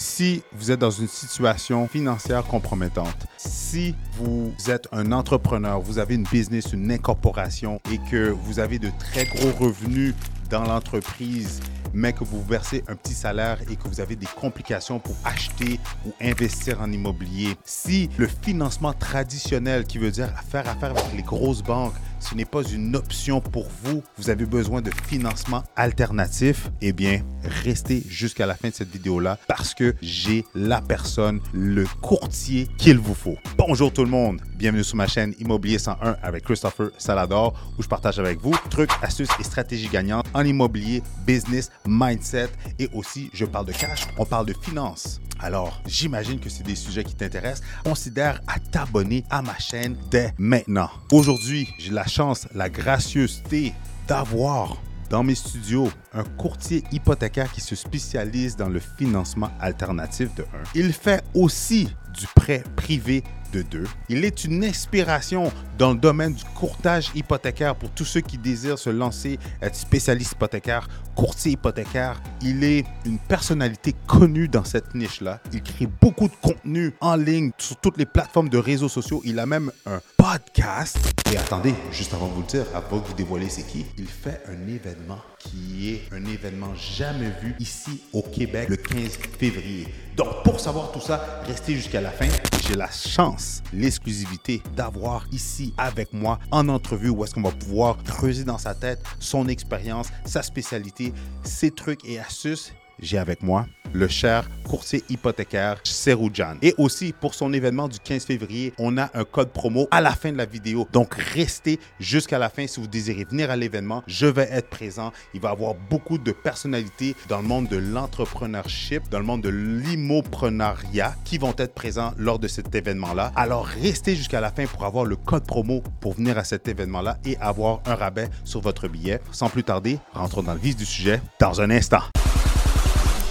Si 0.00 0.44
vous 0.52 0.70
êtes 0.70 0.78
dans 0.78 0.92
une 0.92 1.08
situation 1.08 1.88
financière 1.88 2.44
compromettante, 2.44 3.26
si 3.36 3.96
vous 4.16 4.54
êtes 4.68 4.86
un 4.92 5.10
entrepreneur, 5.10 5.80
vous 5.80 5.98
avez 5.98 6.14
une 6.14 6.22
business, 6.22 6.72
une 6.72 6.92
incorporation 6.92 7.80
et 7.90 7.98
que 8.08 8.30
vous 8.30 8.60
avez 8.60 8.78
de 8.78 8.92
très 9.00 9.24
gros 9.24 9.50
revenus 9.58 10.14
dans 10.50 10.62
l'entreprise, 10.62 11.58
mais 11.92 12.12
que 12.12 12.22
vous 12.22 12.40
versez 12.44 12.84
un 12.86 12.94
petit 12.94 13.12
salaire 13.12 13.58
et 13.68 13.74
que 13.74 13.88
vous 13.88 14.00
avez 14.00 14.14
des 14.14 14.28
complications 14.36 15.00
pour 15.00 15.16
acheter 15.24 15.80
ou 16.06 16.12
investir 16.20 16.80
en 16.80 16.92
immobilier, 16.92 17.56
si 17.64 18.08
le 18.18 18.28
financement 18.28 18.92
traditionnel, 18.92 19.82
qui 19.82 19.98
veut 19.98 20.12
dire 20.12 20.28
faire 20.48 20.68
affaire 20.68 20.90
avec 20.90 21.12
les 21.16 21.22
grosses 21.22 21.64
banques, 21.64 21.94
ce 22.20 22.34
n'est 22.34 22.44
pas 22.44 22.62
une 22.62 22.96
option 22.96 23.40
pour 23.40 23.68
vous, 23.82 24.02
vous 24.16 24.30
avez 24.30 24.46
besoin 24.46 24.80
de 24.80 24.90
financement 25.06 25.64
alternatif, 25.76 26.70
eh 26.80 26.92
bien, 26.92 27.22
restez 27.64 28.02
jusqu'à 28.08 28.46
la 28.46 28.54
fin 28.54 28.68
de 28.68 28.74
cette 28.74 28.90
vidéo-là 28.90 29.38
parce 29.46 29.74
que 29.74 29.94
j'ai 30.02 30.44
la 30.54 30.80
personne, 30.80 31.40
le 31.52 31.84
courtier 32.00 32.68
qu'il 32.78 32.98
vous 32.98 33.14
faut. 33.14 33.36
Bonjour 33.56 33.92
tout 33.92 34.04
le 34.04 34.10
monde, 34.10 34.40
bienvenue 34.56 34.84
sur 34.84 34.96
ma 34.96 35.06
chaîne 35.06 35.34
Immobilier 35.38 35.78
101 35.78 36.16
avec 36.22 36.44
Christopher 36.44 36.90
Salador 36.98 37.54
où 37.78 37.82
je 37.82 37.88
partage 37.88 38.18
avec 38.18 38.40
vous 38.40 38.54
trucs, 38.70 38.90
astuces 39.02 39.28
et 39.40 39.44
stratégies 39.44 39.88
gagnantes 39.88 40.26
en 40.34 40.44
immobilier, 40.44 41.02
business, 41.26 41.70
mindset 41.86 42.50
et 42.78 42.88
aussi 42.92 43.30
je 43.32 43.44
parle 43.44 43.66
de 43.66 43.72
cash, 43.72 44.06
on 44.16 44.24
parle 44.24 44.46
de 44.46 44.54
finances. 44.54 45.20
Alors, 45.40 45.80
j'imagine 45.86 46.40
que 46.40 46.48
c'est 46.48 46.64
des 46.64 46.74
sujets 46.74 47.04
qui 47.04 47.14
t'intéressent. 47.14 47.66
Considère 47.84 48.40
à 48.46 48.58
t'abonner 48.58 49.24
à 49.30 49.42
ma 49.42 49.56
chaîne 49.58 49.96
dès 50.10 50.34
maintenant. 50.38 50.90
Aujourd'hui, 51.12 51.68
j'ai 51.78 51.92
la 51.92 52.06
chance, 52.06 52.48
la 52.54 52.68
gracieuseté 52.68 53.72
d'avoir 54.08 54.76
dans 55.10 55.22
mes 55.22 55.34
studios 55.34 55.90
un 56.12 56.24
courtier 56.24 56.84
hypothécaire 56.92 57.50
qui 57.52 57.60
se 57.60 57.74
spécialise 57.74 58.56
dans 58.56 58.68
le 58.68 58.80
financement 58.80 59.50
alternatif 59.60 60.34
de 60.34 60.42
1. 60.42 60.46
Il 60.74 60.92
fait 60.92 61.22
aussi 61.34 61.88
du 62.18 62.26
prêt 62.34 62.62
privé 62.76 63.22
de 63.52 63.62
2. 63.62 63.84
Il 64.08 64.24
est 64.24 64.44
une 64.44 64.64
inspiration 64.64 65.52
dans 65.78 65.92
le 65.92 65.98
domaine 65.98 66.34
du 66.34 66.44
courtage 66.44 67.10
hypothécaire 67.14 67.74
pour 67.74 67.90
tous 67.90 68.04
ceux 68.04 68.20
qui 68.20 68.38
désirent 68.38 68.78
se 68.78 68.90
lancer, 68.90 69.38
être 69.62 69.76
spécialiste 69.76 70.32
hypothécaire, 70.32 70.88
courtier 71.14 71.52
hypothécaire. 71.52 72.20
Il 72.42 72.64
est 72.64 72.84
une 73.04 73.18
personnalité 73.18 73.94
connue 74.06 74.48
dans 74.48 74.64
cette 74.64 74.94
niche-là. 74.94 75.40
Il 75.52 75.62
crée 75.62 75.88
beaucoup 76.00 76.28
de 76.28 76.36
contenu 76.40 76.94
en 77.00 77.16
ligne 77.16 77.50
sur 77.58 77.76
toutes 77.76 77.98
les 77.98 78.06
plateformes 78.06 78.48
de 78.48 78.58
réseaux 78.58 78.88
sociaux. 78.88 79.22
Il 79.24 79.38
a 79.38 79.46
même 79.46 79.70
un 79.86 80.00
podcast. 80.16 80.98
Et 81.32 81.36
attendez, 81.36 81.74
juste 81.92 82.14
avant 82.14 82.28
de 82.28 82.32
vous 82.32 82.40
le 82.42 82.46
dire, 82.46 82.66
avant 82.74 82.98
de 82.98 83.04
vous 83.04 83.14
dévoiler 83.14 83.48
c'est 83.48 83.66
qui, 83.66 83.86
il 83.96 84.06
fait 84.06 84.42
un 84.48 84.68
événement 84.68 85.18
qui 85.38 85.90
est 85.90 86.02
un 86.12 86.24
événement 86.24 86.74
jamais 86.74 87.32
vu 87.42 87.54
ici 87.58 88.00
au 88.12 88.22
Québec 88.22 88.68
le 88.68 88.76
15 88.76 89.18
février. 89.38 89.86
Donc, 90.16 90.42
pour 90.42 90.58
savoir 90.58 90.90
tout 90.90 91.00
ça, 91.00 91.42
restez 91.46 91.74
jusqu'à 91.74 92.00
la 92.00 92.10
fin. 92.10 92.26
J'ai 92.66 92.74
la 92.74 92.90
chance, 92.90 93.62
l'exclusivité 93.72 94.62
d'avoir 94.76 95.26
ici 95.32 95.72
avec 95.78 96.12
moi 96.12 96.38
en 96.50 96.68
entrevue 96.68 97.10
où 97.10 97.24
est-ce 97.24 97.34
qu'on 97.34 97.42
va 97.42 97.52
pouvoir 97.52 98.02
creuser 98.02 98.44
dans 98.44 98.58
sa 98.58 98.74
tête 98.74 99.00
son 99.20 99.48
expérience, 99.48 100.08
sa 100.24 100.42
spécialité, 100.42 101.12
ses 101.44 101.70
trucs 101.70 102.04
et 102.04 102.18
astuces 102.18 102.72
j'ai 103.00 103.18
avec 103.18 103.42
moi 103.42 103.66
le 103.92 104.08
cher 104.08 104.48
courtier 104.64 105.02
hypothécaire 105.08 105.80
Seroujan. 105.82 106.56
Et 106.60 106.74
aussi, 106.76 107.14
pour 107.18 107.34
son 107.34 107.52
événement 107.52 107.88
du 107.88 107.98
15 107.98 108.26
février, 108.26 108.74
on 108.78 108.98
a 108.98 109.10
un 109.14 109.24
code 109.24 109.50
promo 109.50 109.88
à 109.90 110.02
la 110.02 110.10
fin 110.10 110.30
de 110.30 110.36
la 110.36 110.44
vidéo. 110.44 110.86
Donc, 110.92 111.14
restez 111.14 111.80
jusqu'à 111.98 112.38
la 112.38 112.50
fin 112.50 112.66
si 112.66 112.80
vous 112.80 112.86
désirez 112.86 113.24
venir 113.24 113.50
à 113.50 113.56
l'événement. 113.56 114.02
Je 114.06 114.26
vais 114.26 114.48
être 114.50 114.68
présent. 114.68 115.10
Il 115.32 115.40
va 115.40 115.48
y 115.48 115.52
avoir 115.52 115.74
beaucoup 115.74 116.18
de 116.18 116.32
personnalités 116.32 117.16
dans 117.28 117.38
le 117.38 117.48
monde 117.48 117.68
de 117.68 117.78
l'entrepreneurship, 117.78 119.08
dans 119.10 119.18
le 119.18 119.24
monde 119.24 119.42
de 119.42 119.48
l'immoprenariat 119.48 121.14
qui 121.24 121.38
vont 121.38 121.54
être 121.56 121.74
présents 121.74 122.12
lors 122.18 122.38
de 122.38 122.48
cet 122.48 122.74
événement-là. 122.74 123.32
Alors, 123.36 123.64
restez 123.64 124.16
jusqu'à 124.16 124.42
la 124.42 124.50
fin 124.50 124.66
pour 124.66 124.84
avoir 124.84 125.06
le 125.06 125.16
code 125.16 125.46
promo 125.46 125.82
pour 126.00 126.12
venir 126.12 126.36
à 126.36 126.44
cet 126.44 126.68
événement-là 126.68 127.16
et 127.24 127.38
avoir 127.38 127.80
un 127.86 127.94
rabais 127.94 128.28
sur 128.44 128.60
votre 128.60 128.86
billet. 128.86 129.20
Sans 129.32 129.48
plus 129.48 129.64
tarder, 129.64 129.98
rentrons 130.12 130.42
dans 130.42 130.54
le 130.54 130.60
vif 130.60 130.76
du 130.76 130.84
sujet 130.84 131.22
dans 131.40 131.62
un 131.62 131.70
instant. 131.70 132.02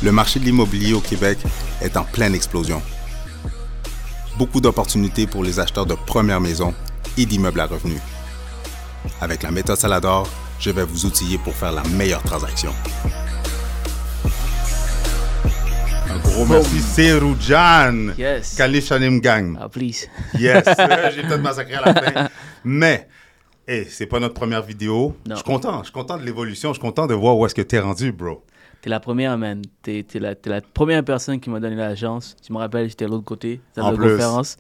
Le 0.04 0.12
marché 0.12 0.40
de 0.40 0.46
l'immobilier 0.46 0.94
au 0.94 1.00
Québec 1.00 1.40
est 1.82 1.98
en 1.98 2.04
pleine 2.04 2.36
explosion. 2.36 2.82
Beaucoup 4.38 4.62
d'opportunités 4.62 5.26
pour 5.26 5.44
les 5.44 5.60
acheteurs 5.60 5.88
de 5.88 5.96
première 5.96 6.40
maison 6.40 6.72
et 7.18 7.26
d'immeubles 7.26 7.60
à 7.60 7.66
revenus. 7.66 8.00
Avec 9.22 9.42
la 9.42 9.50
méthode 9.50 9.78
Salador, 9.78 10.30
je 10.60 10.70
vais 10.70 10.84
vous 10.84 11.08
outiller 11.08 11.40
pour 11.40 11.56
faire 11.56 11.72
la 11.72 11.82
meilleure 11.96 12.22
transaction. 12.22 12.72
Un 16.12 16.20
gros 16.20 16.46
merci, 16.46 16.80
Seroujan. 16.80 18.14
Yes. 18.20 18.54
Kalishanim 18.56 19.20
Gang. 19.20 19.58
Ah, 19.60 19.68
please. 19.68 20.08
Yes, 20.38 20.64
j'ai 21.16 21.24
peut-être 21.24 21.42
massacré 21.42 21.74
à 21.74 21.92
la 21.92 21.94
fin. 21.96 22.30
Mais, 22.64 23.08
hey, 23.68 23.88
c'est 23.90 24.06
pas 24.06 24.20
notre 24.20 24.36
première 24.36 24.62
vidéo. 24.62 25.18
Non. 25.26 25.34
Je 25.34 25.36
suis 25.38 25.44
content, 25.44 25.80
je 25.80 25.86
suis 25.86 25.94
content 25.94 26.18
de 26.18 26.24
l'évolution, 26.24 26.70
je 26.70 26.74
suis 26.76 26.82
content 26.82 27.08
de 27.08 27.16
voir 27.16 27.36
où 27.36 27.48
est-ce 27.48 27.56
que 27.56 27.64
t'es 27.64 27.80
rendu, 27.80 28.12
bro. 28.12 28.44
T'es 28.82 28.90
la 28.90 29.00
première, 29.00 29.38
man. 29.38 29.62
T'es 29.82 30.04
t'es 30.04 30.20
la, 30.20 30.36
la 30.46 30.62
première 30.62 31.04
personne 31.04 31.40
qui 31.40 31.50
m'a 31.50 31.60
donné 31.60 31.76
la 31.76 31.96
chance. 31.96 32.36
Tu 32.46 32.54
me 32.54 32.58
rappelles, 32.58 32.90
j'étais 32.90 33.06
de 33.06 33.12
l'autre 33.12 33.26
côté, 33.26 33.62
dans 33.76 33.92
la 33.92 33.98
conférence. 33.98 34.58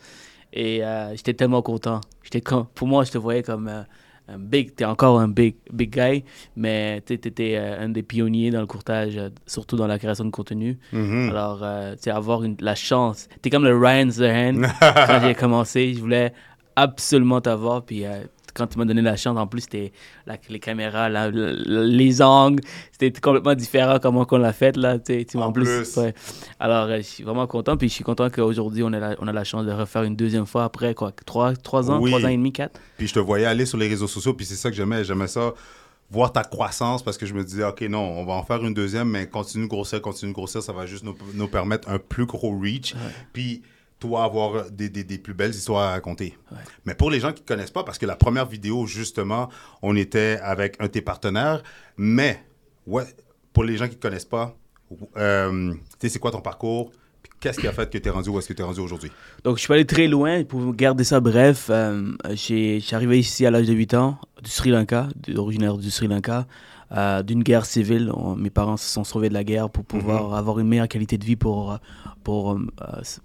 Et 0.53 0.83
euh, 0.83 1.15
j'étais 1.15 1.33
tellement 1.33 1.61
content. 1.61 2.01
Comme, 2.43 2.65
pour 2.73 2.87
moi, 2.87 3.03
je 3.03 3.11
te 3.11 3.17
voyais 3.17 3.43
comme 3.43 3.67
euh, 3.67 3.83
un 4.27 4.39
big. 4.39 4.75
T'es 4.75 4.85
encore 4.85 5.19
un 5.19 5.27
big, 5.27 5.55
big 5.71 5.93
guy, 5.93 6.23
mais 6.55 7.01
t'étais 7.01 7.55
euh, 7.57 7.85
un 7.85 7.89
des 7.89 8.03
pionniers 8.03 8.49
dans 8.51 8.61
le 8.61 8.67
courtage, 8.67 9.19
surtout 9.45 9.75
dans 9.75 9.87
la 9.87 9.99
création 9.99 10.25
de 10.25 10.31
contenu. 10.31 10.79
Mhm. 10.93 11.29
Alors, 11.29 11.63
tu 12.01 12.09
avoir 12.09 12.43
une, 12.43 12.57
la 12.59 12.75
chance. 12.75 13.27
T'es 13.41 13.49
comme 13.49 13.65
le 13.65 13.77
Ryan 13.77 14.09
Zerhan. 14.09 14.61
quand 14.79 15.19
j'ai 15.23 15.35
commencé, 15.35 15.93
je 15.93 15.99
voulais 15.99 16.33
absolument 16.75 17.41
t'avoir. 17.41 17.83
Puis 17.83 18.03
quand 18.57 18.67
tu 18.67 18.77
m'as 18.79 18.85
donné 18.85 19.01
la 19.01 19.15
chance, 19.15 19.37
en 19.37 19.45
plus, 19.47 19.61
c'était 19.61 19.91
les 20.49 20.59
caméras, 20.59 21.09
la- 21.09 21.29
la- 21.29 21.53
la- 21.53 21.83
les 21.85 22.21
angles, 22.21 22.63
c'était 22.91 23.11
complètement 23.19 23.53
différent 23.55 23.99
comment 24.01 24.25
qu'on 24.25 24.37
l'a 24.37 24.53
fait. 24.53 24.75
Là, 24.75 24.97
tu 24.99 25.25
sais, 25.29 25.37
En 25.37 25.51
plus. 25.51 25.95
ouais. 25.97 26.13
Alors, 26.59 26.85
euh, 26.85 26.97
je 26.97 27.01
suis 27.03 27.23
vraiment 27.23 27.47
content. 27.47 27.77
Puis 27.77 27.89
je 27.89 27.93
suis 27.93 28.03
content 28.03 28.29
qu'aujourd'hui, 28.29 28.83
on, 28.83 28.91
a 28.93 28.99
la- 28.99 29.15
on 29.19 29.27
a 29.27 29.33
la 29.33 29.43
chance 29.43 29.65
de 29.65 29.71
refaire 29.71 30.03
une 30.03 30.15
deuxième 30.15 30.45
fois 30.45 30.63
après 30.63 30.95
quoi, 30.95 31.11
trois, 31.25 31.53
trois 31.53 31.91
ans, 31.91 31.99
Oui. 32.01 32.09
trois 32.11 32.25
ans 32.25 32.29
et 32.29 32.37
demi, 32.37 32.51
quatre. 32.51 32.79
Puis 32.97 33.07
je 33.07 33.13
te 33.13 33.19
voyais 33.19 33.45
aller 33.45 33.65
sur 33.65 33.77
les 33.77 33.87
réseaux 33.87 34.07
sociaux, 34.07 34.33
puis 34.33 34.45
c'est 34.45 34.55
ça 34.55 34.69
que 34.69 34.75
j'aimais. 34.75 35.03
J'aimais 35.03 35.27
ça, 35.27 35.53
voir 36.09 36.31
ta 36.31 36.43
croissance, 36.43 37.03
parce 37.03 37.17
que 37.17 37.25
je 37.25 37.33
me 37.33 37.43
disais, 37.43 37.63
OK, 37.65 37.81
non, 37.81 37.99
on 37.99 38.25
va 38.25 38.33
en 38.33 38.43
faire 38.43 38.63
une 38.63 38.73
deuxième, 38.73 39.09
mais 39.09 39.27
continue 39.27 39.65
de 39.65 39.69
grossir, 39.69 40.01
continue 40.01 40.31
de 40.31 40.35
grossir, 40.35 40.63
ça 40.63 40.71
va 40.71 40.85
juste 40.85 41.03
nous, 41.03 41.15
nous 41.33 41.47
permettre 41.49 41.89
un 41.89 41.99
plus 41.99 42.25
gros 42.25 42.57
reach. 42.57 42.95
Puis 43.33 43.61
toi, 43.99 44.23
avoir 44.23 44.69
des, 44.69 44.89
des- 44.89 45.03
des 45.03 45.17
plus 45.17 45.33
belles 45.33 45.51
histoires 45.51 45.89
à 45.89 45.91
raconter. 45.91 46.37
Mais 46.85 46.93
pour 46.95 47.09
les 47.09 47.19
gens 47.19 47.33
qui 47.33 47.41
ne 47.41 47.47
connaissent 47.47 47.71
pas, 47.71 47.83
parce 47.83 47.97
que 47.97 48.05
la 48.05 48.15
première 48.15 48.45
vidéo, 48.45 48.85
justement, 48.85 49.49
on 49.81 49.95
était 49.95 50.37
avec 50.43 50.75
un 50.79 50.83
de 50.85 50.91
tes 50.91 51.01
partenaires, 51.01 51.63
mais 51.97 52.43
ouais, 52.85 53.05
pour 53.53 53.63
les 53.63 53.75
gens 53.77 53.87
qui 53.87 53.95
ne 53.95 54.01
connaissent 54.01 54.25
pas, 54.25 54.55
euh, 55.17 55.73
tu 55.73 55.79
sais, 56.01 56.09
c'est 56.09 56.19
quoi 56.19 56.31
ton 56.31 56.41
parcours? 56.41 56.91
Qu'est-ce 57.39 57.59
qui 57.59 57.67
a 57.67 57.71
fait 57.71 57.87
que 57.91 57.97
tu 57.99 58.07
es 58.07 58.11
rendu 58.11 58.29
où 58.29 58.39
est-ce 58.39 58.47
que 58.47 58.53
tu 58.53 58.61
es 58.61 58.65
rendu 58.65 58.79
aujourd'hui? 58.79 59.11
Donc, 59.43 59.57
je 59.57 59.61
suis 59.63 59.71
allé 59.73 59.85
très 59.85 60.07
loin. 60.07 60.43
Pour 60.43 60.73
garder 60.73 61.03
ça 61.03 61.19
bref, 61.19 61.67
euh, 61.69 62.11
j'ai- 62.31 62.79
je 62.79 62.85
suis 62.85 62.95
arrivé 62.95 63.19
ici 63.19 63.45
à 63.45 63.51
l'âge 63.51 63.67
de 63.67 63.73
8 63.73 63.93
ans, 63.93 64.17
du 64.41 64.49
Sri 64.49 64.71
Lanka, 64.71 65.07
originaire 65.35 65.77
du 65.77 65.91
Sri 65.91 66.07
Lanka, 66.07 66.47
euh, 66.95 67.21
d'une 67.23 67.43
guerre 67.43 67.65
civile. 67.65 68.11
On- 68.13 68.35
mes 68.35 68.49
parents 68.49 68.77
se 68.77 68.87
sont 68.87 69.03
sauvés 69.03 69.29
de 69.29 69.33
la 69.33 69.43
guerre 69.43 69.69
pour 69.69 69.83
pouvoir 69.85 70.33
avoir 70.35 70.59
une 70.59 70.67
meilleure 70.67 70.87
qualité 70.87 71.17
de 71.17 71.25
vie 71.25 71.35
pour, 71.35 71.77
pour, 72.23 72.51
euh, 72.53 72.57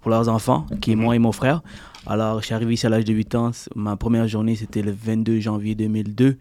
pour 0.01 0.11
leurs 0.11 0.27
enfants, 0.29 0.65
qui 0.81 0.91
est 0.91 0.95
moi 0.95 1.15
et 1.15 1.19
mon 1.19 1.31
frère. 1.31 1.61
Alors, 2.05 2.41
je 2.41 2.45
suis 2.47 2.53
arrivé 2.55 2.73
ici 2.73 2.85
à 2.85 2.89
l'âge 2.89 3.05
de 3.05 3.13
8 3.13 3.35
ans. 3.35 3.51
Ma 3.75 3.95
première 3.95 4.27
journée, 4.27 4.55
c'était 4.55 4.81
le 4.81 4.91
22 4.91 5.39
janvier 5.39 5.75
2002. 5.75 6.37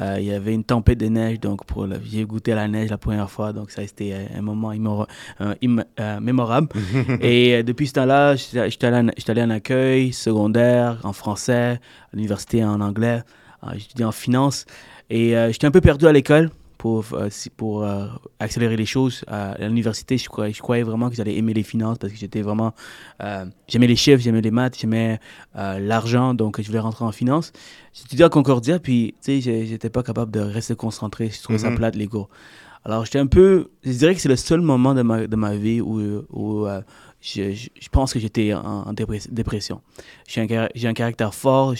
Euh, 0.00 0.16
il 0.20 0.26
y 0.26 0.32
avait 0.32 0.54
une 0.54 0.62
tempête 0.62 0.98
de 0.98 1.06
neige, 1.06 1.40
donc 1.40 1.64
pour 1.64 1.84
j'ai 2.04 2.24
goûté 2.24 2.52
à 2.52 2.54
la 2.54 2.68
neige 2.68 2.88
la 2.90 2.98
première 2.98 3.28
fois, 3.28 3.52
donc 3.52 3.72
ça 3.72 3.82
c'était 3.84 4.28
un 4.32 4.42
moment 4.42 4.70
euh, 5.40 5.54
euh, 5.98 6.20
mémorable. 6.20 6.68
Et 7.20 7.64
depuis 7.64 7.88
ce 7.88 7.94
temps-là, 7.94 8.36
j'étais 8.36 8.86
allé, 8.86 9.10
en- 9.42 9.50
accueil 9.50 10.12
secondaire, 10.12 11.00
en 11.02 11.12
français, 11.12 11.80
à 12.12 12.16
l'université 12.16 12.64
en 12.64 12.80
anglais, 12.80 13.22
j'étudiais 13.74 14.04
en 14.04 14.12
finance. 14.12 14.66
Et 15.10 15.36
euh, 15.36 15.50
j'étais 15.52 15.66
un 15.66 15.70
peu 15.70 15.80
perdu 15.80 16.06
à 16.06 16.12
l'école 16.12 16.50
pour, 16.76 17.06
euh, 17.14 17.28
pour 17.56 17.82
euh, 17.82 18.06
accélérer 18.38 18.76
les 18.76 18.86
choses. 18.86 19.24
À 19.26 19.56
l'université, 19.58 20.16
je 20.18 20.28
croyais, 20.28 20.52
je 20.52 20.60
croyais 20.62 20.82
vraiment 20.84 21.08
que 21.10 21.16
j'allais 21.16 21.36
aimer 21.36 21.54
les 21.54 21.62
finances 21.62 21.98
parce 21.98 22.12
que 22.12 22.18
j'étais 22.18 22.42
vraiment... 22.42 22.72
euh, 23.22 23.46
j'aimais 23.66 23.86
les 23.88 23.96
chiffres, 23.96 24.22
j'aimais 24.22 24.40
les 24.42 24.50
maths, 24.52 24.76
j'aimais 24.78 25.18
euh, 25.56 25.78
l'argent, 25.80 26.34
donc 26.34 26.60
je 26.60 26.66
voulais 26.66 26.78
rentrer 26.78 27.04
en 27.04 27.12
finance. 27.12 27.52
J'étudiais 27.94 28.26
à 28.26 28.28
Concordia, 28.28 28.78
puis 28.78 29.14
tu 29.24 29.40
sais, 29.40 29.66
j'étais 29.66 29.90
pas 29.90 30.02
capable 30.02 30.30
de 30.30 30.40
rester 30.40 30.76
concentré. 30.76 31.30
Je 31.30 31.42
trouvais 31.42 31.58
ça 31.58 31.70
Mhm. 31.70 31.76
plate, 31.76 31.96
les 31.96 32.06
cours. 32.06 32.28
Alors, 32.84 33.04
j'étais 33.04 33.18
un 33.18 33.26
peu. 33.26 33.70
Je 33.82 33.90
dirais 33.90 34.14
que 34.14 34.20
c'est 34.20 34.28
le 34.28 34.36
seul 34.36 34.60
moment 34.60 34.94
de 34.94 35.02
ma, 35.02 35.26
de 35.26 35.36
ma 35.36 35.56
vie 35.56 35.80
où, 35.80 36.22
où 36.30 36.66
euh, 36.66 36.80
je, 37.20 37.52
je, 37.52 37.68
je 37.80 37.88
pense 37.88 38.12
que 38.12 38.18
j'étais 38.20 38.54
en, 38.54 38.60
en 38.64 38.92
dépress- 38.92 39.28
dépression. 39.30 39.80
J'ai 40.28 40.42
un, 40.42 40.68
j'ai 40.74 40.86
un 40.88 40.92
caractère 40.94 41.34
fort, 41.34 41.70
euh, 41.72 41.74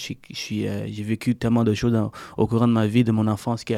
j'ai 0.91 1.03
vécu 1.05 1.35
tellement 1.37 1.63
de 1.65 1.75
choses 1.75 1.93
dans- 1.93 2.11
au 2.37 2.47
courant 2.47 2.67
de 2.67 2.73
ma 2.73 2.87
vie, 2.89 3.05
de 3.05 3.13
mon 3.13 3.27
enfance, 3.29 3.63
que 3.65 3.75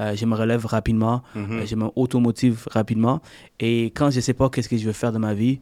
euh, 0.00 0.16
je 0.16 0.24
me 0.26 0.34
relève 0.34 0.64
rapidement, 0.64 1.22
Mhm. 1.34 1.52
euh, 1.52 1.66
je 1.66 1.76
me 1.76 1.86
automotive 1.96 2.66
rapidement. 2.70 3.20
Et 3.60 3.86
quand 3.94 4.10
je 4.10 4.20
sais 4.20 4.32
pas 4.34 4.48
qu'est-ce 4.48 4.68
que 4.68 4.76
je 4.78 4.86
veux 4.86 4.92
faire 4.94 5.12
de 5.12 5.18
ma 5.18 5.34
vie, 5.34 5.60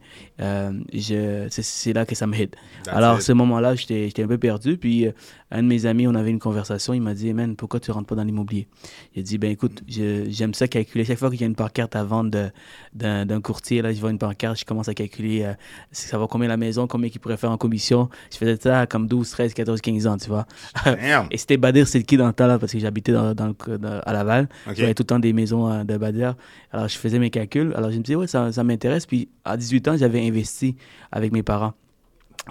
c'est, 1.61 1.93
là 1.93 2.05
que 2.05 2.15
ça 2.15 2.27
me 2.27 2.35
hit. 2.35 2.55
That's 2.83 2.95
Alors, 2.95 3.17
it. 3.17 3.21
ce 3.23 3.31
moment-là, 3.33 3.75
j'étais, 3.75 4.23
un 4.23 4.27
peu 4.27 4.37
perdu. 4.37 4.77
Puis, 4.77 5.07
un 5.51 5.63
de 5.63 5.67
mes 5.67 5.85
amis, 5.85 6.07
on 6.07 6.15
avait 6.15 6.29
une 6.31 6.39
conversation. 6.39 6.93
Il 6.93 7.01
m'a 7.01 7.13
dit, 7.13 7.33
man, 7.33 7.55
pourquoi 7.55 7.79
tu 7.79 7.91
rentres 7.91 8.07
pas 8.07 8.15
dans 8.15 8.23
l'immobilier? 8.23 8.67
J'ai 9.15 9.23
dit, 9.23 9.37
ben 9.37 9.51
écoute, 9.51 9.83
j'aime 9.87 10.53
ça 10.53 10.67
calculer. 10.67 11.03
Chaque 11.05 11.17
fois 11.19 11.29
qu'il 11.29 11.41
y 11.41 11.43
a 11.43 11.47
une 11.47 11.55
pancarte 11.55 11.95
à 11.95 12.03
vendre 12.03 12.51
d'un 12.93 13.41
courtier, 13.41 13.81
là, 13.81 13.91
je 13.93 13.99
vois 13.99 14.11
une 14.11 14.17
pancarte, 14.17 14.59
je 14.59 14.65
commence 14.65 14.87
à 14.87 14.93
calculer 14.93 15.40
euh, 15.45 15.53
ça 15.91 16.17
va 16.17 16.27
combien 16.27 16.47
la 16.47 16.57
maison, 16.57 16.87
combien 16.87 17.09
qu'il 17.09 17.19
pourrait 17.21 17.37
faire 17.37 17.51
en 17.51 17.57
commission. 17.57 18.09
Je 18.31 18.37
faisais 18.37 18.57
ça 18.57 18.81
à 18.81 18.85
comme 18.87 19.07
12, 19.07 19.29
13, 19.29 19.53
14, 19.53 19.81
15 19.81 20.07
ans, 20.07 20.17
tu 20.17 20.27
vois. 20.29 20.45
Et 21.31 21.37
c'était 21.37 21.57
Badir 21.57 21.87
Silki 21.87 22.17
dans 22.17 22.27
le 22.27 22.33
temps, 22.33 22.47
là, 22.47 22.57
parce 22.59 22.71
que 22.71 22.79
j'habitais 22.79 23.11
dans, 23.11 23.33
dans 23.33 23.47
le- 23.67 23.77
dans- 23.77 23.99
à 24.05 24.13
Laval. 24.13 24.47
J'avais 24.75 24.93
tout 24.93 25.03
le 25.03 25.07
temps 25.07 25.19
des 25.19 25.33
maisons 25.33 25.71
euh, 25.71 25.83
de 25.83 25.97
Badir. 25.97 26.35
Alors, 26.71 26.87
je 26.87 26.97
faisais 26.97 27.19
mes 27.19 27.29
calculs. 27.29 27.73
Alors, 27.75 27.91
je 27.91 27.97
me 27.97 28.03
disais, 28.03 28.15
ouais, 28.15 28.27
ça, 28.27 28.51
ça 28.51 28.63
m'intéresse. 28.63 29.05
Puis, 29.05 29.29
à 29.45 29.57
18 29.57 29.87
ans, 29.89 29.97
j'avais 29.97 30.25
investi 30.27 30.75
avec 31.11 31.31
mes 31.31 31.43
parents. 31.43 31.73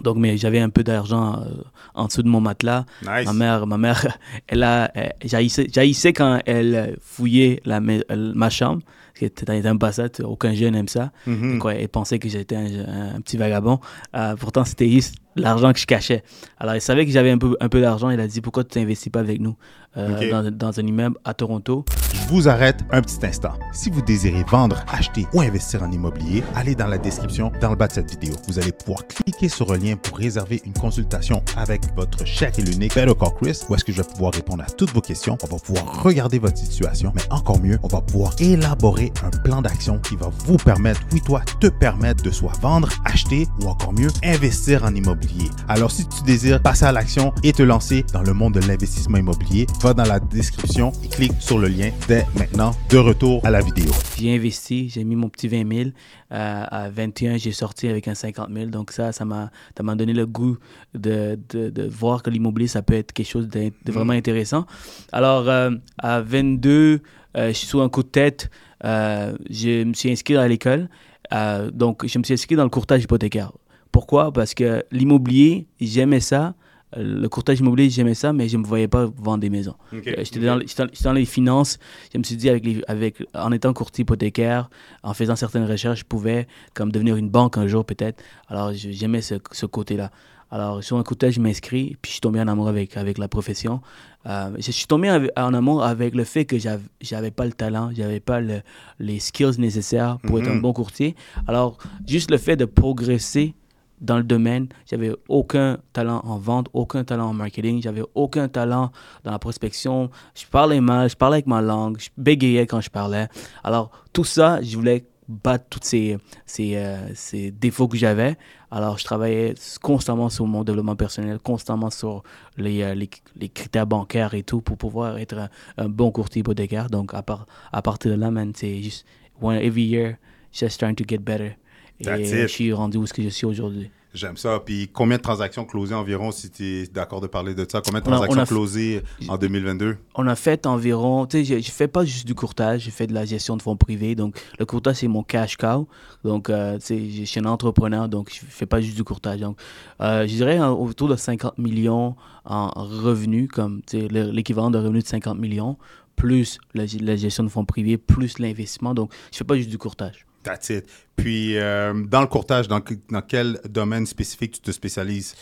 Donc, 0.02 0.18
mais 0.18 0.36
j'avais 0.36 0.60
un 0.60 0.70
peu 0.70 0.84
d'argent 0.84 1.40
euh, 1.40 1.62
en 1.94 2.06
dessous 2.06 2.22
de 2.22 2.28
mon 2.28 2.40
matelas. 2.40 2.84
Nice. 3.02 3.26
Ma 3.26 3.32
mère, 3.32 3.66
ma 3.66 3.76
mère, 3.76 4.06
elle 4.46 4.62
a, 4.62 4.92
jaillissait 5.24 6.12
quand 6.12 6.40
elle 6.46 6.74
euh, 6.74 6.94
fouillait 7.00 7.60
la, 7.64 7.78
euh, 7.80 8.32
ma 8.34 8.50
chambre. 8.50 8.82
Parce 9.28 9.46
que 9.46 9.60
t'aimes 9.62 9.78
pas 9.78 9.92
ça, 9.92 10.08
t- 10.08 10.22
aucun 10.22 10.54
jeune 10.54 10.74
aime 10.74 10.88
ça. 10.88 11.12
Elle 11.26 11.88
pensait 11.88 12.18
que 12.18 12.28
j'étais 12.28 12.56
un, 12.56 13.14
un 13.16 13.20
petit 13.20 13.36
vagabond. 13.36 13.80
Euh, 14.16 14.36
pourtant, 14.36 14.64
c'était 14.64 14.88
juste 14.88 15.16
l'argent 15.36 15.72
que 15.72 15.78
je 15.78 15.86
cachais. 15.86 16.22
Alors, 16.58 16.74
elle 16.74 16.80
savait 16.80 17.06
que 17.06 17.12
j'avais 17.12 17.30
un 17.30 17.38
peu, 17.38 17.56
un 17.60 17.68
peu 17.68 17.80
d'argent. 17.80 18.10
Elle 18.10 18.20
a 18.20 18.26
dit 18.26 18.40
Pourquoi 18.40 18.64
tu 18.64 18.70
t'investis 18.70 19.10
pas 19.10 19.20
avec 19.20 19.40
nous 19.40 19.56
euh, 19.96 20.30
dans, 20.30 20.50
dans 20.50 20.80
un 20.80 20.86
immeuble 20.86 21.16
à 21.24 21.34
Toronto? 21.34 21.84
Je 22.12 22.20
vous 22.28 22.48
arrête 22.48 22.80
un 22.90 23.02
petit 23.02 23.24
instant. 23.24 23.54
Si 23.72 23.90
vous 23.90 24.02
désirez 24.02 24.44
vendre, 24.48 24.84
acheter 24.92 25.26
ou 25.32 25.40
investir 25.40 25.82
en 25.82 25.90
immobilier, 25.90 26.42
allez 26.54 26.74
dans 26.74 26.86
la 26.86 26.98
description 26.98 27.52
dans 27.60 27.70
le 27.70 27.76
bas 27.76 27.88
de 27.88 27.92
cette 27.92 28.10
vidéo. 28.10 28.34
Vous 28.46 28.58
allez 28.58 28.72
pouvoir 28.72 29.06
cliquer 29.06 29.48
sur 29.48 29.72
le 29.72 29.78
lien 29.78 29.96
pour 29.96 30.18
réserver 30.18 30.60
une 30.64 30.72
consultation 30.72 31.42
avec 31.56 31.82
votre 31.96 32.24
cher 32.24 32.52
et 32.58 32.62
l'unique 32.62 32.94
Better 32.94 33.14
Call 33.18 33.30
Chris, 33.40 33.60
où 33.68 33.74
est-ce 33.74 33.84
que 33.84 33.92
je 33.92 34.02
vais 34.02 34.08
pouvoir 34.08 34.32
répondre 34.32 34.62
à 34.62 34.70
toutes 34.70 34.92
vos 34.92 35.00
questions. 35.00 35.36
On 35.42 35.46
va 35.46 35.58
pouvoir 35.58 36.02
regarder 36.02 36.38
votre 36.38 36.58
situation, 36.58 37.12
mais 37.14 37.22
encore 37.30 37.60
mieux, 37.60 37.78
on 37.82 37.88
va 37.88 38.00
pouvoir 38.00 38.34
élaborer 38.38 39.12
un 39.24 39.30
plan 39.30 39.62
d'action 39.62 39.98
qui 39.98 40.16
va 40.16 40.30
vous 40.46 40.56
permettre, 40.56 41.00
oui 41.12 41.20
toi, 41.20 41.42
te 41.60 41.68
permettre 41.68 42.22
de 42.22 42.30
soit 42.30 42.52
vendre, 42.60 42.88
acheter 43.04 43.46
ou 43.60 43.68
encore 43.68 43.92
mieux, 43.92 44.08
investir 44.22 44.84
en 44.84 44.94
immobilier. 44.94 45.19
Alors 45.68 45.90
si 45.90 46.06
tu 46.08 46.22
désires 46.24 46.60
passer 46.60 46.84
à 46.84 46.92
l'action 46.92 47.32
et 47.42 47.52
te 47.52 47.62
lancer 47.62 48.04
dans 48.12 48.22
le 48.22 48.32
monde 48.32 48.54
de 48.54 48.60
l'investissement 48.60 49.18
immobilier, 49.18 49.66
va 49.82 49.94
dans 49.94 50.04
la 50.04 50.20
description 50.20 50.92
et 51.04 51.08
clique 51.08 51.32
sur 51.38 51.58
le 51.58 51.68
lien 51.68 51.90
dès 52.08 52.26
maintenant. 52.36 52.72
De 52.88 52.98
retour 52.98 53.44
à 53.44 53.50
la 53.50 53.60
vidéo. 53.60 53.90
J'ai 54.18 54.34
investi, 54.34 54.88
j'ai 54.88 55.04
mis 55.04 55.16
mon 55.16 55.28
petit 55.28 55.48
20 55.48 55.72
000. 55.72 55.90
Euh, 56.32 56.64
à 56.70 56.88
21, 56.90 57.36
j'ai 57.36 57.52
sorti 57.52 57.88
avec 57.88 58.08
un 58.08 58.14
50 58.14 58.48
000. 58.52 58.66
Donc 58.66 58.92
ça, 58.92 59.12
ça 59.12 59.24
m'a, 59.24 59.50
donné 59.76 60.12
le 60.12 60.26
goût 60.26 60.58
de, 60.94 61.38
de, 61.48 61.70
de 61.70 61.88
voir 61.88 62.22
que 62.22 62.30
l'immobilier, 62.30 62.68
ça 62.68 62.82
peut 62.82 62.94
être 62.94 63.12
quelque 63.12 63.28
chose 63.28 63.48
de, 63.48 63.72
de 63.84 63.92
vraiment 63.92 64.12
intéressant. 64.12 64.66
Alors, 65.12 65.48
euh, 65.48 65.70
à 65.98 66.20
22, 66.20 67.00
euh, 67.36 67.48
je 67.48 67.52
suis 67.52 67.66
sous 67.66 67.80
un 67.80 67.88
coup 67.88 68.02
de 68.02 68.08
tête. 68.08 68.50
Je 68.82 69.84
me 69.84 69.94
suis 69.94 70.10
inscrit 70.10 70.36
à 70.36 70.48
l'école. 70.48 70.88
Euh, 71.32 71.70
donc, 71.70 72.06
je 72.06 72.18
me 72.18 72.24
suis 72.24 72.34
inscrit 72.34 72.56
dans 72.56 72.64
le 72.64 72.70
courtage 72.70 73.02
hypothécaire. 73.02 73.52
Pourquoi? 73.92 74.32
Parce 74.32 74.54
que 74.54 74.82
l'immobilier, 74.90 75.66
j'aimais 75.80 76.20
ça. 76.20 76.54
Le 76.96 77.28
courtage 77.28 77.60
immobilier, 77.60 77.88
j'aimais 77.88 78.14
ça, 78.14 78.32
mais 78.32 78.48
je 78.48 78.56
ne 78.56 78.62
me 78.62 78.66
voyais 78.66 78.88
pas 78.88 79.06
vendre 79.16 79.38
des 79.38 79.50
maisons. 79.50 79.76
Euh, 79.92 80.00
J'étais 80.18 80.40
dans, 80.40 81.12
les 81.12 81.24
finances. 81.24 81.78
Je 82.12 82.18
me 82.18 82.24
suis 82.24 82.34
dit, 82.36 82.48
avec 82.50 82.64
les- 82.64 82.82
avec, 82.88 83.22
en 83.32 83.52
étant 83.52 83.72
courtier 83.72 84.02
hypothécaire, 84.02 84.68
en 85.04 85.14
faisant 85.14 85.36
certaines 85.36 85.66
recherches, 85.66 86.00
je 86.00 86.04
pouvais 86.04 86.48
comme 86.74 86.90
devenir 86.90 87.14
une 87.16 87.28
banque 87.30 87.58
un 87.58 87.68
jour 87.68 87.84
peut-être. 87.84 88.20
Alors, 88.48 88.72
j'aimais 88.74 89.22
ce, 89.22 89.36
ce 89.52 89.66
côté-là. 89.66 90.10
Alors, 90.50 90.82
sur 90.82 90.96
un 90.96 91.04
coup 91.04 91.14
de 91.14 91.20
tête, 91.20 91.30
je 91.30 91.40
m'inscris, 91.40 91.96
puis 92.02 92.08
je 92.08 92.14
suis 92.14 92.20
tombé 92.20 92.40
en 92.40 92.48
amour 92.48 92.66
avec, 92.66 92.96
avec 92.96 93.18
la 93.18 93.28
profession. 93.28 93.80
Euh, 94.26 94.50
je 94.58 94.72
suis 94.72 94.86
tombé 94.86 95.08
avec- 95.08 95.30
en 95.38 95.54
amour 95.54 95.84
avec 95.84 96.16
le 96.16 96.24
fait 96.24 96.44
que 96.44 96.58
j'av- 96.58 96.82
j'avais 97.00 97.30
pas 97.30 97.44
le 97.46 97.52
talent, 97.52 97.90
j'avais 97.94 98.18
pas 98.18 98.40
le- 98.40 98.62
les 98.98 99.20
skills 99.20 99.60
nécessaires 99.60 100.18
pour 100.24 100.40
être 100.40 100.48
un 100.48 100.54
Mhm. 100.54 100.60
bon 100.62 100.72
courtier. 100.72 101.14
Alors, 101.46 101.78
juste 102.04 102.32
le 102.32 102.36
fait 102.38 102.56
de 102.56 102.64
progresser 102.64 103.54
dans 104.00 104.16
le 104.16 104.22
domaine, 104.22 104.68
j'avais 104.86 105.12
aucun 105.28 105.78
talent 105.92 106.20
en 106.24 106.38
vente, 106.38 106.68
aucun 106.72 107.04
talent 107.04 107.28
en 107.28 107.34
marketing, 107.34 107.82
j'avais 107.82 108.02
aucun 108.14 108.48
talent 108.48 108.90
dans 109.24 109.30
la 109.30 109.38
prospection. 109.38 110.10
Je 110.34 110.46
parlais 110.46 110.80
mal, 110.80 111.10
je 111.10 111.16
parlais 111.16 111.36
avec 111.36 111.46
ma 111.46 111.60
langue, 111.60 111.98
je 111.98 112.08
bégayais 112.16 112.66
quand 112.66 112.80
je 112.80 112.90
parlais. 112.90 113.28
Alors, 113.62 113.90
tout 114.12 114.24
ça, 114.24 114.62
je 114.62 114.76
voulais 114.76 115.04
battre 115.30 115.66
tous 115.70 115.80
ces, 115.82 116.18
euh, 116.60 117.50
défauts 117.52 117.86
que 117.88 117.96
j'avais. 117.96 118.36
Alors, 118.70 118.98
je 118.98 119.04
travaillais 119.04 119.54
constamment 119.80 120.28
sur 120.28 120.46
mon 120.46 120.64
développement 120.64 120.96
personnel, 120.96 121.38
constamment 121.38 121.90
sur 121.90 122.24
les, 122.56 122.82
euh, 122.82 123.06
critères 123.54 123.86
bancaires 123.86 124.34
et 124.34 124.42
tout 124.42 124.60
pour 124.60 124.76
pouvoir 124.76 125.18
être 125.18 125.48
un, 125.76 125.88
bon 125.88 126.10
courtier 126.10 126.40
hypothécaire. 126.40 126.88
Donc, 126.88 127.14
à, 127.14 127.22
part, 127.22 127.46
à 127.72 127.80
partir 127.80 128.10
de 128.10 128.16
là, 128.16 128.30
c'est 128.54 128.82
juste, 128.82 129.06
one, 129.40 129.56
every 129.56 129.84
year, 129.84 130.16
just 130.52 130.80
trying 130.80 130.96
to 130.96 131.04
get 131.06 131.18
better. 131.18 131.56
Et 132.00 132.08
euh, 132.08 132.42
je 132.42 132.46
suis 132.46 132.72
rendu 132.72 132.96
où 132.98 133.06
je 133.06 133.28
suis 133.28 133.46
aujourd'hui. 133.46 133.90
J'aime 134.12 134.36
ça. 134.36 134.58
Puis 134.58 134.90
combien 134.92 135.18
de 135.18 135.22
transactions 135.22 135.64
closées 135.64 135.94
environ, 135.94 136.32
si 136.32 136.50
tu 136.50 136.64
es 136.64 136.86
d'accord 136.88 137.20
de 137.20 137.28
parler 137.28 137.54
de 137.54 137.64
ça? 137.70 137.80
Combien 137.80 138.00
de 138.00 138.08
On 138.08 138.12
a- 138.12 138.14
on 138.14 138.18
transactions 138.26 138.42
a 138.42 138.44
fait- 138.46 138.54
closées 138.54 139.02
en 139.28 139.38
2022? 139.38 139.98
On 140.16 140.26
a 140.26 140.34
fait 140.34 140.66
environ, 140.66 141.26
tu 141.26 141.44
sais, 141.44 141.58
je, 141.60 141.64
je 141.64 141.70
fais 141.70 141.86
pas 141.86 142.04
juste 142.04 142.26
du 142.26 142.34
courtage, 142.34 142.82
je 142.86 142.90
fais 142.90 143.06
de 143.06 143.14
la 143.14 143.24
gestion 143.24 143.56
de 143.56 143.62
fonds 143.62 143.76
privés. 143.76 144.16
Donc, 144.16 144.36
le 144.58 144.66
courtage, 144.66 144.96
c'est 144.96 145.06
mon 145.06 145.22
cash 145.22 145.56
cow. 145.56 145.86
Donc, 146.24 146.50
euh, 146.50 146.78
tu 146.78 146.86
sais, 146.86 147.08
je 147.08 147.22
suis 147.24 147.38
un 147.38 147.44
entrepreneur, 147.44 148.08
donc 148.08 148.32
je 148.34 148.40
fais 148.48 148.66
pas 148.66 148.80
juste 148.80 148.96
du 148.96 149.04
courtage. 149.04 149.38
Donc, 149.40 149.60
euh, 150.00 150.22
je 150.26 150.34
dirais 150.34 150.58
autour 150.58 151.06
de 151.06 151.14
50 151.14 151.56
millions 151.58 152.16
en 152.44 152.68
revenus, 152.74 153.46
comme 153.52 153.80
l'équivalent 153.92 154.72
de 154.72 154.78
revenus 154.78 155.04
de 155.04 155.08
50 155.08 155.38
millions, 155.38 155.76
plus 156.16 156.58
la, 156.74 156.82
la 157.00 157.14
gestion 157.14 157.44
de 157.44 157.48
fonds 157.48 157.64
privés, 157.64 157.96
plus 157.96 158.40
l'investissement. 158.40 158.92
Donc, 158.92 159.12
je 159.30 159.38
fais 159.38 159.44
pas 159.44 159.54
juste 159.56 159.70
du 159.70 159.78
courtage. 159.78 160.26
That's 160.42 160.70
it. 160.70 160.86
Puis, 161.16 161.58
euh, 161.58 161.92
dans 162.06 162.22
le 162.22 162.26
courtage, 162.26 162.66
dans, 162.68 162.80
dans 163.10 163.22
quel 163.22 163.60
domaine 163.68 164.06
spécifique 164.06 164.52
tu 164.52 164.60
te 164.60 164.70
spécialises? 164.70 165.34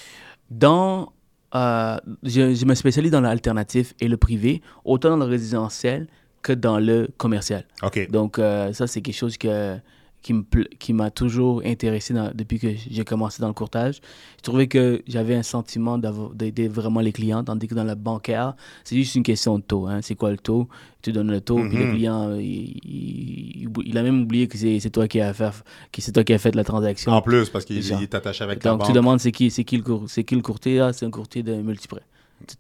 Dans, 0.51 1.13
euh, 1.55 1.97
je, 2.23 2.55
je 2.55 2.65
me 2.65 2.75
spécialise 2.75 3.13
dans 3.13 3.21
l'alternatif 3.21 3.95
et 4.01 4.09
le 4.09 4.17
privé, 4.17 4.63
autant 4.85 5.11
dans 5.11 5.25
le 5.25 5.31
résidentiel 5.31 6.09
que 6.43 6.53
dans 6.53 6.79
le 6.79 7.09
commercial. 7.17 7.65
OK. 7.83 8.11
Donc, 8.11 8.39
euh, 8.39 8.73
ça, 8.73 8.87
c'est 8.87 9.01
quelque 9.03 9.17
chose 9.17 9.37
que, 9.37 9.77
qui 10.21 10.93
m'a 10.93 11.11
toujours 11.11 11.63
intéressé 11.65 12.13
dans- 12.13 12.31
depuis 12.35 12.59
que 12.59 12.69
j'ai 12.91 13.05
commencé 13.05 13.41
dans 13.41 13.49
le 13.49 13.55
courtage. 13.55 14.01
Je 14.39 14.43
trouvais 14.43 14.67
que 14.67 15.03
j'avais 15.07 15.35
un 15.35 15.43
sentiment 15.43 15.97
d'aider 15.99 16.69
vraiment 16.69 17.01
les 17.01 17.13
clients, 17.13 17.43
tandis 17.45 17.67
que 17.69 17.75
dans 17.75 17.85
le 17.85 17.95
bancaire, 17.95 18.55
c'est 18.85 18.97
juste 18.97 19.15
une 19.15 19.23
question 19.23 19.59
de 19.59 19.63
taux. 19.65 19.87
Hein. 19.87 20.01
C'est 20.03 20.17
quoi 20.17 20.31
le 20.31 20.37
taux? 20.37 20.69
Tu 21.03 21.13
donnes 21.13 21.31
le 21.31 21.41
taux, 21.41 21.65
puis 21.69 21.79
le 21.79 21.87
Mhm. 21.87 21.93
client, 21.95 22.35
il, 22.35 22.79
il- 22.85 23.69
il 23.87 23.97
a 23.99 24.03
même 24.03 24.23
oublié 24.23 24.49
que 24.49 24.59
c'est 24.59 24.91
toi 24.91 25.07
qui 25.09 25.21
as 25.21 25.33
fait, 25.33 25.51
que 25.93 26.03
c'est 26.03 26.13
toi 26.13 26.25
qui 26.25 26.35
as 26.35 26.39
fait 26.39 26.55
la 26.55 26.65
transaction. 26.65 27.13
En 27.13 27.23
plus, 27.23 27.49
parce 27.49 27.65
qu'il 27.65 27.79
est 27.79 28.15
attaché 28.15 28.45
avec 28.45 28.63
la 28.65 28.71
Donc, 28.73 28.81
banque. 28.81 28.89
tu 28.89 28.93
demandes 28.93 29.21
c'est 29.21 29.33
qui, 29.33 29.51
c'est 29.51 29.65
qui, 29.65 29.77
le 29.77 29.83
cour- 29.83 30.05
c'est 30.09 30.25
qui 30.25 30.35
le 30.35 30.43
courtier? 30.43 30.81
Ah, 30.81 30.93
c'est 30.93 31.07
un 31.07 31.11
courtier 31.11 31.43
de 31.43 31.55
multiprêt. 31.55 32.03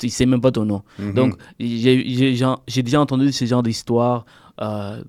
Il 0.03 0.11
sait 0.11 0.27
même 0.27 0.41
pas 0.41 0.51
ton 0.51 0.65
nom. 0.65 0.83
Mhm. 0.99 1.13
Donc, 1.15 1.35
j'ai 1.61 2.83
déjà 2.83 3.01
entendu 3.01 3.31
ce 3.33 3.45
genre 3.45 3.63
d'histoire 3.63 4.25
euh, 4.61 5.03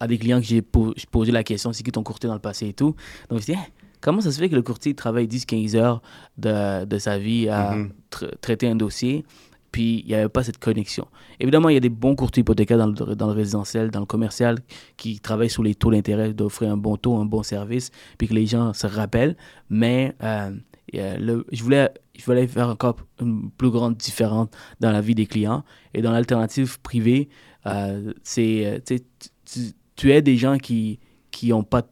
à 0.00 0.06
des 0.06 0.18
clients 0.18 0.40
que 0.40 0.46
j'ai 0.46 0.62
po- 0.62 0.92
j'ai 0.96 1.06
posé 1.10 1.32
la 1.32 1.42
question 1.44 1.72
c'est 1.72 1.82
qui 1.82 1.92
ton 1.92 2.02
courtier 2.02 2.26
dans 2.28 2.34
le 2.34 2.40
passé 2.40 2.68
et 2.68 2.72
tout. 2.72 2.94
Donc, 3.28 3.32
je 3.32 3.34
me 3.34 3.40
suis 3.40 3.52
dit, 3.54 3.58
Hein, 3.58 3.66
comment 4.00 4.20
ça 4.20 4.30
se 4.32 4.38
fait 4.38 4.48
que 4.48 4.54
le 4.54 4.62
courtier 4.62 4.94
travaille 4.94 5.26
10-15 5.26 5.74
heures 5.76 6.02
de, 6.36 6.84
de 6.84 6.98
sa 6.98 7.18
vie 7.18 7.48
à 7.48 7.74
Mhm. 7.74 7.92
tra- 8.10 8.30
traiter 8.40 8.68
un 8.68 8.76
dossier, 8.76 9.24
puis 9.72 10.00
il 10.00 10.06
n'y 10.06 10.14
avait 10.14 10.28
pas 10.28 10.42
cette 10.44 10.58
connexion? 10.58 11.06
Évidemment, 11.40 11.68
il 11.68 11.74
y 11.74 11.76
a 11.76 11.80
des 11.80 11.88
bons 11.90 12.14
courtiers 12.16 12.40
hypothécaires 12.40 12.78
dans 12.78 12.86
le, 12.86 13.14
dans 13.14 13.26
le 13.26 13.32
résidentiel, 13.32 13.90
dans 13.90 14.00
le 14.00 14.06
commercial, 14.06 14.58
qui 14.96 15.20
travaillent 15.20 15.50
sur 15.50 15.62
les 15.62 15.74
taux 15.74 15.90
d'intérêt, 15.90 16.32
d'offrir 16.32 16.70
un 16.72 16.76
bon 16.76 16.96
taux, 16.96 17.16
un 17.16 17.24
bon 17.26 17.42
service, 17.42 17.90
puis 18.16 18.26
que 18.28 18.34
les 18.34 18.46
gens 18.46 18.72
se 18.72 18.86
rappellent. 18.86 19.36
Mais 19.68 20.14
euh, 20.22 20.52
euh, 20.94 21.16
le- 21.18 21.46
je, 21.52 21.62
voulais, 21.62 21.90
je 22.18 22.24
voulais 22.24 22.46
faire 22.46 22.68
encore 22.68 22.96
une 23.20 23.50
plus 23.50 23.70
grande 23.70 23.96
différence 23.96 24.48
dans 24.80 24.90
la 24.90 25.00
vie 25.02 25.14
des 25.14 25.26
clients. 25.26 25.62
Et 25.92 26.00
dans 26.02 26.12
l'alternative 26.12 26.80
privée, 26.80 27.28
euh, 27.66 28.12
c'est, 28.22 28.66
euh, 28.66 28.78
tu, 28.84 29.00
tu- 29.00 29.28
tu- 29.44 29.72
tu 29.96 30.12
es 30.12 30.22
des 30.22 30.36
gens 30.36 30.58
qui 30.58 30.98
qui 31.30 31.48
n'ont 31.50 31.62
pas, 31.64 31.82
de- 31.82 31.86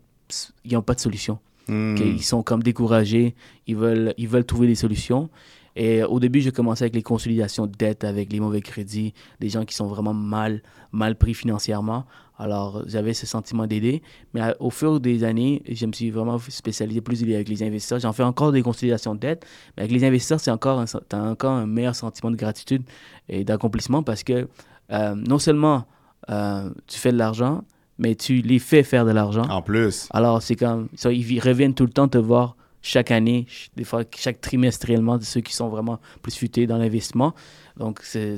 ils 0.65 0.77
ont 0.77 0.83
pas 0.83 0.95
de 0.95 1.01
solution 1.01 1.39
Hmm. 1.69 1.95
qu'ils 1.97 2.23
sont 2.23 2.43
comme 2.45 2.63
découragés, 2.63 3.35
ils 3.67 3.75
veulent, 3.77 4.15
ils 4.19 4.29
veulent 4.29 4.45
trouver 4.47 4.69
des 4.69 4.77
solutions. 4.77 5.29
Et 5.75 6.03
au 6.05 6.21
début, 6.21 6.41
je 6.41 6.51
commençais 6.51 6.85
avec 6.85 6.95
les 6.95 7.03
consolidations 7.03 7.67
de 7.67 7.73
dette, 7.77 8.05
avec 8.05 8.33
les 8.33 8.39
mauvais 8.41 8.61
crédits, 8.63 9.13
des 9.41 9.49
gens 9.49 9.65
qui 9.65 9.75
sont 9.75 9.89
vraiment 9.89 10.15
mal, 10.15 10.63
mal 10.93 11.17
pris 11.17 11.35
financièrement. 11.35 12.07
Alors, 12.39 12.83
j'avais 12.87 13.13
ce 13.15 13.27
sentiment 13.27 13.67
d'aider. 13.67 14.01
Mais 14.33 14.41
au 14.61 14.71
fur 14.71 15.01
des 15.01 15.23
années, 15.25 15.63
je 15.69 15.85
me 15.87 15.93
suis 15.93 16.11
vraiment 16.11 16.39
spécialisé 16.39 17.01
plus 17.01 17.23
avec 17.25 17.49
les 17.49 17.63
investisseurs. 17.65 17.99
J'en 17.99 18.13
fais 18.13 18.23
encore 18.23 18.53
des 18.53 18.63
consolidations 18.63 19.15
de 19.17 19.21
dette. 19.21 19.45
Mais 19.77 19.83
avec 19.83 19.93
les 19.93 20.05
investisseurs, 20.05 20.41
c'est 20.41 20.51
encore 20.53 20.79
un, 20.81 21.29
encore 21.31 21.53
un 21.53 21.67
meilleur 21.67 21.95
sentiment 21.97 22.31
de 22.31 22.37
gratitude 22.37 22.83
et 23.29 23.43
d'accomplissement 23.45 24.03
parce 24.05 24.23
que 24.23 24.49
euh, 24.93 25.15
non 25.15 25.39
seulement 25.39 25.85
euh, 26.31 26.71
tu 26.87 26.99
fais 26.99 27.13
de 27.13 27.19
l'argent, 27.19 27.63
mais 27.99 28.15
tu 28.15 28.37
les 28.43 28.59
fais 28.59 28.83
faire 28.83 29.05
de 29.05 29.11
l'argent. 29.11 29.45
En 29.49 29.63
plus. 29.63 30.09
Alors, 30.13 30.43
c'est 30.43 30.57
comme 30.57 30.89
ça, 30.95 31.13
ils 31.13 31.41
reviennent 31.41 31.75
tout 31.75 31.87
le 31.87 31.93
temps 31.93 32.09
te 32.09 32.19
voir 32.19 32.57
chaque 32.87 33.11
année, 33.11 33.47
des 33.77 33.85
fois 33.85 34.05
chaque 34.17 34.41
trimestriellement 34.41 35.19
de 35.19 35.25
ceux 35.25 35.41
qui 35.41 35.53
sont 35.55 35.69
vraiment 35.69 35.99
plus 36.23 36.35
futés 36.37 36.67
dans 36.67 36.79
l'investissement. 36.79 37.35
Donc, 37.77 38.01
c'est 38.03 38.37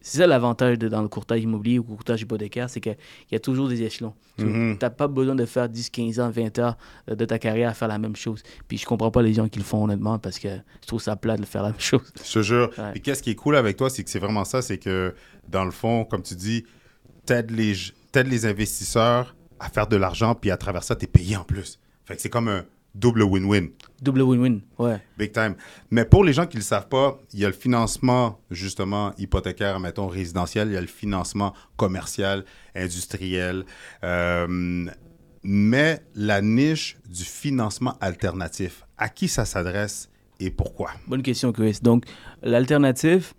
ça 0.00 0.26
l'avantage 0.26 0.78
dans 0.78 1.02
le 1.02 1.08
courtage 1.08 1.42
immobilier 1.42 1.78
ou 1.78 1.82
le 1.90 1.96
courtage 1.96 2.22
hypothécaire, 2.22 2.70
c'est 2.70 2.80
qu'il 2.80 2.96
y 3.30 3.34
a 3.34 3.40
toujours 3.40 3.68
des 3.68 3.82
échelons. 3.82 4.14
Tu 4.38 4.44
Mhm. 4.44 4.78
n'as 4.80 4.90
pas 4.90 5.08
besoin 5.08 5.34
de 5.34 5.44
faire 5.44 5.68
10, 5.68 5.90
15 5.90 6.20
ans, 6.20 6.30
20 6.30 6.58
heures 6.58 6.76
de 7.08 7.24
ta 7.24 7.38
carrière 7.38 7.70
à 7.70 7.74
faire 7.74 7.88
la 7.88 7.98
même 7.98 8.16
chose. 8.16 8.42
Puis 8.68 8.78
je 8.78 8.86
comprends 8.86 9.10
pas 9.10 9.22
les 9.22 9.34
gens 9.34 9.48
qui 9.48 9.58
le 9.58 9.64
font 9.64 9.84
honnêtement 9.84 10.18
parce 10.18 10.38
que 10.38 10.48
je 10.48 10.86
trouve 10.86 11.00
ça 11.02 11.16
plat 11.16 11.36
de 11.36 11.44
faire 11.44 11.62
la 11.62 11.70
même 11.70 11.80
chose. 11.80 12.12
Je 12.24 12.32
te 12.32 12.42
jure. 12.42 12.70
Ouais. 12.78 12.92
Et 12.94 13.00
qu'est-ce 13.00 13.22
qui 13.22 13.30
est 13.30 13.34
cool 13.34 13.56
avec 13.56 13.76
toi, 13.76 13.90
c'est 13.90 14.04
que 14.04 14.10
c'est 14.10 14.18
vraiment 14.18 14.44
ça, 14.44 14.62
c'est 14.62 14.78
que 14.78 15.14
dans 15.48 15.64
le 15.64 15.70
fond, 15.70 16.04
comme 16.04 16.22
tu 16.22 16.34
dis, 16.34 16.64
t'aides 17.24 17.50
les, 17.50 17.74
t'aides 18.12 18.28
les 18.28 18.46
investisseurs 18.46 19.34
à 19.58 19.68
faire 19.68 19.86
de 19.86 19.96
l'argent, 19.96 20.34
puis 20.34 20.50
à 20.50 20.56
travers 20.56 20.84
ça, 20.84 20.94
t'es 20.96 21.06
payé 21.06 21.36
en 21.36 21.44
plus. 21.44 21.78
Fait 22.04 22.14
que 22.14 22.22
c'est 22.22 22.30
comme 22.30 22.48
un 22.48 22.64
double 22.98 23.22
win-win. 23.22 23.68
Double 24.00 24.22
win-win, 24.22 24.60
ouais. 24.78 25.00
Big 25.18 25.32
time. 25.32 25.54
Mais 25.90 26.04
pour 26.04 26.24
les 26.24 26.32
gens 26.32 26.46
qui 26.46 26.56
ne 26.56 26.60
le 26.60 26.64
savent 26.64 26.88
pas, 26.88 27.18
il 27.32 27.40
y 27.40 27.44
a 27.44 27.48
le 27.48 27.54
financement, 27.54 28.40
justement, 28.50 29.12
hypothécaire, 29.18 29.78
mettons, 29.80 30.06
résidentiel, 30.06 30.68
il 30.68 30.74
y 30.74 30.76
a 30.76 30.80
le 30.80 30.86
financement 30.86 31.54
commercial, 31.76 32.44
industriel. 32.74 33.64
Euh, 34.04 34.86
mais 35.42 36.00
la 36.14 36.42
niche 36.42 36.96
du 37.08 37.24
financement 37.24 37.96
alternatif, 38.00 38.84
à 38.98 39.08
qui 39.08 39.28
ça 39.28 39.44
s'adresse 39.44 40.10
et 40.40 40.50
pourquoi? 40.50 40.90
Bonne 41.06 41.22
question, 41.22 41.52
Chris. 41.52 41.78
Donc, 41.82 42.04
l'alternative, 42.42 43.32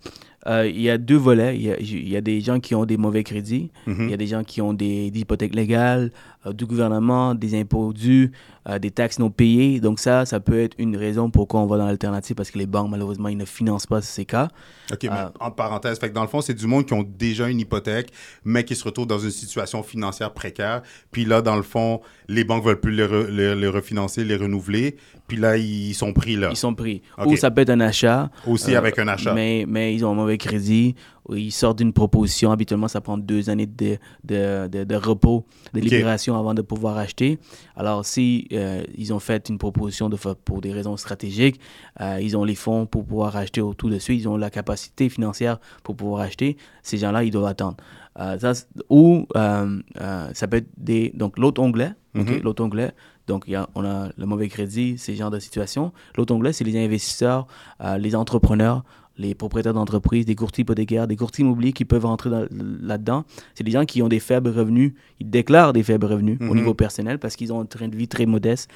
euh, 0.46 0.66
il 0.66 0.80
y 0.80 0.90
a 0.90 0.98
deux 0.98 1.16
volets. 1.16 1.56
Il 1.56 1.62
y 1.62 1.70
a, 1.70 1.78
il 1.78 2.08
y 2.08 2.16
a 2.16 2.20
des 2.20 2.40
gens 2.40 2.58
qui 2.58 2.74
ont 2.74 2.84
des 2.84 2.96
mauvais 2.96 3.22
crédits. 3.24 3.70
Mhm. 3.86 4.04
Il 4.04 4.10
y 4.10 4.14
a 4.14 4.16
des 4.16 4.26
gens 4.26 4.42
qui 4.42 4.60
ont 4.60 4.72
des, 4.72 5.10
des 5.10 5.20
hypothèques 5.20 5.54
légales, 5.54 6.10
du 6.46 6.66
gouvernement, 6.66 7.34
des 7.34 7.58
impôts 7.58 7.92
dus, 7.92 8.32
euh, 8.68 8.78
des 8.78 8.90
taxes 8.90 9.18
non 9.18 9.30
payées. 9.30 9.80
Donc 9.80 9.98
ça, 9.98 10.24
ça 10.24 10.40
peut 10.40 10.58
être 10.60 10.74
une 10.78 10.96
raison 10.96 11.30
pourquoi 11.30 11.60
on 11.60 11.66
va 11.66 11.78
dans 11.78 11.86
l'alternative 11.86 12.36
parce 12.36 12.50
que 12.50 12.58
les 12.58 12.66
banques, 12.66 12.90
malheureusement, 12.90 13.28
ils 13.28 13.36
ne 13.36 13.44
financent 13.44 13.86
pas 13.86 14.00
ces 14.02 14.24
cas. 14.24 14.48
OK, 14.92 14.98
mais 15.02 15.08
Ah. 15.10 15.32
entre 15.40 15.56
parenthèses, 15.56 15.98
fait 15.98 16.08
que 16.08 16.14
dans 16.14 16.22
le 16.22 16.28
fond, 16.28 16.40
c'est 16.40 16.54
du 16.54 16.66
monde 16.66 16.86
qui 16.86 16.94
ont 16.94 17.02
déjà 17.04 17.48
une 17.48 17.60
hypothèque, 17.60 18.10
mais 18.44 18.64
qui 18.64 18.74
se 18.76 18.84
retrouvent 18.84 19.06
dans 19.06 19.18
une 19.18 19.30
situation 19.30 19.82
financière 19.82 20.32
précaire. 20.32 20.82
Puis 21.10 21.24
là, 21.24 21.42
dans 21.42 21.56
le 21.56 21.62
fond, 21.62 22.00
les 22.28 22.44
banques 22.44 22.64
veulent 22.64 22.80
plus 22.80 22.92
les, 22.92 23.04
re- 23.06 23.28
les- 23.28 23.54
les 23.54 23.68
refinancer, 23.68 24.24
les 24.24 24.36
renouveler. 24.36 24.96
Puis 25.26 25.36
là, 25.36 25.56
ils 25.58 25.92
sont 25.94 26.12
pris 26.12 26.36
là. 26.36 26.48
Ils 26.50 26.56
sont 26.56 26.74
pris. 26.74 27.02
Ou 27.26 27.36
ça 27.36 27.50
peut 27.50 27.60
être 27.62 27.70
un 27.70 27.80
achat. 27.80 28.30
Aussi 28.46 28.74
euh, 28.74 28.78
avec 28.78 28.98
un 28.98 29.08
achat. 29.08 29.34
Mais, 29.34 29.64
mais 29.68 29.94
ils 29.94 30.04
ont 30.04 30.12
un 30.12 30.14
mauvais 30.14 30.38
crédit. 30.38 30.94
Ou 31.28 31.34
ils 31.36 31.52
sortent 31.52 31.78
d'une 31.78 31.92
proposition. 31.92 32.50
Habituellement, 32.50 32.88
ça 32.88 33.00
prend 33.00 33.18
deux 33.18 33.50
années 33.50 33.66
de, 33.66 33.98
de, 34.24 34.66
de, 34.68 34.84
de 34.84 34.94
repos, 34.94 35.44
de 35.74 35.80
libération 35.80 36.38
avant 36.38 36.54
de 36.54 36.62
pouvoir 36.62 36.96
acheter. 36.96 37.38
Alors, 37.76 38.04
si 38.04 38.48
euh, 38.52 38.82
ils 38.96 39.12
ont 39.12 39.18
fait 39.20 39.48
une 39.48 39.58
proposition 39.58 40.08
de, 40.08 40.16
pour 40.16 40.60
des 40.60 40.72
raisons 40.72 40.96
stratégiques, 40.96 41.60
euh, 42.00 42.18
ils 42.20 42.36
ont 42.36 42.44
les 42.44 42.54
fonds 42.54 42.86
pour 42.86 43.04
pouvoir 43.04 43.36
acheter 43.36 43.60
tout 43.76 43.90
de 43.90 43.98
suite, 43.98 44.20
ils 44.22 44.28
ont 44.28 44.36
la 44.36 44.50
capacité 44.50 45.08
financière 45.08 45.58
pour 45.82 45.96
pouvoir 45.96 46.22
acheter, 46.22 46.56
ces 46.82 46.96
gens-là, 46.98 47.24
ils 47.24 47.30
doivent 47.30 47.46
attendre. 47.46 47.76
Euh, 48.18 48.38
ça, 48.38 48.52
ou 48.88 49.26
ça 49.36 50.48
peut 50.48 50.56
être 50.56 50.68
des... 50.76 51.12
Donc, 51.14 51.38
l'autre 51.38 51.62
onglet, 51.62 51.92
ok, 52.16 52.28
Mhm. 52.28 52.40
l'autre 52.42 52.64
onglet, 52.64 52.92
donc 53.26 53.44
il 53.46 53.52
y 53.52 53.56
a, 53.56 53.68
on 53.74 53.84
a 53.84 54.08
le 54.16 54.26
mauvais 54.26 54.48
crédit, 54.48 54.96
ces 54.98 55.14
genres 55.14 55.30
de 55.30 55.38
situations. 55.38 55.92
L'autre 56.16 56.34
onglet, 56.34 56.52
c'est 56.52 56.64
les 56.64 56.82
investisseurs, 56.82 57.46
euh, 57.82 57.98
les 57.98 58.16
entrepreneurs, 58.16 58.82
les 59.18 59.34
propriétaires 59.34 59.74
d'entreprises, 59.74 60.24
des 60.26 60.34
courtiers 60.36 60.62
hypothécaires, 60.62 61.06
des 61.08 61.16
courtiers 61.16 61.44
immobiliers 61.44 61.72
qui 61.72 61.84
peuvent 61.84 62.06
rentrer 62.06 62.30
dans- 62.30 62.46
là-dedans. 62.80 63.24
C'est 63.54 63.64
des 63.64 63.70
gens 63.72 63.84
qui 63.84 64.00
ont 64.02 64.08
des 64.08 64.20
faibles 64.20 64.48
revenus. 64.50 64.92
Ils 65.20 65.28
déclarent 65.28 65.72
des 65.72 65.82
faibles 65.82 66.06
revenus 66.06 66.38
Mhm. 66.40 66.50
au 66.50 66.54
niveau 66.54 66.74
personnel 66.74 67.18
parce 67.18 67.34
qu'ils 67.36 67.52
ont 67.52 67.60
un 67.60 67.66
train 67.66 67.88
de 67.88 67.96
vie 67.96 68.08
très 68.08 68.26
modeste. 68.26 68.70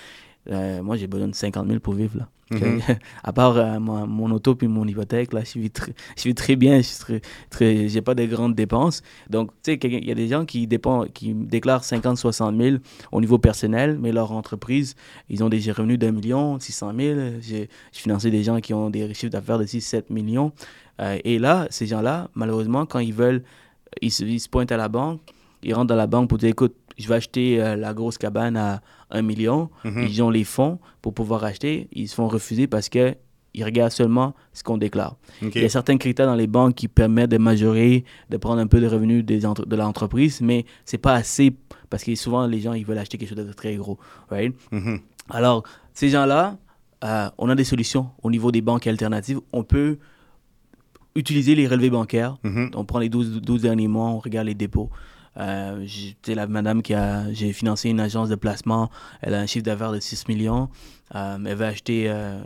Euh, 0.50 0.82
moi, 0.82 0.96
j'ai 0.96 1.06
besoin 1.06 1.28
de 1.28 1.34
50 1.34 1.66
000 1.68 1.80
pour 1.80 1.94
vivre. 1.94 2.18
Là. 2.18 2.28
Mhm. 2.50 2.80
à 3.24 3.32
part 3.32 3.56
euh, 3.56 3.78
mon, 3.78 4.06
mon 4.06 4.30
auto 4.30 4.54
puis 4.54 4.68
mon 4.68 4.86
hypothèque, 4.86 5.32
là, 5.32 5.42
je 5.44 5.58
vis 5.58 5.70
très, 5.70 5.94
je 6.16 6.24
vis 6.24 6.34
très 6.34 6.56
bien. 6.56 6.80
Je 6.80 6.98
très, 6.98 7.22
très, 7.50 7.88
j'ai 7.88 8.02
pas 8.02 8.14
de 8.14 8.24
grandes 8.26 8.54
dépenses. 8.54 9.02
Donc, 9.30 9.50
tu 9.62 9.72
sais, 9.72 9.78
il 9.82 10.04
y 10.04 10.10
a 10.10 10.14
des 10.14 10.28
gens 10.28 10.44
qui, 10.44 10.66
déclarent 10.66 11.84
50, 11.84 12.18
60 12.18 12.60
000 12.60 12.76
au 13.12 13.20
niveau 13.20 13.38
personnel, 13.38 13.98
mais 14.00 14.12
leur 14.12 14.32
entreprise, 14.32 14.96
ils 15.28 15.42
ont 15.42 15.48
des 15.48 15.70
revenus 15.70 15.98
d'un 15.98 16.12
million, 16.12 16.58
600 16.58 16.92
000. 16.98 17.20
J'ai 17.40 17.68
j'ai 17.92 18.00
financé 18.00 18.30
des 18.30 18.42
gens 18.42 18.60
qui 18.60 18.74
ont 18.74 18.90
des 18.90 19.14
chiffres 19.14 19.32
d'affaires 19.32 19.58
de 19.58 19.66
6, 19.66 19.80
7 19.80 20.10
millions. 20.10 20.52
Euh, 21.00 21.18
et 21.24 21.38
là, 21.38 21.66
ces 21.70 21.86
gens-là, 21.86 22.28
malheureusement, 22.34 22.86
quand 22.86 22.98
ils 22.98 23.14
veulent, 23.14 23.42
ils 24.00 24.10
se, 24.10 24.24
ils 24.24 24.40
se 24.40 24.48
pointent 24.48 24.72
à 24.72 24.76
la 24.76 24.88
banque, 24.88 25.20
ils 25.62 25.74
rentrent 25.74 25.88
dans 25.88 25.96
la 25.96 26.06
banque 26.06 26.28
pour 26.28 26.38
dire, 26.38 26.48
écoute, 26.48 26.74
je 27.02 27.08
vais 27.08 27.16
acheter 27.16 27.62
euh, 27.62 27.76
la 27.76 27.92
grosse 27.94 28.16
cabane 28.18 28.56
à 28.56 28.80
1 29.10 29.22
million. 29.22 29.68
Mhm. 29.84 30.06
Ils 30.08 30.22
ont 30.22 30.30
les 30.30 30.44
fonds 30.44 30.78
pour 31.02 31.12
pouvoir 31.14 31.44
acheter. 31.44 31.88
Ils 31.92 32.08
se 32.08 32.14
font 32.14 32.28
refuser 32.28 32.66
parce 32.66 32.88
que 32.88 33.14
ils 33.54 33.64
regardent 33.64 33.92
seulement 33.92 34.34
ce 34.54 34.62
qu'on 34.64 34.78
déclare. 34.78 35.16
Il 35.42 35.60
y 35.60 35.64
a 35.64 35.68
certains 35.68 35.98
critères 35.98 36.24
dans 36.26 36.34
les 36.34 36.46
banques 36.46 36.74
qui 36.74 36.88
permettent 36.88 37.30
de 37.30 37.36
majorer, 37.36 38.04
de 38.30 38.38
prendre 38.38 38.60
un 38.62 38.66
peu 38.66 38.80
de 38.80 38.86
revenus 38.86 39.22
des 39.26 39.44
entre- 39.44 39.66
de 39.66 39.76
l'entreprise, 39.76 40.40
mais 40.40 40.64
c'est 40.86 40.96
pas 40.96 41.12
assez 41.12 41.54
parce 41.90 42.02
que 42.02 42.14
souvent 42.14 42.46
les 42.46 42.60
gens 42.60 42.72
ils 42.72 42.86
veulent 42.86 42.96
acheter 42.96 43.18
quelque 43.18 43.28
chose 43.36 43.46
de 43.46 43.52
très 43.52 43.74
gros. 43.76 43.98
right? 44.30 44.54
Mhm. 44.70 45.00
Alors, 45.28 45.64
ces 45.92 46.08
gens-là, 46.08 46.56
euh, 47.04 47.28
on 47.36 47.50
a 47.50 47.54
des 47.54 47.64
solutions 47.64 48.08
au 48.22 48.30
niveau 48.30 48.50
des 48.52 48.62
banques 48.62 48.86
alternatives. 48.86 49.40
On 49.52 49.64
peut 49.64 49.98
utiliser 51.14 51.54
les 51.54 51.66
relevés 51.68 51.90
bancaires. 51.90 52.36
Mhm. 52.42 52.70
On 52.74 52.84
prend 52.84 52.98
les 52.98 53.08
12, 53.10 53.40
12 53.42 53.62
derniers 53.62 53.88
mois, 53.88 54.06
on 54.06 54.18
regarde 54.18 54.46
les 54.46 54.54
dépôts. 54.54 54.88
Euh, 55.38 55.86
sais, 56.22 56.34
la 56.34 56.46
madame 56.46 56.82
qui 56.82 56.92
a, 56.94 57.32
j'ai 57.32 57.52
financé 57.52 57.88
une 57.88 58.00
agence 58.00 58.28
de 58.28 58.34
placement, 58.34 58.90
elle 59.22 59.34
a 59.34 59.40
un 59.40 59.46
chiffre 59.46 59.64
d'affaires 59.64 59.92
de 59.92 60.00
6 60.00 60.28
millions. 60.28 60.68
Euh, 61.14 61.36
elle 61.44 61.56
va 61.56 61.66
acheter 61.68 62.04
euh, 62.08 62.38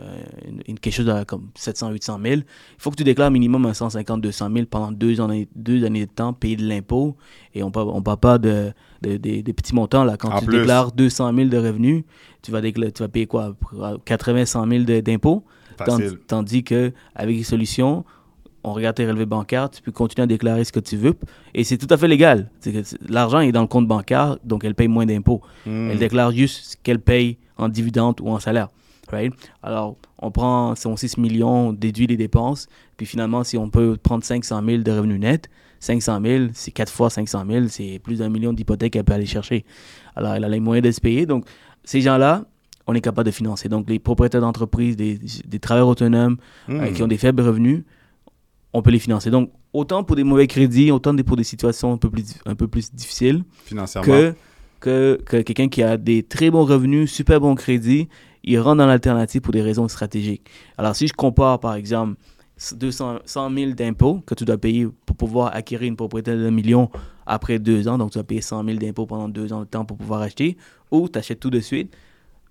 une, 0.67 0.77
quelque 0.79 0.93
chose 0.93 1.05
de 1.05 1.23
comme 1.23 1.49
700, 1.55 1.91
800 1.91 2.19
000. 2.21 2.35
Il 2.35 2.43
faut 2.77 2.91
que 2.91 2.95
tu 2.97 3.03
déclares 3.03 3.31
minimum 3.31 3.65
un 3.65 3.73
150, 3.73 4.21
200 4.21 4.49
000 4.53 4.65
pendant 4.65 4.91
deux 4.91 5.19
années, 5.21 5.47
deux 5.55 5.85
années 5.85 6.05
de 6.05 6.11
temps, 6.11 6.33
payer 6.33 6.55
de 6.57 6.67
l'impôt. 6.67 7.15
Et 7.53 7.63
on 7.63 7.67
ne 7.67 8.01
parle 8.01 8.17
pas 8.19 8.37
de, 8.37 8.71
de- 9.01 9.17
de- 9.17 9.41
des 9.41 9.53
petits 9.53 9.73
montants. 9.75 10.03
Là. 10.03 10.17
Quand 10.17 10.29
En 10.31 10.39
tu 10.39 10.45
plus. 10.47 10.59
déclares 10.59 10.91
200 10.91 11.33
000 11.33 11.49
de 11.49 11.57
revenus, 11.57 12.03
tu 12.41 12.51
vas, 12.51 12.61
tu 12.61 12.79
vas 12.99 13.07
payer 13.07 13.25
quoi? 13.27 13.55
80, 14.05 14.45
100 14.45 14.67
000 14.67 14.83
de- 14.83 14.99
d'impôts. 15.01 15.45
Tandis, 15.85 16.03
tandis 16.27 16.63
que 16.63 16.91
avec 17.15 17.37
les 17.37 17.43
solutions, 17.43 18.03
on 18.67 18.73
regarde 18.73 18.95
tes 18.95 19.07
relevés 19.07 19.25
bancaires, 19.25 19.69
tu 19.69 19.81
peux 19.81 19.91
continuer 19.91 20.23
à 20.23 20.27
déclarer 20.27 20.63
ce 20.63 20.71
que 20.71 20.79
tu 20.79 20.97
veux. 20.97 21.15
Et 21.53 21.63
c'est 21.63 21.77
tout 21.77 21.87
à 21.89 21.97
fait 21.97 22.07
légal. 22.07 22.49
C'est 22.59 22.71
que 22.73 22.83
c'est- 22.83 22.97
L'argent 23.09 23.39
est 23.39 23.51
dans 23.51 23.61
le 23.61 23.67
compte 23.67 23.87
bancaire, 23.87 24.37
donc 24.43 24.63
elle 24.63 24.75
paye 24.75 24.87
moins 24.87 25.05
d'impôts. 25.05 25.41
Mhm. 25.65 25.89
Elle 25.91 25.97
déclare 25.99 26.31
juste 26.31 26.71
ce 26.71 26.77
qu'elle 26.81 26.99
paye 26.99 27.37
en 27.57 27.69
dividende 27.69 28.19
ou 28.21 28.29
en 28.29 28.39
salaire. 28.39 28.69
Right? 29.09 29.33
Alors, 29.63 29.95
on 30.19 30.31
prend 30.31 30.75
son 30.75 30.97
6 30.97 31.17
millions, 31.17 31.69
on 31.69 31.73
déduit 31.73 32.07
les 32.07 32.17
dépenses, 32.17 32.67
puis 32.97 33.05
finalement, 33.05 33.45
si 33.45 33.57
on 33.57 33.69
peut 33.69 33.95
prendre 34.01 34.23
500 34.23 34.61
000 34.65 34.83
de 34.83 34.91
revenus 34.91 35.19
nets, 35.19 35.49
500 35.79 36.19
000, 36.21 36.45
c'est 36.53 36.71
4 36.71 36.91
fois 36.91 37.09
500 37.09 37.45
000, 37.49 37.65
c'est 37.69 37.99
plus 38.03 38.17
d'un 38.19 38.27
million 38.29 38.51
d'hypothèques 38.51 38.93
qu'elle 38.93 39.05
peut 39.05 39.13
aller 39.13 39.25
chercher. 39.25 39.63
Alors, 40.15 40.33
elle 40.33 40.43
a 40.43 40.49
les 40.49 40.59
moyens 40.59 40.85
de 40.85 40.91
se 40.91 40.99
payer. 40.99 41.25
Donc, 41.25 41.45
ces 41.85 42.01
gens-là, 42.01 42.43
on 42.85 42.93
est 42.95 43.01
capable 43.01 43.27
de 43.27 43.31
financer. 43.31 43.69
Donc, 43.69 43.89
les 43.89 43.99
propriétaires 43.99 44.41
d'entreprises, 44.41 44.97
des, 44.97 45.17
des 45.45 45.59
travailleurs 45.59 45.87
autonomes 45.87 46.35
euh, 46.67 46.87
Mhm. 46.89 46.93
qui 46.93 47.03
ont 47.03 47.07
des 47.07 47.17
faibles 47.17 47.41
revenus, 47.43 47.83
on 48.73 48.81
peut 48.81 48.91
les 48.91 48.99
financer. 48.99 49.29
Donc, 49.29 49.51
autant 49.73 50.03
pour 50.03 50.15
des 50.15 50.23
mauvais 50.23 50.47
crédits, 50.47 50.91
autant 50.91 51.15
pour 51.15 51.37
des 51.37 51.43
situations 51.43 51.93
un 51.93 51.97
peu 51.97 52.09
plus, 52.09 52.25
un 52.45 52.55
peu 52.55 52.67
plus 52.67 52.93
difficiles, 52.93 53.43
Financièrement. 53.65 54.07
que, 54.07 54.35
que, 54.79 55.21
que 55.25 55.41
quelqu'un 55.41 55.69
qui 55.69 55.83
a 55.83 55.97
des 55.97 56.23
très 56.23 56.51
bons 56.51 56.65
revenus, 56.65 57.11
super 57.11 57.39
bons 57.39 57.55
crédits, 57.55 58.07
il 58.43 58.59
rentre 58.59 58.77
dans 58.77 58.85
l'alternative 58.87 59.41
pour 59.41 59.53
des 59.53 59.61
raisons 59.61 59.87
stratégiques. 59.87 60.49
Alors, 60.77 60.95
si 60.95 61.07
je 61.07 61.13
compare, 61.13 61.59
par 61.59 61.75
exemple, 61.75 62.15
200, 62.75 63.19
100 63.25 63.53
000 63.53 63.71
d'impôts 63.73 64.21
que 64.25 64.33
tu 64.33 64.45
dois 64.45 64.57
payer 64.57 64.87
pour 65.05 65.15
pouvoir 65.15 65.55
acquérir 65.55 65.87
une 65.87 65.95
propriété 65.95 66.35
d'un 66.35 66.51
million 66.51 66.89
après 67.25 67.59
deux 67.59 67.87
ans, 67.87 67.97
donc 67.97 68.11
tu 68.11 68.17
vas 68.17 68.23
payer 68.23 68.41
100 68.41 68.63
000 68.65 68.77
d'impôts 68.77 69.05
pendant 69.05 69.29
deux 69.29 69.53
ans 69.53 69.59
de 69.59 69.65
temps 69.65 69.85
pour 69.85 69.97
pouvoir 69.97 70.21
acheter, 70.21 70.57
ou 70.91 71.07
tu 71.07 71.19
achètes 71.19 71.39
tout 71.39 71.49
de 71.49 71.59
suite, 71.59 71.95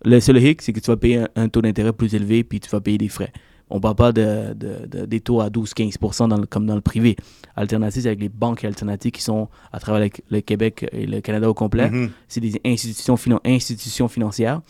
le 0.05 0.21
seul 0.21 0.37
hic, 0.43 0.63
c'est 0.63 0.73
que 0.73 0.81
tu 0.81 0.91
vas 0.91 0.97
payer 0.97 1.19
un, 1.19 1.29
un 1.37 1.49
taux 1.49 1.63
d'intérêt 1.63 1.93
plus 1.93 2.15
élevé, 2.15 2.45
puis 2.45 2.61
tu 2.61 2.69
vas 2.69 2.81
payer 2.81 2.99
des 2.99 3.09
frais. 3.09 3.33
On 3.69 3.77
ne 3.77 3.81
parle 3.81 3.97
pas 3.97 4.13
de, 4.13 4.55
de- 4.55 4.87
de- 4.87 5.07
des 5.07 5.21
taux 5.21 5.41
à 5.41 5.49
12-15% 5.51 6.29
dans 6.29 6.37
le- 6.39 6.47
comme 6.47 6.67
dans 6.67 6.75
le 6.77 6.81
privé. 6.81 7.17
Alternative, 7.57 8.03
c'est 8.03 8.09
avec 8.09 8.21
les 8.21 8.29
banques 8.29 8.65
alternatives 8.65 9.11
qui 9.13 9.23
sont 9.23 9.49
à 9.73 9.81
travers 9.81 10.01
le, 10.01 10.11
le 10.31 10.41
Québec 10.41 10.87
et 10.93 11.07
le 11.07 11.21
Canada 11.21 11.49
au 11.51 11.55
complet. 11.55 11.91
Mhm. 11.91 12.11
C'est 12.29 12.41
des 12.41 12.61
institutions, 12.65 13.17
finan- 13.17 13.41
institutions 13.45 14.07
financières 14.09 14.61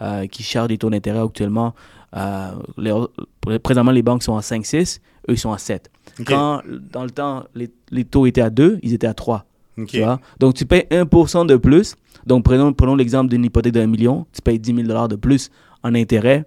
euh, 0.00 0.26
qui 0.26 0.42
chargent 0.42 0.68
des 0.68 0.78
taux 0.78 0.90
d'intérêt 0.90 1.20
actuellement 1.20 1.74
Euh, 2.16 2.52
les- 2.78 3.58
présentement, 3.58 3.90
les 3.92 4.02
banques 4.02 4.22
sont 4.22 4.34
à 4.34 4.40
5-6, 4.40 5.00
eux, 5.28 5.34
ils 5.34 5.38
sont 5.38 5.52
à 5.52 5.58
7. 5.58 5.90
OK. 6.18 6.24
Quand, 6.26 6.62
dans 6.90 7.04
le 7.04 7.10
temps, 7.10 7.44
les, 7.54 7.68
les 7.90 8.06
taux 8.06 8.24
étaient 8.24 8.40
à 8.40 8.48
2, 8.48 8.78
ils 8.82 8.94
étaient 8.94 9.06
à 9.06 9.12
3. 9.12 9.44
OK. 9.76 9.88
Tu 9.88 9.98
vois? 10.00 10.18
Donc, 10.40 10.54
tu 10.54 10.64
payes 10.64 10.86
1% 10.90 11.44
de 11.46 11.56
plus. 11.56 11.96
Donc, 12.26 12.44
prenons, 12.44 12.72
prenons 12.72 12.94
l'exemple 12.96 13.28
d'une 13.28 13.44
hypothèque 13.44 13.74
d'un 13.74 13.86
million. 13.86 14.24
Tu 14.32 14.40
payes 14.40 14.58
10 14.58 14.74
000 14.86 15.06
de 15.08 15.16
plus 15.16 15.50
en 15.82 15.94
intérêt. 15.94 16.46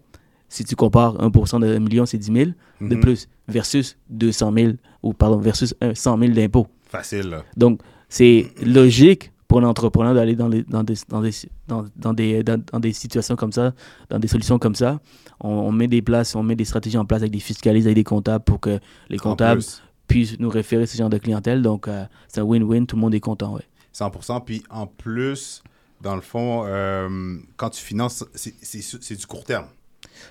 Si 0.52 0.66
tu 0.66 0.76
compares 0.76 1.16
1% 1.18 1.62
d'un 1.62 1.80
million, 1.80 2.06
c'est 2.06 2.18
10 2.18 2.26
000 2.34 2.52
de 2.82 2.96
Mhm. 2.96 3.00
plus 3.00 3.30
versus 3.48 3.98
200 4.10 4.52
000 4.54 4.74
ou 5.02 5.14
pardon, 5.14 5.38
versus 5.40 5.74
euh, 5.82 5.94
100 5.96 6.18
000 6.20 6.34
d'impôts. 6.34 6.68
Facile. 6.84 7.38
Donc, 7.56 7.80
c'est 8.10 8.52
logique 8.62 9.32
pour 9.48 9.60
un 9.60 9.64
entrepreneur 9.64 10.14
d'aller 10.14 10.36
dans, 10.36 10.50
dans, 10.50 10.84
des, 10.84 10.96
dans, 11.08 11.22
des, 11.22 11.32
dans, 11.68 12.14
des, 12.14 12.44
dans, 12.44 12.80
des 12.82 12.92
situations 12.94 13.38
comme 13.38 13.54
ça, 13.54 13.74
dans 14.10 14.20
des 14.20 14.28
solutions 14.28 14.60
comme 14.60 14.76
ça. 14.76 15.00
On, 15.40 15.50
on 15.50 15.72
met 15.72 15.88
des 15.88 16.02
places, 16.02 16.36
on 16.36 16.44
met 16.44 16.56
des 16.58 16.66
stratégies 16.66 16.98
en 16.98 17.06
place 17.06 17.22
avec 17.22 17.32
des 17.32 17.40
fiscalistes, 17.40 17.88
avec 17.88 17.96
des 17.96 18.04
comptables 18.04 18.44
pour 18.44 18.60
que 18.60 18.80
les 19.10 19.18
comptables 19.18 19.62
puissent 20.08 20.38
nous 20.40 20.50
référer 20.50 20.86
ce 20.86 20.98
genre 20.98 21.10
de 21.10 21.18
clientèle. 21.18 21.62
Donc, 21.62 21.88
euh, 21.88 22.04
c'est 22.28 22.42
un 22.42 22.44
win-win, 22.44 22.86
tout 22.86 22.98
le 22.98 23.02
monde 23.02 23.16
est 23.16 23.22
content. 23.22 23.54
Ouais. 23.56 23.64
100%. 23.94 24.42
Puis 24.44 24.64
en 24.70 24.86
plus, 24.88 25.64
dans 26.02 26.16
le 26.16 26.22
fond, 26.22 26.64
euh, 26.66 27.38
quand 27.56 27.70
tu 27.70 27.82
finances, 27.82 28.26
c'est 28.34 29.16
du 29.16 29.26
court 29.28 29.46
terme. 29.46 29.68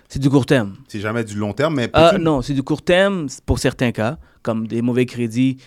C'est 0.09 0.19
du 0.19 0.31
court 0.31 0.47
terme. 0.47 0.77
C'est 0.89 1.01
jamais 1.01 1.25
du 1.25 1.35
long 1.37 1.53
terme, 1.53 1.75
mais 1.77 1.91
Ah, 1.93 2.17
non, 2.19 2.43
c'est 2.43 2.55
du 2.55 2.63
court 2.63 2.83
terme 2.83 3.27
pour 3.47 3.59
certains 3.59 3.93
cas, 3.93 4.19
comme 4.43 4.67
des 4.67 4.83
mauvais 4.83 5.07
crédits. 5.07 5.59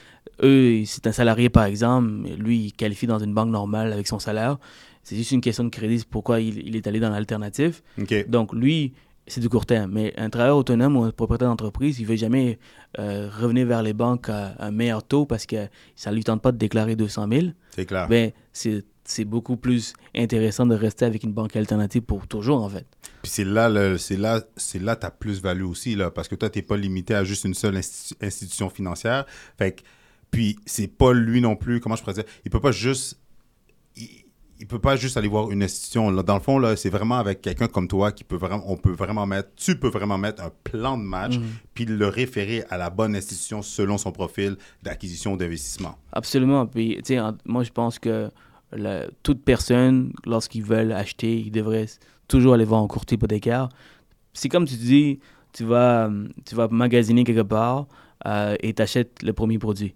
Eux, 0.42 0.84
c'est 0.86 1.06
un 1.08 1.12
salarié 1.12 1.50
par 1.50 1.66
exemple, 1.66 2.10
lui, 2.38 2.66
il 2.66 2.72
qualifie 2.74 3.08
dans 3.08 3.20
une 3.20 3.34
banque 3.34 3.50
normale 3.50 3.94
avec 3.94 4.08
son 4.08 4.20
salaire. 4.20 4.58
C'est 5.04 5.16
juste 5.16 5.32
une 5.32 5.42
question 5.42 5.64
de 5.66 5.70
crédit, 5.70 6.00
c'est 6.00 6.08
pourquoi 6.08 6.40
il, 6.40 6.66
il 6.68 6.76
est 6.76 6.88
allé 6.88 7.00
dans 7.00 7.10
l'alternative. 7.10 7.82
OK. 8.02 8.28
Donc 8.30 8.54
lui, 8.54 8.94
c'est 9.28 9.42
du 9.42 9.50
court 9.50 9.66
terme. 9.66 9.92
Mais 9.92 10.14
un 10.18 10.30
travailleur 10.30 10.58
autonome 10.58 10.98
ou 10.98 11.04
un 11.04 11.12
propriétaire 11.12 11.48
d'entreprise, 11.50 12.00
il 12.00 12.04
ne 12.04 12.08
veut 12.10 12.16
jamais 12.16 12.60
euh, 13.00 13.30
revenir 13.40 13.66
vers 13.68 13.84
les 13.84 13.94
banques 13.94 14.30
à 14.30 14.56
un 14.60 14.72
meilleur 14.72 15.04
taux 15.04 15.26
parce 15.26 15.46
que 15.46 15.68
ça 15.96 16.10
ne 16.12 16.16
lui 16.16 16.24
tente 16.24 16.42
pas 16.42 16.52
de 16.52 16.58
déclarer 16.58 16.96
200 16.96 17.28
000. 17.32 17.46
C'est 17.72 17.86
clair. 17.86 18.08
Ben, 18.08 18.32
c'est 18.52 18.84
c'est 19.06 19.26
beaucoup 19.26 19.58
plus 19.58 19.94
intéressant 20.16 20.66
de 20.66 20.76
rester 20.76 21.06
avec 21.06 21.24
une 21.24 21.34
banque 21.34 21.56
alternative 21.56 22.02
pour 22.04 22.28
toujours, 22.28 22.64
en 22.64 22.70
fait. 22.70 22.86
Puis 23.22 23.32
c'est 23.32 23.44
là, 23.46 23.98
c'est 23.98 24.18
là, 24.18 24.42
c'est 24.56 24.80
là 24.82 24.96
ta 24.96 25.12
plus-value 25.12 25.64
aussi, 25.64 25.96
là, 25.96 26.12
parce 26.12 26.28
que 26.28 26.36
toi, 26.36 26.50
tu 26.50 26.60
n'es 26.60 26.64
pas 26.64 26.78
limité 26.78 27.14
à 27.16 27.24
juste 27.24 27.44
une 27.46 27.54
seule 27.54 27.76
institu- 27.78 28.16
institution 28.22 28.70
financière. 28.70 29.26
Fait 29.58 29.74
que, 29.74 29.82
puis 30.32 30.58
c'est 30.66 30.88
pas 30.88 31.14
lui 31.14 31.42
non 31.42 31.56
plus, 31.56 31.80
comment 31.80 31.96
je 31.96 32.02
pourrais 32.02 32.14
dire, 32.16 32.24
il 32.46 32.52
peut 32.52 32.60
pas 32.60 32.72
juste, 32.72 33.20
il, 33.96 34.10
il 34.60 34.68
peut 34.68 34.80
pas 34.80 34.96
juste 34.96 35.18
aller 35.18 35.28
voir 35.28 35.52
une 35.52 35.62
institution. 35.64 36.10
Là, 36.10 36.24
dans 36.24 36.36
le 36.36 36.40
fond, 36.42 36.58
là, 36.58 36.76
c'est 36.78 36.90
vraiment 36.90 37.18
avec 37.18 37.42
quelqu'un 37.42 37.68
comme 37.68 37.88
toi 37.88 38.12
qui 38.14 38.24
peut 38.24 38.38
vraiment, 38.38 38.64
on 38.68 38.78
peut 38.78 38.92
vraiment 38.94 39.26
mettre, 39.26 39.50
tu 39.56 39.78
peux 39.78 39.90
vraiment 39.90 40.18
mettre 40.18 40.42
un 40.42 40.52
plan 40.64 40.98
de 40.98 41.04
match, 41.04 41.38
Mhm. 41.38 41.44
puis 41.74 41.86
le 41.86 42.08
référer 42.08 42.64
à 42.70 42.78
la 42.78 42.90
bonne 42.90 43.16
institution 43.16 43.62
selon 43.62 43.98
son 43.98 44.12
profil 44.12 44.56
d'acquisition 44.82 45.34
ou 45.34 45.38
d'investissement. 45.38 45.98
Absolument. 46.14 46.66
Puis, 46.66 46.98
tu 47.04 47.16
sais, 47.16 47.20
moi, 47.46 47.64
je 47.64 47.72
pense 47.72 48.00
que 48.00 48.30
la- 48.76 49.06
toute 49.24 49.44
personne, 49.44 50.14
lorsqu'ils 50.26 50.64
veulent 50.64 50.92
acheter, 50.92 51.38
ils 51.40 51.52
devraient 51.52 51.86
toujours 52.28 52.54
aller 52.56 52.66
voir 52.66 52.82
un 52.82 52.88
courtier 52.88 53.16
hypothécaire. 53.16 53.70
C'est 54.34 54.50
comme 54.50 54.66
tu 54.66 54.76
dis, 54.76 55.20
tu 55.52 55.64
vas, 55.66 56.10
tu 56.46 56.56
vas 56.56 56.68
magasiner 56.70 57.24
quelque 57.24 57.42
part 57.42 57.88
euh, 58.26 58.56
et 58.62 58.74
tu 58.74 58.82
achètes 58.82 59.22
le 59.24 59.34
premier 59.34 59.60
produit. 59.60 59.94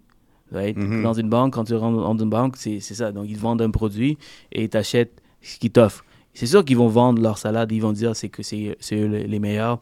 right? 0.52 0.76
Mhm. 0.76 1.02
Dans 1.02 1.12
une 1.14 1.28
banque, 1.28 1.54
quand 1.54 1.64
tu 1.64 1.74
rentres 1.74 1.98
dans 2.00 2.16
une 2.16 2.30
banque, 2.30 2.56
c'est 2.56 2.80
ça. 2.80 3.12
Donc, 3.12 3.26
ils 3.28 3.36
te 3.36 3.40
vendent 3.42 3.62
un 3.62 3.70
produit 3.70 4.16
et 4.52 4.68
tu 4.68 4.76
achètes 4.76 5.20
ce 5.42 5.58
qu'ils 5.58 5.70
t'offrent. 5.72 6.04
C'est 6.34 6.46
sûr 6.46 6.64
qu'ils 6.64 6.76
vont 6.76 6.88
vendre 6.88 7.20
leur 7.20 7.36
salade, 7.38 7.72
ils 7.72 7.80
vont 7.82 7.92
dire 7.92 8.14
c'est 8.14 8.28
que 8.28 8.42
c'est 8.42 8.76
eux 8.92 9.06
les 9.06 9.38
meilleurs. 9.40 9.80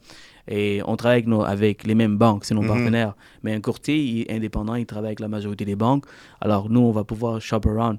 Et 0.49 0.81
on 0.87 0.97
travaille 0.97 1.17
avec, 1.19 1.27
nos- 1.27 1.43
avec 1.43 1.85
les 1.85 1.95
mêmes 1.97 2.17
banques, 2.17 2.45
c'est 2.47 2.55
nos 2.55 2.63
Mhm. 2.63 2.69
partenaires. 2.69 3.15
Mais 3.43 3.53
un 3.53 3.61
courtier 3.61 3.97
il 4.03 4.21
est 4.23 4.33
indépendant, 4.33 4.75
il 4.77 4.87
travaille 4.87 5.09
avec 5.09 5.21
la 5.21 5.29
majorité 5.29 5.65
des 5.65 5.77
banques. 5.77 6.07
Alors 6.41 6.71
nous, 6.71 6.81
on 6.81 6.93
va 6.93 7.05
pouvoir 7.05 7.41
shop 7.41 7.61
around. 7.67 7.99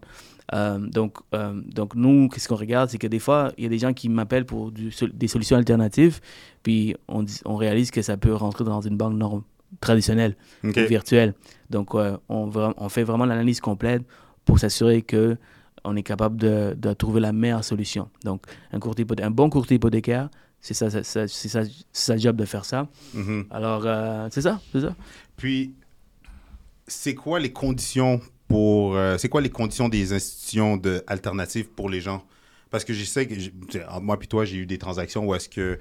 Euh, 0.54 0.78
donc, 0.80 1.18
euh, 1.34 1.62
donc 1.66 1.96
nous, 1.96 2.30
qu'est-ce 2.30 2.48
qu'on 2.48 2.56
regarde, 2.56 2.90
c'est 2.90 2.98
que 2.98 3.08
des 3.08 3.20
fois, 3.20 3.52
il 3.58 3.64
y 3.64 3.68
a 3.68 3.70
des 3.70 3.80
gens 3.80 3.94
qui 3.94 4.08
m'appellent 4.10 4.46
pour 4.46 4.72
du 4.72 4.92
des 5.14 5.28
solutions 5.28 5.58
alternatives, 5.58 6.22
puis 6.64 6.96
on, 7.08 7.26
réalise 7.56 7.92
que 7.92 8.02
ça 8.02 8.18
peut 8.18 8.34
rentrer 8.34 8.64
dans 8.64 8.82
une 8.82 8.98
banque 8.98 9.16
norme, 9.16 9.44
traditionnelle 9.82 10.36
ou 10.64 10.72
virtuelle. 10.72 11.34
Donc, 11.70 11.94
euh, 11.96 12.18
on, 12.30 12.90
fait 12.90 13.04
vraiment 13.04 13.26
l'analyse 13.26 13.60
complète 13.60 14.04
pour 14.46 14.60
s'assurer 14.60 15.02
que 15.02 15.38
on 15.84 15.96
est 15.96 16.04
capable 16.04 16.38
de, 16.38 16.76
de 16.78 16.94
trouver 16.94 17.22
la 17.22 17.32
meilleure 17.34 17.64
solution. 17.64 18.10
Donc, 18.24 18.44
un, 18.72 18.80
courtier 18.80 19.06
hypothé- 19.06 19.24
un 19.24 19.32
bon 19.32 19.50
courtier 19.50 19.76
hypothécaire, 19.76 20.30
c'est 20.60 20.74
ça, 20.74 20.90
ça- 20.90 21.04
ça- 21.04 21.28
c'est 21.28 21.70
sa 21.94 22.18
job 22.18 22.36
de 22.36 22.46
faire 22.46 22.66
ça. 22.66 22.88
Mhm. 23.14 23.46
Alors, 23.50 23.84
euh, 23.86 24.28
c'est 24.32 24.42
ça, 24.42 24.60
c'est 24.72 24.82
ça. 24.82 24.96
Puis, 25.38 25.74
c'est 26.88 27.16
quoi 27.16 27.40
les 27.40 27.52
conditions 27.52 28.22
pour. 28.48 28.96
euh, 28.96 29.18
c'est 29.18 29.30
quoi 29.30 29.42
les 29.42 29.50
conditions 29.50 29.90
des 29.90 30.14
institutions 30.14 30.78
de, 30.78 31.04
alternatives 31.08 31.68
pour 31.68 31.90
les 31.90 32.02
gens? 32.02 32.24
Parce 32.70 32.84
que 32.84 32.94
je 32.94 33.04
sais 33.04 33.28
que, 33.28 33.36
moi 34.02 34.18
et 34.22 34.28
toi, 34.28 34.46
j'ai 34.46 34.58
eu 34.58 34.66
des 34.66 34.78
transactions 34.78 35.26
où 35.26 35.36
est-ce 35.36 35.50
que. 35.50 35.80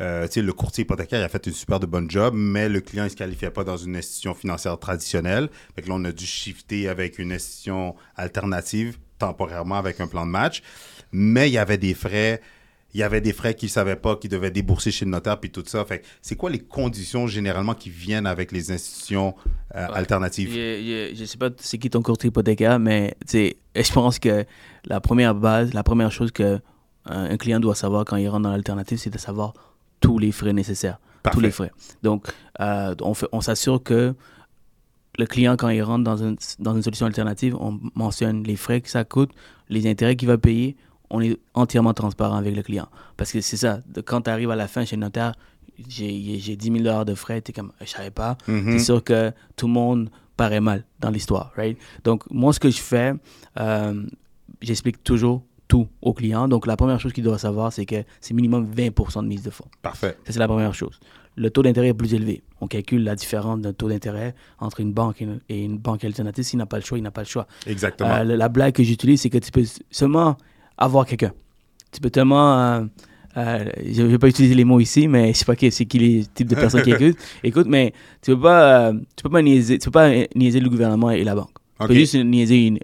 euh, 0.00 0.28
le 0.36 0.52
courtier 0.52 0.82
hypothécaire 0.82 1.24
a 1.24 1.28
fait 1.28 1.46
une 1.46 1.52
super 1.52 1.80
de 1.80 1.86
bonne 1.86 2.10
job, 2.10 2.34
mais 2.36 2.68
le 2.68 2.80
client 2.80 3.04
ne 3.04 3.08
se 3.08 3.16
qualifiait 3.16 3.50
pas 3.50 3.64
dans 3.64 3.76
une 3.76 3.96
institution 3.96 4.34
financière 4.34 4.78
traditionnelle. 4.78 5.48
Fait 5.74 5.82
que 5.82 5.88
là, 5.88 5.94
on 5.96 6.04
a 6.04 6.12
dû 6.12 6.24
shifter 6.24 6.88
avec 6.88 7.18
une 7.18 7.32
institution 7.32 7.96
alternative, 8.16 8.98
temporairement 9.18 9.76
avec 9.76 10.00
un 10.00 10.06
plan 10.06 10.24
de 10.24 10.30
match. 10.30 10.62
Mais 11.10 11.48
il 11.48 11.52
y 11.52 11.58
avait 11.58 11.78
des 11.78 11.94
frais 11.94 12.40
il 12.94 13.00
y 13.00 13.02
avait 13.02 13.20
des 13.20 13.32
frais 13.32 13.54
qu'ils 13.54 13.66
ne 13.66 13.72
savaient 13.72 13.96
pas, 13.96 14.16
qu'ils 14.16 14.30
devaient 14.30 14.50
débourser 14.50 14.90
chez 14.90 15.04
le 15.04 15.10
notaire, 15.10 15.38
puis 15.38 15.50
tout 15.50 15.62
ça. 15.66 15.84
Fait 15.84 16.02
c'est 16.22 16.36
quoi 16.36 16.50
les 16.50 16.58
conditions 16.58 17.26
généralement 17.26 17.74
qui 17.74 17.90
viennent 17.90 18.26
avec 18.26 18.50
les 18.50 18.72
institutions 18.72 19.34
euh, 19.74 19.86
alternatives? 19.92 20.50
Je, 20.52 21.12
je 21.14 21.24
sais 21.24 21.36
pas 21.36 21.50
c'est 21.58 21.78
qui 21.78 21.90
ton 21.90 22.02
courtier 22.02 22.28
hypothécaire, 22.28 22.78
mais 22.78 23.14
je 23.32 23.92
pense 23.92 24.18
que 24.18 24.44
la 24.86 25.00
première 25.00 25.34
base, 25.34 25.74
la 25.74 25.82
première 25.82 26.10
chose 26.10 26.32
que 26.32 26.42
euh, 26.42 26.60
un 27.06 27.36
client 27.36 27.60
doit 27.60 27.74
savoir 27.74 28.04
quand 28.04 28.16
il 28.16 28.28
rentre 28.28 28.44
dans 28.44 28.52
l'alternative, 28.52 28.98
c'est 28.98 29.10
de 29.10 29.18
savoir 29.18 29.52
tous 30.00 30.18
les 30.18 30.32
frais 30.32 30.52
nécessaires. 30.52 30.98
Parfait. 31.22 31.36
Tous 31.36 31.42
les 31.42 31.50
frais. 31.50 31.72
Donc, 32.02 32.26
euh, 32.60 32.94
on, 33.02 33.14
fait, 33.14 33.26
on 33.32 33.40
s'assure 33.40 33.82
que 33.82 34.14
le 35.18 35.26
client, 35.26 35.56
quand 35.56 35.68
il 35.68 35.82
rentre 35.82 36.04
dans 36.04 36.16
une, 36.16 36.36
dans 36.60 36.74
une 36.74 36.82
solution 36.82 37.06
alternative, 37.06 37.56
on 37.58 37.80
mentionne 37.94 38.44
les 38.44 38.56
frais 38.56 38.80
que 38.80 38.88
ça 38.88 39.04
coûte, 39.04 39.30
les 39.68 39.88
intérêts 39.88 40.16
qu'il 40.16 40.28
va 40.28 40.38
payer. 40.38 40.76
On 41.10 41.20
est 41.20 41.38
entièrement 41.54 41.94
transparent 41.94 42.36
avec 42.36 42.54
le 42.54 42.62
client. 42.62 42.88
Parce 43.16 43.32
que 43.32 43.40
c'est 43.40 43.56
ça, 43.56 43.80
quand 44.04 44.22
tu 44.22 44.30
arrives 44.30 44.50
à 44.50 44.56
la 44.56 44.68
fin 44.68 44.84
chez 44.84 44.96
le 44.96 45.00
notaire, 45.02 45.32
j'ai 45.88 46.38
j'ai 46.38 46.56
10 46.56 46.82
000 46.82 47.04
de 47.04 47.14
frais, 47.14 47.40
tu 47.40 47.50
es 47.50 47.54
comme, 47.54 47.72
je 47.80 47.86
savais 47.86 48.10
pas 48.10 48.36
Mhm. 48.48 48.72
c'est 48.72 48.84
sûr 48.84 49.02
que 49.04 49.32
tout 49.56 49.66
le 49.66 49.72
monde 49.72 50.10
paraît 50.36 50.60
mal 50.60 50.84
dans 51.00 51.10
l'histoire, 51.10 51.52
right? 51.56 51.78
Donc, 52.04 52.22
moi, 52.30 52.52
ce 52.52 52.60
que 52.60 52.70
je 52.70 52.80
fais, 52.80 53.12
euh, 53.58 54.04
j'explique 54.62 55.02
toujours 55.02 55.42
tout 55.66 55.86
au 56.00 56.12
client. 56.14 56.48
Donc, 56.48 56.66
la 56.66 56.76
première 56.76 56.98
chose 57.00 57.12
qu'il 57.12 57.24
doit 57.24 57.38
savoir, 57.38 57.72
c'est 57.72 57.84
que 57.86 58.04
c'est 58.20 58.34
minimum 58.34 58.66
20% 58.72 59.22
de 59.22 59.28
mise 59.28 59.42
de 59.42 59.50
fonds. 59.50 59.66
Parfait. 59.82 60.16
Ça, 60.24 60.32
c'est 60.32 60.38
la 60.38 60.48
première 60.48 60.74
chose. 60.74 60.98
Le 61.36 61.50
taux 61.50 61.62
d'intérêt 61.62 61.88
est 61.88 61.94
plus 61.94 62.14
élevé. 62.14 62.42
On 62.60 62.66
calcule 62.66 63.04
la 63.04 63.14
différence 63.14 63.60
d'un 63.60 63.72
taux 63.72 63.88
d'intérêt 63.88 64.34
entre 64.58 64.80
une 64.80 64.92
banque 64.92 65.20
et 65.20 65.24
une, 65.24 65.40
et 65.48 65.62
une 65.64 65.78
banque 65.78 66.04
alternative. 66.04 66.42
S'il 66.44 66.58
n'a 66.58 66.66
pas 66.66 66.78
le 66.78 66.82
choix, 66.84 66.98
il 66.98 67.02
n'a 67.02 67.10
pas 67.12 67.20
le 67.22 67.26
choix. 67.28 67.46
Exactement. 67.66 68.10
Euh, 68.10 68.24
la, 68.24 68.36
la 68.36 68.48
blague 68.48 68.74
que 68.74 68.82
j'utilise, 68.82 69.20
c'est 69.20 69.30
que 69.30 69.38
tu 69.38 69.50
peux 69.52 69.64
seulement 69.90 70.36
avoir 70.78 71.04
quelqu'un. 71.06 71.32
Tu 71.92 72.00
peux 72.00 72.10
tellement. 72.10 72.58
euh, 72.58 72.84
euh, 73.36 73.64
je 73.86 74.02
ne 74.02 74.08
vais 74.08 74.18
pas 74.18 74.28
utiliser 74.28 74.54
les 74.54 74.64
mots 74.64 74.80
ici, 74.80 75.06
mais 75.06 75.32
je 75.32 75.38
sais 75.38 75.44
pas 75.44 75.54
qui, 75.54 75.70
c'est 75.70 75.84
qui 75.84 75.98
les 75.98 76.24
types 76.34 76.48
de 76.48 76.54
personnes 76.54 76.82
qui 76.82 76.90
écoutent. 77.04 77.18
Écoute, 77.44 77.66
mais 77.68 77.92
tu 78.22 78.32
peux 78.34 78.40
pas, 78.40 78.88
euh, 78.88 78.92
tu 79.16 79.22
peux 79.22 79.30
pas 79.30 79.42
niaiser, 79.42 79.78
tu 79.78 79.84
peux 79.86 79.92
pas 79.92 80.10
niaiser 80.34 80.60
le 80.60 80.68
gouvernement 80.68 81.10
et 81.10 81.22
la 81.24 81.34
banque. 81.34 81.50
Tu 81.80 81.86
peux 81.86 81.94
juste 82.00 82.14
niaiser 82.16 82.66
une, 82.66 82.78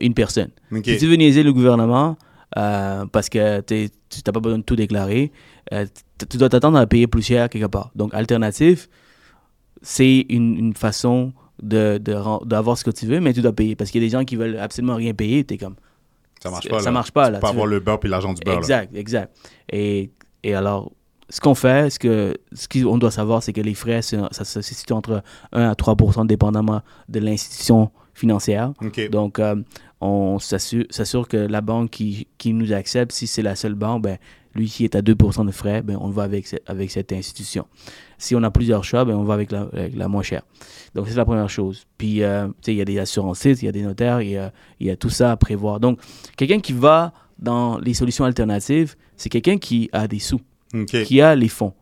une 0.00 0.14
personne. 0.14 0.50
Si 0.84 0.98
tu 0.98 1.06
veux 1.06 1.16
niaiser 1.16 1.42
le 1.42 1.52
gouvernement 1.52 2.16
parce 2.54 3.28
que 3.28 3.60
tu 3.62 3.88
n'as 4.26 4.32
pas 4.32 4.40
besoin 4.40 4.58
de 4.58 4.62
tout 4.62 4.76
déclarer, 4.76 5.32
tu 6.30 6.36
dois 6.36 6.48
t'attendre 6.48 6.78
à 6.78 6.86
payer 6.86 7.06
plus 7.08 7.22
cher 7.22 7.48
quelque 7.48 7.66
part. 7.66 7.90
Donc, 7.96 8.14
alternatif, 8.14 8.88
c'est 9.82 10.26
une, 10.28 10.56
une 10.56 10.74
façon 10.74 11.32
de, 11.62 11.98
de 11.98 12.14
d'avoir 12.46 12.78
ce 12.78 12.84
que 12.84 12.90
tu 12.90 13.06
veux, 13.06 13.20
mais 13.20 13.32
tu 13.32 13.40
dois 13.42 13.52
payer. 13.52 13.74
Parce 13.74 13.90
qu'il 13.90 14.00
y 14.02 14.04
a 14.04 14.06
des 14.06 14.12
gens 14.12 14.24
qui 14.24 14.36
veulent 14.36 14.58
absolument 14.58 14.94
rien 14.94 15.12
payer. 15.12 15.44
Tu 15.44 15.54
es 15.54 15.58
comme. 15.58 15.74
Ça 16.42 16.50
marche 16.50 16.68
pas. 16.68 16.78
ça 16.80 16.84
là. 16.86 16.90
marche 16.92 17.10
pas, 17.12 17.26
Tu 17.26 17.32
là. 17.32 17.38
peux 17.40 17.46
Tu 17.46 17.50
avoir 17.50 17.66
veux- 17.66 17.72
le 17.74 17.80
beurre 17.80 18.00
puis 18.00 18.08
l'argent 18.10 18.32
du 18.32 18.40
beurre. 18.42 18.54
là. 18.54 18.60
Exact, 18.60 18.94
exact. 18.96 19.36
Et, 19.72 20.10
et 20.42 20.54
alors, 20.54 20.92
ce 21.28 21.40
qu'on 21.40 21.54
fait, 21.54 21.90
ce 21.90 21.98
que 21.98 22.34
ce 22.52 22.68
qu'on 22.68 22.98
doit 22.98 23.10
savoir, 23.10 23.42
c'est 23.42 23.52
que 23.52 23.60
les 23.60 23.74
frais, 23.74 24.00
ça 24.02 24.28
se 24.30 24.60
situe 24.62 24.92
entre 24.92 25.22
1 25.52 25.68
à 25.70 25.74
3% 25.74 26.24
dépendamment 26.26 26.82
de 27.08 27.18
l'institution 27.20 27.90
financière. 28.14 28.72
Donc, 29.10 29.38
euh, 29.38 29.56
on 30.00 30.38
s'assure 30.38 31.28
que 31.28 31.36
la 31.36 31.60
banque 31.62 31.90
qui, 31.90 32.28
qui 32.38 32.52
nous 32.52 32.72
accepte, 32.72 33.12
si 33.12 33.26
c'est 33.26 33.42
la 33.42 33.56
seule 33.56 33.74
banque, 33.74 34.02
ben, 34.02 34.18
lui 34.54 34.68
qui 34.68 34.84
est 34.84 34.94
à 34.94 35.02
2% 35.02 35.44
de 35.44 35.50
frais, 35.50 35.82
ben, 35.82 35.98
on 36.00 36.08
va 36.10 36.22
avec, 36.22 36.46
avec 36.66 36.90
cette 36.90 37.12
institution. 37.12 37.66
Si 38.18 38.34
on 38.34 38.42
a 38.42 38.50
plusieurs 38.50 38.84
choix, 38.84 39.04
ben, 39.04 39.14
on 39.14 39.24
va 39.24 39.34
avec 39.34 39.50
la, 39.50 39.62
avec 39.72 39.96
la 39.96 40.08
moins 40.08 40.22
chère. 40.22 40.42
Donc, 40.94 41.08
c'est 41.08 41.14
la 41.14 41.24
première 41.24 41.50
chose. 41.50 41.84
Puis, 41.98 42.22
euh, 42.22 42.48
il 42.66 42.74
y 42.74 42.80
a 42.80 42.84
des 42.84 42.98
assurancistes, 42.98 43.62
il 43.62 43.66
y 43.66 43.68
a 43.68 43.72
des 43.72 43.82
notaires, 43.82 44.22
il 44.22 44.30
y 44.30 44.36
a, 44.36 44.52
il 44.80 44.86
y 44.86 44.90
a 44.90 44.96
tout 44.96 45.10
ça 45.10 45.32
à 45.32 45.36
prévoir. 45.36 45.80
Donc, 45.80 46.00
quelqu'un 46.36 46.60
qui 46.60 46.72
va 46.72 47.12
dans 47.38 47.78
les 47.78 47.94
solutions 47.94 48.24
alternatives, 48.24 48.96
c'est 49.16 49.28
quelqu'un 49.28 49.58
qui 49.58 49.90
a 49.92 50.08
des 50.08 50.18
sous. 50.18 50.40
Qui 50.86 51.20
a 51.20 51.34
les 51.34 51.48
fonds. 51.48 51.74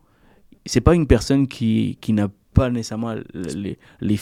C'est 0.66 0.80
pas 0.80 0.94
une 0.94 1.06
personne 1.06 1.48
qui, 1.48 1.98
qui 2.00 2.12
n'a 2.12 2.28
pas 2.28 2.34
nécessairement 2.70 3.14
les- 3.34 3.78
les- 4.00 4.18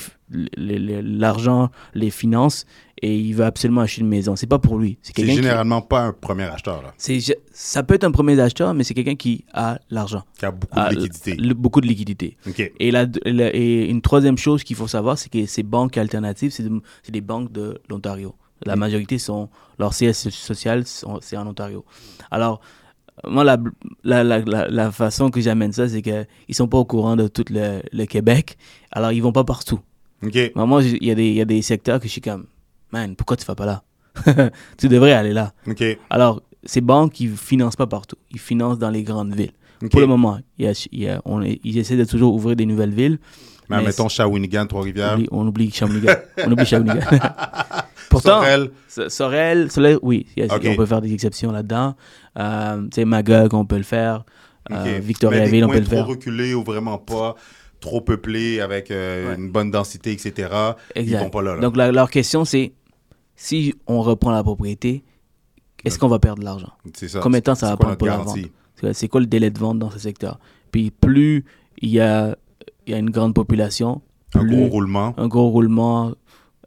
les- 0.56 0.78
les- 0.78 1.02
l'argent, 1.02 1.70
les, 1.94 2.10
finances, 2.10 2.64
et 3.00 3.16
il 3.18 3.32
veut 3.34 3.44
absolument 3.44 3.80
acheter 3.82 4.00
une 4.02 4.08
maison. 4.08 4.36
C'est 4.36 4.46
pas 4.46 4.58
pour 4.58 4.78
lui. 4.78 4.98
C'est 5.02 5.12
qui... 5.12 5.26
généralement 5.26 5.82
pas 5.82 6.00
un 6.00 6.12
premier 6.12 6.44
acheteur, 6.44 6.82
là, 6.82 6.94
Ça 7.52 7.82
peut 7.82 7.94
être 7.94 8.04
un 8.04 8.10
premier 8.12 8.38
acheteur, 8.40 8.74
mais 8.74 8.84
c'est 8.84 8.94
quelqu'un 8.94 9.16
qui 9.16 9.44
a 9.52 9.78
l'argent. 9.90 10.22
qui 10.38 10.44
a 10.46 10.50
beaucoup 10.50 10.72
Ah, 10.78 10.90
de 10.90 10.96
liquidité. 11.00 11.34
le- 11.34 11.54
beaucoup 11.54 11.80
de 11.80 11.86
liquidité. 11.86 12.36
OK. 12.48 12.72
Et, 12.78 12.90
la, 12.90 13.06
la- 13.24 13.54
et 13.54 13.88
une 13.88 14.00
troisième 14.02 14.38
chose 14.38 14.64
qu'il 14.64 14.76
faut 14.76 14.88
savoir, 14.88 15.18
c'est 15.18 15.30
que 15.30 15.46
ces 15.46 15.62
banques 15.62 15.96
alternatives, 15.98 16.50
c'est 16.52 16.62
de- 16.64 16.80
des 17.08 17.20
banques 17.20 17.52
de 17.52 17.80
l'Ontario. 17.88 18.34
La 18.64 18.76
majorité 18.76 19.18
sont, 19.18 19.48
leur 19.80 19.92
CS 19.92 20.28
social, 20.30 20.84
c'est 20.86 21.36
en 21.36 21.46
Ontario. 21.48 21.84
Alors, 22.30 22.60
moi, 23.28 23.44
la, 23.44 23.56
la, 24.04 24.24
la, 24.24 24.68
la, 24.68 24.90
façon 24.92 25.30
que 25.30 25.40
j'amène 25.40 25.72
ça, 25.72 25.88
c'est 25.88 26.02
qu'ils 26.02 26.26
ne 26.48 26.54
sont 26.54 26.68
pas 26.68 26.78
au 26.78 26.84
courant 26.84 27.16
de 27.16 27.28
tout 27.28 27.44
le, 27.50 27.80
le 27.92 28.04
Québec. 28.06 28.56
Alors, 28.90 29.12
ils 29.12 29.20
vont 29.22 29.32
pas 29.32 29.44
partout. 29.44 29.80
OK. 30.24 30.34
Mais 30.34 30.66
moi, 30.66 30.82
il 30.82 31.04
y, 31.04 31.10
a 31.10 31.14
des- 31.14 31.28
il 31.28 31.34
y 31.34 31.40
a 31.40 31.44
des 31.44 31.62
secteurs 31.62 31.98
que 32.00 32.06
je 32.06 32.12
suis 32.12 32.20
comme, 32.20 32.46
man, 32.92 33.14
pourquoi 33.16 33.36
tu 33.36 33.42
ne 33.44 33.46
vas 33.48 33.54
pas 33.54 33.66
là? 33.66 33.82
Tu 34.78 34.88
devrais 34.88 35.12
aller 35.12 35.32
là. 35.32 35.52
OK. 35.66 35.82
Alors, 36.10 36.42
ces 36.64 36.80
banques, 36.80 37.18
ils 37.20 37.30
ne 37.32 37.36
financent 37.36 37.76
pas 37.76 37.86
partout. 37.86 38.16
Ils 38.30 38.38
financent 38.38 38.78
dans 38.78 38.90
les 38.90 39.02
grandes 39.02 39.34
villes. 39.34 39.52
OK. 39.82 39.90
Pour 39.90 40.00
le 40.00 40.06
moment, 40.06 40.38
y 40.58 40.66
a- 40.66 40.88
y 40.92 41.08
a- 41.08 41.20
on 41.24 41.42
ils 41.42 41.78
essaient 41.78 41.96
de 41.96 42.04
toujours 42.04 42.34
ouvrir 42.34 42.54
des 42.56 42.66
nouvelles 42.66 42.94
villes. 42.94 43.18
Mais 43.76 43.82
mais 43.82 43.86
mettons 43.88 44.08
Shawinigan, 44.08 44.66
Trois-Rivières. 44.66 45.18
On 45.30 45.46
oublie 45.46 45.70
Shawinigan. 45.70 46.14
on 46.46 46.52
oublie 46.52 46.66
Shawinigan. 46.66 47.00
Pourtant, 48.10 48.40
Sorel. 48.42 48.70
Sorel, 49.08 49.70
Sorel, 49.70 49.98
oui, 50.02 50.26
il 50.36 50.44
y 50.44 50.48
a- 50.50 50.54
Ok. 50.54 50.66
on 50.68 50.76
peut 50.76 50.86
faire 50.86 51.00
des 51.00 51.12
exceptions 51.14 51.50
là-dedans. 51.50 51.94
Euh, 52.38 52.82
tu 52.84 52.88
sais, 52.96 53.04
Magog, 53.04 53.54
on 53.54 53.64
peut 53.64 53.78
le 53.78 53.82
faire. 53.84 54.24
Euh, 54.70 55.00
Victoriaville, 55.02 55.64
on 55.64 55.68
peut 55.68 55.78
le 55.78 55.84
faire. 55.84 56.02
trop 56.04 56.12
reculés 56.12 56.54
ou 56.54 56.62
vraiment 56.62 56.98
pas, 56.98 57.34
trop 57.80 58.00
peuplés, 58.00 58.60
avec 58.60 58.90
euh, 58.90 59.30
Ouais. 59.30 59.36
une 59.36 59.50
bonne 59.50 59.70
densité, 59.70 60.12
etc. 60.12 60.48
Ils 60.94 61.02
Exact. 61.02 61.20
vont 61.20 61.30
pas 61.30 61.42
là. 61.42 61.54
là. 61.54 61.60
Donc, 61.62 61.76
la- 61.76 61.90
leur 61.90 62.10
question, 62.10 62.44
c'est 62.44 62.72
si 63.34 63.74
on 63.86 64.02
reprend 64.02 64.30
la 64.30 64.42
propriété, 64.42 65.02
est-ce 65.84 65.98
qu'on 65.98 66.08
va 66.08 66.18
perdre 66.18 66.40
de 66.40 66.44
l'argent? 66.44 66.70
C'est 66.94 67.08
ça. 67.08 67.20
Combien 67.20 67.40
de 67.40 67.44
temps 67.44 67.54
ça 67.54 67.70
va 67.70 67.76
prendre 67.76 67.96
pour 67.96 68.06
la 68.06 68.18
vente? 68.18 68.38
C'est 68.92 69.08
quoi 69.08 69.20
le 69.20 69.26
délai 69.26 69.50
de 69.50 69.58
vente 69.58 69.78
dans 69.78 69.90
ce 69.90 69.98
secteur? 69.98 70.38
Puis, 70.70 70.90
plus 70.90 71.44
il 71.80 71.88
y 71.90 72.00
a, 72.00 72.36
il 72.86 72.92
y 72.92 72.94
a 72.94 72.98
une 72.98 73.10
grande 73.10 73.34
population, 73.34 74.00
Un 74.34 74.40
plus 74.40 74.56
gros 74.56 74.66
roulement. 74.68 75.14
un 75.16 75.28
gros 75.28 75.48
roulement, 75.50 76.12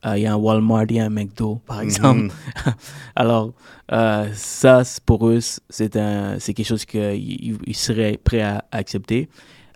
euh, 0.06 0.18
il 0.18 0.24
y 0.24 0.26
a 0.28 0.34
un 0.34 0.38
Walmart, 0.38 0.86
il 0.90 0.96
y 0.98 1.00
a 1.00 1.06
un 1.06 1.10
McDo, 1.10 1.62
par 1.66 1.82
exemple. 1.82 2.22
Mhm. 2.24 2.30
Alors, 3.16 3.54
euh, 3.92 4.28
ça, 4.34 4.84
pour 5.06 5.28
eux, 5.28 5.40
c'est 5.70 5.96
un, 5.98 6.38
c'est 6.40 6.54
quelque 6.54 6.68
chose 6.68 6.86
qu'ils 6.86 7.02
ils- 7.16 7.58
ils 7.66 7.76
seraient 7.76 8.18
prêts 8.24 8.42
à, 8.42 8.66
à 8.72 8.78
accepter. 8.78 9.30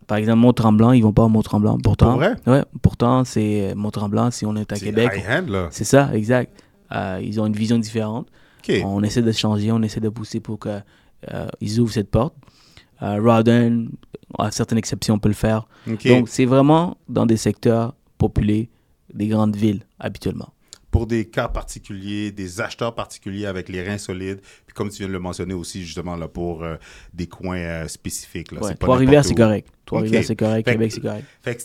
Par 0.08 0.18
exemple, 0.18 0.40
Mont-Tremblant, 0.40 0.92
ils 0.94 1.04
vont 1.04 1.14
pas 1.14 1.26
à 1.26 1.28
Mont-Tremblant. 1.28 1.78
Pourtant, 1.84 2.12
Pour 2.12 2.18
vrai? 2.20 2.36
ouais, 2.48 2.64
pourtant, 2.82 3.24
c'est 3.26 3.74
Mont-Tremblant, 3.76 4.32
si 4.32 4.46
on 4.46 4.56
est 4.56 4.72
à 4.72 4.76
C'est 4.76 4.86
Québec. 4.86 5.12
high-end, 5.16 5.46
là. 5.48 5.68
C'est 5.72 5.84
ça, 5.84 6.10
exact. 6.16 6.52
Euh, 6.92 7.20
ils 7.24 7.40
ont 7.40 7.46
une 7.46 7.54
vision 7.56 7.78
différente. 7.78 8.28
On 8.84 9.02
essaie 9.04 9.22
de 9.22 9.32
changer, 9.32 9.72
on 9.72 9.82
essaie 9.84 10.00
de 10.00 10.10
pousser 10.10 10.40
pour 10.40 10.60
qu'ils 10.60 11.80
ouvrent 11.80 11.92
cette 11.94 12.10
porte. 12.12 12.34
Rawdon, 13.02 13.88
à 14.38 14.52
certaines 14.52 14.78
exceptions, 14.78 15.16
on 15.16 15.20
peut 15.20 15.30
le 15.30 15.36
faire. 15.36 15.68
Donc, 16.06 16.30
c'est 16.30 16.46
vraiment 16.46 16.98
dans 17.08 17.26
des 17.26 17.38
secteurs 17.38 17.96
populés, 18.18 18.70
des 19.14 19.28
grandes 19.28 19.56
villes, 19.56 19.82
habituellement. 20.00 20.50
pour 20.92 21.06
des 21.08 21.26
cas 21.26 21.48
particuliers, 21.48 22.32
des 22.32 22.62
acheteurs 22.62 22.96
particuliers 22.96 23.46
avec 23.46 23.70
les 23.70 23.84
reins 23.84 24.00
solides, 24.00 24.42
puis 24.66 24.74
comme 24.74 24.90
tu 24.90 24.98
viens 24.98 25.08
de 25.08 25.14
le 25.14 25.20
mentionner 25.20 25.54
aussi, 25.54 25.84
justement, 25.84 26.16
là, 26.16 26.28
pour 26.28 26.64
euh, 26.64 26.78
des 27.14 27.28
coins 27.28 27.58
euh, 27.60 27.88
spécifiques. 27.88 28.52
Là, 28.52 28.62
Ouais, 28.62 28.74
Trois-Rivières, 28.76 29.24
c'est 29.24 29.36
correct. 29.36 29.70
Trois-Rivières, 29.86 30.24
c'est 30.26 30.36
correct. 30.36 30.66
Fait 30.66 30.74
Québec, 30.74 30.92
c'est 30.92 31.02
correct. 31.02 31.26
Fait 31.42 31.56
que 31.56 31.62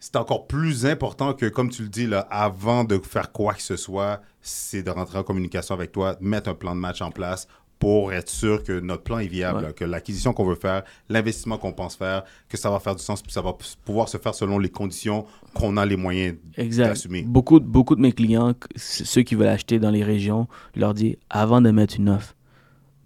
c'est 0.00 0.16
encore 0.16 0.46
plus 0.46 0.84
important 0.86 1.32
que, 1.32 1.46
comme 1.46 1.68
tu 1.70 1.82
le 1.82 1.88
dis, 1.88 2.06
là, 2.06 2.20
avant 2.30 2.84
de 2.84 2.98
faire 2.98 3.32
quoi 3.32 3.54
que 3.54 3.62
ce 3.62 3.76
soit, 3.76 4.20
c'est 4.40 4.82
de 4.82 4.90
rentrer 4.90 5.18
en 5.18 5.22
communication 5.24 5.74
avec 5.74 5.90
toi, 5.92 6.14
de 6.14 6.24
mettre 6.24 6.48
un 6.50 6.54
plan 6.54 6.74
de 6.76 6.80
match 6.80 7.00
en 7.02 7.10
place 7.10 7.48
pour 7.78 8.12
être 8.12 8.30
sûr 8.30 8.62
que 8.62 8.80
notre 8.80 9.02
plan 9.02 9.18
est 9.18 9.26
viable, 9.26 9.64
Ouais. 9.66 9.72
que 9.74 9.84
l'acquisition 9.84 10.32
qu'on 10.32 10.44
veut 10.46 10.54
faire, 10.54 10.84
l'investissement 11.08 11.58
qu'on 11.58 11.72
pense 11.72 11.96
faire, 11.96 12.22
que 12.48 12.56
ça 12.56 12.70
va 12.70 12.78
faire 12.80 12.94
du 12.94 13.02
sens, 13.02 13.20
puis 13.20 13.32
ça 13.32 13.42
va 13.42 13.54
pouvoir 13.84 14.08
se 14.08 14.16
faire 14.16 14.34
selon 14.34 14.58
les 14.58 14.70
conditions 14.70 15.26
qu'on 15.52 15.76
a 15.76 15.84
les 15.84 15.96
moyens 15.96 16.36
d'assumer. 16.56 17.22
Beaucoup, 17.22 17.60
de- 17.60 17.66
beaucoup 17.66 17.94
de 17.94 18.00
mes 18.00 18.12
clients, 18.12 18.54
ceux 18.76 19.22
qui 19.22 19.34
veulent 19.34 19.48
acheter 19.48 19.78
dans 19.78 19.90
les 19.90 20.02
régions, 20.04 20.46
leur 20.74 20.94
dis 20.94 21.18
avant 21.28 21.60
de 21.60 21.70
mettre 21.70 21.96
une 21.98 22.08
offre, 22.08 22.34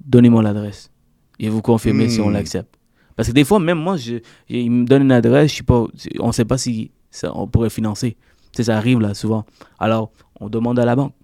donnez-moi 0.04 0.42
l'adresse 0.42 0.90
et 1.38 1.48
vous 1.48 1.62
confirmez 1.62 2.08
si 2.08 2.20
on 2.20 2.28
Hmm. 2.30 2.34
l'accepte. 2.34 2.74
Parce 3.16 3.28
que 3.28 3.34
des 3.34 3.44
fois, 3.44 3.58
même 3.58 3.78
moi, 3.78 3.96
je, 3.96 4.16
ils 4.48 4.70
me 4.70 4.84
donnent 4.84 5.02
une 5.02 5.12
adresse, 5.12 5.56
je 5.56 5.62
pas, 5.64 5.86
on 6.20 6.28
ne 6.28 6.32
sait 6.32 6.44
pas 6.44 6.56
si 6.58 6.92
ça, 7.10 7.32
on 7.36 7.48
pourrait 7.48 7.70
financer. 7.70 8.16
Sais, 8.52 8.64
ça 8.64 8.76
arrive 8.76 9.00
là 9.00 9.12
souvent. 9.14 9.44
Alors, 9.80 10.12
on 10.40 10.48
demande 10.48 10.78
à 10.78 10.84
la 10.84 10.94
banque. 10.94 11.14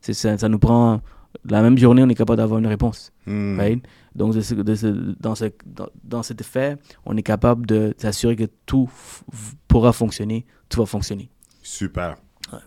Ça, 0.00 0.36
ça 0.36 0.48
nous 0.48 0.58
prend 0.58 1.00
la 1.48 1.62
même 1.62 1.76
journée, 1.78 2.02
on 2.02 2.08
est 2.08 2.14
capable 2.14 2.38
d'avoir 2.38 2.58
une 2.58 2.66
réponse. 2.66 3.12
Hmm. 3.26 3.58
right? 3.58 3.84
Donc, 4.14 4.34
de 4.34 4.40
ce- 4.40 4.54
de 4.54 4.74
ce- 4.74 5.14
dans, 5.20 5.34
ce, 5.34 5.46
dans, 5.66 5.88
dans 6.04 6.22
cet 6.22 6.40
effet, 6.40 6.76
on 7.04 7.16
est 7.16 7.22
capable 7.22 7.66
de 7.66 7.94
s'assurer 7.98 8.36
que 8.36 8.44
tout 8.66 8.88
pourra 9.68 9.92
fonctionner, 9.92 10.44
tout 10.68 10.80
va 10.80 10.86
fonctionner. 10.86 11.28
Super. 11.62 12.16
Ouais. 12.52 12.58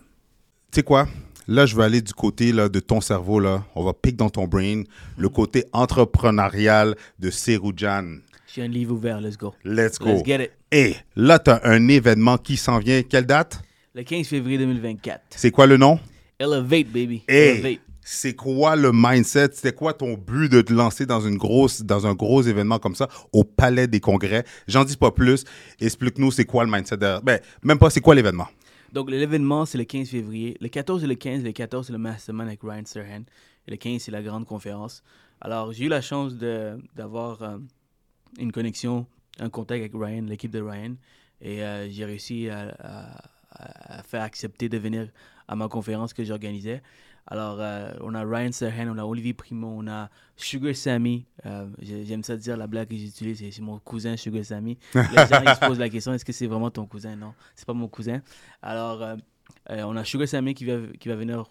Tu 0.70 0.76
sais 0.76 0.82
quoi? 0.82 1.08
Là, 1.46 1.64
je 1.64 1.74
vais 1.74 1.84
aller 1.84 2.02
du 2.02 2.12
côté 2.12 2.52
là, 2.52 2.68
de 2.68 2.78
ton 2.80 3.00
cerveau. 3.00 3.40
Là. 3.40 3.64
On 3.74 3.82
va 3.82 3.94
piquer 3.94 4.16
dans 4.16 4.28
ton 4.28 4.46
brain 4.46 4.82
le 5.16 5.28
côté 5.30 5.64
entrepreneurial 5.72 6.94
de 7.18 7.30
Seroujan. 7.30 8.18
J'ai 8.54 8.62
un 8.62 8.68
livre 8.68 8.94
ouvert, 8.94 9.20
let's 9.20 9.36
go. 9.36 9.54
Let's 9.64 9.98
go. 9.98 10.06
Let's 10.08 10.24
get 10.24 10.44
it. 10.44 10.50
Et 10.70 10.94
là, 11.16 11.38
tu 11.38 11.50
as 11.50 11.60
un 11.64 11.88
événement 11.88 12.36
qui 12.38 12.56
s'en 12.56 12.78
vient. 12.78 13.02
Quelle 13.02 13.26
date? 13.26 13.62
Le 13.94 14.02
15 14.02 14.26
février 14.26 14.58
2024. 14.58 15.22
C'est 15.30 15.50
quoi 15.50 15.66
le 15.66 15.76
nom? 15.78 15.98
Elevate, 16.38 16.86
baby. 16.88 17.22
Hey, 17.26 17.58
Elevate. 17.60 17.80
C'est 18.10 18.34
quoi 18.34 18.74
le 18.74 18.90
mindset? 18.92 19.50
C'était 19.52 19.74
quoi 19.74 19.92
ton 19.92 20.14
but 20.14 20.50
de 20.50 20.62
te 20.62 20.72
lancer 20.72 21.04
dans, 21.04 21.20
une 21.20 21.36
grosse, 21.36 21.82
dans 21.82 22.06
un 22.06 22.14
gros 22.14 22.40
événement 22.40 22.78
comme 22.78 22.94
ça 22.94 23.06
au 23.34 23.44
Palais 23.44 23.86
des 23.86 24.00
Congrès? 24.00 24.44
J'en 24.66 24.84
dis 24.84 24.96
pas 24.96 25.10
plus. 25.10 25.44
Explique-nous 25.78 26.30
c'est 26.30 26.46
quoi 26.46 26.64
le 26.64 26.70
mindset 26.70 26.96
derrière? 26.96 27.20
Ben, 27.22 27.38
même 27.62 27.78
pas 27.78 27.90
c'est 27.90 28.00
quoi 28.00 28.14
l'événement? 28.14 28.46
Donc, 28.94 29.10
l'événement, 29.10 29.66
c'est 29.66 29.76
le 29.76 29.84
15 29.84 30.08
février. 30.08 30.56
Le 30.62 30.68
14 30.68 31.04
et 31.04 31.06
le 31.06 31.16
15. 31.16 31.44
Le 31.44 31.52
14, 31.52 31.86
c'est 31.86 31.92
le 31.92 31.98
mastermind 31.98 32.48
avec 32.48 32.60
Ryan 32.62 32.82
Serhan. 32.86 33.24
Et 33.66 33.70
le 33.72 33.76
15, 33.76 34.00
c'est 34.00 34.10
la 34.10 34.22
grande 34.22 34.46
conférence. 34.46 35.02
Alors, 35.42 35.72
j'ai 35.72 35.84
eu 35.84 35.88
la 35.88 36.00
chance 36.00 36.34
de- 36.34 36.78
d'avoir 36.96 37.42
euh, 37.42 37.58
une 38.38 38.52
connexion, 38.52 39.04
un 39.38 39.50
contact 39.50 39.80
avec 39.80 39.92
Ryan, 39.94 40.22
l'équipe 40.26 40.50
de 40.50 40.62
Ryan. 40.62 40.94
Et 41.42 41.62
euh, 41.62 41.90
j'ai 41.90 42.06
réussi 42.06 42.48
à- 42.48 42.74
à 43.50 44.02
faire 44.02 44.22
accepter 44.22 44.70
de 44.70 44.78
venir 44.78 45.08
à 45.46 45.56
ma 45.56 45.68
conférence 45.68 46.12
que 46.14 46.24
j'organisais. 46.24 46.82
Alors, 47.30 47.58
euh, 47.60 47.92
on 48.00 48.14
a 48.14 48.24
Ryan 48.24 48.52
Serhan, 48.52 48.88
on 48.88 48.96
a 48.98 49.04
Olivier 49.04 49.34
Primo, 49.34 49.68
on 49.68 49.86
a 49.86 50.08
Sugar 50.36 50.74
Sammy. 50.74 51.26
Euh, 51.44 51.66
j'ai- 51.80 52.04
J'aime 52.06 52.22
ça 52.24 52.36
dire 52.36 52.56
la 52.56 52.66
blague 52.66 52.88
que 52.88 52.96
j'utilise, 52.96 53.44
c'est 53.50 53.60
mon 53.60 53.78
cousin 53.80 54.16
Sugar 54.16 54.44
Sammy. 54.44 54.78
Les 54.94 55.00
gens 55.02 55.42
ils 55.44 55.54
se 55.54 55.66
posent 55.66 55.78
la 55.78 55.90
question 55.90 56.14
est-ce 56.14 56.24
que 56.24 56.32
c'est 56.32 56.46
vraiment 56.46 56.70
ton 56.70 56.86
cousin? 56.86 57.16
Non, 57.16 57.34
c'est 57.54 57.66
pas 57.66 57.74
mon 57.74 57.86
cousin. 57.88 58.22
Alors, 58.62 59.02
euh, 59.02 59.16
on 59.68 59.94
a 59.96 60.04
Sugar 60.04 60.26
Sammy 60.26 60.54
qui 60.54 60.64
va, 60.64 60.78
qui 60.98 61.08
va 61.08 61.16
venir 61.16 61.44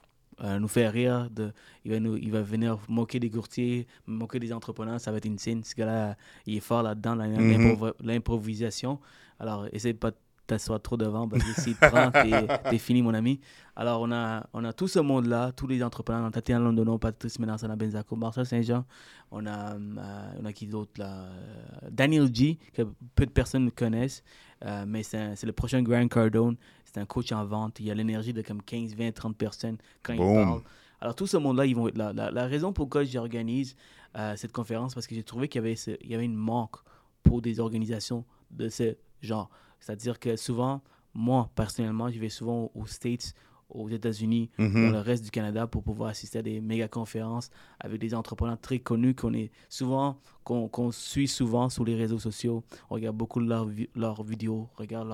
nous 0.60 0.68
faire 0.68 0.94
rire. 0.94 1.30
De, 1.32 1.52
il, 1.84 1.92
va 1.92 2.00
nous, 2.00 2.16
il 2.16 2.32
va 2.32 2.42
venir 2.44 2.78
moquer 2.88 3.20
des 3.20 3.30
courtiers, 3.30 3.88
moquer 4.06 4.38
des 4.40 4.54
entrepreneurs. 4.54 5.00
Ça 5.02 5.12
va 5.12 5.18
être 5.18 5.26
une 5.26 5.40
scène. 5.40 5.64
Ce 5.64 5.74
gars-là, 5.76 6.16
il 6.46 6.56
est 6.58 6.60
fort 6.60 6.84
là-dedans, 6.84 7.16
dans 7.16 7.26
Mhm. 7.28 7.52
l'impro- 7.74 7.94
l'improvisation. 8.04 9.00
Alors, 9.40 9.68
essaie 9.72 9.94
de 9.94 9.98
pas 9.98 10.12
t'asseoir 10.48 10.82
trop 10.82 10.98
devant 10.98 11.28
parce 11.28 11.44
que 11.44 11.62
s'il 11.62 11.76
te 11.76 11.86
prend, 11.88 12.10
t'es 12.12 12.48
t'es 12.70 12.78
fini, 12.78 13.02
mon 13.02 13.14
ami. 13.14 13.40
Alors, 13.76 14.02
on 14.02 14.12
a, 14.12 14.48
on 14.54 14.64
a 14.64 14.74
tout 14.74 14.88
ce 14.88 15.00
monde-là, 15.00 15.52
tous 15.52 15.68
les 15.68 15.84
entrepreneurs. 15.84 16.24
On 16.24 16.28
a 16.28 16.32
Tatiana 16.32 16.64
Londono, 16.64 16.98
Patrice 16.98 17.38
Menansana 17.40 17.76
Benzaco, 17.76 18.16
Marcel 18.16 18.46
Saint-Jean. 18.46 18.86
On 19.30 19.46
a, 19.46 19.76
euh, 19.76 20.32
on 20.42 20.46
a 20.46 20.54
qui 20.54 20.66
d'autre 20.68 20.94
là? 20.98 21.26
Euh, 21.26 21.90
Daniel 21.92 22.34
G, 22.34 22.58
que 22.74 22.84
peu 23.14 23.26
de 23.26 23.32
personnes 23.32 23.70
connaissent, 23.72 24.24
euh, 24.66 24.86
mais 24.88 25.04
c'est 25.04 25.18
un- 25.20 25.36
c'est 25.36 25.46
le 25.46 25.54
prochain 25.54 25.82
Grant 25.84 26.08
Cardone. 26.08 26.56
C'est 26.86 26.98
un 27.00 27.06
coach 27.06 27.32
en 27.34 27.46
vente. 27.46 27.80
Il 27.80 27.92
a 27.92 27.94
l'énergie 27.94 28.34
de 28.34 28.42
comme 28.42 28.62
15, 28.64 28.96
20, 28.96 29.12
30 29.14 29.36
personnes 29.38 29.78
quand 30.02 30.14
il 30.14 30.20
parle. 30.46 30.62
Alors, 31.02 31.14
tout 31.16 31.28
ce 31.28 31.38
monde-là, 31.38 31.66
ils 31.68 31.76
vont 31.76 31.88
être 31.90 31.98
là. 31.98 32.12
La, 32.14 32.32
la 32.32 32.46
raison 32.48 32.74
pourquoi 32.74 33.04
j'organise 33.04 33.76
euh, 34.18 34.36
cette 34.36 34.52
conférence, 34.54 34.96
parce 34.96 35.06
que 35.06 35.14
j'ai 35.14 35.22
trouvé 35.24 35.48
qu'il 35.48 35.62
y 35.62 35.64
avait, 35.66 35.76
ce- 35.76 35.92
il 36.02 36.10
y 36.10 36.16
avait 36.16 36.26
une 36.26 36.34
manque 36.34 36.78
pour 37.22 37.42
des 37.44 37.60
organisations 37.60 38.26
de 38.50 38.70
ce 38.70 38.96
genre. 39.22 39.50
C'est-à-dire 39.80 40.20
que 40.20 40.36
souvent, 40.36 40.82
moi, 41.14 41.50
personnellement, 41.56 42.10
je 42.12 42.20
vais 42.20 42.30
souvent 42.30 42.72
aux 42.76 42.86
States, 42.86 43.34
aux 43.70 43.90
États-Unis, 43.90 44.50
Mhm. 44.58 44.74
dans 44.86 44.92
le 44.92 45.00
reste 45.00 45.26
du 45.26 45.30
Canada 45.32 45.68
pour 45.68 45.84
pouvoir 45.84 46.10
assister 46.12 46.40
à 46.40 46.42
des 46.42 46.62
méga 46.62 46.88
conférences 46.88 47.50
avec 47.82 48.00
des 48.00 48.14
entrepreneurs 48.16 48.58
très 48.60 48.80
connus 48.80 49.14
qu'on 49.14 49.34
est 49.34 49.52
souvent 49.68 50.18
qu'on 50.46 50.92
suit 50.94 51.28
souvent 51.28 51.68
sur 51.68 51.84
les 51.84 51.94
réseaux 51.96 52.20
sociaux. 52.20 52.64
On 52.90 52.96
regarde 52.96 53.18
beaucoup 53.18 53.42
leurs 53.42 53.66
vi- 53.68 53.90
leurs 53.98 54.24
vidéos, 54.24 54.70
on 54.78 54.80
regarde 54.82 55.10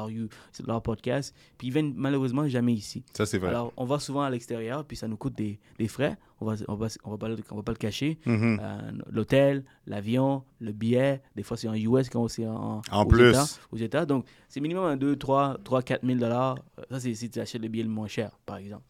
leurs 0.67 0.81
podcasts, 0.83 1.33
puis 1.57 1.69
ils 1.69 1.73
viennent 1.73 1.93
malheureusement 1.95 2.47
jamais 2.47 2.73
ici. 2.73 3.03
Ça, 3.13 3.25
c'est 3.25 3.39
vrai. 3.39 3.49
Alors, 3.49 3.73
on 3.75 3.85
va 3.85 3.97
souvent 3.97 4.21
à 4.21 4.29
l'extérieur, 4.29 4.85
puis 4.85 4.95
ça 4.95 5.07
nous 5.07 5.17
coûte 5.17 5.33
des, 5.33 5.59
des 5.79 5.87
frais. 5.87 6.17
On 6.43 6.45
va, 6.45 6.55
on 6.67 6.75
va, 6.75 6.87
on 7.03 7.11
va, 7.11 7.17
pas, 7.17 7.27
le, 7.29 7.37
on 7.51 7.55
va 7.55 7.63
pas 7.63 7.71
le 7.71 7.77
cacher. 7.77 8.19
Mhm. 8.25 8.59
Euh, 8.61 8.91
L'hôtel, 9.09 9.63
l'avion, 9.87 10.43
le 10.59 10.71
billet, 10.71 11.21
des 11.35 11.43
fois 11.43 11.57
c'est 11.57 11.67
en 11.67 11.73
US 11.73 12.09
quand 12.09 12.27
c'est 12.27 12.45
en, 12.47 12.81
En 12.91 13.03
aux 13.03 13.07
plus. 13.07 13.29
États, 13.29 13.45
aux 13.71 13.77
États. 13.77 14.05
Donc, 14.05 14.25
c'est 14.49 14.59
minimum 14.59 14.83
un 14.85 14.97
2, 14.97 15.15
3, 15.15 15.57
3, 15.63 15.81
4 15.81 16.05
000 16.05 16.19
dollars. 16.19 16.57
Ça, 16.91 16.99
c'est 16.99 17.13
si 17.15 17.29
tu 17.29 17.39
achètes 17.39 17.61
le 17.61 17.67
billet 17.69 17.83
le 17.83 17.89
moins 17.89 18.07
cher, 18.07 18.37
par 18.45 18.57
exemple. 18.57 18.83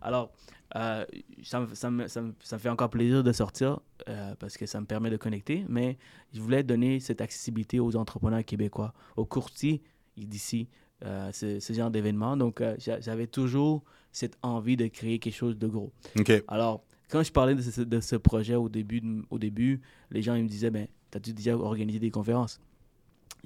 Alors, 0.00 0.30
euh, 0.76 1.04
ça, 1.42 1.60
me, 1.60 1.74
ça, 1.74 1.90
me, 1.90 2.08
ça, 2.08 2.22
me, 2.22 2.32
ça 2.40 2.56
me 2.56 2.60
fait 2.60 2.68
encore 2.70 2.88
plaisir 2.88 3.22
de 3.22 3.32
sortir 3.32 3.80
euh, 4.08 4.34
parce 4.38 4.56
que 4.56 4.64
ça 4.66 4.80
me 4.80 4.86
permet 4.86 5.10
de 5.10 5.16
connecter, 5.18 5.66
mais 5.68 5.98
je 6.32 6.40
voulais 6.40 6.62
donner 6.62 6.98
cette 7.00 7.20
accessibilité 7.20 7.78
aux 7.78 7.94
entrepreneurs 7.96 8.44
québécois, 8.44 8.94
aux 9.16 9.26
courtiers 9.26 9.82
d'ici, 10.16 10.68
euh, 11.04 11.30
ce, 11.32 11.60
ce 11.60 11.72
genre 11.72 11.90
d'événement. 11.90 12.36
Donc, 12.36 12.60
euh, 12.60 12.74
j'a- 12.78 13.00
j'avais 13.00 13.26
toujours 13.26 13.82
cette 14.12 14.36
envie 14.42 14.76
de 14.76 14.86
créer 14.86 15.18
quelque 15.18 15.34
chose 15.34 15.58
de 15.58 15.66
gros. 15.66 15.92
OK. 16.18 16.32
Alors, 16.48 16.84
quand 17.12 17.22
je 17.22 17.30
parlais 17.30 17.54
de 17.54 17.60
ce, 17.62 17.82
de 17.82 18.00
ce 18.00 18.16
projet 18.16 18.54
au 18.54 18.68
début, 18.70 19.00
de- 19.02 19.22
au 19.30 19.38
début, 19.38 19.80
les 20.10 20.22
gens 20.22 20.34
ils 20.34 20.44
me 20.44 20.48
disaient, 20.48 20.70
ben, 20.70 20.86
t'as-tu 21.10 21.32
déjà 21.34 21.54
organisé 21.56 21.98
des 21.98 22.10
conférences? 22.10 22.58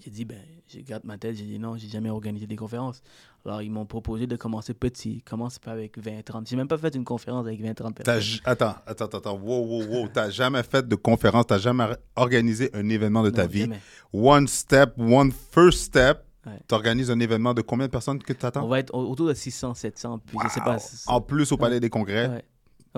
J'ai 0.05 0.11
dit, 0.11 0.25
ben, 0.27 0.39
je 0.69 0.79
garde 0.81 1.05
ma 1.05 1.17
tête, 1.17 1.37
j'ai 1.37 1.45
dit 1.47 1.59
non, 1.59 1.77
j'ai 1.77 1.89
jamais 1.89 2.11
organisé 2.11 2.47
des 2.47 2.55
conférences. 2.57 3.03
Alors, 3.47 3.63
ils 3.63 3.71
m'ont 3.71 3.87
proposé 3.87 4.27
de 4.27 4.37
commencer 4.37 4.75
petit, 4.75 5.23
commence 5.23 5.59
pas 5.59 5.73
avec 5.73 5.97
20, 5.99 6.23
30. 6.23 6.47
J'ai 6.49 6.55
même 6.57 6.69
pas 6.69 6.77
fait 6.77 6.95
une 6.95 7.05
conférence 7.05 7.47
avec 7.47 7.61
20, 7.63 7.73
30 7.75 7.95
T'as 7.95 8.05
personnes. 8.05 8.41
Attends, 8.45 8.75
attends, 8.87 9.05
attends, 9.07 9.19
attends. 9.19 9.39
Wow, 9.39 9.65
wow, 9.67 9.85
wow. 9.87 10.09
T'as 10.09 10.29
jamais 10.29 10.63
fait 10.63 10.87
de 10.87 10.95
conférence, 10.97 11.47
t'as 11.47 11.57
jamais 11.59 11.87
organisé 12.15 12.71
un 12.75 12.87
événement 12.91 13.23
de 13.23 13.31
ta 13.31 13.45
Non, 13.45 13.49
vie. 13.49 13.61
jamais. 13.61 13.81
One 14.13 14.47
step, 14.49 14.93
one 14.99 15.33
first 15.33 15.79
step. 15.79 16.19
Ouais. 16.47 16.61
T'organises 16.69 17.11
un 17.11 17.19
événement 17.19 17.55
de 17.55 17.63
combien 17.63 17.87
de 17.87 17.91
personnes 17.91 18.23
que 18.23 18.33
On 18.33 18.37
t'attends? 18.37 18.69
va 18.69 18.79
être 18.79 18.95
au- 18.95 19.11
autour 19.11 19.27
de 19.29 19.35
600, 19.35 19.75
700, 19.75 20.19
puis 20.19 20.37
je 20.45 20.49
sais 20.49 20.61
pas. 20.61 20.77
En 21.07 21.21
plus 21.21 21.51
au 21.53 21.57
Palais 21.57 21.81
des 21.81 21.91
Congrès. 21.91 22.29
Ouais, 22.29 22.45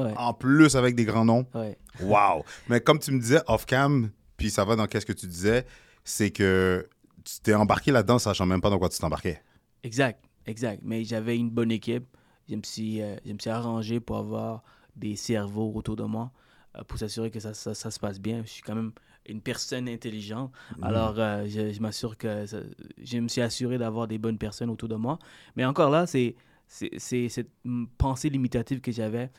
ouais, 0.04 0.14
En 0.16 0.32
plus 0.34 0.76
avec 0.76 0.94
des 0.94 1.04
grands 1.04 1.24
noms. 1.24 1.46
ouais. 1.54 1.76
Wow! 2.00 2.44
Mais 2.68 2.80
comme 2.80 2.98
tu 2.98 3.10
me 3.12 3.18
disais 3.20 3.40
off-cam, 3.48 4.10
puis 4.36 4.50
ça 4.50 4.64
va 4.64 4.76
dans 4.76 4.86
qu'est-ce 4.86 5.06
que 5.06 5.12
tu 5.12 5.26
disais, 5.26 5.66
c'est 6.04 6.30
que 6.30 6.88
tu 7.24 7.40
t'es 7.42 7.54
embarqué 7.54 7.90
là-dedans 7.90 8.18
sachant 8.18 8.46
même 8.46 8.60
pas 8.60 8.70
dans 8.70 8.78
quoi 8.78 8.88
tu 8.88 8.98
t'embarquais. 8.98 9.42
Exact, 9.82 10.22
exact. 10.46 10.80
Mais 10.84 11.04
j'avais 11.04 11.36
une 11.36 11.50
bonne 11.50 11.70
équipe. 11.72 12.06
Je 12.48 12.54
me 12.54 12.62
suis, 12.62 13.02
euh, 13.02 13.16
je 13.26 13.32
me 13.32 13.38
suis 13.38 13.50
arrangé 13.50 14.00
pour 14.00 14.16
avoir 14.18 14.62
des 14.96 15.16
cerveaux 15.16 15.72
autour 15.74 15.96
de 15.96 16.04
moi 16.04 16.30
euh, 16.76 16.82
pour 16.84 16.98
s'assurer 16.98 17.30
que 17.30 17.40
ça, 17.40 17.52
ça, 17.52 17.74
ça 17.74 17.90
se 17.90 17.98
passe 18.00 18.18
bien. 18.20 18.42
Je 18.44 18.50
suis 18.50 18.62
quand 18.62 18.74
même 18.74 18.92
une 19.26 19.40
personne 19.42 19.88
intelligente. 19.88 20.50
Alors, 20.80 21.16
euh, 21.18 21.44
je, 21.46 21.72
je 21.72 21.80
m'assure 21.80 22.16
que 22.16 22.46
ça- 22.46 22.62
je 23.02 23.18
me 23.18 23.28
suis 23.28 23.42
assuré 23.42 23.76
d'avoir 23.76 24.08
des 24.08 24.18
bonnes 24.18 24.38
personnes 24.38 24.70
autour 24.70 24.88
de 24.88 24.94
moi. 24.96 25.18
Mais 25.56 25.64
encore 25.66 25.90
là, 25.90 26.06
c'est 26.06 26.34
c'est 26.66 26.90
c'est 26.98 27.28
cette 27.28 27.50
pensée 27.98 28.28
limitative 28.30 28.80
que 28.80 28.92
j'avais 28.92 29.30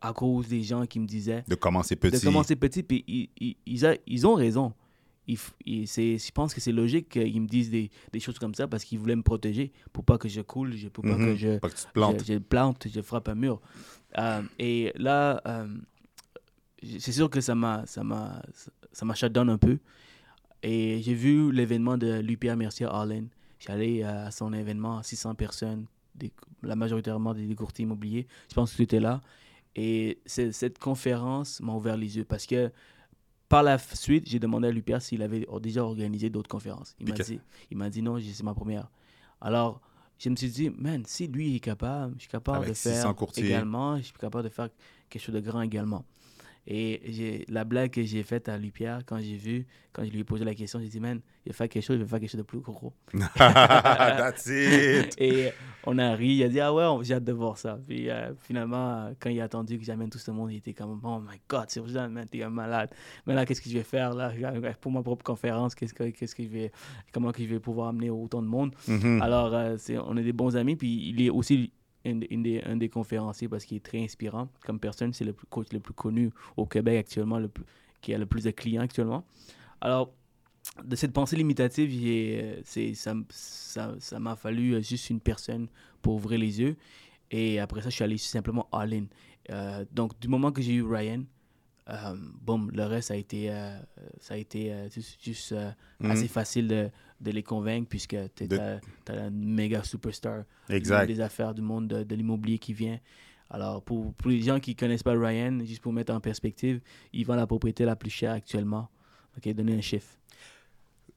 à 0.00 0.12
cause 0.12 0.48
des 0.48 0.62
gens 0.62 0.84
qui 0.86 1.00
me 1.00 1.06
disaient 1.06 1.44
De 1.48 1.54
commencer 1.54 1.96
petit. 1.96 2.18
de 2.18 2.24
commencer 2.24 2.56
petit, 2.56 2.82
puis 2.82 3.04
ils, 3.06 3.28
ils, 3.40 3.56
ils, 3.66 3.86
a- 3.86 3.96
ils 4.06 4.26
ont 4.26 4.34
raison. 4.34 4.72
Je 5.28 6.30
pense 6.30 6.54
que 6.54 6.60
c'est 6.60 6.70
logique 6.72 7.08
qu'ils 7.08 7.40
me 7.42 7.48
disent 7.48 7.70
des, 7.70 7.90
des 8.12 8.20
choses 8.20 8.38
comme 8.38 8.54
ça 8.54 8.68
parce 8.68 8.84
qu'ils 8.84 8.98
voulaient 9.00 9.16
me 9.16 9.22
protéger 9.22 9.72
pour 9.92 10.04
pas 10.04 10.18
que 10.18 10.28
je 10.28 10.40
coule, 10.40 10.74
je- 10.76 10.88
pour 10.88 11.02
pas 11.04 11.16
que 11.16 11.34
je, 11.34 11.58
Pas 11.58 11.68
que 11.68 11.74
tu 11.74 11.84
te 11.84 11.92
plantes. 11.92 12.24
je, 12.24 12.32
je 12.34 12.38
plante, 12.38 12.86
je 12.92 13.00
frappe 13.00 13.28
un 13.28 13.34
mur. 13.34 13.60
Euh, 14.18 14.42
et 14.58 14.92
là, 14.96 15.40
euh, 15.46 15.66
c'est 16.98 17.12
sûr 17.12 17.28
que 17.30 17.40
ça 17.40 17.54
m'a 17.54 17.84
ça 17.86 18.04
m'a 18.04 19.14
shutdown 19.14 19.48
un 19.50 19.58
peu. 19.58 19.78
Et 20.62 21.00
j'ai 21.02 21.14
vu 21.14 21.52
l'événement 21.52 21.98
de 21.98 22.20
l'UPR 22.20 22.56
Mercier 22.56 22.86
Allen. 22.86 23.28
J'allais 23.58 24.02
à 24.02 24.30
son 24.30 24.52
événement, 24.52 25.02
600 25.02 25.34
personnes, 25.34 25.86
des, 26.14 26.30
la 26.62 26.76
majoritairement 26.76 27.34
des 27.34 27.54
courtiers 27.54 27.82
immobiliers. 27.84 28.26
Je 28.48 28.54
pense 28.54 28.70
que 28.72 28.76
tu 28.76 28.82
étais 28.82 29.00
là. 29.00 29.20
Et 29.76 30.18
cette 30.24 30.78
conférence 30.78 31.60
m'a 31.60 31.74
ouvert 31.74 31.96
les 31.96 32.16
yeux 32.16 32.24
parce 32.24 32.46
que 32.46 32.72
par 33.48 33.62
la 33.62 33.78
suite, 33.78 34.28
j'ai 34.28 34.38
demandé 34.38 34.68
à 34.68 34.70
l'UPR 34.72 35.00
s'il 35.00 35.22
avait 35.22 35.46
déjà 35.60 35.84
organisé 35.84 36.30
d'autres 36.30 36.48
conférences. 36.48 36.96
Il 36.98 37.08
m'a 37.08 37.14
dit, 37.14 37.40
il 37.70 37.76
m'a 37.76 37.90
dit 37.90 38.02
non, 38.02 38.18
c'est 38.18 38.42
ma 38.42 38.54
première. 38.54 38.90
Alors, 39.40 39.80
je 40.18 40.30
me 40.30 40.36
suis 40.36 40.48
dit, 40.48 40.70
man, 40.70 41.04
si 41.06 41.28
lui 41.28 41.56
est 41.56 41.60
capable, 41.60 42.14
je 42.16 42.22
suis 42.22 42.30
capable 42.30 42.58
Avec 42.58 42.70
de 42.70 42.74
600 42.74 43.14
faire 43.14 43.44
également, 43.44 43.98
je 43.98 44.04
suis 44.04 44.12
capable 44.14 44.44
de 44.44 44.48
faire 44.48 44.70
quelque 45.10 45.22
chose 45.22 45.34
de 45.34 45.40
grand 45.40 45.60
également. 45.60 46.04
Et 46.68 47.44
la 47.48 47.64
blague 47.64 47.90
que 47.92 48.02
j'ai 48.02 48.22
faite 48.24 48.48
à 48.48 48.58
l'UPR, 48.58 48.98
quand 49.06 49.18
j'ai 49.20 49.36
vu, 49.36 49.66
quand 49.92 50.04
je 50.04 50.10
lui 50.10 50.20
ai 50.20 50.24
posé 50.24 50.44
la 50.44 50.54
question, 50.54 50.80
j'ai 50.80 50.88
dit, 50.88 50.98
man, 51.00 51.20
il 51.44 51.50
va 51.52 51.54
faire 51.54 51.68
quelque 51.68 51.84
chose, 51.84 51.96
il 51.96 52.02
va 52.02 52.08
faire 52.08 52.20
quelque 52.20 52.30
chose 52.30 52.40
de 52.40 52.44
plus 52.44 52.58
gros. 52.58 52.92
That's 53.36 54.46
it! 54.46 55.14
Et 55.18 55.50
on 55.84 55.96
a 55.98 56.14
ri, 56.14 56.28
il 56.28 56.42
a 56.42 56.48
dit, 56.48 56.60
ah 56.60 56.74
ouais, 56.74 56.84
j'ai 57.04 57.14
hâte 57.14 57.24
de 57.24 57.32
voir 57.32 57.56
ça. 57.56 57.78
Puis 57.86 58.10
euh, 58.10 58.34
finalement, 58.40 59.10
quand 59.20 59.30
il 59.30 59.40
a 59.40 59.44
attendu 59.44 59.78
que 59.78 59.84
j'amène 59.84 60.10
tout 60.10 60.18
ce 60.18 60.30
monde, 60.32 60.50
il 60.52 60.56
était 60.56 60.74
comme, 60.74 61.00
oh 61.04 61.20
my 61.20 61.40
god, 61.48 61.66
c'est 61.68 61.80
vrai, 61.80 62.08
man, 62.08 62.26
t'es 62.28 62.42
un 62.42 62.50
malade. 62.50 62.90
Mais 63.26 63.34
là, 63.34 63.46
qu'est-ce 63.46 63.60
que 63.60 63.70
je 63.70 63.78
vais 63.78 63.84
faire 63.84 64.12
là? 64.12 64.32
Pour 64.80 64.90
ma 64.92 65.02
propre 65.02 65.24
conférence 65.24 65.74
Qu'est-ce 65.74 65.94
que, 65.94 66.10
qu'est-ce 66.10 66.34
que 66.34 66.42
je 66.42 66.48
vais, 66.48 66.72
comment 67.12 67.30
que 67.32 67.42
je 67.42 67.48
vais 67.48 67.60
pouvoir 67.60 67.88
amener 67.88 68.10
autant 68.10 68.42
de 68.42 68.48
monde 68.48 68.74
Mhm. 68.88 69.22
Alors, 69.22 69.54
euh, 69.54 69.76
on 70.06 70.16
est 70.16 70.22
des 70.22 70.32
bons 70.32 70.56
amis, 70.56 70.76
puis 70.76 71.08
il 71.10 71.20
est 71.22 71.30
aussi 71.30 71.70
un 72.06 72.76
des 72.76 72.88
conférenciers 72.88 73.48
parce 73.48 73.64
qu'il 73.64 73.76
est 73.76 73.84
très 73.84 74.02
inspirant 74.02 74.48
comme 74.64 74.78
personne. 74.78 75.12
C'est 75.12 75.24
le 75.24 75.32
coach 75.32 75.72
le 75.72 75.80
plus 75.80 75.94
connu 75.94 76.30
au 76.56 76.66
Québec 76.66 76.98
actuellement, 76.98 77.38
le 77.38 77.50
qui 78.00 78.14
a 78.14 78.18
le 78.18 78.26
plus 78.26 78.44
de 78.44 78.50
clients 78.50 78.82
actuellement. 78.82 79.24
Alors, 79.80 80.12
de 80.84 80.96
cette 80.96 81.12
pensée 81.12 81.36
limitative, 81.36 81.90
c'est, 82.64 82.94
ça, 82.94 84.18
m'a 84.18 84.36
fallu 84.36 84.74
euh, 84.74 84.80
juste 84.80 85.10
une 85.10 85.20
personne 85.20 85.68
pour 86.02 86.14
ouvrir 86.14 86.38
les 86.38 86.60
yeux. 86.60 86.76
Et 87.30 87.58
après 87.58 87.82
ça, 87.82 87.90
je 87.90 87.94
suis 87.94 88.04
allé 88.04 88.18
simplement 88.18 88.68
all-in. 88.72 89.06
Euh, 89.50 89.84
donc, 89.92 90.18
du 90.20 90.28
moment 90.28 90.52
que 90.52 90.62
j'ai 90.62 90.74
eu 90.74 90.82
Ryan, 90.82 91.24
boum, 92.42 92.70
le 92.72 92.82
reste, 92.84 93.08
ça 93.08 93.14
a 93.14 93.16
été, 93.16 93.50
euh, 93.50 93.78
ça 94.20 94.34
a 94.34 94.36
été 94.36 94.72
euh, 94.72 94.88
juste, 94.90 95.22
juste, 95.22 95.52
euh, 95.52 95.70
Mhm. 96.00 96.10
assez 96.10 96.28
facile 96.28 96.66
de, 96.68 96.90
de 97.20 97.30
les 97.30 97.42
convaincre 97.42 97.88
puisque 97.88 98.16
tu 98.34 98.48
De- 98.48 98.58
as, 98.58 98.80
un 99.08 99.30
méga 99.30 99.84
superstar 99.84 100.44
Exact. 100.68 101.06
des 101.06 101.20
affaires, 101.20 101.54
du 101.54 101.62
monde 101.62 101.86
de, 101.88 102.02
de 102.02 102.14
l'immobilier 102.14 102.58
qui 102.58 102.72
vient. 102.72 102.98
Alors, 103.50 103.82
pour, 103.82 104.12
pour 104.14 104.30
les 104.30 104.40
gens 104.42 104.58
qui 104.58 104.72
ne 104.72 104.76
connaissent 104.76 105.04
pas 105.04 105.12
Ryan, 105.12 105.60
juste 105.64 105.80
pour 105.80 105.92
mettre 105.92 106.12
en 106.12 106.18
perspective, 106.20 106.80
il 107.12 107.24
vend 107.24 107.36
la 107.36 107.46
propriété 107.46 107.84
la 107.84 107.94
plus 107.94 108.10
chère 108.10 108.32
actuellement. 108.32 108.88
OK, 109.36 109.48
donnez 109.54 109.76
un 109.76 109.80
chiffre. 109.80 110.18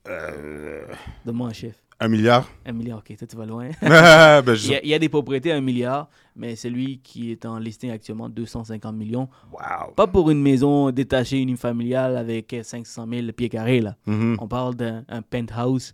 Euh, 0.07 0.85
Donne-moi 1.25 1.49
un 1.49 1.53
chiffre. 1.53 1.79
Un 2.01 2.07
milliard? 2.07 2.49
Un 2.65 2.71
milliard, 2.71 2.99
OK, 2.99 3.15
toi, 3.17 3.27
tu 3.27 3.35
vas 3.35 3.45
loin. 3.45 3.69
ben, 3.81 4.55
je- 4.55 4.67
il, 4.67 4.71
y 4.71 4.75
a, 4.75 4.83
il 4.83 4.89
y 4.89 4.93
a 4.93 4.99
des 4.99 5.09
propriétés 5.09 5.51
à 5.51 5.55
un 5.57 5.61
milliard, 5.61 6.09
mais 6.35 6.55
celui 6.55 6.99
qui 6.99 7.31
est 7.31 7.45
en 7.45 7.57
listing 7.59 7.91
actuellement, 7.91 8.29
250 8.29 8.95
millions. 8.95 9.27
Wow! 9.51 9.93
Pas 9.95 10.07
pour 10.07 10.29
une 10.29 10.41
maison 10.41 10.91
détachée 10.91 11.39
unifamiliale 11.41 12.15
avec 12.17 12.55
500 12.63 13.05
000 13.11 13.31
pieds 13.33 13.49
carrés, 13.49 13.81
là. 13.81 13.95
Mhm. 14.05 14.37
On 14.39 14.47
parle 14.47 14.75
d'un 14.75 15.03
un 15.09 15.21
penthouse 15.21 15.93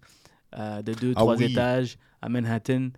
euh, 0.58 0.82
de 0.82 0.94
deux, 0.94 1.14
Ah 1.16 1.20
trois 1.22 1.36
oui. 1.38 1.46
étages 1.46 1.98
à 2.22 2.30
Manhattan. 2.30 2.90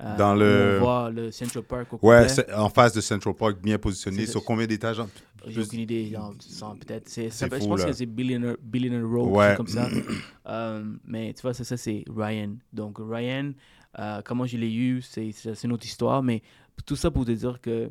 Euh, 0.00 0.16
Dans 0.16 0.34
le- 0.34 0.76
On 0.80 0.84
voit 0.84 1.10
le 1.10 1.30
Central 1.30 1.62
Park 1.64 1.92
au 1.92 1.98
Ouais, 2.02 2.26
en 2.54 2.68
face 2.68 2.92
de 2.92 3.00
Central 3.00 3.34
Park, 3.34 3.58
bien 3.62 3.78
positionné. 3.78 4.26
Sur 4.26 4.44
combien 4.44 4.66
d'étages? 4.66 5.00
J'ai 5.46 5.60
aucune 5.62 5.80
idée, 5.80 6.06
genre, 6.06 6.32
100 6.40 6.76
peut-être. 6.76 7.08
Je 7.14 7.46
pense 7.66 7.84
que 7.84 7.92
c'est 7.92 8.06
Billionaire, 8.06 8.56
Billionaire 8.62 9.06
Row, 9.06 9.26
quelque 9.26 9.36
Ouais. 9.38 9.54
comme 9.56 9.68
ça. 9.68 9.88
Euh, 10.46 10.84
mais 11.06 11.32
tu 11.32 11.40
vois, 11.40 11.54
ça, 11.54 11.64
ça 11.64 11.78
c'est 11.78 12.04
Ryan. 12.14 12.56
Donc, 12.70 12.98
Ryan, 13.00 13.52
euh, 13.98 14.20
comment 14.22 14.44
je 14.44 14.58
l'ai 14.58 14.70
eu, 14.74 15.00
c'est 15.00 15.30
une 15.64 15.72
autre 15.72 15.86
histoire. 15.86 16.22
Mais 16.22 16.42
tout 16.84 16.96
ça 16.96 17.10
pour 17.10 17.24
te 17.24 17.30
dire 17.30 17.58
que, 17.62 17.90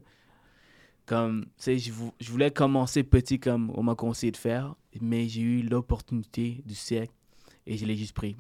comme, 1.08 1.46
tu 1.46 1.50
sais, 1.58 1.78
je 1.80 2.32
voulais 2.32 2.52
commencer 2.52 3.02
petit 3.04 3.40
comme 3.40 3.72
on 3.76 3.82
m'a 3.84 3.96
conseillé 3.96 4.32
de 4.32 4.38
faire, 4.38 4.76
mais 5.02 5.28
j'ai 5.28 5.42
eu 5.42 5.62
l'opportunité 5.64 6.62
du 6.66 6.76
siècle 6.76 7.12
et 7.66 7.76
je 7.76 7.86
l'ai 7.86 7.96
juste 7.96 8.14
pris. 8.14 8.36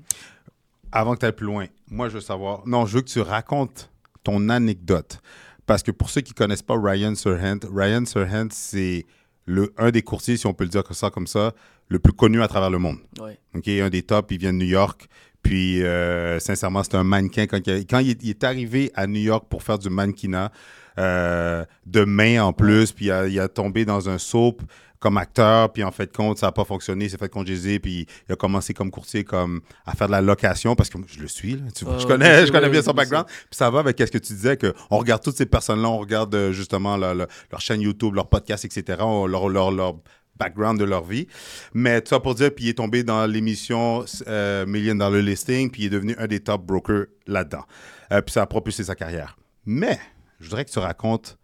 Avant 0.96 1.16
que 1.16 1.22
tu 1.22 1.26
ailles 1.26 1.32
plus 1.32 1.48
loin, 1.48 1.66
moi, 1.90 2.08
je 2.08 2.14
veux 2.14 2.22
savoir. 2.22 2.62
Non, 2.68 2.86
je 2.86 2.96
veux 2.96 3.02
que 3.02 3.10
tu 3.10 3.20
racontes 3.20 3.90
ton 4.24 4.50
anecdote. 4.50 5.20
Parce 5.66 5.82
que 5.82 5.90
pour 5.90 6.12
ceux 6.12 6.22
qui 6.22 6.34
ne 6.34 6.36
connaissent 6.36 6.62
pas 6.62 6.76
Ryan 6.80 7.16
Serhant, 7.16 7.60
Ryan 7.74 8.06
Serhant, 8.06 8.48
c'est 8.52 9.06
le, 9.46 9.74
un 9.78 9.90
des 9.90 10.04
courtiers, 10.04 10.38
si 10.38 10.46
on 10.46 10.54
peut 10.54 10.66
le 10.66 10.70
dire 10.70 10.84
comme 10.84 10.96
ça, 10.96 11.10
comme 11.10 11.26
ça, 11.26 11.54
le 11.88 11.98
plus 11.98 12.14
connu 12.14 12.44
à 12.44 12.48
travers 12.48 12.70
le 12.70 12.78
monde. 12.78 13.00
Ouais. 13.20 13.40
OK, 13.56 13.68
un 13.68 13.90
des 13.90 14.04
tops, 14.04 14.28
il 14.32 14.38
vient 14.38 14.54
de 14.54 14.60
New 14.60 14.68
York. 14.68 15.08
Puis, 15.42 15.84
euh, 15.84 16.40
sincèrement, 16.40 16.84
c'est 16.84 16.96
un 16.96 17.04
mannequin. 17.04 17.48
Quand, 17.48 17.58
il, 17.66 17.88
quand 17.88 18.00
il 18.00 18.12
est, 18.12 18.24
il 18.24 18.30
est 18.30 18.44
arrivé 18.44 18.92
à 18.94 19.08
New 19.08 19.20
York 19.20 19.46
pour 19.50 19.64
faire 19.64 19.80
du 19.80 19.90
mannequinat, 19.90 20.52
euh, 21.00 21.66
de 21.88 22.06
main 22.06 22.44
en 22.44 22.54
plus, 22.54 22.92
puis 22.92 23.06
il 23.06 23.12
a, 23.12 23.28
il 23.28 23.40
a 23.40 23.48
tombé 23.48 23.84
dans 23.84 24.10
un 24.10 24.20
soap 24.20 24.62
comme 25.04 25.18
acteur, 25.18 25.72
puis 25.74 25.84
en 25.84 25.92
fait, 25.92 26.16
compte, 26.16 26.38
ça 26.38 26.46
n'a 26.46 26.52
pas 26.54 26.64
fonctionné, 26.64 27.06
il 27.06 27.12
s'est 27.12 27.18
fait 27.18 27.28
congédier, 27.28 27.78
puis 27.80 28.08
il 28.30 28.32
a 28.32 28.36
commencé 28.38 28.74
comme 28.74 28.90
courtier 28.90 29.26
comme, 29.26 29.60
à 29.86 29.94
faire 29.96 30.08
de 30.08 30.14
la 30.14 30.22
location, 30.22 30.76
parce 30.78 30.90
que 30.90 30.98
je 31.06 31.20
le 31.20 31.28
suis, 31.28 31.58
là, 31.58 31.64
tu 31.76 31.84
vois, 31.84 31.98
je 31.98 32.04
ouais, 32.06 32.12
connais, 32.14 32.42
je 32.42 32.46
je 32.48 32.52
connais 32.54 32.70
bien 32.70 32.82
son 32.82 32.94
background. 32.94 33.26
Puis 33.28 33.48
ça 33.52 33.70
va 33.70 33.80
avec 33.80 34.00
ce 34.00 34.06
que 34.06 34.18
tu 34.18 34.32
disais, 34.32 34.56
que 34.56 34.74
on 34.90 34.98
regarde 34.98 35.22
toutes 35.22 35.36
ces 35.36 35.46
personnes-là, 35.46 35.90
on 35.90 35.98
regarde 35.98 36.34
euh, 36.34 36.52
justement 36.54 36.96
leur, 36.96 37.14
leur- 37.16 37.28
leur 37.52 37.60
chaîne 37.60 37.82
YouTube, 37.82 38.16
leur 38.16 38.30
podcast, 38.30 38.64
etc., 38.64 39.00
on- 39.02 39.26
leur, 39.28 39.50
leur, 39.50 39.72
leur 39.72 39.96
background 40.38 40.80
de 40.80 40.86
leur 40.86 41.04
vie. 41.04 41.28
Mais 41.74 42.00
tout 42.02 42.08
ça 42.10 42.22
pour 42.22 42.34
dire, 42.36 42.56
puis 42.56 42.66
il 42.66 42.70
est 42.70 42.74
tombé 42.76 43.04
dans 43.04 43.26
l'émission 43.26 44.06
euh, 44.28 44.66
Million 44.66 44.96
Dollar 44.96 45.22
Listing, 45.22 45.70
puis 45.70 45.84
il 45.84 45.86
est 45.88 45.90
devenu 45.90 46.16
un 46.18 46.28
des 46.28 46.40
top 46.40 46.66
brokers 46.66 47.08
là-dedans. 47.28 47.66
Euh, 48.14 48.22
puis 48.22 48.32
ça 48.32 48.42
a 48.44 48.46
propulsé 48.46 48.86
sa 48.86 48.96
carrière. 48.96 49.38
Mais, 49.66 50.00
je 50.40 50.46
voudrais 50.46 50.64
que 50.66 50.72
tu 50.72 50.80
racontes 50.80 51.38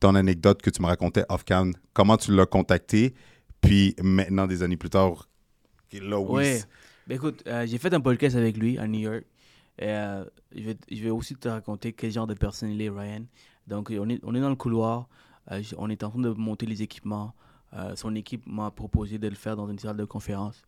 ton 0.00 0.14
anecdote 0.14 0.60
que 0.62 0.70
tu 0.70 0.82
me 0.82 0.86
racontais 0.86 1.24
off-cam, 1.28 1.72
comment 1.92 2.16
tu 2.16 2.34
l'as 2.34 2.46
contacté, 2.46 3.14
puis 3.60 3.94
maintenant, 4.02 4.46
des 4.46 4.62
années 4.62 4.76
plus 4.76 4.90
tard, 4.90 5.28
là, 5.92 6.18
oui. 6.18 6.34
Ouais. 6.34 6.60
Ben 7.06 7.16
écoute, 7.16 7.42
euh, 7.46 7.66
j'ai 7.66 7.78
fait 7.78 7.92
un 7.92 8.00
podcast 8.00 8.34
avec 8.36 8.56
lui 8.56 8.78
à 8.78 8.86
New 8.86 9.00
York. 9.00 9.24
Et, 9.78 9.88
euh, 9.88 10.24
je, 10.54 10.62
vais, 10.62 10.76
je 10.90 11.02
vais 11.02 11.10
aussi 11.10 11.34
te 11.34 11.48
raconter 11.48 11.92
quel 11.92 12.10
genre 12.10 12.26
de 12.26 12.34
personne 12.34 12.70
il 12.70 12.80
est, 12.80 12.88
Ryan. 12.88 13.24
Donc, 13.66 13.92
on 13.96 14.08
est, 14.08 14.20
on 14.22 14.34
est 14.34 14.40
dans 14.40 14.48
le 14.48 14.56
couloir. 14.56 15.08
euh, 15.50 15.62
on 15.76 15.90
est 15.90 16.02
en 16.02 16.10
train 16.10 16.20
de 16.20 16.30
monter 16.30 16.66
les 16.66 16.82
équipements. 16.82 17.34
Son 17.96 18.14
équipe 18.14 18.46
m'a 18.46 18.70
proposé 18.70 19.18
de 19.18 19.26
le 19.26 19.34
faire 19.34 19.56
dans 19.56 19.68
une 19.68 19.80
salle 19.80 19.96
de 19.96 20.04
conférence. 20.04 20.62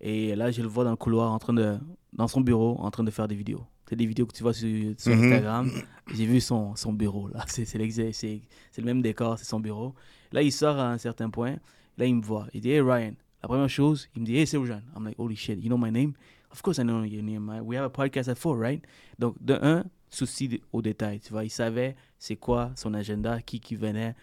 Et 0.00 0.36
là, 0.36 0.52
je 0.52 0.62
le 0.62 0.68
vois 0.68 0.84
dans 0.84 0.90
le 0.92 0.96
couloir, 0.96 1.32
en 1.32 1.38
train 1.40 1.52
de, 1.52 1.76
dans 2.12 2.28
son 2.28 2.40
bureau, 2.40 2.76
en 2.78 2.92
train 2.92 3.02
de 3.02 3.10
faire 3.10 3.26
des 3.26 3.34
vidéos. 3.34 3.66
C'est 3.88 3.96
des 3.96 4.06
vidéos 4.06 4.26
que 4.26 4.34
tu 4.34 4.42
vois 4.42 4.52
sur, 4.52 4.68
sur 4.98 5.14
Mhm. 5.16 5.22
Instagram. 5.24 5.70
J'ai 6.14 6.26
vu 6.26 6.40
son, 6.40 6.76
son 6.76 6.92
bureau, 6.92 7.28
là. 7.28 7.44
C'est 7.48 7.64
le 7.74 8.84
même 8.84 9.00
décor, 9.02 9.38
c'est 9.38 9.44
son 9.46 9.60
bureau. 9.60 9.94
Là, 10.32 10.42
il 10.42 10.52
sort 10.52 10.78
à 10.78 10.90
un 10.92 10.98
certain 10.98 11.30
point. 11.30 11.56
Là, 11.96 12.04
il 12.06 12.14
me 12.14 12.22
voit. 12.22 12.46
Il 12.52 12.60
dit, 12.60 12.70
Hey, 12.70 12.80
Ryan. 12.80 13.14
La 13.42 13.48
première 13.48 13.68
chose, 13.68 14.08
il 14.14 14.20
me 14.22 14.26
dit, 14.26 14.36
Hey, 14.36 14.46
c'est 14.46 14.58
Ryan. 14.58 14.82
I'm 14.96 15.04
like, 15.04 15.18
Holy 15.18 15.36
shit, 15.36 15.58
you 15.62 15.68
know 15.68 15.78
my 15.78 15.90
name? 15.90 16.12
Of 16.50 16.62
course 16.62 16.78
I 16.78 16.82
know 16.82 17.02
your 17.04 17.22
name. 17.22 17.48
We 17.64 17.76
have 17.78 17.84
a 17.86 17.90
podcast 17.90 18.28
at 18.28 18.36
four, 18.36 18.58
right? 18.58 18.82
Donc, 19.18 19.36
de 19.40 19.54
un, 19.60 19.84
souci 20.10 20.60
au 20.72 20.80
détail. 20.82 21.20
Tu 21.20 21.30
vois, 21.32 21.44
il 21.44 21.50
savait 21.50 21.96
c'est 22.18 22.36
quoi 22.36 22.72
son 22.76 22.94
agenda, 22.94 23.40
qui 23.42 23.60
qui 23.60 23.74
venait, 23.76 24.14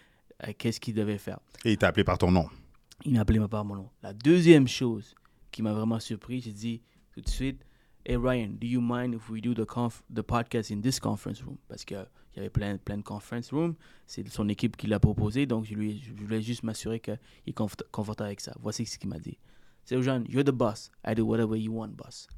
euh, 0.46 0.52
qu'est-ce 0.56 0.80
qu'il 0.80 0.94
devait 0.94 1.18
faire. 1.18 1.38
Et 1.64 1.72
il 1.72 1.78
t'a 1.78 1.88
appelé 1.88 2.04
par 2.04 2.18
ton 2.18 2.30
nom. 2.30 2.46
Il 3.04 3.12
m'a 3.14 3.20
appelé 3.20 3.40
par 3.48 3.64
mon 3.64 3.76
nom. 3.76 3.88
La 4.02 4.12
deuxième 4.12 4.66
chose 4.68 5.14
qui 5.50 5.62
m'a 5.62 5.72
vraiment 5.72 6.00
surpris, 6.00 6.40
j'ai 6.40 6.52
dit 6.52 6.82
tout 7.12 7.20
de 7.20 7.28
suite, 7.28 7.64
Hey 8.08 8.14
Ryan, 8.14 8.56
do 8.60 8.68
you 8.68 8.80
mind 8.80 9.14
if 9.14 9.28
we 9.28 9.40
do 9.40 9.52
the, 9.52 9.66
podcast 10.22 10.70
in 10.70 10.80
this 10.80 11.00
conference 11.00 11.42
room? 11.42 11.58
Parce 11.66 11.84
qu'il 11.84 11.96
y 12.36 12.38
avait 12.38 12.50
plein, 12.50 12.76
plein 12.76 12.98
de 12.98 13.02
conference 13.02 13.50
rooms. 13.50 13.74
C'est 14.06 14.28
son 14.28 14.48
équipe 14.48 14.76
qui 14.76 14.86
l'a 14.86 15.00
proposé, 15.00 15.44
donc 15.44 15.64
je, 15.64 15.74
voulais 15.74 16.40
juste 16.40 16.62
m'assurer 16.62 17.00
qu'il 17.00 17.18
est 17.48 17.52
confort- 17.52 17.90
confortable 17.90 18.28
avec 18.28 18.40
ça. 18.40 18.54
Voici 18.60 18.86
ce 18.86 18.96
qu'il 18.96 19.08
m'a 19.08 19.18
dit. 19.18 19.36
C'est 19.84 20.00
Jean, 20.00 20.22
you're 20.28 20.44
the 20.44 20.52
boss. 20.52 20.92
I 21.04 21.16
do 21.16 21.24
whatever 21.24 21.58
you 21.58 21.72
want, 21.72 21.96
boss. 21.96 22.28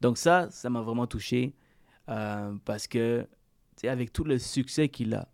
Donc 0.00 0.16
ça, 0.16 0.48
ça 0.52 0.70
m'a 0.70 0.80
vraiment 0.80 1.08
touché 1.08 1.56
euh, 2.08 2.54
parce 2.64 2.86
que, 2.86 3.26
tu 3.76 3.88
avec 3.88 4.12
tout 4.12 4.22
le 4.22 4.38
succès 4.38 4.88
qu'il 4.88 5.12
a, 5.14 5.28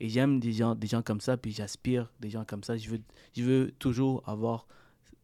et 0.00 0.08
j'aime 0.08 0.40
des 0.40 0.52
gens, 0.54 0.74
des 0.74 0.86
gens 0.86 1.02
comme 1.02 1.20
ça, 1.20 1.36
puis 1.36 1.52
j'aspire 1.52 2.10
des 2.18 2.30
gens 2.30 2.46
comme 2.46 2.64
ça. 2.64 2.78
Je 2.78 2.88
veux, 2.88 3.02
je 3.36 3.42
veux 3.42 3.72
toujours 3.78 4.26
avoir 4.26 4.66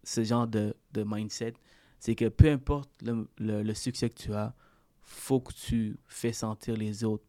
ce 0.04 0.22
genre 0.24 0.46
de 0.46 0.74
mindset. 0.94 1.54
C'est 2.00 2.14
que 2.14 2.28
peu 2.28 2.50
importe 2.50 2.90
le, 3.02 3.28
le, 3.38 3.62
le 3.62 3.74
succès 3.74 4.08
que 4.10 4.14
tu 4.16 4.32
as, 4.34 4.54
faut 5.02 5.40
que 5.40 5.52
tu 5.52 5.98
fais 6.06 6.32
sentir 6.32 6.76
les 6.76 7.02
autres 7.04 7.24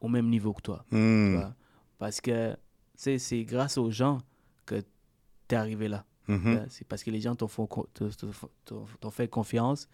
au 0.00 0.08
même 0.08 0.28
niveau 0.28 0.52
que 0.52 0.62
toi. 0.62 0.84
tu 0.90 0.96
Hmm. 0.96 1.36
vois? 1.36 1.54
Parce 1.98 2.20
que 2.20 2.56
c'est 2.96 3.44
grâce 3.44 3.78
aux 3.78 3.90
gens 3.90 4.18
que 4.66 4.76
tu 4.76 5.54
es 5.54 5.54
arrivé 5.54 5.88
là. 5.88 6.04
Mhm. 6.28 6.54
Là, 6.54 6.64
C'est 6.68 6.86
parce 6.86 7.02
que 7.02 7.10
les 7.10 7.20
gens 7.20 7.34
t'ont 7.34 7.48
fait 9.10 9.28
confiance. 9.28 9.88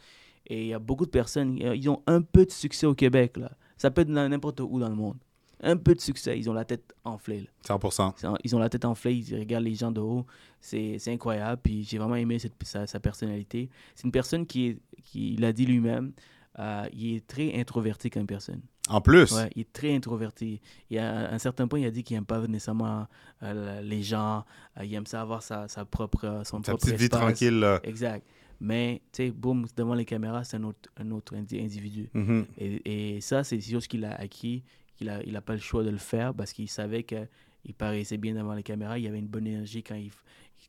Et 0.49 0.63
il 0.63 0.69
y 0.69 0.75
a 0.75 0.79
beaucoup 0.79 1.07
de 1.07 1.11
personnes, 1.11 1.61
euh, 1.63 1.75
ils 1.75 1.89
ont 1.89 2.03
un 2.07 2.23
peu 2.23 2.45
de 2.47 2.51
succès 2.53 2.87
au 2.87 2.95
Québec. 2.95 3.37
Là. 3.37 3.51
Ça 3.77 3.91
peut 3.91 4.03
être 4.03 4.09
n'importe 4.09 4.61
où 4.61 4.79
dans 4.79 4.89
le 4.89 4.95
monde. 4.95 5.19
Un 5.63 5.77
peu 5.77 5.95
de 5.95 6.01
succès, 6.01 6.39
ils 6.39 6.51
ont 6.51 6.53
la 6.53 6.65
tête 6.65 6.95
enflée. 7.05 7.41
là. 7.41 7.47
100%. 7.67 8.13
C'est 8.17 8.27
en- 8.27 8.37
Ils 8.45 8.55
ont 8.55 8.59
la 8.59 8.69
tête 8.69 8.85
enflée, 8.85 9.15
ils 9.15 9.39
regardent 9.39 9.65
les 9.65 9.75
gens 9.75 9.91
de 9.91 10.01
haut. 10.01 10.27
C'est 10.61 10.99
incroyable. 11.09 11.61
Puis 11.63 11.85
j'ai 11.85 11.99
vraiment 11.99 12.17
aimé 12.17 12.39
cette, 12.39 12.55
sa, 12.65 12.87
sa 12.87 13.01
personnalité. 13.01 13.71
C'est 13.95 14.05
une 14.05 14.13
personne 14.13 14.47
qui, 14.47 14.67
est, 14.67 14.79
qui 15.03 15.35
il 15.35 15.45
a 15.45 15.53
dit 15.53 15.65
lui-même, 15.67 16.13
euh, 16.59 16.85
il 16.93 17.17
est 17.17 17.27
très 17.27 17.59
introverti 17.59 18.11
comme 18.11 18.27
personne. 18.27 18.61
En 18.89 19.01
plus, 19.01 19.33
Ouais, 19.33 19.51
il 19.57 19.63
est 19.63 19.73
très 19.73 19.95
introverti. 19.97 20.61
Il 20.91 20.99
a, 20.99 21.29
à 21.29 21.35
un 21.35 21.39
certain 21.39 21.67
point, 21.67 21.81
il 21.81 21.87
a 21.87 21.91
dit 21.91 22.05
qu'il 22.05 22.17
n'aime 22.17 22.25
pas 22.27 22.47
nécessairement 22.47 23.07
euh, 23.43 23.81
les 23.83 24.03
gens. 24.03 24.45
Euh, 24.79 24.85
il 24.85 24.95
aime 24.95 25.07
ça 25.07 25.23
avoir 25.23 25.43
sa, 25.43 25.67
sa 25.69 25.85
propre, 25.85 26.43
son 26.45 26.59
sa 26.63 26.73
propre 26.73 26.85
petite 26.87 27.01
vie 27.01 27.09
tranquille. 27.09 27.59
là. 27.59 27.81
Exact. 27.83 28.25
Mais, 28.61 29.03
tu 29.13 29.25
sais, 29.25 29.31
boum, 29.33 29.67
devant 29.77 29.95
les 29.95 30.05
caméras, 30.05 30.45
c'est 30.45 30.57
un 30.57 30.63
autre, 30.65 30.89
un 30.99 31.11
autre 31.11 31.35
indi- 31.35 31.61
individu. 31.61 32.09
Mhm. 32.15 32.47
Et, 32.59 33.15
et 33.17 33.21
ça, 33.21 33.43
c'est 33.45 33.57
des 33.57 33.63
choses 33.73 33.87
qu'il 33.89 34.05
a 34.05 34.15
acquis, 34.15 34.63
qu'il 34.97 35.07
n'a 35.09 35.23
il 35.23 35.37
a 35.37 35.41
pas 35.41 35.53
le 35.55 35.61
choix 35.61 35.85
de 35.85 35.91
le 35.91 35.97
faire 35.99 36.35
parce 36.35 36.53
qu'il 36.53 36.69
savait 36.69 37.05
qu'il 37.05 37.75
paraissait 37.79 38.17
bien 38.17 38.35
devant 38.35 38.55
les 38.55 38.63
caméras, 38.63 38.99
il 38.99 39.05
y 39.05 39.09
avait 39.09 39.19
une 39.19 39.29
bonne 39.29 39.47
énergie 39.47 39.83
quand, 39.83 39.95
il, 39.95 40.11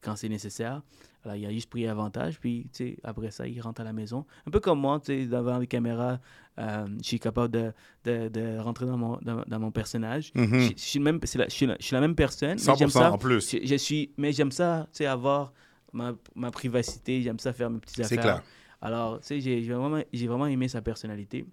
quand 0.02 0.16
c'est 0.16 0.30
nécessaire. 0.30 0.82
Alors, 1.24 1.36
il 1.36 1.46
a 1.46 1.52
juste 1.52 1.70
pris 1.70 1.86
avantage, 1.88 2.40
puis 2.40 2.70
après 3.04 3.32
ça, 3.32 3.46
il 3.48 3.60
rentre 3.60 3.82
à 3.82 3.84
la 3.84 3.92
maison. 3.92 4.26
Un 4.46 4.52
peu 4.52 4.60
comme 4.62 4.80
moi, 4.80 5.02
devant 5.08 5.58
les 5.58 5.68
caméras, 5.68 6.20
euh, 6.58 6.88
je 7.02 7.08
suis 7.08 7.20
capable 7.20 7.52
de, 7.54 7.74
de, 8.06 8.30
de 8.30 8.58
rentrer 8.60 8.86
dans 8.86 8.96
mon, 8.98 9.18
dans, 9.22 9.44
dans 9.46 9.60
mon 9.60 9.72
personnage. 9.72 10.32
Mhm. 10.36 10.60
Je, 10.60 10.68
je 10.70 10.82
suis 10.82 11.00
même, 11.00 11.20
c'est 11.24 11.38
la, 11.38 11.46
je, 11.50 11.54
suis 11.54 11.66
la, 11.66 11.76
je 11.80 11.86
suis 11.86 11.94
la 11.96 12.00
même 12.02 12.16
personne, 12.16 12.56
mais 12.66 12.76
j'aime 12.78 12.88
100% 12.88 12.92
ça. 12.92 13.12
en 13.12 13.18
plus. 13.18 13.52
Je, 13.52 13.66
je 13.68 13.76
suis, 13.76 14.14
mais 14.18 14.32
j'aime 14.32 14.52
ça, 14.52 14.88
avoir 15.02 15.52
ma, 15.92 16.14
ma 16.36 16.50
privacité, 16.52 17.22
j'aime 17.22 17.40
ça 17.40 17.52
faire 17.52 17.70
mes 17.70 17.80
petites 17.80 17.98
C'est 17.98 18.04
affaires. 18.18 18.22
clair. 18.22 18.44
Alors, 18.80 19.20
j'ai 19.28 19.42
j'ai 19.42 19.62
vraiment, 19.74 20.02
j'ai 20.14 20.28
vraiment 20.28 20.46
aimé 20.48 20.68
sa 20.70 20.82
personnalité. 20.82 21.46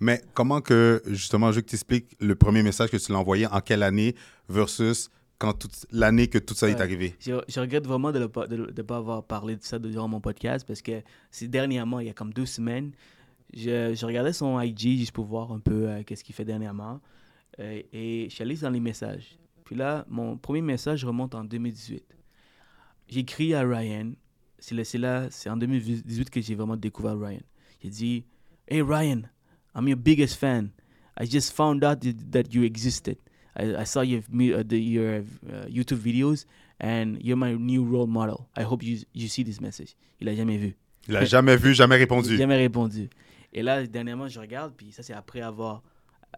Mais 0.00 0.22
comment 0.34 0.60
que, 0.60 1.02
justement, 1.06 1.50
je 1.52 1.56
veux 1.56 1.62
que 1.62 1.68
tu 1.68 1.76
expliques 1.76 2.16
le 2.20 2.34
premier 2.34 2.62
message 2.62 2.90
que 2.90 2.96
tu 2.96 3.12
l'as 3.12 3.18
envoyé, 3.18 3.46
en 3.46 3.60
quelle 3.60 3.82
année 3.82 4.14
versus 4.48 5.10
quand 5.38 5.52
toute 5.52 5.86
l'année 5.90 6.28
que 6.28 6.38
tout 6.38 6.54
ça 6.54 6.68
est 6.68 6.80
arrivé? 6.80 7.16
Je, 7.20 7.34
je 7.48 7.60
regrette 7.60 7.86
vraiment 7.86 8.10
de 8.10 8.18
ne 8.20 8.26
pas, 8.26 8.46
de, 8.46 8.70
de 8.70 8.82
pas 8.82 8.96
avoir 8.96 9.24
parlé 9.24 9.56
de 9.56 9.62
ça 9.62 9.78
durant 9.78 10.08
mon 10.08 10.20
podcast 10.20 10.66
parce 10.66 10.82
que 10.82 11.02
c'est 11.30 11.48
dernièrement, 11.48 12.00
il 12.00 12.06
y 12.06 12.10
a 12.10 12.14
comme 12.14 12.32
deux 12.32 12.46
semaines, 12.46 12.92
je, 13.52 13.94
je 13.94 14.06
regardais 14.06 14.32
son 14.32 14.60
IG 14.60 14.98
juste 14.98 15.12
pour 15.12 15.26
voir 15.26 15.52
un 15.52 15.60
peu 15.60 15.88
euh, 15.88 16.02
qu'est-ce 16.04 16.24
qu'il 16.24 16.34
fait 16.34 16.44
dernièrement. 16.44 17.00
Euh, 17.58 17.82
et 17.92 18.26
je 18.28 18.34
suis 18.34 18.42
allé 18.42 18.56
dans 18.56 18.70
les 18.70 18.80
messages. 18.80 19.38
Puis 19.64 19.76
là, 19.76 20.04
mon 20.08 20.36
premier 20.36 20.62
message 20.62 21.04
remonte 21.04 21.34
en 21.34 21.44
2018. 21.44 22.04
J'écris 23.08 23.54
à 23.54 23.62
Ryan. 23.62 24.12
C'est 24.58 24.98
là, 24.98 25.28
c'est 25.30 25.50
en 25.50 25.56
2018 25.56 26.30
que 26.30 26.40
j'ai 26.40 26.54
vraiment 26.54 26.76
découvert 26.76 27.18
Ryan. 27.18 27.40
J'ai 27.82 27.88
dit, 27.88 28.24
Hey 28.68 28.82
Ryan, 28.82 29.22
I'm 29.74 29.88
your 29.88 29.96
biggest 29.96 30.36
fan. 30.36 30.70
I 31.16 31.26
just 31.26 31.52
found 31.52 31.84
out 31.84 32.00
that- 32.32 32.54
you 32.54 32.62
existed. 32.64 33.16
I, 33.56 33.76
I 33.82 33.84
saw 33.84 34.00
your, 34.02 34.20
uh, 34.20 34.62
the, 34.66 34.78
your 34.78 35.18
uh, 35.18 35.66
YouTube 35.68 35.98
videos 35.98 36.46
and 36.78 37.18
you're 37.22 37.36
my 37.36 37.54
new 37.54 37.84
role 37.84 38.06
model. 38.06 38.48
I 38.56 38.62
hope 38.62 38.82
you, 38.82 38.98
you 39.12 39.28
see 39.28 39.42
this 39.44 39.60
message. 39.60 39.96
Il 40.20 40.28
a 40.28 40.34
jamais 40.34 40.56
vu. 40.58 40.76
Il 41.08 41.16
a 41.16 41.24
jamais 41.24 41.56
vu, 41.56 41.74
jamais 41.74 41.96
répondu. 41.96 42.36
jamais 42.38 42.56
répondu. 42.56 43.08
Et 43.52 43.62
là, 43.62 43.84
dernièrement, 43.86 44.28
je 44.28 44.38
regarde, 44.38 44.72
puis 44.76 44.92
ça, 44.92 45.02
c'est 45.02 45.12
après 45.12 45.40
avoir 45.40 45.82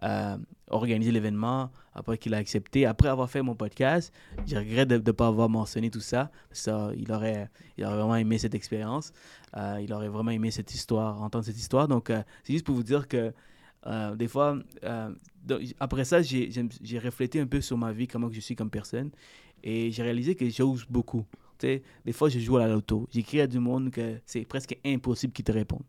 euh, 0.03 0.37
organisé 0.69 1.11
l'événement, 1.11 1.71
après 1.93 2.17
qu'il 2.17 2.33
a 2.33 2.37
accepté, 2.37 2.85
après 2.85 3.09
avoir 3.09 3.29
fait 3.29 3.41
mon 3.41 3.55
podcast. 3.55 4.13
Je 4.45 4.55
regrette 4.55 4.89
de 4.89 4.97
ne 4.97 5.11
pas 5.11 5.27
avoir 5.27 5.49
mentionné 5.49 5.89
tout 5.89 5.99
ça. 5.99 6.31
Ça, 6.51 6.91
il, 6.97 7.11
aurait, 7.11 7.49
il 7.77 7.85
aurait 7.85 7.95
vraiment 7.95 8.15
aimé 8.15 8.37
cette 8.37 8.55
expérience. 8.55 9.13
Euh, 9.55 9.79
il 9.81 9.93
aurait 9.93 10.09
vraiment 10.09 10.31
aimé 10.31 10.51
cette 10.51 10.73
histoire, 10.73 11.21
entendre 11.21 11.45
cette 11.45 11.57
histoire. 11.57 11.87
Donc, 11.87 12.09
euh, 12.09 12.21
c'est 12.43 12.53
juste 12.53 12.65
pour 12.65 12.75
vous 12.75 12.83
dire 12.83 13.07
que 13.07 13.33
euh, 13.85 14.15
des 14.15 14.27
fois, 14.27 14.57
après 15.79 16.05
ça, 16.05 16.21
j'ai 16.21 16.99
réfléchi 16.99 17.39
un 17.39 17.47
peu 17.47 17.61
sur 17.61 17.77
ma 17.77 17.91
vie, 17.91 18.07
comment 18.07 18.31
je 18.31 18.39
suis 18.39 18.55
comme 18.55 18.69
personne. 18.69 19.11
Et 19.63 19.91
j'ai 19.91 20.03
réalisé 20.03 20.35
que 20.35 20.49
j'ose 20.49 20.85
beaucoup. 20.89 21.25
Tu 21.57 21.67
sais, 21.67 21.83
des 22.05 22.11
fois, 22.11 22.29
je 22.29 22.39
joue 22.39 22.57
à 22.57 22.67
la 22.67 22.73
loto. 22.73 23.07
J'écris 23.11 23.41
à 23.41 23.47
du 23.47 23.59
monde 23.59 23.91
que 23.91 24.19
c'est 24.25 24.43
presque 24.45 24.77
impossible 24.85 25.31
qu'ils 25.31 25.45
te 25.45 25.51
répondent. 25.51 25.85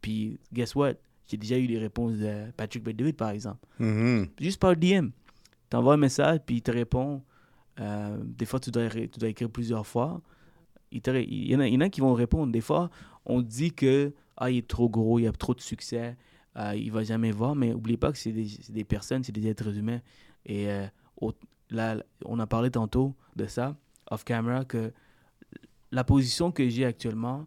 Puis, 0.00 0.38
guess 0.52 0.74
what? 0.74 0.94
J'ai 1.28 1.36
déjà 1.36 1.58
eu 1.58 1.66
des 1.66 1.78
réponses 1.78 2.14
de 2.18 2.50
Patrick 2.56 2.82
Bedewitt, 2.84 3.16
par 3.16 3.30
exemple. 3.30 3.58
Mhm. 3.78 4.28
Juste 4.40 4.60
par 4.60 4.76
DM. 4.76 5.08
Tu 5.70 5.76
envoies 5.76 5.94
un 5.94 5.98
message, 5.98 6.40
puis 6.46 6.56
il 6.56 6.62
te 6.62 6.70
répond. 6.70 7.22
Euh, 7.80 8.16
des 8.22 8.46
fois, 8.46 8.60
tu 8.60 8.70
dois, 8.70 8.88
tu 8.88 9.08
dois 9.18 9.28
écrire 9.28 9.50
plusieurs 9.50 9.86
fois. 9.86 10.20
Il, 10.92 11.02
te 11.02 11.10
ré- 11.10 11.26
il, 11.28 11.50
y 11.50 11.56
en 11.56 11.60
a, 11.60 11.66
il 11.66 11.74
y 11.74 11.76
en 11.76 11.80
a 11.80 11.88
qui 11.88 12.00
vont 12.00 12.14
répondre. 12.14 12.52
Des 12.52 12.60
fois, 12.60 12.90
on 13.24 13.42
dit 13.42 13.72
que 13.72 14.12
ah, 14.36 14.50
il 14.50 14.58
est 14.58 14.68
trop 14.68 14.88
gros, 14.88 15.18
il 15.18 15.26
a 15.26 15.32
trop 15.32 15.54
de 15.54 15.60
succès, 15.60 16.16
euh, 16.56 16.74
il 16.76 16.92
va 16.92 17.02
jamais 17.02 17.32
voir. 17.32 17.56
Mais 17.56 17.70
n'oublie 17.70 17.96
pas 17.96 18.12
que 18.12 18.18
c'est 18.18 18.32
des, 18.32 18.46
c'est 18.48 18.72
des 18.72 18.84
personnes, 18.84 19.24
c'est 19.24 19.32
des 19.32 19.48
êtres 19.48 19.76
humains. 19.76 20.00
Et 20.44 20.70
euh, 20.70 20.86
au- 21.20 21.32
là, 21.70 21.96
on 22.24 22.38
a 22.38 22.46
parlé 22.46 22.70
tantôt 22.70 23.14
de 23.34 23.46
ça, 23.46 23.76
off-camera, 24.10 24.64
que 24.64 24.92
la 25.90 26.04
position 26.04 26.52
que 26.52 26.68
j'ai 26.68 26.84
actuellement, 26.84 27.46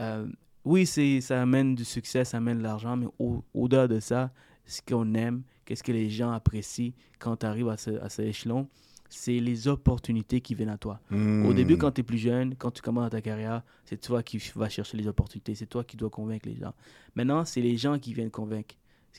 euh, 0.00 0.26
oui, 0.64 0.86
ça 0.86 1.42
amène 1.42 1.74
du 1.74 1.84
succès, 1.84 2.24
ça 2.24 2.36
amène 2.38 2.58
de 2.58 2.62
l'argent, 2.62 2.96
mais 2.96 3.06
au- 3.18 3.42
au-delà 3.54 3.88
de 3.88 4.00
ça, 4.00 4.30
ce 4.64 4.80
qu'on 4.82 5.14
aime, 5.14 5.42
qu'est-ce 5.64 5.82
que 5.82 5.92
les 5.92 6.08
gens 6.10 6.30
apprécient 6.32 6.92
quand 7.18 7.36
tu 7.38 7.46
arrives 7.46 7.68
à 7.68 7.76
ce, 7.76 7.90
à 8.00 8.08
ce 8.08 8.22
échelon, 8.22 8.68
c'est 9.08 9.38
les 9.40 9.68
opportunités 9.68 10.40
qui 10.40 10.54
viennent 10.54 10.70
à 10.70 10.78
toi. 10.78 10.98
Au 11.10 11.14
Mhm. 11.16 11.54
début, 11.54 11.76
quand 11.76 11.90
tu 11.92 12.00
es 12.00 12.04
plus 12.04 12.16
jeune, 12.18 12.54
quand 12.54 12.70
tu 12.70 12.80
commences 12.80 13.10
ta 13.10 13.20
carrière, 13.20 13.62
c'est 13.84 14.00
toi 14.00 14.22
qui 14.22 14.38
vas 14.56 14.68
chercher 14.70 14.96
les 14.96 15.06
opportunités, 15.06 15.54
c'est 15.54 15.66
toi 15.66 15.84
qui 15.84 15.96
dois 15.98 16.08
convaincre 16.10 16.48
les 16.48 16.56
gens. 16.56 16.72
Maintenant, 17.14 17.44
c'est 17.44 17.60
les 17.60 17.76
gens 17.76 17.98
qui 17.98 18.14
viennent 18.14 18.30
convaincre, 18.30 18.74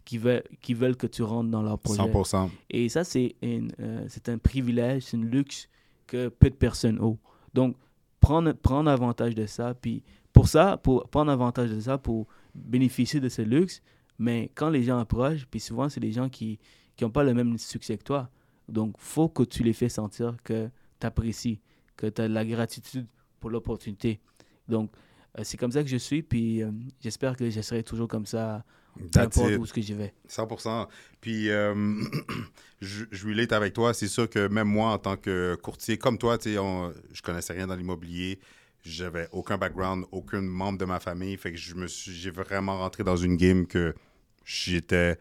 qui 0.06 0.18
veulent, 0.18 0.44
qui 0.62 0.74
veulent 0.74 0.96
que 0.98 1.06
tu 1.06 1.22
rentres 1.22 1.52
dans 1.52 1.62
leur 1.62 1.78
projet. 1.78 2.02
100%. 2.02 2.50
Et 2.72 2.90
ça, 2.90 3.04
c'est 3.04 3.36
euh, 3.44 4.06
c'est 4.08 4.30
un 4.30 4.40
privilège, 4.40 5.04
c'est 5.04 5.18
un 5.18 5.22
luxe 5.24 5.70
que 6.08 6.30
peu 6.30 6.50
de 6.50 6.56
personnes 6.56 7.00
ont. 7.00 7.20
Donc, 7.54 7.76
prendre, 8.20 8.52
prendre 8.54 8.90
avantage 8.90 9.36
de 9.36 9.46
ça, 9.46 9.76
puis 9.76 10.02
pour 10.34 10.48
ça, 10.48 10.78
pour 10.78 11.08
prendre 11.10 11.32
avantage 11.32 11.70
de 11.70 11.80
ça, 11.80 11.98
pour 11.98 12.28
bénéficier 12.56 13.20
de 13.20 13.30
ce 13.30 13.42
luxe, 13.42 13.82
mais 14.20 14.52
quand 14.56 14.70
les 14.70 14.84
gens 14.84 14.98
approchent, 15.00 15.46
puis 15.50 15.60
souvent, 15.60 15.90
c'est 15.90 16.00
des 16.00 16.12
gens 16.12 16.28
qui 16.30 16.60
n'ont 17.02 17.10
pas 17.12 17.24
le 17.24 17.34
même 17.34 17.58
succès 17.58 17.98
que 17.98 18.04
toi. 18.04 18.30
Donc, 18.68 18.96
faut 18.98 19.30
que 19.30 19.44
tu 19.44 19.64
les 19.64 19.74
fais 19.74 19.90
sentir 19.90 20.36
que 20.44 20.70
tu 21.00 21.08
apprécies, 21.08 21.60
que 21.98 22.08
tu 22.08 22.22
as 22.22 22.28
de 22.28 22.34
la 22.34 22.46
gratitude 22.46 23.06
pour 23.40 23.50
l'opportunité. 23.50 24.20
Donc, 24.68 24.92
euh, 25.38 25.42
c'est 25.44 25.58
comme 25.58 25.72
ça 25.72 25.84
que 25.84 25.90
je 25.90 25.98
suis, 25.98 26.24
puis 26.24 26.62
euh, 26.64 26.72
j'espère 27.02 27.36
que 27.36 27.50
je 27.50 27.62
serai 27.62 27.84
toujours 27.84 28.08
comme 28.08 28.26
ça, 28.26 28.64
peu 28.96 29.20
importe 29.20 29.50
où 29.60 29.66
ce 29.66 29.74
que 29.74 29.82
je 29.82 29.94
vais. 29.94 30.14
100%. 30.30 30.88
Puis, 31.20 31.50
euh, 31.50 31.74
je, 32.82 33.06
je 33.12 33.28
relate 33.28 33.52
avec 33.52 33.74
toi. 33.74 33.94
C'est 33.94 34.08
sûr 34.08 34.30
que 34.30 34.48
même 34.48 34.68
moi, 34.68 34.92
en 34.92 34.98
tant 35.00 35.18
que 35.18 35.56
courtier, 35.62 35.98
comme 35.98 36.18
toi, 36.18 36.38
on- 36.60 36.94
je 37.12 37.22
connaissais 37.22 37.54
rien 37.54 37.68
dans 37.68 37.76
l'immobilier. 37.76 38.40
J'avais 38.84 39.28
aucun 39.32 39.58
background, 39.58 40.06
aucun 40.12 40.42
membre 40.42 40.78
de 40.78 40.86
ma 40.86 41.00
famille. 41.00 41.38
Fait 41.38 41.52
que 41.52 41.58
je 41.58 41.74
me 41.74 41.88
suis, 41.88 42.12
j'ai 42.12 42.32
vraiment 42.32 42.80
rentré 42.80 43.04
dans 43.04 43.16
une 43.16 43.38
game 43.38 43.66
que 43.66 43.96
j'étais 44.44 45.18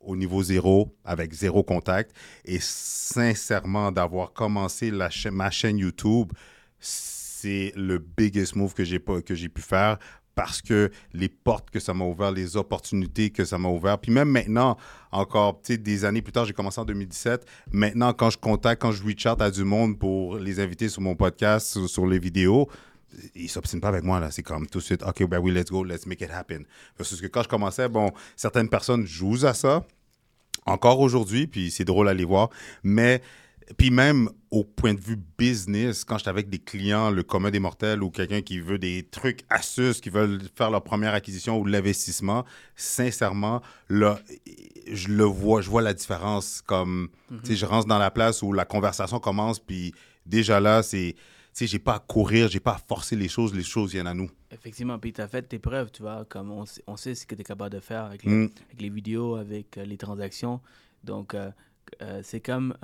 au 0.00 0.16
niveau 0.16 0.42
zéro, 0.42 0.96
avec 1.04 1.32
zéro 1.32 1.62
contact. 1.62 2.16
Et 2.44 2.58
sincèrement, 2.60 3.92
d'avoir 3.92 4.32
commencé 4.32 4.90
la 4.90 5.10
ma 5.30 5.50
chaîne 5.50 5.78
YouTube, 5.78 6.32
c'est 6.78 7.72
le 7.76 7.98
biggest 7.98 8.56
move 8.56 8.74
que 8.74 8.84
j'ai 8.84 9.00
que 9.00 9.34
j'ai 9.34 9.48
pu 9.48 9.62
faire 9.62 9.98
parce 10.34 10.62
que 10.62 10.90
les 11.12 11.28
portes 11.28 11.70
que 11.70 11.80
ça 11.80 11.92
m'a 11.92 12.04
ouvert, 12.04 12.30
les 12.30 12.56
opportunités 12.56 13.30
que 13.30 13.44
ça 13.44 13.58
m'a 13.58 13.68
ouvert. 13.68 13.98
Puis 13.98 14.10
même 14.10 14.30
maintenant, 14.30 14.76
encore 15.10 15.60
des 15.68 16.04
années 16.04 16.22
plus 16.22 16.32
tard, 16.32 16.46
j'ai 16.46 16.52
commencé 16.52 16.80
en 16.80 16.84
2017. 16.84 17.44
Maintenant, 17.72 18.12
quand 18.12 18.30
je 18.30 18.38
contacte, 18.38 18.80
quand 18.80 18.92
je 18.92 19.04
reach 19.04 19.26
out 19.26 19.40
à 19.40 19.50
du 19.50 19.64
monde 19.64 19.98
pour 19.98 20.38
les 20.38 20.60
inviter 20.60 20.88
sur 20.88 21.02
mon 21.02 21.14
podcast, 21.14 21.72
sur, 21.72 21.88
sur 21.88 22.06
les 22.06 22.18
vidéos, 22.18 22.68
ils 23.34 23.48
s'obstinent 23.48 23.80
pas 23.80 23.88
avec 23.88 24.04
moi 24.04 24.20
là. 24.20 24.30
C'est 24.30 24.42
comme 24.42 24.66
tout 24.66 24.78
de 24.78 24.84
suite, 24.84 25.02
ok, 25.02 25.26
ben 25.28 25.38
oui, 25.38 25.52
let's 25.52 25.70
go, 25.70 25.84
let's 25.84 26.06
make 26.06 26.20
it 26.20 26.30
happen. 26.30 26.64
Parce 26.96 27.20
que 27.20 27.26
quand 27.26 27.42
je 27.42 27.48
commençais, 27.48 27.88
bon, 27.88 28.12
certaines 28.36 28.68
personnes 28.68 29.06
jouent 29.06 29.44
à 29.44 29.54
ça 29.54 29.84
encore 30.66 31.00
aujourd'hui, 31.00 31.46
puis 31.46 31.70
c'est 31.70 31.84
drôle 31.84 32.08
à 32.08 32.14
les 32.14 32.24
voir. 32.24 32.50
Mais, 32.82 33.22
puis 33.76 33.90
même 33.90 34.28
au 34.50 34.64
point 34.64 34.94
de 34.94 35.00
vue 35.00 35.18
business, 35.38 36.04
quand 36.04 36.18
j'étais 36.18 36.30
avec 36.30 36.48
des 36.48 36.58
clients, 36.58 37.10
le 37.10 37.22
commun 37.22 37.50
des 37.50 37.58
mortels 37.58 38.02
ou 38.02 38.10
quelqu'un 38.10 38.42
qui 38.42 38.60
veut 38.60 38.78
des 38.78 39.02
trucs, 39.10 39.40
astuces, 39.50 40.00
qui 40.00 40.10
veulent 40.10 40.40
faire 40.54 40.70
leur 40.70 40.82
première 40.82 41.14
acquisition 41.14 41.58
ou 41.58 41.64
l'investissement, 41.64 42.44
sincèrement, 42.76 43.62
là, 43.88 44.20
je 44.90 45.08
le 45.08 45.24
vois, 45.24 45.62
je 45.62 45.70
vois 45.70 45.82
la 45.82 45.94
différence. 45.94 46.62
Comme, 46.64 47.08
tu 47.44 47.50
sais, 47.50 47.56
je 47.56 47.66
rentre 47.66 47.86
dans 47.86 47.98
la 47.98 48.10
place 48.10 48.42
où 48.42 48.52
la 48.52 48.64
conversation 48.64 49.18
commence, 49.18 49.58
puis 49.58 49.94
déjà 50.26 50.60
là, 50.60 50.82
c'est, 50.82 51.16
sais, 51.52 51.66
j'ai 51.66 51.78
pas 51.78 51.94
à 51.96 51.98
courir, 51.98 52.48
j'ai 52.48 52.60
pas 52.60 52.72
à 52.74 52.78
forcer 52.78 53.16
les 53.16 53.28
choses, 53.28 53.54
les 53.54 53.62
choses 53.62 53.92
viennent 53.92 54.06
à 54.06 54.14
nous. 54.14 54.30
Effectivement, 54.50 54.98
puis 54.98 55.12
tu 55.12 55.20
as 55.20 55.28
fait 55.28 55.42
tes 55.42 55.58
preuves, 55.58 55.90
tu 55.92 56.02
vois, 56.02 56.24
comme 56.28 56.50
on, 56.50 56.64
sait- 56.66 56.82
on 56.86 56.96
sait 56.96 57.14
ce 57.14 57.26
que 57.26 57.34
tu 57.34 57.40
es 57.40 57.44
capable 57.44 57.74
de 57.74 57.80
faire 57.80 58.04
avec 58.04 58.22
les, 58.24 58.30
Mm. 58.32 58.50
avec 58.68 58.80
les 58.80 58.88
vidéos, 58.90 59.36
avec 59.36 59.76
euh, 59.78 59.84
les 59.84 59.96
transactions. 59.96 60.60
Donc, 61.04 61.34
euh, 61.34 61.50
euh, 62.00 62.20
c'est 62.22 62.40
comme 62.40 62.74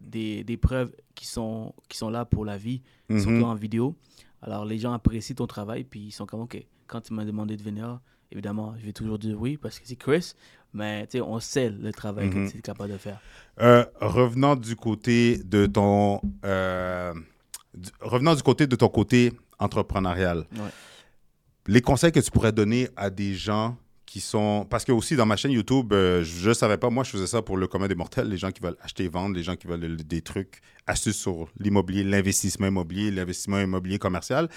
des, 0.00 0.44
des 0.44 0.56
preuves 0.56 0.92
qui 1.14 1.26
sont, 1.26 1.74
qui 1.88 1.96
sont 1.98 2.10
là 2.10 2.24
pour 2.24 2.44
la 2.44 2.56
vie, 2.56 2.82
Mhm. 3.08 3.20
surtout 3.20 3.44
en 3.44 3.54
vidéo. 3.54 3.94
Alors, 4.42 4.64
les 4.64 4.78
gens 4.78 4.92
apprécient 4.92 5.34
ton 5.36 5.46
travail, 5.46 5.84
puis 5.84 6.00
ils 6.00 6.10
sont 6.12 6.26
comme, 6.26 6.40
OK, 6.40 6.56
quand 6.86 7.00
tu 7.00 7.12
m'as 7.12 7.24
demandé 7.24 7.56
de 7.56 7.62
venir, 7.62 8.00
évidemment, 8.32 8.74
je 8.78 8.86
vais 8.86 8.92
toujours 8.92 9.18
dire 9.18 9.40
oui 9.40 9.56
parce 9.56 9.78
que 9.78 9.86
c'est 9.86 9.96
Chris, 9.96 10.32
mais 10.72 11.06
tu 11.06 11.18
sais, 11.18 11.20
on 11.20 11.38
sait 11.40 11.70
le 11.70 11.92
travail 11.92 12.28
Mhm. 12.28 12.46
que 12.46 12.52
tu 12.52 12.58
es 12.58 12.60
capable 12.62 12.92
de 12.92 12.98
faire. 12.98 13.20
Euh, 13.60 13.84
revenant 14.00 14.56
du 14.56 14.76
côté 14.76 15.38
de 15.44 15.66
ton 15.66 16.20
euh, 16.44 17.12
revenant 18.00 18.34
du 18.34 18.42
côté 18.42 18.66
de 18.66 18.76
ton 18.76 18.88
côté 18.88 19.32
entrepreneurial, 19.58 20.46
Ouais. 20.56 20.70
les 21.66 21.80
conseils 21.80 22.12
que 22.12 22.20
tu 22.20 22.30
pourrais 22.30 22.52
donner 22.52 22.88
à 22.96 23.10
des 23.10 23.34
gens 23.34 23.76
qui 24.06 24.20
sont 24.20 24.66
parce 24.70 24.86
que 24.86 24.92
aussi 24.92 25.16
dans 25.16 25.26
ma 25.26 25.36
chaîne 25.36 25.50
YouTube, 25.52 25.92
euh, 25.92 26.24
je 26.24 26.52
savais 26.54 26.78
pas 26.78 26.88
moi 26.88 27.04
je 27.04 27.10
faisais 27.10 27.26
ça 27.26 27.42
pour 27.42 27.58
le 27.58 27.66
commun 27.66 27.88
des 27.88 27.94
mortels, 27.94 28.28
les 28.28 28.38
gens 28.38 28.50
qui 28.50 28.62
veulent 28.62 28.76
acheter 28.80 29.04
et 29.04 29.08
vendre, 29.08 29.36
les 29.36 29.42
gens 29.42 29.54
qui 29.54 29.66
veulent 29.66 29.80
le- 29.80 29.96
des 29.96 30.22
trucs 30.22 30.60
astuces 30.86 31.18
sur 31.18 31.48
l'immobilier, 31.58 32.04
l'investissement 32.04 32.68
immobilier, 32.68 33.10
l'investissement 33.10 33.60
immobilier 33.60 33.98
commercial. 33.98 34.48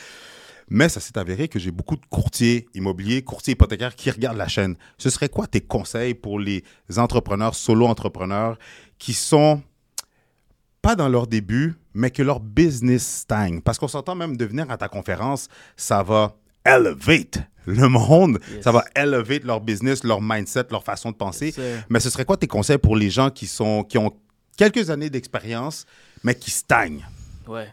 Mais 0.69 0.87
ça 0.87 1.01
s'est 1.01 1.17
avéré 1.17 1.49
que 1.49 1.59
j'ai 1.59 1.71
beaucoup 1.71 1.97
de 1.97 2.05
courtiers 2.09 2.69
immobiliers, 2.75 3.23
courtiers 3.23 3.53
hypothécaires 3.53 3.93
qui 3.93 4.09
regardent 4.09 4.37
la 4.37 4.47
chaîne. 4.47 4.77
Ce 4.97 5.09
serait 5.09 5.27
quoi 5.27 5.45
tes 5.47 5.59
conseils 5.59 6.13
pour 6.13 6.39
les 6.39 6.63
entrepreneurs, 6.95 7.55
solo-entrepreneurs 7.55 8.57
qui 8.99 9.11
sont 9.11 9.61
pas 10.81 10.95
dans 10.95 11.09
leur 11.09 11.27
début, 11.27 11.75
mais 11.93 12.09
que 12.11 12.23
leur 12.23 12.39
business 12.39 13.05
stagne? 13.19 13.61
Parce 13.61 13.77
qu'on 13.77 13.87
s'entend 13.87 14.15
même 14.15 14.37
de 14.37 14.45
venir 14.45 14.69
à 14.71 14.77
ta 14.77 14.87
conférence, 14.87 15.47
ça 15.75 16.03
va 16.03 16.35
elevate 16.65 17.39
le 17.67 17.87
monde, 17.87 18.39
Yes. 18.51 18.63
ça 18.63 18.71
va 18.71 18.83
elevate 18.95 19.43
leur 19.43 19.61
business, 19.61 20.03
leur 20.03 20.21
mindset, 20.21 20.65
leur 20.71 20.83
façon 20.83 21.11
de 21.11 21.15
penser. 21.15 21.53
Yes, 21.57 21.83
mais 21.89 21.99
ce 21.99 22.09
serait 22.09 22.25
quoi 22.25 22.37
tes 22.37 22.47
conseils 22.47 22.77
pour 22.79 22.95
les 22.95 23.09
gens 23.09 23.29
qui, 23.29 23.45
sont, 23.47 23.83
qui 23.83 23.97
ont 23.97 24.11
quelques 24.57 24.89
années 24.89 25.09
d'expérience, 25.09 25.85
mais 26.23 26.33
qui 26.35 26.49
stagnent? 26.51 27.05
Ouais. 27.47 27.67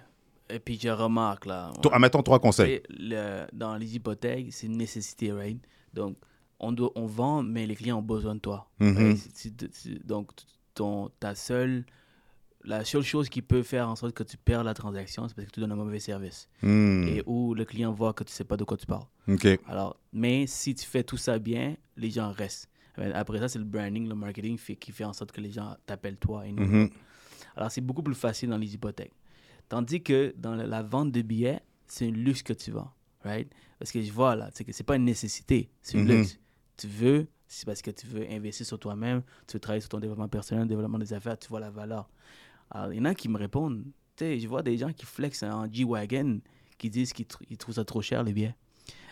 Et 0.51 0.59
puis, 0.59 0.79
je 0.81 0.89
remarque 0.89 1.45
là. 1.47 1.71
on- 1.77 1.81
Toi, 1.81 1.95
Admettons 1.95 2.23
trois 2.23 2.39
conseils. 2.39 2.83
Le- 2.89 3.47
dans 3.53 3.77
les 3.77 3.97
hypothèques, 3.97 4.47
c'est 4.51 4.67
une 4.67 4.79
nécessité, 4.79 5.31
right? 5.33 5.59
Donc, 5.93 6.17
on, 6.59 6.73
doit, 6.73 6.91
on 6.95 7.05
vend, 7.07 7.43
mais 7.43 7.67
les 7.67 7.77
clients 7.77 7.99
ont 7.99 8.03
besoin 8.03 8.35
de 8.35 8.41
toi. 8.41 8.69
Mhm. 8.81 8.97
right? 8.97 9.19
C'est- 9.35 10.07
donc, 10.07 10.31
ton, 10.75 11.11
ta 11.21 11.35
seule, 11.35 11.85
la 12.69 12.85
seule 12.85 13.03
chose 13.03 13.29
qui 13.29 13.43
peut 13.43 13.63
faire 13.63 13.89
en 13.89 13.97
sorte 13.97 14.15
que 14.15 14.23
tu 14.23 14.37
perds 14.37 14.63
la 14.65 14.75
transaction, 14.75 15.27
c'est 15.29 15.35
parce 15.35 15.47
que 15.49 15.53
tu 15.53 15.61
donnes 15.61 15.73
un 15.73 15.77
mauvais 15.77 15.99
service. 16.01 16.49
Hmm, 16.63 17.07
Et 17.09 17.23
où 17.27 17.55
le 17.55 17.65
client 17.65 17.93
voit 17.93 18.13
que 18.13 18.25
tu 18.25 18.33
sais 18.33 18.45
pas 18.45 18.57
de 18.57 18.65
quoi 18.65 18.77
tu 18.77 18.87
parles. 18.87 19.07
Alors, 19.67 19.99
mais 20.13 20.47
si 20.47 20.75
tu 20.75 20.85
fais 20.87 21.03
tout 21.03 21.17
ça 21.17 21.39
bien, 21.39 21.77
les 21.97 22.11
gens 22.11 22.31
restent. 22.33 22.69
Euh, 22.99 23.11
Après 23.15 23.39
ça, 23.39 23.49
c'est 23.49 23.59
le 23.59 23.65
branding, 23.65 24.09
le 24.09 24.15
marketing 24.15 24.59
fait- 24.59 24.77
qui 24.77 24.93
fait 24.93 25.05
en 25.05 25.13
sorte 25.13 25.33
que 25.33 25.41
les 25.41 25.51
gens 25.53 25.77
t'appellent 25.87 26.17
toi. 26.19 26.47
Et 26.47 26.53
Mhm. 26.53 26.91
alors, 27.57 27.71
c'est 27.71 27.81
beaucoup 27.81 28.03
plus 28.03 28.15
facile 28.15 28.49
dans 28.51 28.59
les 28.59 28.75
hypothèques. 28.75 29.13
Tandis 29.69 30.03
que 30.03 30.35
dans 30.37 30.55
la, 30.55 30.83
vente 30.83 31.13
de 31.13 31.23
billets, 31.23 31.61
c'est 31.87 32.07
un 32.09 32.11
luxe 32.11 32.43
que 32.43 32.53
tu 32.55 32.71
vends, 32.71 32.91
right? 33.25 33.51
Parce 33.79 33.93
que 33.93 34.01
je 34.03 34.11
vois 34.13 34.35
là, 34.35 34.51
c'est 34.53 34.65
que 34.65 34.73
c'est 34.73 34.83
pas 34.85 34.97
une 34.97 35.05
nécessité, 35.05 35.71
c'est 35.83 35.99
un 35.99 36.03
Mhm. 36.03 36.09
luxe. 36.09 36.39
Tu 36.77 36.87
veux, 36.89 37.27
c'est 37.47 37.67
parce 37.67 37.83
que 37.83 37.91
tu 37.91 38.07
veux 38.07 38.27
investir 38.31 38.67
sur 38.67 38.79
toi-même, 38.79 39.23
tu 39.47 39.55
veux 39.55 39.61
travailler 39.61 39.81
sur 39.81 39.91
ton 39.91 40.01
développement 40.01 40.29
personnel, 40.29 40.67
développement 40.67 40.99
des 40.99 41.13
affaires, 41.13 41.39
tu 41.39 41.49
vois 41.49 41.61
la 41.61 41.71
valeur. 41.71 42.09
Alors, 42.71 42.93
il 42.93 42.99
y 42.99 43.01
en 43.01 43.05
a 43.07 43.15
qui 43.15 43.29
me 43.29 43.39
répondent, 43.39 43.83
tu 44.17 44.25
sais, 44.25 44.39
je 44.41 44.49
vois 44.49 44.63
des 44.63 44.77
gens 44.77 44.93
qui 44.93 45.07
flexent 45.07 45.43
en 45.45 45.71
G-Wagon, 45.71 46.41
qui 46.77 46.91
disent 46.91 47.13
qu'ils 47.13 47.27
tr- 47.27 47.43
ils 47.51 47.57
trouvent 47.57 47.75
ça 47.75 47.85
trop 47.85 48.03
cher, 48.03 48.23
les 48.23 48.33
billets. 48.33 48.55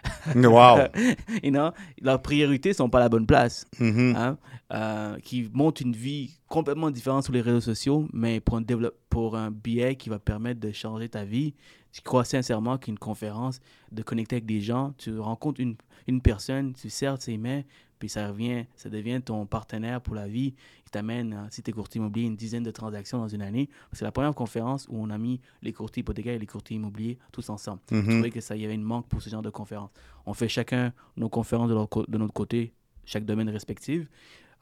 Wow. 0.36 0.78
you 1.42 1.50
know, 1.50 1.70
leurs 2.00 2.22
priorités 2.22 2.72
sont 2.72 2.88
pas 2.88 2.98
à 2.98 3.02
la 3.02 3.08
bonne 3.08 3.26
place 3.26 3.66
Mhm. 3.80 4.14
hein, 4.16 4.38
euh, 4.72 5.18
qui 5.20 5.48
montent 5.52 5.80
une 5.80 5.92
vie 5.94 6.38
complètement 6.48 6.90
différente 6.90 7.24
sur 7.24 7.32
les 7.32 7.40
réseaux 7.40 7.60
sociaux, 7.60 8.06
mais 8.12 8.40
pour 8.40 8.56
un, 8.56 8.62
pour 9.10 9.36
un 9.36 9.50
billet 9.50 9.96
qui 9.96 10.08
va 10.08 10.18
permettre 10.18 10.60
de 10.60 10.70
changer 10.72 11.08
ta 11.08 11.24
vie, 11.24 11.54
je 11.92 12.00
crois 12.02 12.24
sincèrement 12.24 12.76
qu'une 12.78 12.98
conférence, 12.98 13.60
de 13.90 14.02
connecter 14.02 14.36
avec 14.36 14.46
des 14.46 14.60
gens, 14.60 14.92
tu 14.98 15.18
rencontres 15.18 15.60
une, 15.60 15.76
une 16.06 16.20
personne, 16.20 16.74
tu 16.74 16.90
serres 16.90 17.20
ses 17.20 17.36
mains, 17.38 17.62
puis 17.98 18.08
ça 18.08 18.28
revient, 18.28 18.64
ça 18.76 18.88
devient 18.90 19.20
ton 19.24 19.46
partenaire 19.46 20.00
pour 20.00 20.14
la 20.14 20.28
vie. 20.28 20.54
Il 20.86 20.90
t'amène, 20.90 21.32
euh, 21.32 21.46
si 21.50 21.62
tu 21.62 21.70
es 21.70 21.72
courtier 21.72 21.98
immobilier, 21.98 22.26
une 22.26 22.36
dizaine 22.36 22.62
de 22.62 22.70
transactions 22.70 23.18
dans 23.18 23.28
une 23.28 23.42
année. 23.42 23.68
C'est 23.92 24.04
la 24.04 24.12
première 24.12 24.34
conférence 24.34 24.86
où 24.88 24.98
on 25.02 25.10
a 25.10 25.18
mis 25.18 25.40
les 25.62 25.72
courtiers 25.72 26.00
hypothécaires 26.02 26.34
et 26.34 26.38
les 26.38 26.46
courtiers 26.46 26.76
immobiliers 26.76 27.18
tous 27.32 27.48
ensemble. 27.50 27.80
Je 27.90 27.96
Mhm. 27.96 28.04
trouvais 28.10 28.30
que 28.30 28.40
ça, 28.40 28.56
y 28.56 28.64
avait 28.64 28.74
une 28.74 28.82
manque 28.82 29.06
pour 29.08 29.22
ce 29.22 29.30
genre 29.30 29.42
de 29.42 29.50
conférences. 29.50 29.90
On 30.26 30.34
fait 30.34 30.48
chacun 30.48 30.92
nos 31.16 31.28
conférences 31.28 31.68
de, 31.68 31.74
leur 31.74 31.88
co- 31.88 32.06
de 32.06 32.18
notre 32.18 32.32
côté, 32.34 32.72
chaque 33.04 33.24
domaine 33.24 33.48
respectif. 33.48 34.06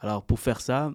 Alors, 0.01 0.23
pour 0.25 0.39
faire 0.41 0.61
ça, 0.61 0.93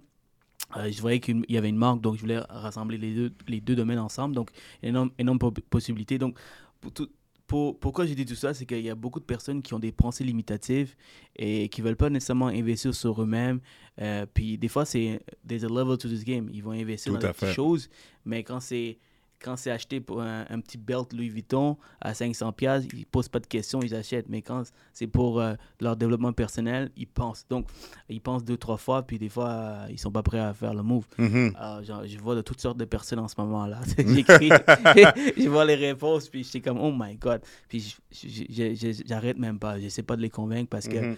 euh, 0.76 0.90
je 0.90 1.00
voyais 1.00 1.20
qu'il 1.20 1.44
y 1.48 1.56
avait 1.58 1.68
une 1.68 1.76
manque, 1.76 2.00
donc 2.00 2.16
je 2.16 2.20
voulais 2.20 2.38
rassembler 2.38 2.96
les 2.98 3.14
deux, 3.14 3.32
les 3.48 3.60
deux 3.60 3.74
domaines 3.74 3.98
ensemble. 3.98 4.34
Donc, 4.34 4.50
énorme, 4.82 5.10
énorme 5.18 5.38
po- 5.38 5.50
possibilités. 5.50 6.18
Donc, 6.18 6.38
pour 6.80 6.92
tout- 6.92 7.08
pour- 7.50 7.76
pourquoi 7.80 8.06
j'ai 8.06 8.14
dit 8.14 8.24
tout 8.24 8.36
ça, 8.36 8.54
c'est 8.54 8.64
qu'il 8.64 8.80
y 8.80 8.90
a 8.90 8.94
beaucoup 8.94 9.18
de 9.18 9.24
personnes 9.24 9.60
qui 9.60 9.74
ont 9.74 9.80
des 9.80 9.90
pensées 9.90 10.22
limitatives 10.22 10.94
et 11.34 11.68
qui 11.68 11.82
veulent 11.82 11.96
pas 11.96 12.08
nécessairement 12.08 12.46
investir 12.46 12.94
sur 12.94 13.20
eux-mêmes. 13.20 13.58
Euh, 14.00 14.24
puis 14.32 14.56
des 14.56 14.68
fois, 14.68 14.84
c'est 14.84 15.20
there's 15.48 15.64
a 15.64 15.68
level 15.68 15.98
to 15.98 16.08
this 16.08 16.24
game. 16.24 16.48
Ils 16.52 16.62
vont 16.62 16.70
investir 16.70 17.12
Tout 17.12 17.18
dans 17.18 17.26
des 17.48 17.52
choses, 17.52 17.90
mais 18.24 18.44
quand 18.44 18.60
c'est 18.60 18.98
quand 19.42 19.56
c'est 19.56 19.70
acheté 19.70 20.00
pour 20.00 20.20
un, 20.20 20.44
un 20.50 20.60
petit 20.60 20.76
belt 20.76 21.12
Louis 21.12 21.28
Vuitton 21.30 21.76
à 22.00 22.12
500 22.14 22.52
pièces, 22.52 22.84
ils 22.92 23.06
posent 23.06 23.28
pas 23.28 23.38
de 23.40 23.46
questions, 23.46 23.80
ils 23.82 23.94
achètent. 23.94 24.28
Mais 24.28 24.42
quand 24.42 24.62
c'est 24.92 25.06
pour 25.06 25.40
euh, 25.40 25.54
leur 25.80 25.96
développement 25.96 26.32
personnel, 26.32 26.90
ils 26.96 27.06
pensent. 27.06 27.46
Donc, 27.48 27.66
ils 28.08 28.20
pensent 28.20 28.44
deux 28.44 28.56
trois 28.58 28.76
fois, 28.76 29.02
puis 29.02 29.18
des 29.18 29.28
fois, 29.30 29.48
euh, 29.48 29.86
ils 29.90 29.98
sont 29.98 30.10
pas 30.12 30.22
prêts 30.22 30.38
à 30.40 30.52
faire 30.52 30.74
le 30.74 30.82
move. 30.82 31.06
Mhm. 31.18 31.52
Alors, 31.56 31.82
genre, 31.82 32.06
je 32.06 32.18
vois 32.18 32.34
de 32.34 32.42
toutes 32.42 32.60
sortes 32.60 32.76
de 32.78 32.84
personnes 32.84 33.18
en 33.18 33.28
ce 33.28 33.34
moment-là. 33.38 33.80
J'écris, 33.98 34.50
je 35.36 35.48
vois 35.48 35.64
les 35.64 35.74
réponses, 35.74 36.28
puis 36.28 36.44
j'étais 36.44 36.60
comme, 36.60 36.78
oh 36.78 36.92
my 36.94 37.16
God. 37.16 37.40
Puis 37.68 37.80
je- 38.12 38.28
je- 38.28 38.44
je- 38.48 38.74
je- 38.74 39.02
j'arrête 39.06 39.38
même 39.38 39.58
pas. 39.58 39.78
J'essaie 39.80 40.02
pas 40.02 40.16
de 40.16 40.22
les 40.22 40.30
convaincre 40.30 40.68
parce 40.68 40.86
que 40.86 40.98
Mhm. 40.98 41.16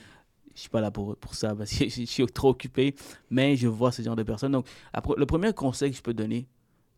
je 0.55 0.61
suis 0.61 0.69
pas 0.71 0.81
là 0.81 0.91
pour, 0.91 1.17
pour 1.17 1.35
ça, 1.35 1.55
parce 1.57 1.71
que 1.73 1.85
je 1.89 2.05
suis 2.05 2.27
trop 2.27 2.51
occupé. 2.51 2.95
Mais 3.31 3.57
je 3.57 3.67
vois 3.67 3.91
ce 3.91 4.03
genre 4.03 4.17
de 4.17 4.23
personnes. 4.23 4.53
Donc, 4.53 4.67
après, 4.93 5.15
le 5.17 5.27
premier 5.27 5.53
conseil 5.53 5.91
que 5.91 5.97
je 5.97 6.03
peux 6.03 6.15
donner, 6.15 6.47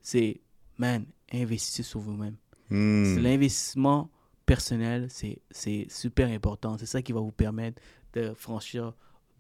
c'est, 0.03 0.41
man, 0.79 1.05
investissez 1.33 1.83
sur 1.83 2.01
vous-même. 2.01 2.37
C'est 2.71 3.21
L'investissement 3.21 4.11
personnel, 4.47 5.09
c'est 5.11 5.87
super 5.89 6.29
important. 6.29 6.77
C'est 6.79 6.87
ça 6.87 7.03
qui 7.03 7.13
va 7.13 7.21
vous 7.21 7.33
permettre 7.33 7.81
de 8.15 8.33
franchir 8.35 8.93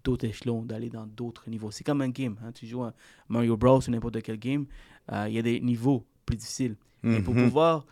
d'autres 0.05 0.26
échelons, 0.26 0.62
d'aller 0.62 0.91
dans 0.91 1.07
d'autres 1.07 1.49
niveaux. 1.49 1.70
C'est 1.70 1.85
comme 1.85 2.01
un 2.03 2.11
game. 2.11 2.37
hein. 2.45 2.53
Tu 2.53 2.66
joues 2.66 2.85
à 2.85 2.93
Mario 3.28 3.57
Bros 3.57 3.80
ou 3.87 3.91
n'importe 3.91 4.20
quel 4.22 4.39
game, 4.39 4.66
euh, 5.12 5.26
il 5.28 5.35
y 5.35 5.39
a 5.39 5.43
des 5.43 5.61
niveaux 5.61 6.05
plus 6.26 6.37
difficiles. 6.37 6.76
Et 7.05 7.20
pour 7.20 7.35
Mhm. 7.35 7.45
pouvoir 7.45 7.87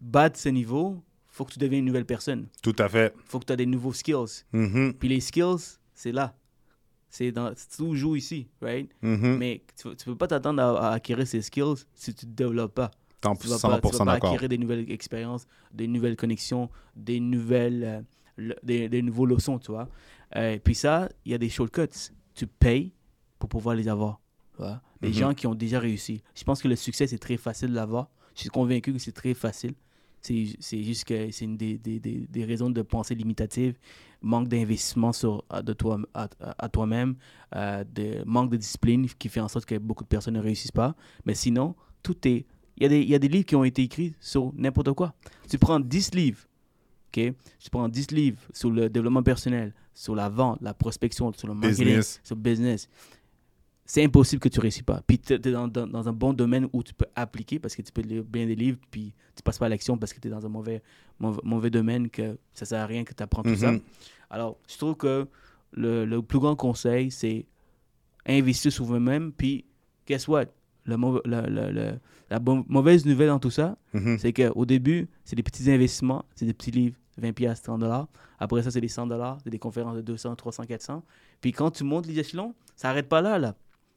battre 0.00 0.38
ce 0.38 0.48
niveau, 0.48 1.02
faut 1.28 1.44
que 1.44 1.52
tu 1.52 1.58
deviennes 1.58 1.80
une 1.80 1.86
nouvelle 1.86 2.06
personne. 2.06 2.48
Tout 2.62 2.74
à 2.78 2.88
fait. 2.88 3.14
faut 3.24 3.38
que 3.38 3.44
tu 3.44 3.52
aies 3.52 3.56
des 3.56 3.66
nouveaux 3.66 3.92
skills. 3.92 4.44
Mhm. 4.52 4.94
Puis 4.94 5.08
les 5.08 5.20
skills, 5.20 5.78
c'est 5.94 6.12
là. 6.12 6.36
C'est 7.16 7.32
tout 7.76 7.94
joue 7.94 8.14
ici, 8.16 8.46
right? 8.60 8.90
Mhm. 9.00 9.36
Mais 9.38 9.62
tu, 9.80 9.94
tu 9.96 10.04
peux 10.04 10.16
pas 10.16 10.26
t'attendre 10.26 10.62
à, 10.62 10.90
à 10.90 10.92
acquérir 10.94 11.26
ces 11.26 11.40
skills 11.40 11.76
si 11.94 12.12
tu 12.14 12.26
te 12.26 12.30
développes 12.30 12.74
pas. 12.74 12.90
Tu 13.22 13.48
vas 13.48 13.56
100% 13.56 13.60
pas, 13.70 13.80
tu 13.80 13.92
vas 13.92 13.98
pas 14.04 14.04
d'accord. 14.12 14.30
acquérir 14.30 14.48
des 14.50 14.58
nouvelles 14.58 14.90
expériences, 14.90 15.46
des 15.72 15.86
nouvelles 15.88 16.16
connexions, 16.16 16.68
des 16.94 17.18
nouvelles, 17.18 17.84
euh, 17.84 18.02
le- 18.36 18.56
des, 18.62 18.88
des 18.90 19.00
nouveaux 19.00 19.24
leçons, 19.24 19.58
tu 19.58 19.70
vois. 19.72 19.88
Euh, 20.36 20.58
puis 20.62 20.74
ça, 20.74 21.08
il 21.24 21.32
y 21.32 21.34
a 21.34 21.38
des 21.38 21.48
shortcuts. 21.48 22.10
Tu 22.34 22.46
payes 22.46 22.92
pour 23.38 23.48
pouvoir 23.48 23.74
les 23.76 23.88
avoir. 23.88 24.20
tu 24.52 24.58
vois. 24.58 24.82
Des 25.00 25.08
Mhm. 25.08 25.14
gens 25.14 25.34
qui 25.34 25.46
ont 25.46 25.54
déjà 25.54 25.80
réussi. 25.80 26.22
Je 26.34 26.44
pense 26.44 26.60
que 26.62 26.68
le 26.68 26.76
succès, 26.76 27.06
c'est 27.06 27.18
très 27.18 27.38
facile 27.38 27.70
de 27.70 27.74
l'avoir. 27.74 28.10
Je 28.34 28.40
suis 28.42 28.50
convaincu 28.50 28.92
que 28.92 28.98
c'est 28.98 29.12
très 29.12 29.32
facile. 29.32 29.72
C'est 30.26 30.82
juste 30.82 31.04
que 31.04 31.30
c'est 31.30 31.44
une 31.44 31.56
des, 31.56 31.78
des, 31.78 31.98
des, 32.00 32.44
raisons 32.44 32.70
de 32.70 32.82
pensée 32.82 33.14
limitative, 33.14 33.78
manque 34.20 34.48
d'investissement 34.48 35.10
de 35.10 35.72
toi 35.72 36.00
à, 36.14 36.68
toi-même, 36.68 37.16
euh, 37.54 37.84
de 37.84 38.22
manque 38.24 38.50
de 38.50 38.56
discipline 38.56 39.06
qui 39.18 39.28
fait 39.28 39.40
en 39.40 39.48
sorte 39.48 39.66
que 39.66 39.78
beaucoup 39.78 40.04
de 40.04 40.08
personnes 40.08 40.34
ne 40.34 40.40
réussissent 40.40 40.72
pas. 40.72 40.94
Mais 41.24 41.34
sinon, 41.34 41.74
tout 42.02 42.16
est 42.26 42.46
il 42.78 42.82
y, 42.82 42.86
a 42.86 42.88
des, 42.90 43.00
il 43.00 43.08
y 43.08 43.14
a 43.14 43.18
des 43.18 43.28
livres 43.28 43.46
qui 43.46 43.56
ont 43.56 43.64
été 43.64 43.82
écrits 43.82 44.14
sur 44.20 44.52
n'importe 44.54 44.92
quoi. 44.92 45.14
Tu 45.48 45.56
prends 45.56 45.80
10 45.80 46.14
livres, 46.14 46.40
OK? 47.08 47.32
Tu 47.58 47.70
prends 47.70 47.88
10 47.88 48.10
livres 48.10 48.38
sur 48.52 48.70
le 48.70 48.90
développement 48.90 49.22
personnel, 49.22 49.72
sur 49.94 50.14
la 50.14 50.28
vente, 50.28 50.58
la 50.60 50.74
prospection, 50.74 51.32
sur 51.32 51.48
le 51.48 51.54
marketing, 51.54 51.86
Business. 51.86 52.20
sur 52.22 52.36
le 52.36 52.42
business. 52.42 52.88
C'est 53.88 54.02
impossible 54.04 54.40
que 54.40 54.48
tu 54.48 54.58
réussis 54.60 54.82
pas. 54.82 55.00
Puis 55.06 55.18
tu 55.20 55.34
es 55.34 55.38
dans, 55.38 55.68
dans- 55.68 55.86
dans 55.86 56.08
un 56.08 56.12
bon 56.12 56.32
domaine 56.32 56.68
où 56.72 56.82
tu 56.82 56.92
peux 56.92 57.06
appliquer 57.14 57.58
parce 57.60 57.76
que 57.76 57.82
tu 57.82 57.92
peux 57.92 58.02
lire 58.02 58.24
bien 58.24 58.44
des 58.46 58.56
livres, 58.56 58.78
puis 58.90 59.14
tu 59.36 59.42
passes 59.44 59.58
pas 59.58 59.66
à 59.66 59.68
l'action 59.68 59.96
parce 59.96 60.12
que 60.12 60.18
tu 60.20 60.26
es 60.26 60.30
dans 60.30 60.44
un 60.44 60.48
mauvais, 60.48 60.82
mauvais, 61.20 61.40
mauvais 61.44 61.70
domaine, 61.70 62.10
que 62.10 62.36
ça 62.52 62.64
sert 62.66 62.80
à 62.82 62.86
rien 62.86 63.04
que 63.04 63.14
tu 63.14 63.22
apprends 63.22 63.42
tout 63.44 63.54
ça. 63.56 63.70
Mhm. 63.72 63.80
Alors, 64.28 64.58
je 64.68 64.76
trouve 64.76 64.96
que 64.96 65.26
le, 65.72 66.04
le 66.04 66.20
plus 66.20 66.40
grand 66.40 66.56
conseil, 66.56 67.10
c'est 67.12 67.46
investir 68.26 68.72
sur 68.72 68.84
vous-même. 68.84 69.32
Puis, 69.32 69.64
guess 70.06 70.26
what? 70.28 70.46
Le 70.84 70.96
mauvais- 70.96 71.20
le- 71.24 71.46
le- 71.48 71.70
le- 71.72 71.98
la 72.30 72.38
bon- 72.38 72.64
mauvaise 72.68 73.04
nouvelle 73.06 73.28
dans 73.28 73.38
tout 73.38 73.50
ça, 73.50 73.76
Mhm. 73.94 74.18
c'est 74.18 74.32
qu'au 74.32 74.64
début, 74.66 75.08
c'est 75.24 75.36
des 75.36 75.42
petits 75.42 75.70
investissements, 75.70 76.24
c'est 76.34 76.44
des 76.46 76.54
petits 76.54 76.70
livres, 76.70 76.96
20 77.18 77.32
pièces 77.32 77.62
30 77.62 77.80
dollars. 77.80 78.08
Après 78.38 78.62
ça, 78.62 78.70
c'est 78.70 78.80
des 78.80 78.88
100 78.88 79.06
dollars, 79.06 79.38
c'est 79.42 79.50
des 79.50 79.58
conférences 79.58 79.96
de 79.96 80.02
200, 80.02 80.34
300, 80.36 80.64
400. 80.64 81.02
Puis 81.40 81.52
quand 81.52 81.70
tu 81.70 81.84
montes 81.84 82.06
les 82.06 82.18
échelons, 82.18 82.54
ça 82.76 82.88
n'arrête 82.88 83.08
pas 83.08 83.20
là, 83.20 83.38
là. 83.38 83.54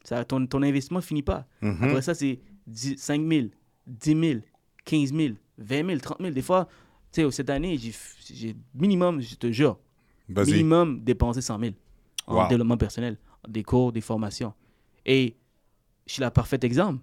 Ça, 0.10 0.26
ton, 0.26 0.48
ton 0.48 0.64
investissement 0.64 1.02
finit 1.02 1.22
pas. 1.22 1.46
Mhm. 1.62 1.84
Après 1.84 2.02
ça, 2.02 2.16
c'est 2.16 2.40
10 2.66 2.98
5 2.98 3.22
000, 3.32 3.48
10 3.86 4.20
000, 4.20 4.40
15 4.86 5.14
000, 5.14 5.36
20 5.60 5.86
000, 5.86 6.00
30 6.00 6.18
000. 6.20 6.32
Des 6.32 6.42
fois, 6.42 6.68
tu 7.12 7.22
sais, 7.22 7.32
cette 7.32 7.50
année, 7.52 7.78
j'ai 7.78 8.56
minimum, 8.74 9.22
je 9.22 9.36
te 9.36 9.52
jure, 9.52 9.78
minimum 10.52 11.02
dépensé 11.04 11.42
100 11.42 11.60
000 11.60 11.74
en 12.28 12.36
Wow. 12.44 12.48
développement 12.48 12.78
personnel, 12.78 13.18
des 13.48 13.64
cours, 13.64 13.92
des 13.92 14.02
formations. 14.02 14.54
Et 15.06 15.36
je 16.08 16.14
suis 16.14 16.22
la 16.22 16.32
parfaite 16.32 16.64
exemple. 16.64 17.02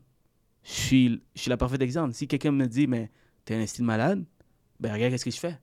Je 0.64 0.72
suis, 0.72 1.22
je 1.34 1.40
suis 1.42 1.48
la 1.48 1.56
parfaite 1.56 1.82
exemple. 1.82 2.12
Si 2.12 2.26
quelqu'un 2.26 2.50
me 2.50 2.66
dit, 2.66 2.88
mais 2.88 3.10
t'es 3.44 3.54
un 3.54 3.66
style 3.66 3.84
malade, 3.84 4.24
ben 4.80 4.92
regarde 4.92 5.12
qu'est-ce 5.12 5.24
que 5.24 5.30
je 5.30 5.38
fais. 5.38 5.58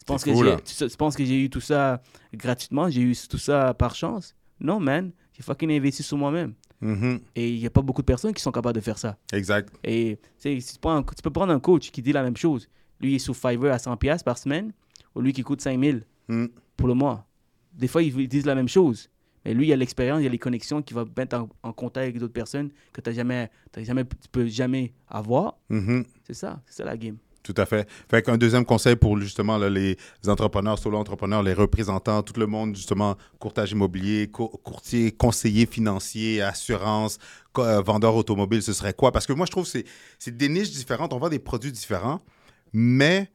Tu 0.00 0.04
penses, 0.04 0.24
que 0.24 0.32
fou, 0.32 0.42
j'ai- 0.42 0.50
là. 0.50 0.56
tu, 0.60 0.74
tu 0.74 0.96
penses 0.96 1.16
que 1.16 1.24
j'ai 1.24 1.42
eu 1.44 1.48
tout 1.50 1.60
ça 1.60 2.02
gratuitement, 2.34 2.88
j'ai 2.90 3.02
eu 3.02 3.14
tout 3.28 3.38
ça 3.38 3.72
par 3.74 3.94
chance? 3.94 4.34
Non, 4.60 4.80
man. 4.80 5.12
J'ai 5.36 5.42
fucking 5.42 5.70
investi 5.70 6.02
sur 6.02 6.16
moi-même. 6.16 6.54
Mhm. 6.80 7.20
Et 7.34 7.50
il 7.50 7.58
n'y 7.60 7.66
a 7.66 7.70
pas 7.70 7.82
beaucoup 7.82 8.00
de 8.02 8.06
personnes 8.06 8.32
qui 8.32 8.42
sont 8.42 8.52
capables 8.52 8.76
de 8.76 8.80
faire 8.84 8.98
ça. 8.98 9.16
Exact. 9.32 9.72
Et 9.84 10.18
tu 10.40 10.48
un- 10.84 11.02
peux 11.02 11.30
prendre 11.30 11.52
un 11.52 11.60
coach 11.60 11.90
qui 11.90 12.00
dit 12.02 12.12
la 12.12 12.22
même 12.22 12.36
chose. 12.36 12.68
Lui, 13.00 13.12
il 13.12 13.14
est 13.16 13.18
sur 13.18 13.36
Fiverr 13.36 13.72
à 13.72 13.78
100$ 13.78 13.96
piastres 13.98 14.24
par 14.24 14.38
semaine, 14.38 14.72
ou 15.14 15.20
lui 15.20 15.32
qui 15.32 15.42
coûte 15.42 15.60
5000 15.60 16.04
Mm. 16.28 16.46
pour 16.76 16.88
le 16.88 16.94
mois. 16.94 17.26
Des 17.74 17.88
fois, 17.88 18.02
ils 18.02 18.28
disent 18.28 18.46
la 18.46 18.54
même 18.54 18.68
chose. 18.68 19.10
Mais 19.44 19.54
lui, 19.54 19.68
il 19.68 19.72
a 19.72 19.76
l'expérience, 19.76 20.20
il 20.22 20.26
a 20.26 20.30
les 20.30 20.38
connexions 20.38 20.82
qui 20.82 20.92
va 20.94 21.04
mettre 21.16 21.36
en, 21.36 21.48
en 21.62 21.72
contact 21.72 22.04
avec 22.04 22.18
d'autres 22.18 22.32
personnes 22.32 22.70
que 22.92 23.00
t'as 23.00 23.12
jamais, 23.12 23.48
t'as 23.70 23.82
jamais, 23.84 24.04
tu 24.04 24.28
peux 24.32 24.46
jamais 24.46 24.92
avoir. 25.06 25.58
Mhm. 25.68 26.04
C'est 26.24 26.34
ça, 26.34 26.60
c'est 26.66 26.78
ça 26.78 26.84
la 26.84 26.96
game. 26.96 27.16
Tout 27.46 27.54
à 27.58 27.64
fait. 27.64 27.88
Fait 28.10 28.22
qu'un 28.22 28.36
deuxième 28.36 28.64
conseil 28.64 28.96
pour 28.96 29.16
justement 29.20 29.56
les 29.56 29.96
entrepreneurs, 30.26 30.80
solo-entrepreneurs, 30.80 31.44
les 31.44 31.52
représentants, 31.52 32.24
tout 32.24 32.38
le 32.40 32.48
monde, 32.48 32.74
justement, 32.74 33.14
courtage 33.38 33.70
immobilier, 33.70 34.26
co- 34.26 34.48
courtier, 34.64 35.12
conseiller 35.12 35.66
financier, 35.66 36.42
assurance, 36.42 37.18
euh, 37.58 37.80
vendeur 37.82 38.16
automobile, 38.16 38.62
ce 38.64 38.72
serait 38.72 38.94
quoi? 38.94 39.12
Parce 39.12 39.26
que 39.28 39.32
moi, 39.32 39.46
je 39.46 39.52
trouve 39.52 39.70
que 39.70 39.78
c'est 40.18 40.36
des 40.36 40.48
niches 40.48 40.72
différentes, 40.72 41.12
on 41.12 41.18
vend 41.18 41.28
des 41.28 41.38
produits 41.38 41.70
différents, 41.70 42.20
mais 42.72 43.30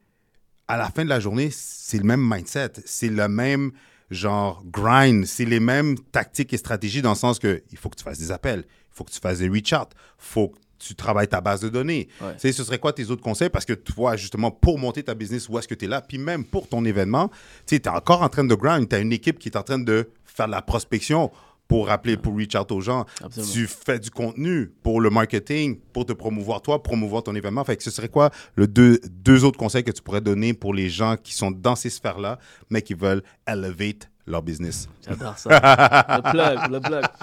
à 0.68 0.76
la 0.76 0.90
fin 0.90 1.04
de 1.04 1.08
la 1.08 1.18
journée, 1.18 1.48
c'est 1.50 1.96
le 1.96 2.04
même 2.04 2.20
mindset, 2.22 2.72
c'est 2.84 3.08
le 3.08 3.28
même 3.28 3.72
genre 4.10 4.62
grind, 4.70 5.24
c'est 5.24 5.46
les 5.46 5.58
mêmes 5.60 5.98
tactiques 5.98 6.52
et 6.52 6.58
stratégies 6.58 7.00
dans 7.00 7.10
le 7.12 7.16
sens 7.16 7.38
que 7.38 7.62
il 7.72 7.78
faut 7.78 7.88
que 7.88 7.96
tu 7.96 8.04
fasses 8.04 8.18
des 8.18 8.30
appels, 8.30 8.64
il 8.68 8.94
faut 8.94 9.04
que 9.04 9.10
tu 9.10 9.20
fasses 9.20 9.38
des 9.38 9.48
reach-out, 9.48 9.88
il 9.92 9.96
faut 10.18 10.48
que 10.48 10.58
tu 10.82 10.94
travailles 10.94 11.28
ta 11.28 11.40
base 11.40 11.60
de 11.60 11.68
données. 11.68 12.08
Ouais. 12.20 12.34
Sais, 12.38 12.52
ce 12.52 12.64
serait 12.64 12.78
quoi 12.78 12.92
tes 12.92 13.10
autres 13.10 13.22
conseils? 13.22 13.50
Parce 13.50 13.64
que 13.64 13.72
toi, 13.72 14.16
justement, 14.16 14.50
pour 14.50 14.78
monter 14.78 15.02
ta 15.02 15.14
business, 15.14 15.48
où 15.48 15.58
est-ce 15.58 15.68
que 15.68 15.74
tu 15.74 15.84
es 15.84 15.88
là? 15.88 16.00
Puis 16.00 16.18
même 16.18 16.44
pour 16.44 16.68
ton 16.68 16.84
événement, 16.84 17.30
tu 17.66 17.76
es 17.76 17.88
encore 17.88 18.22
en 18.22 18.28
train 18.28 18.44
de 18.44 18.54
grind. 18.54 18.88
Tu 18.88 18.96
as 18.96 18.98
une 18.98 19.12
équipe 19.12 19.38
qui 19.38 19.48
est 19.48 19.56
en 19.56 19.62
train 19.62 19.78
de 19.78 20.08
faire 20.24 20.46
de 20.46 20.52
la 20.52 20.62
prospection 20.62 21.30
pour 21.68 21.86
rappeler, 21.86 22.16
pour 22.16 22.36
reach 22.36 22.54
out 22.54 22.70
aux 22.72 22.80
gens. 22.80 23.06
Absolument. 23.22 23.52
Tu 23.52 23.66
fais 23.66 23.98
du 23.98 24.10
contenu 24.10 24.70
pour 24.82 25.00
le 25.00 25.08
marketing, 25.08 25.78
pour 25.92 26.04
te 26.04 26.12
promouvoir 26.12 26.60
toi, 26.60 26.82
promouvoir 26.82 27.22
ton 27.22 27.34
événement. 27.34 27.64
Fait 27.64 27.76
que 27.76 27.82
ce 27.82 27.90
serait 27.90 28.10
quoi 28.10 28.30
le 28.56 28.66
deux, 28.66 29.00
deux 29.10 29.44
autres 29.44 29.58
conseils 29.58 29.84
que 29.84 29.90
tu 29.90 30.02
pourrais 30.02 30.20
donner 30.20 30.52
pour 30.52 30.74
les 30.74 30.90
gens 30.90 31.16
qui 31.16 31.34
sont 31.34 31.50
dans 31.50 31.76
ces 31.76 31.88
sphères-là, 31.88 32.38
mais 32.68 32.82
qui 32.82 32.94
veulent 32.94 33.22
elevate 33.46 34.10
leur 34.26 34.42
business? 34.42 34.88
J'adore 35.06 35.38
ça. 35.38 35.48
le 35.50 36.30
plug, 36.30 36.72
le 36.72 36.80
plug. 36.80 37.04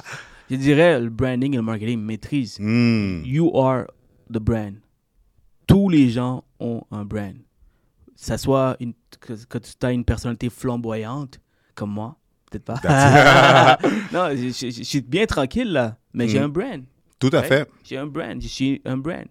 Je 0.49 0.55
dirais 0.55 0.99
le 0.99 1.09
branding 1.09 1.53
et 1.53 1.57
le 1.57 1.61
marketing 1.63 1.99
maîtrise. 2.01 2.57
Hmm. 2.59 3.21
You 3.23 3.51
are 3.57 3.85
the 4.31 4.39
brand. 4.39 4.75
Tous 5.67 5.89
les 5.89 6.09
gens 6.09 6.43
ont 6.59 6.81
un 6.91 7.05
brand. 7.05 7.35
Ça 8.15 8.37
soit 8.37 8.75
une, 8.79 8.93
que, 9.19 9.33
que 9.45 9.57
tu 9.59 9.73
as 9.83 9.91
une 9.91 10.03
personnalité 10.03 10.49
flamboyante, 10.49 11.39
comme 11.75 11.91
moi, 11.91 12.17
peut-être 12.51 12.65
pas. 12.65 13.77
non, 14.13 14.29
je, 14.31 14.49
je- 14.49 14.71
je 14.71 14.83
suis 14.83 15.01
bien 15.01 15.25
tranquille 15.25 15.71
là, 15.71 15.97
mais 16.13 16.27
j'ai 16.27 16.39
Mm. 16.39 16.43
un 16.43 16.49
brand. 16.49 16.83
Tout 17.19 17.29
à 17.33 17.39
right? 17.41 17.47
fait. 17.47 17.69
J'ai 17.83 17.97
un 17.97 18.07
brand, 18.07 18.41
je 18.41 18.47
suis 18.47 18.81
un 18.85 18.97
brand. 18.97 19.25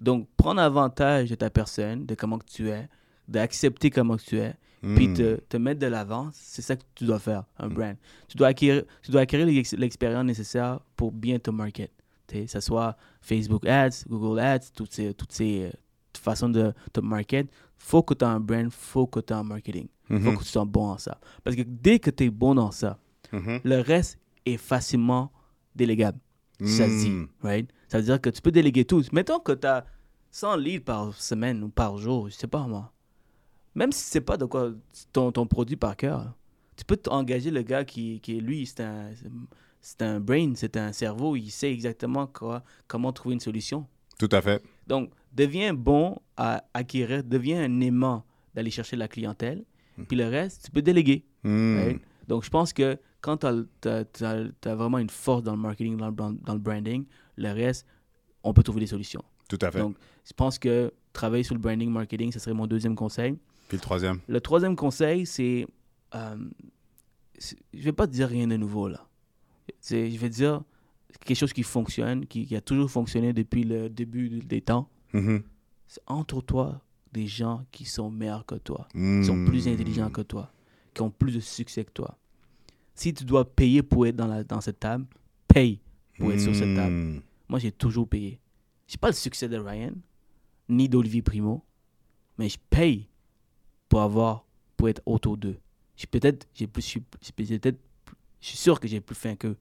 Donc, 0.00 0.28
prendre 0.36 0.60
avantage 0.60 1.30
de 1.30 1.34
ta 1.36 1.50
personne, 1.50 2.06
de 2.06 2.14
comment 2.14 2.38
que 2.38 2.46
tu 2.46 2.68
es, 2.70 2.88
d'accepter 3.28 3.90
comment 3.90 4.16
que 4.16 4.22
tu 4.22 4.38
es, 4.38 4.54
puis 4.82 5.08
Hmm. 5.08 5.14
te, 5.14 5.36
te 5.48 5.56
mettre 5.56 5.80
de 5.80 5.86
l'avant, 5.86 6.30
c'est 6.32 6.60
ça 6.62 6.74
que 6.76 6.82
tu 6.94 7.04
dois 7.04 7.18
faire, 7.20 7.44
un 7.58 7.68
brand. 7.68 7.96
Tu 8.28 8.36
dois 8.36 8.48
acquérir, 8.48 8.82
tu 9.02 9.10
dois 9.10 9.20
acquérir 9.22 9.46
l'ex- 9.46 9.74
l'expérience 9.74 10.24
nécessaire 10.24 10.80
pour 10.96 11.12
bien 11.12 11.38
te 11.38 11.50
market. 11.50 11.90
Que 12.26 12.46
ce 12.46 12.60
soit 12.60 12.96
Facebook 13.20 13.66
Ads, 13.66 14.04
Google 14.08 14.40
Ads, 14.40 14.70
toutes 14.74 14.92
ces, 14.92 15.12
toutes 15.14 15.32
ces 15.32 15.64
euh, 15.64 15.70
façons 16.18 16.48
de 16.48 16.72
te 16.92 17.00
market, 17.00 17.46
faut 17.76 18.02
que 18.02 18.14
tu 18.14 18.24
aies 18.24 18.28
un 18.28 18.40
brand, 18.40 18.70
faut 18.70 19.06
que 19.06 19.20
tu 19.20 19.32
aies 19.32 19.36
un 19.36 19.42
marketing. 19.44 19.86
faut 20.08 20.14
Mhm. 20.14 20.36
que 20.36 20.42
tu 20.42 20.48
sois 20.48 20.64
bon 20.64 20.90
en 20.90 20.98
ça. 20.98 21.18
Parce 21.44 21.56
que 21.56 21.62
dès 21.62 21.98
que 21.98 22.10
tu 22.10 22.24
es 22.24 22.30
bon 22.30 22.54
dans 22.54 22.70
ça, 22.70 22.98
Mhm. 23.32 23.60
le 23.64 23.80
reste 23.80 24.18
est 24.44 24.56
facilement 24.58 25.30
délégable. 25.74 26.18
Ça 26.60 26.86
se 26.86 27.04
dit, 27.04 27.10
Hmm. 27.10 27.26
right? 27.42 27.68
Ça 27.88 27.98
veut 27.98 28.04
dire 28.04 28.20
que 28.20 28.30
tu 28.30 28.40
peux 28.42 28.50
déléguer 28.52 28.84
tout. 28.84 29.02
Mettons 29.12 29.38
que 29.40 29.52
tu 29.52 29.66
as 29.66 29.84
100 30.30 30.56
leads 30.56 30.84
par 30.84 31.14
semaine 31.14 31.62
ou 31.64 31.68
par 31.70 31.96
jour, 31.98 32.28
je 32.28 32.34
sais 32.34 32.46
pas 32.46 32.66
moi. 32.66 32.91
Même 33.74 33.92
si 33.92 34.04
c'est 34.04 34.20
pas 34.20 34.36
de 34.36 34.44
quoi 34.44 34.72
ton, 35.12 35.32
ton 35.32 35.46
produit 35.46 35.76
par 35.76 35.96
cœur, 35.96 36.34
tu 36.76 36.84
peux 36.84 36.98
engager 37.08 37.50
le 37.50 37.62
gars 37.62 37.84
qui, 37.84 38.20
qui 38.20 38.38
est 38.38 38.40
lui, 38.40 38.66
c'est 38.66 38.82
un, 38.82 39.10
c'est 39.80 40.02
un 40.02 40.20
brain, 40.20 40.52
c'est 40.54 40.76
un 40.76 40.92
cerveau, 40.92 41.36
il 41.36 41.50
sait 41.50 41.72
exactement 41.72 42.26
quoi, 42.26 42.62
comment 42.86 43.12
trouver 43.12 43.34
une 43.34 43.40
solution. 43.40 43.86
Tout 44.18 44.28
à 44.30 44.40
fait. 44.40 44.62
Donc, 44.86 45.10
deviens 45.32 45.74
bon 45.74 46.18
à 46.36 46.64
acquérir, 46.74 47.24
deviens 47.24 47.64
un 47.64 47.80
aimant 47.80 48.24
d'aller 48.54 48.70
chercher 48.70 48.96
la 48.96 49.08
clientèle, 49.08 49.64
puis 50.08 50.16
le 50.16 50.28
reste, 50.28 50.66
tu 50.66 50.70
peux 50.70 50.82
déléguer. 50.82 51.24
Hmm. 51.42 51.76
right? 51.76 52.02
Donc, 52.28 52.44
je 52.44 52.50
pense 52.50 52.72
que 52.72 52.98
quand 53.20 53.38
tu 53.38 53.88
as, 53.88 54.74
vraiment 54.74 54.98
une 54.98 55.10
force 55.10 55.42
dans 55.42 55.52
le 55.52 55.60
marketing, 55.60 55.96
dans 55.96 56.08
le, 56.08 56.14
dans 56.14 56.54
le 56.54 56.58
branding, 56.58 57.04
le 57.36 57.52
reste, 57.52 57.86
on 58.42 58.52
peut 58.52 58.62
trouver 58.62 58.80
des 58.80 58.86
solutions. 58.86 59.22
Tout 59.48 59.58
à 59.60 59.70
fait. 59.70 59.78
Donc, 59.78 59.96
je 60.24 60.32
pense 60.32 60.58
que 60.58 60.92
travailler 61.12 61.44
sur 61.44 61.54
le 61.54 61.60
branding, 61.60 61.90
marketing, 61.90 62.32
ce 62.32 62.38
serait 62.38 62.54
mon 62.54 62.66
deuxième 62.66 62.94
conseil. 62.94 63.36
Puis 63.72 63.78
le 63.78 63.82
troisième? 63.82 64.20
Le 64.28 64.38
troisième 64.38 64.76
conseil, 64.76 65.24
c'est. 65.24 65.66
euh, 66.14 66.36
je 67.40 67.82
vais 67.82 67.92
pas 67.92 68.06
te 68.06 68.12
dire 68.12 68.28
rien 68.28 68.46
de 68.46 68.58
nouveau, 68.58 68.86
là. 68.86 69.08
Je 69.88 69.96
vais 70.18 70.28
te 70.28 70.34
dire 70.34 70.60
quelque 71.24 71.38
chose 71.38 71.54
qui 71.54 71.62
fonctionne, 71.62 72.26
qui, 72.26 72.44
qui 72.44 72.54
a 72.54 72.60
toujours 72.60 72.90
fonctionné 72.90 73.32
depuis 73.32 73.64
le 73.64 73.88
début 73.88 74.28
des 74.40 74.60
temps. 74.60 74.90
Mhm. 75.14 75.42
C'est 75.86 76.02
entoure-toi 76.06 76.82
des 77.14 77.26
gens 77.26 77.64
qui 77.72 77.86
sont 77.86 78.10
meilleurs 78.10 78.44
que 78.44 78.56
toi, 78.56 78.86
Hmm. 78.92 79.20
qui 79.22 79.26
sont 79.26 79.42
plus 79.46 79.66
intelligents 79.68 80.10
que 80.10 80.20
toi, 80.20 80.52
qui 80.92 81.00
ont 81.00 81.10
plus 81.10 81.32
de 81.32 81.40
succès 81.40 81.82
que 81.86 81.92
toi. 81.92 82.18
Si 82.94 83.14
tu 83.14 83.24
dois 83.24 83.46
payer 83.50 83.82
pour 83.82 84.06
être 84.06 84.16
dans, 84.16 84.26
la, 84.26 84.44
dans 84.44 84.60
cette 84.60 84.80
table, 84.80 85.06
paye 85.48 85.80
pour 86.18 86.30
être 86.30 86.40
sur 86.40 86.54
cette 86.54 86.74
table. 86.76 86.94
Hmm. 86.94 87.20
Moi, 87.48 87.58
j'ai 87.58 87.72
toujours 87.72 88.06
payé. 88.06 88.38
J'ai 88.86 88.98
pas 88.98 89.08
le 89.08 89.14
succès 89.14 89.48
de 89.48 89.56
Ryan, 89.56 89.92
ni 90.68 90.90
d'Olivier 90.90 91.22
Primo, 91.22 91.64
mais 92.36 92.50
je 92.50 92.58
paye 92.68 93.08
pour 93.92 94.00
avoir, 94.00 94.46
pour 94.78 94.88
être 94.88 95.02
autour 95.04 95.36
d'eux. 95.36 95.58
Peut-être, 96.10 96.48
j'ai 96.54 96.66
plus, 96.66 96.80
je 96.80 96.88
suis- 96.88 97.00
peut-être, 97.36 97.78
je 98.40 98.46
suis 98.48 98.56
sûr 98.56 98.80
que 98.80 98.88
j'ai 98.88 99.02
plus 99.02 99.14
faim 99.14 99.36
qu'eux. 99.36 99.58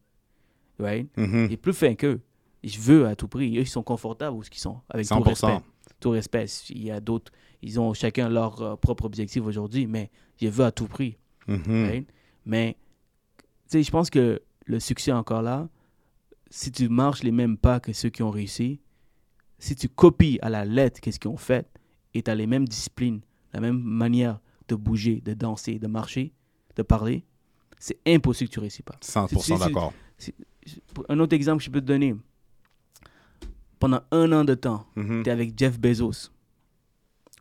Right? 0.80 1.10
Mhm. 1.18 1.50
J'ai 1.50 1.58
plus 1.58 1.74
faim 1.74 1.96
qu'eux. 1.96 2.22
Je 2.64 2.80
veux 2.80 3.06
à 3.08 3.16
tout 3.18 3.28
prix. 3.28 3.58
Eux, 3.58 3.62
ils 3.64 3.68
sont 3.68 3.84
confortables 3.84 4.38
où 4.38 4.42
ce 4.42 4.50
qu'ils 4.50 4.62
sont. 4.62 4.80
Avec 4.90 5.06
tout 5.06 5.16
100%. 5.16 5.48
respect. 5.48 5.66
Tout 6.00 6.10
respect. 6.12 6.46
Il 6.70 6.82
y 6.82 6.92
a 6.92 7.02
d'autres, 7.02 7.30
ils 7.62 7.78
ont 7.78 7.94
chacun 7.94 8.30
leur 8.30 8.62
euh, 8.62 8.76
propre 8.78 9.04
objectif 9.04 9.44
aujourd'hui, 9.44 9.86
mais 9.86 10.10
je 10.42 10.48
veux 10.48 10.64
à 10.64 10.72
tout 10.72 10.88
prix. 10.88 11.18
Mhm. 11.50 11.86
right? 11.90 12.10
Mais, 12.46 12.78
tu 13.38 13.44
sais, 13.68 13.84
je 13.84 13.92
pense 13.92 14.10
que 14.10 14.42
le 14.66 14.80
succès 14.80 15.12
encore 15.12 15.42
là. 15.42 15.68
Si 16.50 16.72
tu 16.72 16.88
marches 16.88 17.24
les 17.24 17.32
mêmes 17.34 17.58
pas 17.58 17.82
que 17.82 17.92
ceux 17.92 18.10
qui 18.10 18.24
ont 18.24 18.32
réussi, 18.32 18.80
si 19.60 19.76
tu 19.76 19.90
copies 19.90 20.40
à 20.42 20.50
la 20.50 20.64
lettre 20.64 21.02
qu'est-ce 21.02 21.20
qu'ils 21.20 21.30
ont 21.32 21.38
fait, 21.38 21.68
et 22.14 22.24
tu 22.24 22.32
as 22.32 22.36
les 22.36 22.48
mêmes 22.48 22.68
disciplines, 22.68 23.20
la 23.54 23.60
même 23.60 23.80
manière 23.82 24.39
de 24.68 24.76
bouger, 24.76 25.22
de 25.24 25.34
danser, 25.34 25.80
de 25.80 25.88
marcher, 25.88 26.32
de 26.76 26.82
parler, 26.84 27.24
c'est 27.80 27.97
impossible 28.08 28.49
que 28.49 28.54
tu 28.54 28.60
réussis 28.60 28.84
pas. 28.84 28.95
100% 29.02 29.39
Si- 29.39 29.54
si- 29.54 29.60
d'accord. 29.60 29.93
Un 31.10 31.20
autre 31.20 31.34
exemple 31.36 31.58
que 31.60 31.66
je 31.66 31.72
peux 31.72 31.82
te 31.82 31.86
donner. 31.86 32.16
Pendant 33.80 34.02
un 34.12 34.32
an 34.32 34.43
de 34.45 34.54
temps, 34.54 34.86
Mhm. 34.95 35.24
tu 35.24 35.30
es 35.30 35.34
avec 35.34 35.58
Jeff 35.58 35.80
Bezos, 35.80 36.30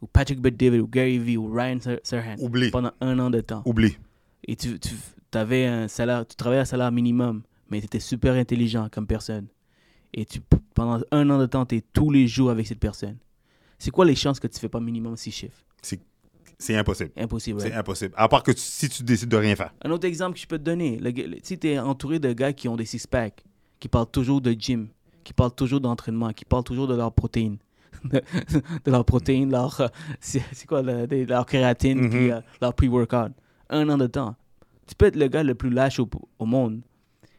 ou 0.01 0.07
Patrick 0.07 0.41
Bet-David, 0.41 0.81
ou 0.81 0.87
Gary 0.89 1.19
Vee, 1.19 1.37
ou 1.37 1.51
Ryan 1.53 1.79
Ser- 1.81 2.01
Serhant, 2.03 2.37
Oublie. 2.39 2.71
pendant 2.71 2.93
un 3.03 3.19
an 3.19 3.29
de 3.31 3.41
temps. 3.43 3.63
Oublie. 3.67 3.99
Et 4.49 4.57
tu, 4.57 4.79
tu 4.81 4.95
avais 5.35 5.67
un 5.67 5.87
salaire, 5.89 6.27
tu 6.27 6.35
travaillais 6.37 6.63
à 6.63 6.65
salaire 6.65 6.91
minimum, 6.91 7.43
mais 7.69 7.81
tu 7.81 7.85
étais 7.87 8.01
super 8.01 8.35
intelligent 8.35 8.89
comme 8.91 9.07
personne. 9.07 9.49
Et 10.15 10.25
tu, 10.25 10.41
pendant 10.75 11.01
un 11.13 11.29
an 11.31 11.39
de 11.39 11.45
temps, 11.47 11.67
tu 11.67 11.77
es 11.77 11.83
tous 11.93 12.11
les 12.11 12.27
jours 12.27 12.51
avec 12.51 12.67
cette 12.67 12.81
personne. 12.81 13.19
C'est 13.79 13.91
quoi 13.91 14.07
les 14.07 14.15
chances 14.17 14.41
que 14.41 14.47
tu 14.47 14.59
fais 14.59 14.69
pas 14.71 14.81
minimum 14.81 15.17
six 15.17 15.31
chiffres? 15.31 15.63
C'est 16.63 16.77
impossible. 16.77 17.11
Impossible. 17.17 17.61
C'est 17.61 17.69
right? 17.69 17.79
impossible. 17.79 18.15
À 18.17 18.29
part 18.29 18.43
que 18.43 18.53
tu- 18.53 18.61
si 18.61 18.89
tu 18.89 19.03
décides 19.03 19.31
de 19.31 19.37
rien 19.37 19.57
faire. 19.57 19.73
Un 19.83 19.91
autre 19.91 20.07
exemple 20.07 20.35
que 20.35 20.41
je 20.41 20.47
peux 20.47 20.59
te 20.59 20.63
donner, 20.63 20.99
le 20.99 21.11
gars- 21.11 21.27
le- 21.27 21.39
si 21.43 21.59
tu 21.59 21.69
es 21.69 21.79
entouré 21.79 22.19
de 22.19 22.33
gars 22.35 22.53
qui 22.53 22.69
ont 22.69 22.77
des 22.77 22.85
six-packs, 22.85 23.43
qui 23.79 23.89
parlent 23.89 24.11
toujours 24.11 24.41
de 24.43 24.53
gym, 24.53 24.89
qui 25.25 25.33
parlent 25.33 25.55
toujours 25.55 25.81
d'entraînement, 25.81 26.33
qui 26.33 26.45
parlent 26.45 26.63
toujours 26.65 26.87
de 26.87 26.95
leur 26.95 27.13
protéine, 27.13 27.57
de, 28.05 28.21
de 28.85 28.91
leur 28.91 29.05
protéine, 29.07 29.51
leur, 29.51 29.81
euh, 29.81 29.89
c'est 30.21 30.43
c'est 30.53 30.67
quoi, 30.67 30.83
le- 30.83 31.07
de 31.07 31.25
leur 31.25 31.47
Mhm. 31.53 32.11
puis, 32.11 32.31
euh, 32.31 32.41
leur 32.61 32.75
pre-workout. 32.75 33.33
Un 33.71 33.89
an 33.89 33.97
de 33.97 34.07
temps. 34.07 34.37
Tu 34.87 34.95
peux 34.95 35.07
être 35.07 35.17
le 35.17 35.29
gars 35.29 35.43
le 35.43 35.55
plus 35.55 35.71
lâche 35.71 35.99
au, 35.99 36.09
au 36.39 36.45
monde, 36.45 36.83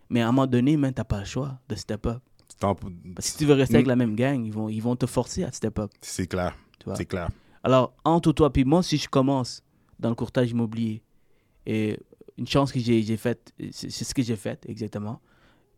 mais 0.09 0.21
à 0.21 0.27
un 0.27 0.31
moment 0.31 0.47
donné, 0.47 0.77
man, 0.77 0.93
t'as 0.93 1.03
pas 1.03 1.19
le 1.19 1.25
choix 1.25 1.59
de 1.69 1.75
step 1.75 2.05
up. 2.07 2.21
T'en- 2.59 2.75
Parce 2.75 2.89
que 3.15 3.21
si 3.23 3.37
tu 3.37 3.45
veux 3.45 3.53
rester 3.53 3.75
avec 3.75 3.85
Mm. 3.87 3.89
la 3.89 3.95
même 3.95 4.15
gang, 4.15 4.45
ils 4.45 4.51
vont, 4.53 4.67
ils 4.69 4.81
vont 4.81 4.95
te 4.95 5.05
forcer 5.05 5.43
à 5.43 5.51
step 5.51 5.77
up. 5.79 5.91
C'est 6.01 6.27
clair. 6.27 6.55
Tu. 6.79 6.89
C'est 6.95 7.05
clair. 7.05 7.29
Alors, 7.63 7.95
entre 8.03 8.31
toi 8.31 8.51
puis 8.51 8.65
moi, 8.65 8.83
si 8.83 8.97
je 8.97 9.07
commence 9.07 9.63
dans 9.99 10.09
le 10.09 10.15
courtage 10.15 10.51
immobilier, 10.51 11.03
et 11.65 11.99
une 12.37 12.47
chance 12.47 12.71
que 12.71 12.79
j'ai 12.79 13.03
j'ai 13.03 13.17
faite, 13.17 13.53
c'est 13.71 13.89
ce 13.91 14.13
que 14.13 14.23
j'ai 14.23 14.35
fait 14.35 14.65
exactement, 14.67 15.21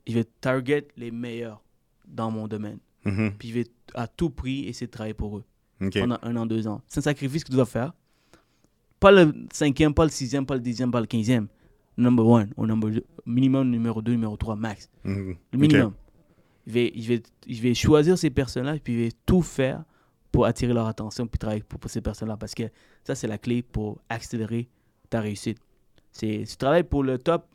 je 0.07 0.13
vais 0.13 0.23
target 0.41 0.87
les 0.97 1.11
meilleurs 1.11 1.61
dans 2.07 2.31
mon 2.31 2.47
domaine. 2.47 2.79
Mhm. 3.05 3.33
Puis 3.37 3.49
je 3.49 3.53
vais 3.53 3.67
à 3.93 4.07
tout 4.07 4.29
prix 4.29 4.65
essayer 4.67 4.87
de 4.87 4.91
travailler 4.91 5.13
pour 5.13 5.37
eux 5.37 5.43
pendant 5.93 6.17
un 6.21 6.35
an, 6.37 6.45
deux 6.45 6.67
ans. 6.67 6.81
C'est 6.87 6.99
un 6.99 7.03
sacrifice 7.03 7.43
que 7.43 7.49
tu 7.49 7.55
dois 7.55 7.65
faire. 7.65 7.93
Pas 8.99 9.11
le 9.11 9.33
cinquième, 9.51 9.93
pas 9.93 10.05
le 10.05 10.09
sixième, 10.11 10.45
pas 10.45 10.55
le 10.55 10.61
dixième, 10.61 10.91
pas 10.91 11.01
le 11.01 11.07
quinzième. 11.07 11.47
Number 11.97 12.25
one, 12.25 12.53
au 12.55 12.65
number 12.65 12.89
deux, 12.89 13.05
minimum 13.25 13.69
numéro 13.69 14.01
deux, 14.01 14.13
numéro 14.13 14.37
trois, 14.37 14.55
max. 14.55 14.89
Mhm. 15.03 15.35
Le 15.51 15.59
minimum. 15.59 15.93
Je, 16.65 16.71
vais, 16.71 16.93
je, 16.95 17.07
vais, 17.09 17.23
je 17.45 17.61
vais 17.61 17.73
choisir 17.73 18.17
ces 18.17 18.29
personnes-là, 18.29 18.77
puis 18.81 18.93
je 18.93 18.99
vais 18.99 19.11
tout 19.25 19.41
faire 19.41 19.83
pour 20.33 20.45
attirer 20.47 20.73
leur 20.73 20.87
attention, 20.87 21.27
puis 21.27 21.37
travailler 21.37 21.63
pour, 21.63 21.79
pour 21.79 21.89
ces 21.89 22.01
personnes-là. 22.01 22.35
Parce 22.35 22.53
que 22.55 22.63
ça, 23.05 23.13
c'est 23.15 23.27
la 23.27 23.37
clé 23.37 23.61
pour 23.61 24.01
accélérer 24.09 24.67
ta 25.09 25.21
réussite. 25.21 25.59
Tu 26.19 26.43
travailles 26.57 26.83
pour 26.83 27.03
le 27.03 27.17
top, 27.17 27.45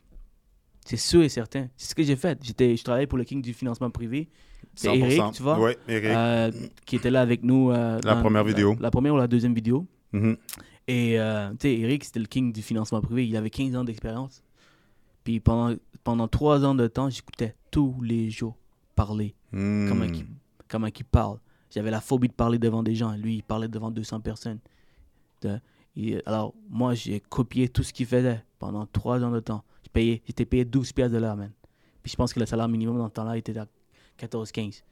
c'est 0.85 0.97
sûr 0.97 1.21
et 1.21 1.29
certain. 1.29 1.67
C'est 1.77 1.89
ce 1.91 1.95
que 1.95 2.03
j'ai 2.03 2.15
fait. 2.15 2.39
J'étais, 2.41 2.75
je 2.75 2.83
travaillais 2.83 3.05
pour 3.07 3.17
le 3.17 3.23
king 3.25 3.41
du 3.41 3.53
financement 3.53 3.89
privé, 3.91 4.29
c'est 4.75 4.87
100%. 4.89 4.95
Eric, 4.95 5.21
tu 5.33 5.43
vois, 5.43 5.59
Ouais, 5.59 5.77
Eric. 5.87 6.05
euh, 6.05 6.51
qui 6.85 6.95
était 6.95 7.11
là 7.11 7.21
avec 7.21 7.43
nous. 7.43 7.69
euh, 7.69 7.99
La 8.03 8.15
première 8.15 8.43
vidéo. 8.43 8.75
La, 8.79 8.89
première 8.89 9.13
ou 9.13 9.17
la 9.17 9.27
deuxième 9.27 9.53
vidéo. 9.53 9.85
Mhm. 10.13 10.37
Et 10.87 11.19
euh, 11.19 11.51
tu 11.51 11.57
sais, 11.67 11.77
Eric, 11.79 12.03
c'était 12.05 12.19
le 12.19 12.25
king 12.25 12.51
du 12.51 12.61
financement 12.63 12.99
privé. 13.01 13.27
Il 13.27 13.35
avait 13.37 13.49
15 13.51 13.75
ans 13.75 13.83
d'expérience. 13.83 14.41
Puis 15.23 15.39
pendant, 15.39 15.75
pendant 16.03 16.27
trois 16.27 16.63
ans 16.65 16.73
de 16.75 16.87
temps, 16.87 17.09
j'écoutais 17.09 17.55
tous 17.71 18.01
les 18.01 18.29
jours 18.31 18.57
parler 18.95 19.35
comment, 19.51 20.05
Hmm. 20.05 20.13
il, 20.15 20.25
comment 20.69 20.87
il 20.87 21.03
parle. 21.05 21.37
J'avais 21.71 21.91
la 21.91 22.01
phobie 22.01 22.27
de 22.27 22.33
parler 22.33 22.57
devant 22.59 22.81
des 22.83 22.95
gens. 22.95 23.13
Lui, 23.13 23.35
il 23.37 23.43
parlait 23.43 23.67
devant 23.67 23.91
200 23.91 24.21
personnes. 24.21 24.59
Et, 25.95 26.21
alors, 26.25 26.53
moi, 26.69 26.93
j'ai 26.93 27.19
copié 27.19 27.67
tout 27.69 27.83
ce 27.83 27.93
qu'il 27.93 28.05
faisait 28.05 28.43
pendant 28.57 28.85
trois 28.85 29.23
ans 29.23 29.31
de 29.31 29.39
temps. 29.39 29.63
J'étais 29.95 30.45
payé 30.45 30.65
12 30.65 30.91
pièces 30.93 31.11
de 31.11 31.17
l'heure, 31.17 31.35
man. 31.35 31.51
Puis 32.03 32.11
je 32.11 32.15
pense 32.15 32.33
que 32.33 32.39
le 32.39 32.45
salaire 32.45 32.67
minimum 32.69 32.97
dans 32.97 33.07
ce 33.07 33.13
temps-là 33.13 33.37
était 33.37 33.57
à 33.57 33.67
14-15. 34.17 34.83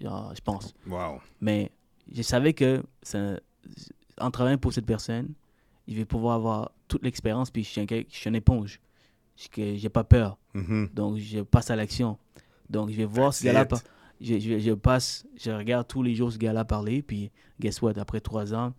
Genre, 0.00 0.32
Je 0.34 0.40
pense. 0.40 0.74
Wow. 0.86 1.20
Mais 1.40 1.70
je 2.12 2.22
savais 2.22 2.52
que 2.52 2.82
ça- 3.02 3.38
en 4.20 4.30
travaillant 4.30 4.58
pour 4.58 4.72
cette 4.72 4.86
personne, 4.86 5.34
je 5.88 5.94
vais 5.94 6.04
pouvoir 6.04 6.36
avoir 6.36 6.70
toute 6.88 7.04
l'expérience. 7.04 7.50
Puis 7.50 7.64
je 7.64 7.68
suis, 7.68 7.80
un, 7.80 7.86
je 7.88 8.04
suis 8.08 8.28
une 8.28 8.36
éponge. 8.36 8.80
Je 9.36 9.74
j'ai 9.76 9.88
pas 9.88 10.04
peur. 10.04 10.38
Mhm. 10.54 10.88
Donc, 10.94 11.18
je 11.18 11.40
passe 11.40 11.70
à 11.70 11.76
l'action. 11.76 12.18
Donc, 12.70 12.90
je 12.90 12.96
vais 12.96 13.04
voir 13.04 13.30
That's 13.32 13.42
gars-là. 13.44 13.62
it. 13.70 13.84
Je, 14.20 14.38
je, 14.38 14.58
je 14.58 14.72
passe, 14.72 15.26
je 15.36 15.50
regarde 15.50 15.86
tous 15.86 16.02
les 16.02 16.14
jours 16.14 16.32
ce 16.32 16.38
gars-là 16.38 16.64
parler. 16.64 17.02
Puis, 17.02 17.30
guess 17.60 17.82
what? 17.82 17.98
Après 17.98 18.20
trois 18.20 18.54
ans, 18.54 18.72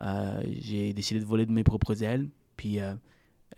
euh, 0.00 0.42
j'ai 0.60 0.92
décidé 0.92 1.20
de 1.20 1.24
voler 1.24 1.46
de 1.46 1.52
mes 1.52 1.64
propres 1.64 2.02
ailes. 2.02 2.28
Puis, 2.56 2.80
euh, 2.80 2.94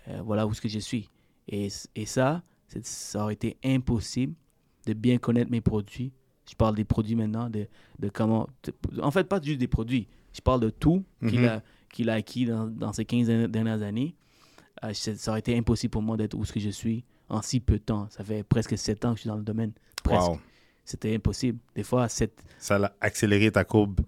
euh, 0.09 0.21
voilà 0.25 0.47
où 0.47 0.55
ce 0.55 0.61
que 0.61 0.69
je 0.69 0.79
suis. 0.79 1.11
Et, 1.49 1.69
et 1.95 2.07
ça, 2.07 2.43
ça 2.83 3.23
aurait 3.25 3.35
été 3.35 3.57
impossible 3.65 4.35
de 4.87 4.93
bien 4.93 5.19
connaître 5.19 5.51
mes 5.51 5.61
produits. 5.61 6.13
Je 6.49 6.55
parle 6.55 6.77
des 6.77 6.85
produits 6.85 7.17
maintenant, 7.17 7.51
de, 7.51 7.67
de 7.99 8.09
comment. 8.09 8.49
de- 8.65 9.01
en 9.03 9.11
fait, 9.11 9.25
pas 9.25 9.41
juste 9.43 9.59
des 9.59 9.67
produits. 9.69 10.07
Je 10.33 10.41
parle 10.41 10.61
de 10.61 10.71
tout 10.71 11.05
qu'il 11.29 11.41
Mhm. 11.41 11.47
a, 11.49 11.63
qu'il 11.93 12.11
a 12.11 12.15
acquis 12.15 12.45
dans, 12.47 12.67
dans 12.67 12.93
ces 12.93 13.05
15 13.05 13.27
dernières- 13.51 13.83
années. 13.83 14.15
Ça 14.93 15.31
aurait 15.31 15.41
été 15.41 15.57
impossible 15.57 15.91
pour 15.91 16.03
moi 16.03 16.17
d'être 16.17 16.35
où 16.35 16.45
ce 16.45 16.53
que 16.53 16.61
je 16.61 16.69
suis 16.71 17.05
en 17.29 17.41
si 17.43 17.59
peu 17.61 17.75
de 17.79 17.83
temps. 17.83 18.07
Ça 18.11 18.23
fait 18.23 18.43
presque 18.45 18.77
7 18.79 19.05
ans 19.05 19.11
que 19.13 19.17
je 19.17 19.21
suis 19.23 19.29
dans 19.29 19.37
le 19.37 19.43
domaine. 19.43 19.73
Presque. 20.05 20.29
Wow. 20.29 20.39
C'était 20.87 21.13
impossible. 21.17 21.59
Des 21.75 21.83
fois, 21.83 22.05
à 22.05 22.09
7. 22.09 22.33
Ça 22.59 22.77
a 22.77 22.93
accéléré 23.01 23.51
ta 23.51 23.65
courbe 23.65 24.01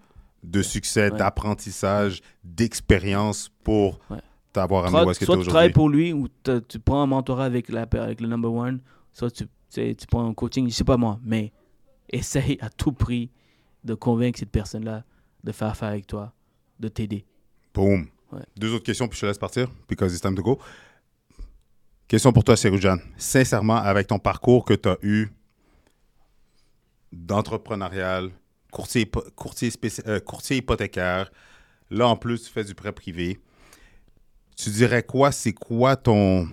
de 0.43 0.61
succès, 0.61 1.11
Ouais. 1.11 1.17
d'apprentissage, 1.17 2.21
d'expérience 2.43 3.51
pour 3.65 3.99
Ouais. 4.09 4.21
t'avoir 4.53 4.85
amené 4.85 4.97
où 4.97 5.03
Soit, 5.03 5.11
est-ce 5.11 5.19
que 5.19 5.25
tu 5.25 5.31
soit 5.31 5.35
es 5.35 5.43
tu 5.43 5.49
travailles 5.49 5.73
pour 5.73 5.89
lui 5.89 6.13
ou 6.13 6.29
tu 6.69 6.79
prends 6.79 7.03
un 7.03 7.05
mentorat 7.05 7.43
avec, 7.43 7.67
la, 7.67 7.81
avec 7.81 8.21
le 8.21 8.29
number 8.29 8.51
one, 8.51 8.79
soit 9.11 9.29
tu, 9.29 9.45
tu, 9.69 10.07
prends 10.09 10.25
un 10.25 10.33
coaching, 10.33 10.69
je 10.69 10.73
sais 10.73 10.85
pas 10.85 10.95
moi, 10.95 11.19
mais 11.21 11.51
essaye 12.09 12.57
à 12.61 12.69
tout 12.69 12.93
prix 12.93 13.29
de 13.83 13.93
convaincre 13.93 14.39
cette 14.39 14.49
personne-là 14.51 15.03
de 15.43 15.51
faire 15.51 15.67
affaire 15.67 15.89
avec 15.89 16.07
toi, 16.07 16.33
de 16.79 16.87
t'aider. 16.87 17.25
Boom. 17.73 18.07
Ouais. 18.31 18.39
Deux 18.57 18.73
autres 18.73 18.85
questions, 18.85 19.09
puis 19.09 19.17
je 19.17 19.21
te 19.21 19.25
laisse 19.25 19.37
partir, 19.37 19.69
because 19.89 20.13
it's 20.13 20.21
time 20.21 20.35
to 20.35 20.41
go. 20.43 20.57
Question 22.07 22.31
pour 22.31 22.43
toi, 22.45 22.55
Serujan. 22.55 22.97
Sincèrement, 23.17 23.75
avec 23.75 24.07
ton 24.07 24.17
parcours 24.17 24.63
que 24.63 24.73
tu 24.73 24.87
as 24.87 24.97
eu 25.03 25.27
d'entrepreneurial, 27.11 28.31
courtier, 28.71 29.09
courtier, 29.35 29.71
euh, 30.07 30.19
courtier 30.19 30.57
hypothécaire, 30.57 31.31
là 31.89 32.07
en 32.07 32.15
plus 32.15 32.43
tu 32.43 32.51
fais 32.51 32.63
du 32.63 32.75
prêt 32.75 32.91
privé, 32.91 33.39
tu 34.55 34.69
dirais 34.71 35.03
quoi? 35.03 35.31
C'est 35.31 35.53
quoi 35.53 35.95
ton. 35.95 36.47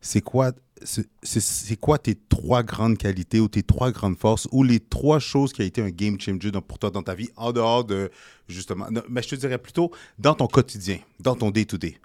C'est 0.00 0.22
quoi, 0.22 0.52
c'est, 0.82 1.76
quoi 1.76 1.98
tes 1.98 2.14
trois 2.14 2.62
grandes 2.62 2.96
qualités 2.96 3.38
ou 3.38 3.48
tes 3.48 3.62
trois 3.62 3.90
grandes 3.92 4.16
forces 4.18 4.48
ou 4.50 4.62
les 4.62 4.80
trois 4.80 5.18
choses 5.18 5.52
qui 5.52 5.60
a 5.60 5.66
été 5.66 5.82
un 5.82 5.90
game 5.90 6.18
changer 6.18 6.50
pour 6.66 6.78
toi 6.78 6.90
dans 6.90 7.02
ta 7.02 7.14
vie 7.14 7.28
en 7.36 7.52
dehors 7.52 7.84
de 7.84 8.10
justement. 8.48 8.86
mais 9.10 9.22
je 9.22 9.28
te 9.28 9.34
dirais 9.34 9.58
plutôt 9.58 9.90
dans 10.18 10.34
ton 10.34 10.46
quotidien, 10.46 11.00
dans 11.20 11.34
ton 11.34 11.50
day-to-day. 11.50 11.98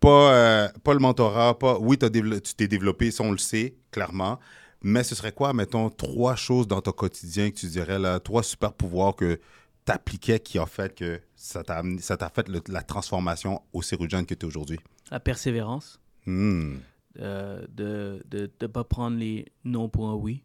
Pas, 0.00 0.34
euh, 0.34 0.68
pas 0.82 0.94
le 0.94 1.00
mentorat, 1.00 1.58
pas. 1.58 1.78
Oui, 1.78 1.98
dévelop- 1.98 2.40
tu 2.40 2.54
t'es 2.54 2.68
développé, 2.68 3.10
ça 3.10 3.22
on 3.22 3.32
le 3.32 3.38
sait, 3.38 3.74
clairement. 3.90 4.38
Mais 4.86 5.02
ce 5.02 5.14
serait 5.14 5.32
quoi, 5.32 5.52
mettons, 5.54 5.88
trois 5.90 6.36
choses 6.36 6.68
dans 6.68 6.80
ton 6.82 6.92
quotidien 6.92 7.50
que 7.50 7.56
tu 7.56 7.66
dirais, 7.66 7.98
là, 7.98 8.20
trois 8.20 8.42
super 8.42 8.72
pouvoirs 8.74 9.16
que 9.16 9.40
tu 9.86 9.92
appliquais 9.92 10.38
qui 10.38 10.58
ont 10.58 10.66
fait 10.66 10.94
que 10.94 11.20
ça 11.34 11.62
t'a 11.64 11.78
amené- 11.78 12.00
ça 12.02 12.16
t'a 12.18 12.28
fait 12.28 12.46
le- 12.48 12.62
la 12.68 12.82
transformation 12.82 13.62
au 13.72 13.80
Cérujan 13.82 14.24
que 14.24 14.34
tu 14.34 14.44
es 14.44 14.44
aujourd'hui? 14.44 14.78
La 15.10 15.20
persévérance, 15.20 16.00
Hmm. 16.26 16.76
euh, 17.18 17.64
de 17.72 18.22
ne 18.32 18.38
de, 18.40 18.50
de 18.60 18.66
pas 18.66 18.84
prendre 18.84 19.16
les 19.16 19.46
non 19.64 19.88
pour 19.88 20.08
un 20.10 20.14
oui, 20.14 20.44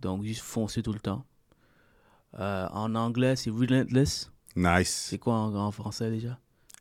donc 0.00 0.22
juste 0.24 0.42
foncer 0.42 0.82
tout 0.82 0.92
le 0.92 1.00
temps. 1.00 1.24
Euh, 2.38 2.66
en 2.70 2.94
anglais, 2.94 3.34
c'est 3.36 3.50
relentless. 3.50 4.30
Nice. 4.54 5.06
C'est 5.10 5.18
quoi 5.18 5.34
en, 5.34 5.54
en 5.54 5.70
français 5.72 6.10
déjà? 6.10 6.38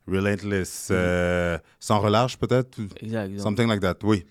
Relentless. 0.07 0.89
euh, 0.91 1.57
sans 1.79 1.99
relâche, 1.99 2.37
peut-être? 2.37 2.79
Exact. 3.01 3.39
Something 3.39 3.67
like 3.67 3.81
that, 3.81 3.95
oui. 4.03 4.25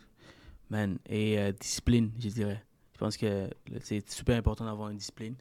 Man, 0.75 0.99
et 1.09 1.39
euh, 1.39 1.53
discipline, 1.53 2.11
je 2.19 2.29
dirais. 2.29 2.63
Je 2.95 2.99
pense 2.99 3.17
que 3.17 3.49
c'est 3.81 4.09
super 4.11 4.37
important 4.37 4.65
d'avoir 4.65 4.91
une 4.91 4.97
discipline. 4.97 5.37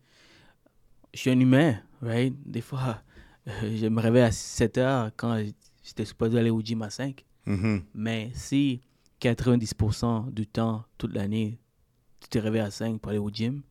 Je 1.13 1.19
suis 1.19 1.31
un 1.31 1.39
humain, 1.39 1.79
right? 2.01 2.35
Des 2.45 2.61
fois, 2.61 3.01
je 3.45 3.87
me 3.87 3.99
réveille 3.99 4.23
à 4.23 4.31
7 4.31 4.77
heures 4.77 5.11
quand 5.17 5.43
j'étais 5.83 6.05
supposé 6.05 6.37
aller 6.37 6.51
au 6.51 6.61
gym 6.61 6.81
à 6.83 6.89
5. 6.89 7.25
Mhm. 7.45 7.83
Mais 7.95 8.31
si 8.33 8.81
90% 9.21 10.31
du 10.31 10.45
temps, 10.45 10.85
toute 10.97 11.13
l'année, 11.13 11.59
tu 12.19 12.29
te 12.29 12.37
réveilles 12.37 12.61
à 12.61 12.71
5 12.71 12.99
pour 12.99 13.09
aller 13.09 13.19
au 13.19 13.29
gym, 13.29 13.61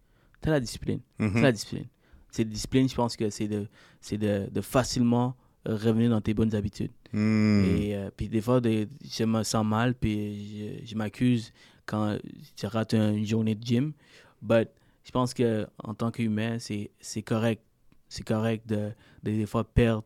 tu 0.41 0.49
as 0.49 0.53
la 0.53 0.61
discipline. 0.61 1.01
C'est 1.19 1.41
la 1.41 1.53
discipline. 1.53 1.87
C'est 2.31 2.45
discipline, 2.45 2.89
je 2.89 2.95
pense 2.95 3.17
que 3.17 3.31
c'est 3.31 3.47
de, 3.47 3.69
de, 4.11 4.49
de 4.51 4.61
facilement 4.61 5.37
revenir 5.65 6.11
dans 6.11 6.21
tes 6.21 6.35
bonnes 6.35 6.55
habitudes. 6.55 6.91
Mm. 7.13 7.65
Et 7.65 7.97
euh, 7.97 8.11
puis 8.17 8.29
des 8.29 8.41
fois, 8.41 8.61
je 8.63 9.25
me 9.25 9.43
sens 9.43 9.67
mal, 9.67 9.95
puis 9.95 10.85
je, 10.85 10.95
m'accuse 10.95 11.53
quand 11.87 12.19
je 12.61 12.67
rate 12.67 12.95
un- 12.95 13.15
une 13.15 13.27
journée 13.27 13.55
de 13.55 13.65
gym. 13.65 13.93
But 14.41 14.69
je 15.05 15.11
pense 15.11 15.35
que 15.35 15.67
en 15.83 15.95
tant 15.95 16.11
qu'humain, 16.11 16.59
c'est 16.59 17.23
correct. 17.23 17.63
C'est 18.09 18.25
correct 18.25 18.67
de, 18.69 18.91
de 19.23 19.31
des 19.31 19.47
fois 19.47 19.65
perdre 19.65 20.05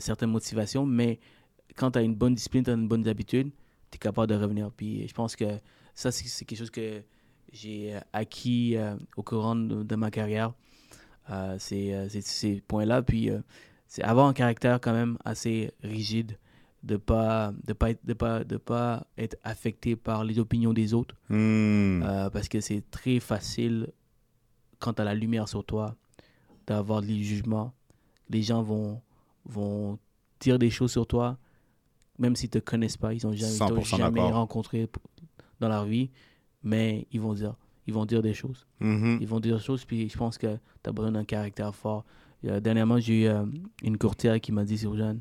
certaines 0.00 0.30
motivations, 0.30 0.84
mais 0.84 1.20
quand 1.76 1.92
tu 1.92 1.98
as 1.98 2.02
une 2.02 2.14
bonne 2.14 2.34
discipline, 2.34 2.64
tu 2.64 2.70
as 2.70 2.74
une 2.74 2.88
bonne 2.88 3.06
habitude, 3.06 3.50
tu 3.90 3.96
es 3.96 3.98
capable 3.98 4.28
de 4.28 4.34
revenir. 4.34 4.70
Puis 4.72 5.06
je 5.06 5.14
pense 5.14 5.36
que 5.36 5.44
ça, 5.94 6.10
c'est 6.10 6.44
quelque 6.44 6.58
chose 6.58 6.70
que 6.70 7.02
j'ai 7.52 7.94
euh, 7.94 8.00
acquis 8.12 8.76
euh, 8.76 8.96
au 9.16 9.22
courant 9.22 9.54
de, 9.54 9.96
ma 9.96 10.10
carrière. 10.10 10.52
Euh, 11.30 11.56
ces 11.58 12.62
points-là. 12.68 13.02
Puis 13.02 13.30
c'est 13.88 14.02
avoir 14.02 14.26
un 14.26 14.32
caractère 14.32 14.80
quand 14.80 14.92
même 14.92 15.16
assez 15.24 15.70
rigide 15.82 16.38
de 16.82 16.96
pas 16.96 17.52
de 17.64 17.72
pas 17.72 17.90
être, 17.90 18.04
de 18.06 18.12
pas 18.14 18.44
de 18.44 18.56
pas 18.58 19.06
être 19.18 19.36
affecté 19.42 19.96
par 19.96 20.24
les 20.24 20.38
opinions 20.38 20.72
des 20.72 20.94
autres 20.94 21.14
Mm. 21.28 22.02
euh, 22.02 22.30
parce 22.30 22.48
que 22.48 22.60
c'est 22.60 22.82
très 22.90 23.18
facile 23.20 23.88
quand 24.78 24.94
tu 24.94 25.02
as 25.02 25.04
la 25.04 25.14
lumière 25.14 25.48
sur 25.48 25.64
toi 25.64 25.96
d'avoir 26.66 27.00
des 27.02 27.22
jugements 27.22 27.72
les 28.30 28.42
gens 28.42 28.62
vont 28.62 29.00
vont 29.44 29.98
dire 30.40 30.58
des 30.58 30.70
choses 30.70 30.92
sur 30.92 31.06
toi 31.06 31.38
même 32.18 32.36
s'ils 32.36 32.50
te 32.50 32.58
connaissent 32.58 32.96
pas 32.96 33.14
ils 33.14 33.26
ont 33.26 33.32
jamais, 33.32 33.54
ils 33.54 33.58
t'ont 33.58 33.80
100% 33.80 33.96
jamais 33.96 34.20
rencontré 34.30 34.88
dans 35.60 35.68
leur 35.68 35.84
vie 35.86 36.10
mais 36.62 37.06
ils 37.12 37.20
vont 37.20 37.34
dire 37.34 37.54
ils 37.86 37.94
vont 37.94 38.04
dire 38.06 38.22
des 38.22 38.34
choses 38.34 38.66
Mhm. 38.80 39.18
ils 39.20 39.26
vont 39.28 39.40
dire 39.40 39.56
des 39.56 39.62
choses, 39.62 39.84
puis 39.84 40.08
je 40.08 40.16
pense 40.18 40.36
que 40.38 40.56
tu 40.82 40.90
as 40.90 40.92
besoin 40.92 41.12
d'un 41.12 41.24
caractère 41.24 41.74
fort. 41.74 42.04
Euh, 42.46 42.60
dernièrement, 42.60 42.98
j'ai 42.98 43.22
eu 43.22 43.26
euh, 43.26 43.44
une 43.82 43.98
courtière 43.98 44.40
qui 44.40 44.52
m'a 44.52 44.64
dit, 44.64 44.78
Surjean, 44.78 45.16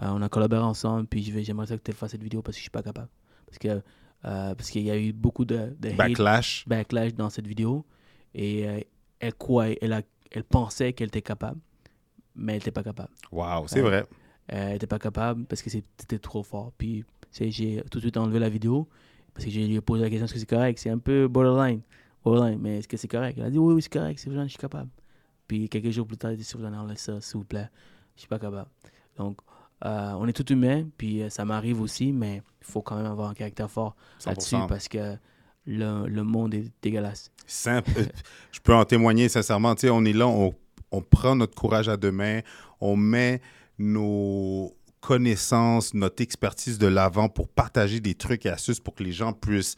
euh, 0.00 0.06
on 0.10 0.22
a 0.22 0.28
collaboré 0.28 0.62
ensemble, 0.62 1.06
puis 1.06 1.22
je 1.22 1.38
j'aimerais 1.40 1.66
ça 1.66 1.76
que 1.76 1.82
tu 1.82 1.92
fasses 1.92 2.12
cette 2.12 2.22
vidéo 2.22 2.42
parce 2.42 2.56
que 2.56 2.58
je 2.58 2.62
suis 2.62 2.70
pas 2.70 2.82
capable. 2.82 3.08
Parce 3.46 3.58
que 3.58 3.82
parce 4.20 4.70
qu'il 4.70 4.82
y 4.82 4.90
a 4.90 4.98
eu 4.98 5.12
beaucoup 5.12 5.44
de, 5.44 5.76
de 5.78 5.90
hate, 5.90 5.96
Backlash. 5.96 6.64
backlash 6.66 7.14
dans 7.14 7.30
cette 7.30 7.46
vidéo, 7.46 7.86
et 8.34 8.66
elle, 9.20 9.34
quoi, 9.34 9.68
elle, 9.80 9.92
a, 9.92 10.02
elle 10.32 10.42
pensait 10.42 10.92
qu'elle 10.92 11.06
était 11.08 11.22
capable, 11.22 11.60
mais 12.34 12.54
elle 12.54 12.58
n'était 12.58 12.72
pas 12.72 12.82
capable. 12.82 13.10
Wow, 13.30 13.68
c'est 13.68 13.80
vrai. 13.80 14.06
Elle 14.48 14.72
n'était 14.72 14.88
pas 14.88 14.98
capable 14.98 15.44
parce 15.44 15.62
que 15.62 15.70
c'était 15.70 16.18
trop 16.18 16.42
fort. 16.42 16.72
Puis 16.76 17.04
j'ai 17.32 17.82
tout 17.90 17.98
de 17.98 18.02
suite 18.02 18.16
enlevé 18.16 18.40
la 18.40 18.48
vidéo 18.48 18.88
parce 19.34 19.44
que 19.44 19.50
j'ai 19.52 19.66
lui 19.66 19.76
ai 19.76 19.80
posé 19.80 20.02
la 20.02 20.10
question 20.10 20.24
est-ce 20.24 20.34
que 20.34 20.40
c'est 20.40 20.46
correct? 20.46 20.78
C'est 20.78 20.90
un 20.90 20.98
peu 20.98 21.28
borderline. 21.28 21.82
Borderline, 22.24 22.58
mais 22.60 22.78
est-ce 22.78 22.88
que 22.88 22.96
c'est 22.96 23.08
correct? 23.08 23.38
Elle 23.38 23.44
a 23.44 23.50
dit 23.50 23.58
oui, 23.58 23.74
oui, 23.74 23.82
c'est 23.82 23.92
correct, 23.92 24.18
c'est 24.18 24.32
je 24.32 24.48
suis 24.48 24.58
capable. 24.58 24.90
Puis 25.48 25.68
quelques 25.68 25.90
jours 25.90 26.06
plus 26.06 26.16
tard, 26.16 26.30
a 26.30 26.34
dit 26.34 26.44
s'il 26.44 26.58
vous 26.58 26.66
plaît, 26.66 26.76
enlève 26.76 26.98
ça, 26.98 27.20
s'il 27.20 27.38
vous 27.38 27.44
plaît, 27.44 27.68
je 28.14 28.20
suis 28.20 28.28
pas 28.28 28.38
capable. 28.38 28.68
Donc, 29.16 29.38
euh, 29.84 30.12
on 30.18 30.28
est 30.28 30.32
tout 30.32 30.50
humain, 30.52 30.86
puis 30.96 31.22
euh, 31.22 31.30
ça 31.30 31.44
m'arrive 31.44 31.80
aussi, 31.80 32.12
mais 32.12 32.42
il 32.60 32.66
faut 32.66 32.82
quand 32.82 32.96
même 32.96 33.06
avoir 33.06 33.30
un 33.30 33.34
caractère 33.34 33.70
fort 33.70 33.96
là-dessus 34.26 34.56
100%. 34.56 34.68
parce 34.68 34.88
que 34.88 35.16
le, 35.66 36.06
le 36.06 36.22
monde 36.22 36.54
est 36.54 36.70
dégueulasse. 36.82 37.30
Simple. 37.46 37.90
Je 38.52 38.60
peux 38.60 38.74
en 38.74 38.84
témoigner 38.84 39.28
sincèrement. 39.28 39.74
Tu 39.74 39.82
sais, 39.82 39.90
on 39.90 40.04
est 40.04 40.12
là, 40.12 40.26
on, 40.26 40.54
on 40.90 41.00
prend 41.00 41.34
notre 41.34 41.54
courage 41.54 41.88
à 41.88 41.96
deux 41.96 42.12
mains, 42.12 42.40
on 42.80 42.96
met 42.96 43.40
nos 43.78 44.74
connaissances, 45.00 45.94
notre 45.94 46.22
expertise 46.22 46.78
de 46.78 46.86
l'avant 46.86 47.28
pour 47.28 47.48
partager 47.48 48.00
des 48.00 48.14
trucs 48.14 48.46
et 48.46 48.50
astuces 48.50 48.80
pour 48.80 48.94
que 48.94 49.04
les 49.04 49.12
gens 49.12 49.32
puissent 49.32 49.76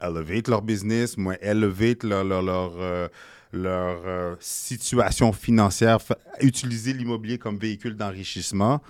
elevate 0.00 0.48
leur 0.48 0.62
business, 0.62 1.16
leur, 1.16 2.24
leur, 2.24 2.42
leur, 2.42 2.72
euh, 2.76 3.08
leur, 3.52 4.02
euh, 4.06 4.34
situation 4.40 5.32
financière, 5.32 5.98
utiliser 6.40 6.92
l'immobilier 6.92 7.38
comme 7.38 7.58
véhicule 7.58 7.96
d'enrichissement. 7.96 8.80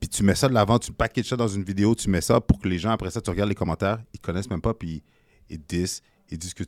Puis 0.00 0.08
tu 0.08 0.22
mets 0.22 0.34
ça 0.34 0.48
de 0.48 0.54
l'avant, 0.54 0.78
tu 0.78 0.92
packages 0.92 1.26
ça 1.26 1.36
dans 1.36 1.48
une 1.48 1.62
vidéo, 1.64 1.94
tu 1.94 2.10
mets 2.10 2.20
ça 2.20 2.40
pour 2.40 2.58
que 2.58 2.68
les 2.68 2.78
gens, 2.78 2.90
après 2.90 3.10
ça, 3.10 3.20
tu 3.20 3.30
regardes 3.30 3.48
les 3.48 3.54
commentaires, 3.54 3.98
ils 4.12 4.20
connaissent 4.20 4.50
même 4.50 4.60
pas, 4.60 4.74
puis 4.74 5.02
ils 5.48 5.58
disent, 5.58 6.02
ils 6.30 6.38
disent 6.38 6.54
que 6.54 6.64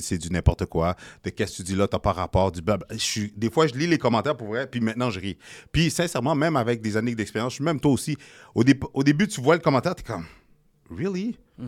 c'est 0.00 0.16
du 0.18 0.30
n'importe 0.30 0.64
quoi, 0.66 0.96
de 1.24 1.30
qu'est-ce 1.30 1.52
que 1.52 1.56
tu 1.58 1.62
dis 1.64 1.76
là, 1.76 1.86
t'as 1.88 1.98
pas 1.98 2.12
rapport, 2.12 2.52
du 2.52 2.62
blabla. 2.62 2.86
Je 2.96 3.26
des 3.36 3.50
fois, 3.50 3.66
je 3.66 3.74
lis 3.74 3.86
les 3.86 3.98
commentaires 3.98 4.36
pour 4.36 4.48
vrai, 4.48 4.66
puis 4.66 4.80
maintenant, 4.80 5.10
je 5.10 5.20
ris. 5.20 5.36
Puis 5.72 5.90
sincèrement, 5.90 6.34
même 6.34 6.56
avec 6.56 6.80
des 6.80 6.96
années 6.96 7.14
d'expérience, 7.14 7.60
même 7.60 7.80
toi 7.80 7.90
aussi, 7.92 8.16
au, 8.54 8.64
dé- 8.64 8.78
au 8.94 9.02
début, 9.02 9.28
tu 9.28 9.40
vois 9.42 9.56
le 9.56 9.60
commentaire, 9.60 9.94
t'es 9.94 10.02
comme, 10.04 10.24
really? 10.90 11.36
Tu 11.58 11.64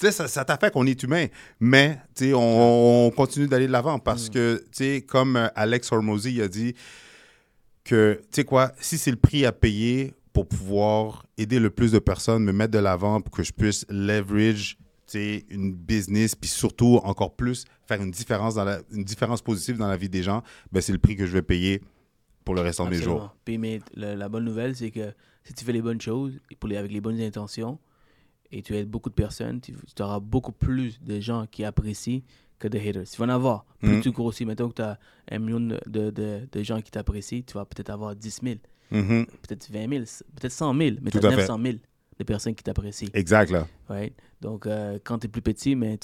sais, 0.00 0.12
ça, 0.12 0.28
ça 0.28 0.44
t'affecte, 0.44 0.76
on 0.76 0.86
est 0.86 1.02
humain. 1.02 1.26
Mais, 1.60 1.96
tu 2.14 2.26
sais, 2.26 2.34
on, 2.34 3.06
on 3.06 3.10
continue 3.10 3.46
d'aller 3.46 3.66
de 3.66 3.72
l'avant 3.72 3.98
parce 3.98 4.28
que, 4.30 4.56
tu 4.72 4.84
sais, 4.84 5.02
comme 5.02 5.36
euh, 5.36 5.48
Alex 5.54 5.90
Hormozy 5.92 6.40
a 6.42 6.48
dit 6.48 6.74
que, 7.84 8.18
tu 8.22 8.28
sais 8.32 8.44
quoi, 8.44 8.72
si 8.80 8.98
c'est 8.98 9.10
le 9.10 9.16
prix 9.16 9.44
à 9.44 9.52
payer 9.52 10.14
pour 10.32 10.48
pouvoir 10.48 11.26
aider 11.38 11.58
le 11.60 11.70
plus 11.70 11.92
de 11.92 11.98
personnes, 11.98 12.42
me 12.44 12.52
mettre 12.52 12.72
de 12.72 12.78
l'avant 12.78 13.20
pour 13.20 13.32
que 13.36 13.42
je 13.42 13.52
puisse 13.52 13.86
leverage, 13.88 14.78
tu 15.06 15.12
sais, 15.18 15.44
une 15.50 15.72
business, 15.74 16.34
puis 16.34 16.48
surtout, 16.48 17.00
encore 17.04 17.34
plus, 17.36 17.64
faire 17.86 18.02
une 18.02 18.10
différence, 18.10 18.54
dans 18.54 18.64
la, 18.64 18.80
une 18.92 19.04
différence 19.04 19.42
positive 19.42 19.76
dans 19.76 19.86
la 19.88 19.96
vie 19.96 20.08
des 20.08 20.22
gens, 20.22 20.42
ben 20.72 20.80
c'est 20.80 20.92
le 20.92 20.98
prix 20.98 21.14
que 21.14 21.26
je 21.26 21.32
vais 21.32 21.42
payer 21.42 21.82
pour 22.44 22.54
le 22.54 22.62
restant 22.62 22.84
de 22.86 22.90
mes 22.90 22.96
Absolument. 22.96 23.20
jours. 23.20 23.36
Puis, 23.44 23.58
mais 23.58 23.80
le- 23.94 24.14
la 24.14 24.28
bonne 24.28 24.44
nouvelle, 24.44 24.74
c'est 24.74 24.90
que 24.90 25.12
si 25.44 25.52
tu 25.54 25.64
fais 25.64 25.72
les 25.72 25.82
bonnes 25.82 26.00
choses 26.00 26.32
pour 26.58 26.68
les, 26.68 26.76
avec 26.78 26.90
les 26.90 27.00
bonnes 27.00 27.20
intentions 27.20 27.78
et 28.56 28.62
tu 28.62 28.74
aides 28.76 28.88
beaucoup 28.88 29.10
de 29.10 29.14
personnes, 29.14 29.60
tu, 29.60 29.74
tu 29.96 30.02
auras 30.02 30.20
beaucoup 30.20 30.52
plus 30.52 31.00
de 31.02 31.18
gens 31.20 31.46
qui 31.50 31.64
apprécient 31.64 32.22
que 32.58 32.68
de 32.68 32.78
haters. 32.78 33.04
Tu 33.10 33.16
vas 33.18 33.26
en 33.26 33.30
avoir. 33.30 33.64
Plus 33.80 33.96
Mhm. 33.96 34.00
tu 34.00 34.10
grossis, 34.12 34.46
mettons 34.46 34.68
que 34.68 34.74
tu 34.76 34.82
as 34.82 34.98
un 35.30 35.38
million 35.40 35.60
de, 35.60 35.80
de, 35.86 36.10
de- 36.10 36.48
de 36.50 36.62
gens 36.62 36.80
qui 36.80 36.90
t'apprécient, 36.90 37.42
tu 37.46 37.54
vas 37.54 37.64
peut-être 37.64 37.90
avoir 37.90 38.14
10 38.14 38.40
000, 38.42 38.56
Mhm. 38.92 39.26
peut-être 39.42 39.68
20 39.70 39.88
000, 39.88 40.04
peut-être 40.36 40.52
100 40.52 40.72
000, 40.74 40.96
mais 41.02 41.10
Tout 41.10 41.18
tu 41.18 41.26
as 41.26 41.28
à 41.28 41.32
fait. 41.32 41.36
900 41.38 41.58
000 41.62 41.74
de 42.18 42.24
personnes 42.24 42.54
qui 42.54 42.62
t'apprécient. 42.62 43.08
Exact, 43.12 43.50
là. 43.50 43.66
Right? 43.88 44.14
Donc, 44.40 44.66
euh, 44.66 44.98
quand 45.02 45.18
tu 45.18 45.26
es 45.26 45.28
plus 45.28 45.42
petit, 45.42 45.74
mais 45.74 45.98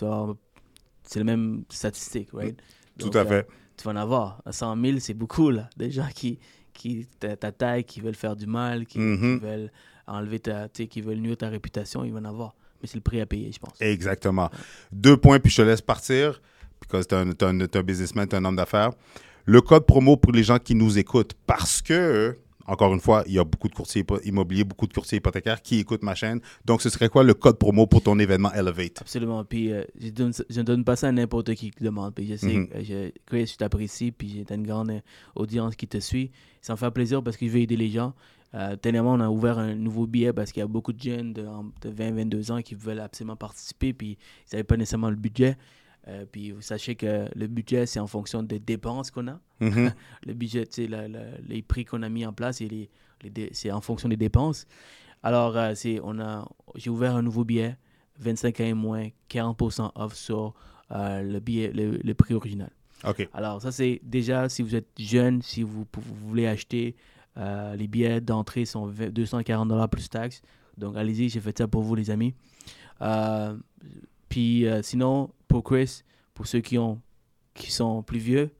c'est 1.05 1.19
la 1.21 1.25
même 1.25 1.63
statistique. 1.69 2.31
Right? 2.33 2.57
Tout 2.99 3.07
Donc, 3.07 3.17
à 3.17 3.21
euh, 3.21 3.25
fait. 3.27 3.47
tu 3.77 3.85
vas 3.85 3.93
en 3.93 3.97
avoir. 3.97 4.43
À 4.45 4.53
100 4.53 4.77
000, 4.83 4.99
c'est 4.99 5.15
beaucoup, 5.15 5.51
là. 5.51 5.71
Des 5.77 5.91
gens 5.91 6.09
qui, 6.15 6.39
qui 6.73 7.07
ta, 7.21 7.37
ta 7.37 7.53
taille, 7.53 7.85
qui 7.85 8.01
veulent 8.01 8.15
faire 8.15 8.35
du 8.37 8.47
mal, 8.47 8.87
qui, 8.87 8.95
qui 8.99 9.01
Mhm. 9.01 9.39
veulent 9.39 9.73
enlever 10.11 10.41
ta, 10.41 10.69
tu 10.69 10.83
sais, 10.83 10.89
qui 10.89 11.01
veulent 11.01 11.19
nuire 11.19 11.37
ta 11.37 11.49
réputation, 11.49 12.05
ils 12.05 12.13
vont 12.13 12.19
en 12.19 12.25
avoir. 12.25 12.55
Mais 12.83 12.89
c'est 12.89 12.97
le 12.97 13.03
prix 13.03 13.21
à 13.21 13.27
payer, 13.27 13.51
je 13.53 13.59
pense. 13.59 13.75
Exactement. 13.81 14.51
Deux 14.93 15.17
points, 15.17 15.39
puis 15.39 15.51
je 15.51 15.57
te 15.57 15.63
laisse 15.63 15.83
partir, 15.83 16.41
parce 16.89 17.07
que 17.07 17.09
tu 17.37 17.45
es, 17.45 17.49
un 17.49 17.61
un 17.61 17.83
businessman, 17.83 18.27
tu 18.27 18.35
es 18.35 18.39
un 18.39 18.45
homme 18.45 18.57
d'affaires. 18.57 18.91
Le 19.47 19.61
code 19.61 19.85
promo 19.87 20.17
pour 20.17 20.33
les 20.33 20.43
gens 20.43 20.59
qui 20.59 20.75
nous 20.75 20.99
écoutent, 20.99 21.35
parce 21.47 21.83
que, 21.83 22.37
encore 22.67 22.95
une 22.95 23.01
fois, 23.01 23.25
il 23.27 23.33
y 23.35 23.39
a 23.39 23.45
beaucoup 23.45 23.69
de 23.69 23.75
courtiers 23.75 24.05
immobiliers, 24.25 24.65
beaucoup 24.65 24.87
de 24.87 24.93
courtiers 24.93 25.19
hypothécaires 25.19 25.61
qui 25.61 25.81
écoutent 25.81 26.03
ma 26.03 26.15
chaîne. 26.15 26.41
Donc, 26.65 26.83
ce 26.83 26.89
serait 26.89 27.09
quoi 27.09 27.25
le 27.25 27.35
code 27.35 27.59
promo 27.59 27.87
pour 27.87 28.03
ton 28.03 28.19
événement 28.19 28.53
Elevate? 28.53 29.01
Absolument. 29.01 29.45
Puis 29.45 29.73
euh, 29.73 29.83
je, 30.01 30.11
donne, 30.11 30.33
je 30.49 30.59
ne 30.61 30.65
donne 30.65 30.85
pas 30.85 30.95
ça 30.97 31.09
à 31.09 31.13
n'importe 31.13 31.53
qui 31.55 31.71
qui 31.71 31.83
demande. 31.85 32.15
Puis 32.15 32.27
je 32.29 32.37
sais 32.37 32.47
Mhm. 32.55 32.69
que 32.69 32.83
je, 32.85 33.11
Chris, 33.27 33.47
je 33.49 33.57
t'apprécie, 33.57 34.13
puis 34.13 34.45
j'ai 34.49 34.55
une 34.55 34.67
grande 34.67 34.91
euh, 34.91 35.01
audience 35.35 35.75
qui 35.75 35.89
te 35.89 35.99
suit. 35.99 36.31
Ça 36.63 36.75
me 36.75 36.79
fait 36.79 36.91
plaisir 36.93 37.23
parce 37.23 37.37
que 37.37 37.47
je 37.47 37.51
veux 37.51 37.61
aider 37.61 37.77
les 37.77 37.91
gens. 37.91 38.15
Euh, 38.55 38.77
dernièrement, 38.83 39.13
on 39.15 39.21
a 39.21 39.29
ouvert 39.29 39.59
un 39.59 39.75
nouveau 39.75 40.07
billet 40.07 40.33
parce 40.33 40.51
qu'il 40.53 40.61
y 40.61 40.65
a 40.65 40.67
beaucoup 40.67 40.93
de 40.93 41.01
jeunes 41.01 41.33
de, 41.33 41.47
en- 41.47 41.65
de 41.83 41.91
20-22 41.91 42.51
ans 42.53 42.63
qui 42.63 42.75
veulent 42.75 42.99
absolument 43.01 43.37
participer, 43.37 43.93
puis 43.93 44.19
ils 44.51 44.55
n'avaient 44.55 44.65
pas 44.65 44.77
nécessairement 44.77 45.11
le 45.11 45.17
budget. 45.17 45.57
Euh, 46.09 46.25
puis 46.31 46.51
vous 46.51 46.63
sachez 46.63 46.95
que 46.97 47.27
le 47.37 47.47
budget, 47.47 47.87
c'est 47.87 48.01
en 48.01 48.07
fonction 48.07 48.43
des 48.43 48.59
dépenses 48.59 49.11
qu'on 49.11 49.29
a. 49.29 49.39
Mhm. 49.61 49.93
Le 50.27 50.33
budget, 50.35 50.67
la- 50.89 51.07
les 51.47 51.63
prix 51.63 51.85
qu'on 51.85 52.03
a 52.03 52.09
mis 52.09 52.25
en 52.27 52.33
place, 52.33 52.61
et 52.63 52.69
les, 52.69 52.91
c'est 53.53 53.71
en 53.71 53.81
fonction 53.83 54.09
des 54.09 54.17
dépenses. 54.17 54.67
Alors, 55.23 55.57
euh, 55.59 55.73
c'est, 55.75 56.01
on 56.03 56.19
a, 56.19 56.49
j'ai 56.75 56.89
ouvert 56.91 57.15
un 57.15 57.23
nouveau 57.23 57.45
billet, 57.45 57.77
25 58.19 58.61
ans 58.61 58.65
et 58.65 58.73
moins, 58.75 59.09
40% 59.31 59.93
off 59.95 60.15
sur 60.15 60.55
euh, 60.91 61.23
le, 61.23 61.39
billet, 61.39 61.71
le, 61.73 61.99
le 62.03 62.15
prix 62.15 62.33
original. 62.35 62.71
OK. 63.07 63.29
Alors, 63.35 63.61
ça, 63.63 63.71
c'est 63.71 64.01
déjà 64.03 64.49
si 64.49 64.63
vous 64.63 64.75
êtes 64.75 64.89
jeune, 64.99 65.43
si 65.43 65.63
vous 65.63 65.87
voulez 66.27 66.47
acheter, 66.47 66.97
euh, 67.41 67.75
les 67.75 67.89
billets 67.89 68.21
d'entrée 68.21 68.65
sont 68.65 68.87
20 68.87 69.11
240 69.11 69.91
plus 69.91 70.09
taxes. 70.09 70.43
Donc, 70.77 70.97
allez-y, 70.97 71.29
j'ai 71.29 71.41
fait 71.41 71.57
ça 71.59 71.67
pour 71.67 71.83
vous, 71.83 71.95
les 71.95 72.11
amis. 72.11 72.35
Euh, 73.03 73.57
puis, 74.29 74.67
euh, 74.67 74.83
sinon, 74.83 75.31
pour 75.49 75.65
Chris, 75.65 76.03
pour 76.35 76.47
ceux 76.47 76.61
qui, 76.61 76.79
ont, 76.79 77.01
qui 77.55 77.71
sont 77.73 78.03
plus 78.03 78.19
vieux, 78.19 78.51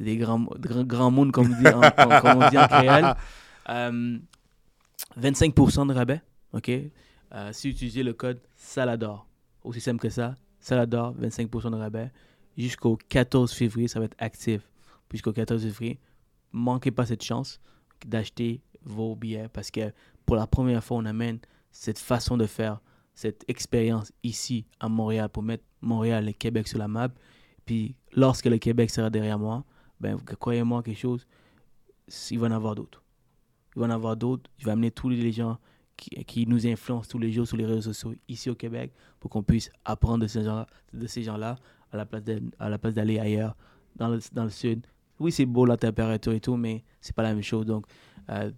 des 0.00 0.16
grands, 0.16 0.40
grands, 0.58 0.84
grands 0.84 1.10
mondes, 1.10 1.32
comme, 1.32 1.52
on 1.52 1.60
dit 1.60 1.68
en- 1.68 2.20
comme- 2.20 2.42
on 2.42 2.48
dit 2.50 2.56
créole, 2.68 3.14
euh, 3.68 4.18
25% 5.16 5.86
de 5.86 5.94
rabais, 5.94 6.20
OK? 6.52 6.70
Si 7.52 7.68
vous 7.68 7.74
utilisez 7.74 8.02
le 8.02 8.12
code 8.12 8.40
SALADOR, 8.56 9.26
aussi 9.64 9.80
simple 9.80 10.00
que 10.00 10.08
ça, 10.08 10.34
SALADOR, 10.60 11.14
25% 11.18 11.70
de 11.70 11.76
rabais, 11.76 12.10
jusqu'au 12.56 12.96
14 13.08 13.52
février, 13.52 13.88
ça 13.88 13.98
va 13.98 14.04
être 14.06 14.16
actif. 14.18 14.62
Jusqu'au 15.12 15.32
14 15.32 15.62
février, 15.62 15.98
manquez 16.52 16.90
pas 16.90 17.06
cette 17.06 17.22
chance 17.22 17.60
d'acheter 18.06 18.60
vos 18.82 19.16
billets 19.16 19.48
parce 19.48 19.70
que 19.70 19.92
pour 20.26 20.36
la 20.36 20.46
première 20.46 20.82
fois, 20.82 20.98
on 20.98 21.04
amène 21.04 21.38
cette 21.70 21.98
façon 21.98 22.36
de 22.36 22.46
faire, 22.46 22.80
cette 23.14 23.44
expérience 23.48 24.12
ici 24.22 24.66
à 24.80 24.88
Montréal 24.88 25.28
pour 25.28 25.42
mettre 25.42 25.64
Montréal 25.80 26.28
et 26.28 26.34
Québec 26.34 26.68
sur 26.68 26.78
la 26.78 26.88
map. 26.88 27.08
Puis 27.66 27.94
lorsque 28.12 28.46
le 28.46 28.58
Québec 28.58 28.90
sera 28.90 29.10
derrière 29.10 29.38
moi, 29.38 29.64
ben, 30.00 30.18
croyez-moi 30.18 30.82
quelque 30.82 30.98
chose, 30.98 31.26
il 32.30 32.38
va 32.38 32.48
en 32.48 32.52
avoir 32.52 32.74
d'autres. 32.74 33.02
Il 33.76 33.80
va 33.80 33.86
en 33.86 33.90
avoir 33.90 34.16
d'autres. 34.16 34.50
Je 34.58 34.64
vais 34.66 34.72
amener 34.72 34.90
tous 34.90 35.08
les 35.08 35.32
gens 35.32 35.58
qui, 35.96 36.46
nous 36.46 36.66
influencent 36.66 37.08
tous 37.08 37.18
les 37.18 37.32
jours 37.32 37.46
sur 37.46 37.56
les 37.56 37.66
réseaux 37.66 37.92
sociaux 37.92 38.14
ici 38.28 38.50
au 38.50 38.54
Québec 38.54 38.92
pour 39.20 39.30
qu'on 39.30 39.42
puisse 39.42 39.70
apprendre 39.84 40.18
de 40.18 40.26
ces 40.26 40.42
gens-là, 40.42 40.66
gens-là 40.92 41.56
à 41.92 42.68
la 42.68 42.78
place 42.78 42.94
d'aller 42.94 43.18
ailleurs, 43.18 43.56
dans 43.96 44.18
dans 44.32 44.44
le 44.44 44.50
sud. 44.50 44.84
Oui, 45.20 45.32
c'est 45.32 45.46
beau 45.46 45.64
la 45.64 45.76
température 45.76 46.32
et 46.32 46.40
tout, 46.40 46.56
mais 46.56 46.84
c'est 47.00 47.14
pas 47.14 47.22
la 47.22 47.34
même 47.34 47.42
chose. 47.42 47.66
Donc, 47.66 47.86
euh, 48.30 48.50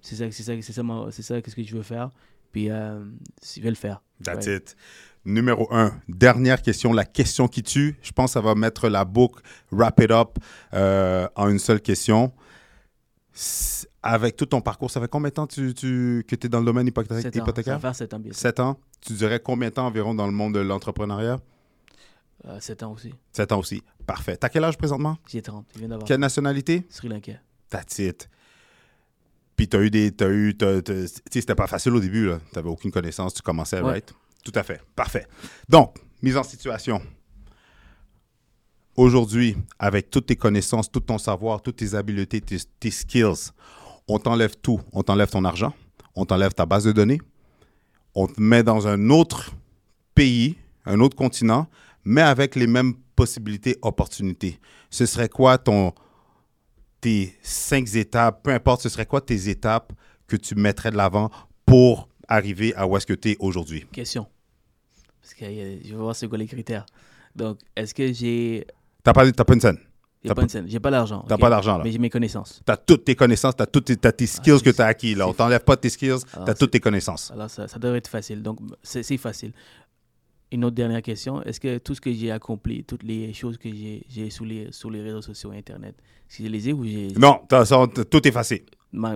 c'est 0.00 0.16
ça, 0.16 0.30
c'est 0.30 0.42
ça, 0.42 0.52
c'est 0.60 0.72
ça, 0.72 0.82
c'est 1.10 1.22
ça, 1.22 1.40
qu'est-ce 1.40 1.56
que 1.56 1.62
je 1.62 1.76
veux 1.76 1.82
faire. 1.82 2.10
Puis, 2.52 2.70
euh, 2.70 3.02
je 3.42 3.60
vais 3.60 3.70
le 3.70 3.76
faire. 3.76 4.02
That's 4.22 4.46
it. 4.46 4.76
Numéro 5.24 5.66
un, 5.72 5.92
dernière 6.08 6.60
question, 6.60 6.92
la 6.92 7.04
question 7.04 7.48
qui 7.48 7.62
tue. 7.62 7.96
Je 8.02 8.12
pense 8.12 8.30
que 8.30 8.34
ça 8.34 8.40
va 8.42 8.54
mettre 8.54 8.88
la 8.88 9.04
boucle, 9.04 9.42
wrap 9.72 9.98
it 10.00 10.10
up 10.10 10.38
euh, 10.74 11.26
en 11.34 11.48
une 11.48 11.58
seule 11.58 11.80
question. 11.80 12.32
Avec 14.02 14.36
tout 14.36 14.46
ton 14.46 14.60
parcours, 14.60 14.90
ça 14.90 15.00
fait 15.00 15.08
combien 15.08 15.30
de 15.30 15.34
temps 15.34 15.46
tu, 15.46 15.72
tu 15.72 16.24
que 16.28 16.36
tu 16.36 16.46
es 16.46 16.50
dans 16.50 16.60
le 16.60 16.66
domaine 16.66 16.86
hypothécaire? 16.86 17.32
Ça 17.32 17.72
va 17.72 17.78
faire 17.80 17.94
7 17.94 18.14
ans, 18.14 18.18
bien 18.20 18.32
7 18.32 18.60
ans. 18.60 18.78
Tu 19.00 19.14
dirais 19.14 19.40
combien 19.40 19.70
de 19.70 19.74
temps 19.74 19.86
environ 19.86 20.14
dans 20.14 20.26
le 20.26 20.32
monde 20.32 20.54
de 20.54 20.60
l'entrepreneuriat? 20.60 21.40
7 22.60 22.82
ans 22.82 22.92
aussi. 22.92 23.14
7 23.32 23.52
ans 23.52 23.58
aussi. 23.58 23.82
Parfait. 24.06 24.36
T'as 24.36 24.48
quel 24.48 24.64
âge 24.64 24.76
présentement? 24.76 25.16
J'ai 25.28 25.42
30. 25.42 25.66
Je 25.74 25.78
viens 25.78 25.88
d'avoir. 25.88 26.06
Quelle 26.06 26.20
nationalité? 26.20 26.86
Sri 26.90 27.08
Lanka. 27.08 27.32
That's 27.70 27.98
it. 27.98 28.28
Puis 29.56 29.68
t'as 29.68 29.80
eu 29.80 29.90
des. 29.90 30.12
T'as 30.12 30.30
eu. 30.30 30.56
Tu 30.56 31.06
sais, 31.06 31.22
c'était 31.32 31.54
pas 31.54 31.66
facile 31.66 31.94
au 31.94 32.00
début, 32.00 32.26
là. 32.26 32.40
T'avais 32.52 32.68
aucune 32.68 32.90
connaissance, 32.90 33.34
tu 33.34 33.42
commençais, 33.42 33.80
right? 33.80 34.12
Tout 34.44 34.52
à 34.54 34.62
fait. 34.62 34.82
Parfait. 34.94 35.26
Donc, 35.68 35.96
mise 36.22 36.36
en 36.36 36.42
situation. 36.42 37.00
Aujourd'hui, 38.96 39.56
avec 39.78 40.10
toutes 40.10 40.26
tes 40.26 40.36
connaissances, 40.36 40.90
tout 40.90 41.00
ton 41.00 41.18
savoir, 41.18 41.62
toutes 41.62 41.76
tes 41.76 41.94
habiletés, 41.94 42.40
tes, 42.40 42.90
skills, 42.90 43.50
on 44.06 44.18
t'enlève 44.18 44.54
tout. 44.56 44.80
On 44.92 45.02
t'enlève 45.02 45.30
ton 45.30 45.44
argent, 45.44 45.74
on 46.14 46.24
t'enlève 46.24 46.52
ta 46.52 46.64
base 46.64 46.84
de 46.84 46.92
données, 46.92 47.20
on 48.14 48.28
te 48.28 48.40
met 48.40 48.62
dans 48.62 48.86
un 48.86 49.10
autre 49.10 49.50
pays, 50.14 50.56
un 50.84 51.00
autre 51.00 51.16
continent, 51.16 51.66
mais 52.04 52.22
avec 52.22 52.56
les 52.56 52.66
mêmes 52.66 52.94
possibilités, 53.16 53.76
opportunités. 53.82 54.58
Ce 54.90 55.06
serait 55.06 55.28
quoi 55.28 55.58
ton, 55.58 55.92
tes 57.00 57.36
cinq 57.42 57.94
étapes, 57.94 58.42
peu 58.42 58.50
importe, 58.50 58.82
ce 58.82 58.88
serait 58.88 59.06
quoi 59.06 59.20
tes 59.20 59.48
étapes 59.48 59.92
que 60.26 60.36
tu 60.36 60.54
mettrais 60.54 60.90
de 60.90 60.96
l'avant 60.96 61.30
pour 61.66 62.08
arriver 62.28 62.74
à 62.74 62.86
où 62.86 62.96
est-ce 62.96 63.06
que 63.06 63.12
tu 63.12 63.32
es 63.32 63.36
aujourd'hui? 63.38 63.86
Question. 63.92 64.26
Parce 65.20 65.34
que 65.34 65.44
je 65.46 65.94
veux 65.94 66.00
voir 66.00 66.16
c'est 66.16 66.28
quoi 66.28 66.38
les 66.38 66.46
critères. 66.46 66.86
Donc, 67.34 67.58
est-ce 67.74 67.94
que 67.94 68.12
j'ai. 68.12 68.66
T'as 69.02 69.12
pas, 69.12 69.30
pas 69.30 69.54
une 69.54 69.60
scène? 69.60 69.78
J'ai 70.24 70.32
pas, 70.32 70.42
une 70.42 70.48
scène. 70.48 70.66
J'ai 70.66 70.80
pas 70.80 70.90
l'argent. 70.90 71.22
T'as 71.28 71.36
pas 71.36 71.50
d'argent, 71.50 71.76
là. 71.76 71.84
Mais 71.84 71.92
j'ai 71.92 71.98
mes 71.98 72.08
connaissances. 72.08 72.62
T'as 72.64 72.78
toutes 72.78 73.04
tes 73.04 73.14
connaissances, 73.14 73.56
t'as 73.56 73.66
toutes 73.66 73.84
tes, 73.84 74.08
as 74.08 74.12
tes 74.12 74.26
skills 74.26 74.60
que 74.60 74.70
que 74.70 74.76
t'as 74.76 74.86
acquis, 74.86 75.14
là. 75.14 75.28
On 75.28 75.34
t'enlève 75.34 75.62
pas 75.62 75.76
tes 75.76 75.90
skills, 75.90 76.20
t'as 76.32 76.54
toutes 76.54 76.70
tes 76.70 76.80
connaissances. 76.80 77.30
Alors, 77.30 77.50
ça, 77.50 77.68
ça 77.68 77.78
devrait 77.78 77.98
être 77.98 78.08
facile. 78.08 78.42
Donc, 78.42 78.58
c'est 78.82 79.16
facile. 79.18 79.52
Une 80.54 80.64
autre 80.64 80.76
dernière 80.76 81.02
question. 81.02 81.42
Est-ce 81.42 81.58
que 81.58 81.78
tout 81.78 81.94
ce 81.94 82.00
que 82.00 82.12
j'ai 82.12 82.30
accompli, 82.30 82.84
toutes 82.84 83.02
les 83.02 83.32
choses 83.32 83.58
que 83.58 83.68
j'ai 83.68 84.30
sous 84.30 84.44
les, 84.44 84.70
sur 84.70 84.90
les 84.90 85.02
réseaux 85.02 85.22
sociaux 85.22 85.52
et 85.52 85.58
Internet, 85.58 85.96
si 86.28 86.44
je 86.44 86.48
les 86.48 86.68
ai 86.68 86.72
ou 86.72 86.84
j'ai... 86.84 87.08
Non, 87.18 87.40
tout 88.10 88.28
est 88.28 88.32
facile 88.32 88.62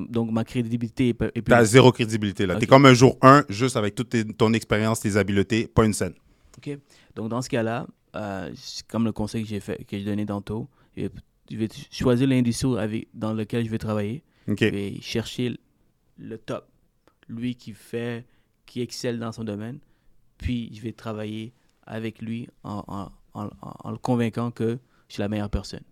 donc 0.08 0.30
ma 0.30 0.44
crédibilité 0.44 1.08
est, 1.08 1.14
plus... 1.14 1.42
T'as 1.44 1.64
zéro 1.64 1.92
crédibilité 1.92 2.46
là. 2.46 2.56
T'es 2.56 2.66
comme 2.66 2.86
un 2.86 2.94
jour 2.94 3.16
un, 3.22 3.44
juste 3.48 3.76
avec 3.76 3.94
toute 3.94 4.14
ton 4.36 4.52
expérience, 4.52 5.00
tes 5.00 5.16
habiletés, 5.16 5.66
pas 5.66 5.84
une 5.84 5.92
scène. 5.92 6.14
OK. 6.56 6.78
Donc 7.14 7.28
dans 7.28 7.42
ce 7.42 7.48
cas-là, 7.48 7.86
euh, 8.16 8.52
comme 8.88 9.04
le 9.04 9.12
conseil 9.12 9.42
que 9.42 9.48
j'ai 9.48 9.60
fait, 9.60 9.84
que 9.84 9.96
j'ai 9.96 10.04
donné 10.04 10.26
tantôt, 10.26 10.68
je 10.96 11.08
vais 11.50 11.68
choisir 11.90 12.28
l'industrie 12.28 13.06
dans 13.14 13.34
laquelle 13.34 13.64
je 13.64 13.70
vais 13.70 13.78
travailler. 13.78 14.22
OK. 14.48 14.58
Je 14.60 14.66
vais 14.66 14.94
chercher 15.00 15.58
le 16.18 16.38
top, 16.38 16.68
lui 17.28 17.54
qui 17.54 17.72
fait, 17.72 18.24
qui 18.66 18.80
excelle 18.80 19.18
dans 19.18 19.32
son 19.32 19.44
domaine, 19.44 19.78
puis 20.38 20.70
je 20.74 20.80
vais 20.80 20.92
travailler 20.92 21.52
avec 21.86 22.22
lui 22.22 22.48
en, 22.64 22.82
en, 23.34 23.50
en 23.60 23.90
le 23.90 23.98
convainquant 23.98 24.50
que 24.50 24.78
je 25.08 25.14
suis 25.14 25.20
la 25.20 25.28
meilleure 25.28 25.50
personne. 25.50 25.82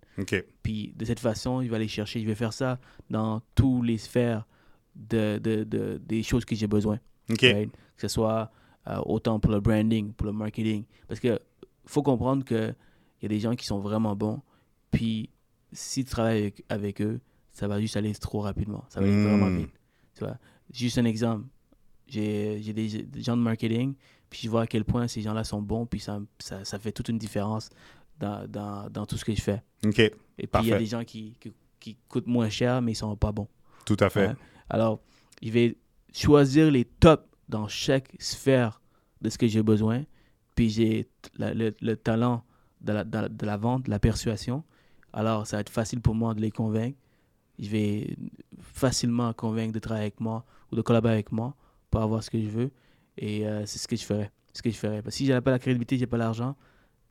Puis 0.62 0.92
de 0.96 1.04
cette 1.04 1.20
façon, 1.20 1.60
il 1.60 1.70
va 1.70 1.76
aller 1.76 1.88
chercher. 1.88 2.20
Je 2.20 2.26
vais 2.26 2.34
faire 2.34 2.52
ça 2.52 2.78
dans 3.10 3.42
toutes 3.54 3.84
les 3.84 3.98
sphères 3.98 4.46
de, 4.94 5.38
de, 5.38 5.64
de 5.64 6.00
des 6.04 6.22
choses 6.22 6.44
que 6.44 6.54
j'ai 6.54 6.66
besoin. 6.66 6.98
Que 7.36 7.68
ce 7.96 8.08
soit 8.08 8.50
euh, 8.88 9.00
autant 9.04 9.40
pour 9.40 9.52
le 9.52 9.60
branding, 9.60 10.12
pour 10.12 10.26
le 10.26 10.32
marketing. 10.32 10.84
Parce 11.08 11.20
que 11.20 11.38
faut 11.84 12.02
comprendre 12.02 12.44
qu'il 12.44 12.74
y 13.22 13.26
a 13.26 13.28
des 13.28 13.40
gens 13.40 13.54
qui 13.54 13.66
sont 13.66 13.80
vraiment 13.80 14.16
bons. 14.16 14.42
Puis 14.90 15.30
si 15.72 16.04
tu 16.04 16.10
travailles 16.10 16.52
avec, 16.68 17.02
eux, 17.02 17.20
ça 17.52 17.68
va 17.68 17.80
juste 17.80 17.96
aller 17.96 18.14
trop 18.14 18.40
rapidement. 18.40 18.84
Ça 18.88 19.00
va 19.00 19.06
aller 19.06 19.22
vraiment 19.22 19.46
hmm. 19.46 19.58
vite. 19.58 19.74
Tu 20.14 20.24
vois? 20.24 20.38
Juste 20.72 20.98
un 20.98 21.04
exemple. 21.04 21.46
J'ai 22.06 22.60
des, 22.72 23.02
des, 23.02 23.22
gens 23.22 23.36
de 23.36 23.42
marketing, 23.42 23.94
puis 24.30 24.40
je 24.44 24.50
vois 24.50 24.62
à 24.62 24.66
quel 24.66 24.84
point 24.84 25.08
ces 25.08 25.22
gens-là 25.22 25.44
sont 25.44 25.62
bons, 25.62 25.86
puis 25.86 26.00
ça, 26.00 26.20
ça, 26.38 26.64
ça 26.64 26.78
fait 26.78 26.92
toute 26.92 27.08
une 27.08 27.18
différence 27.18 27.70
dans, 28.18 28.46
dans, 28.48 28.90
dans, 28.90 29.06
tout 29.06 29.16
ce 29.16 29.24
que 29.24 29.34
je 29.34 29.40
fais. 29.40 29.62
OK. 29.84 29.98
Et 29.98 30.46
puis, 30.46 30.62
il 30.62 30.68
y 30.68 30.72
a 30.72 30.78
des 30.78 30.86
gens 30.86 31.04
qui, 31.04 31.36
qui, 31.40 31.52
qui, 31.80 31.96
coûtent 32.08 32.26
moins 32.26 32.48
cher, 32.48 32.82
mais 32.82 32.92
ils 32.92 32.96
sont 32.96 33.14
pas 33.16 33.32
bons. 33.32 33.48
Tout 33.84 33.96
à 34.00 34.10
fait. 34.10 34.34
Alors, 34.68 35.00
je 35.42 35.50
vais 35.50 35.76
choisir 36.12 36.70
les 36.70 36.84
tops 36.84 37.24
dans 37.48 37.68
chaque 37.68 38.10
sphère 38.18 38.80
de 39.20 39.30
ce 39.30 39.38
que 39.38 39.46
j'ai 39.46 39.62
besoin. 39.62 40.04
Puis, 40.54 40.70
j'ai 40.70 41.08
le, 41.38 41.74
le, 41.80 41.96
talent 41.96 42.44
de 42.80 42.92
la, 42.92 43.04
de, 43.04 43.46
la 43.46 43.56
vente, 43.56 43.84
de 43.84 43.90
la 43.90 43.98
persuasion. 43.98 44.64
Alors, 45.12 45.46
ça 45.46 45.56
va 45.56 45.60
être 45.60 45.70
facile 45.70 46.00
pour 46.00 46.14
moi 46.14 46.34
de 46.34 46.40
les 46.40 46.50
convaincre. 46.50 46.98
Je 47.58 47.68
vais 47.68 48.16
facilement 48.60 49.32
convaincre 49.32 49.72
de 49.72 49.78
travailler 49.78 50.06
avec 50.06 50.20
moi 50.20 50.44
ou 50.70 50.76
de 50.76 50.82
collaborer 50.82 51.14
avec 51.14 51.32
moi 51.32 51.54
pour 51.90 52.02
avoir 52.02 52.22
ce 52.22 52.30
que 52.30 52.40
je 52.40 52.48
veux. 52.48 52.70
Et 53.18 53.46
euh, 53.46 53.64
c'est 53.66 53.78
ce 53.78 53.88
que 53.88 53.96
je 53.96 54.04
ferais. 54.04 54.30
Ce 54.52 54.62
que 54.62 54.70
je 54.70 54.76
ferais. 54.76 55.02
Parce 55.02 55.14
que 55.14 55.18
si 55.18 55.26
je 55.26 55.32
n'ai 55.32 55.40
pas 55.40 55.50
la 55.50 55.58
crédibilité, 55.58 55.96
je 55.96 56.02
n'ai 56.02 56.06
pas 56.06 56.16
l'argent, 56.16 56.56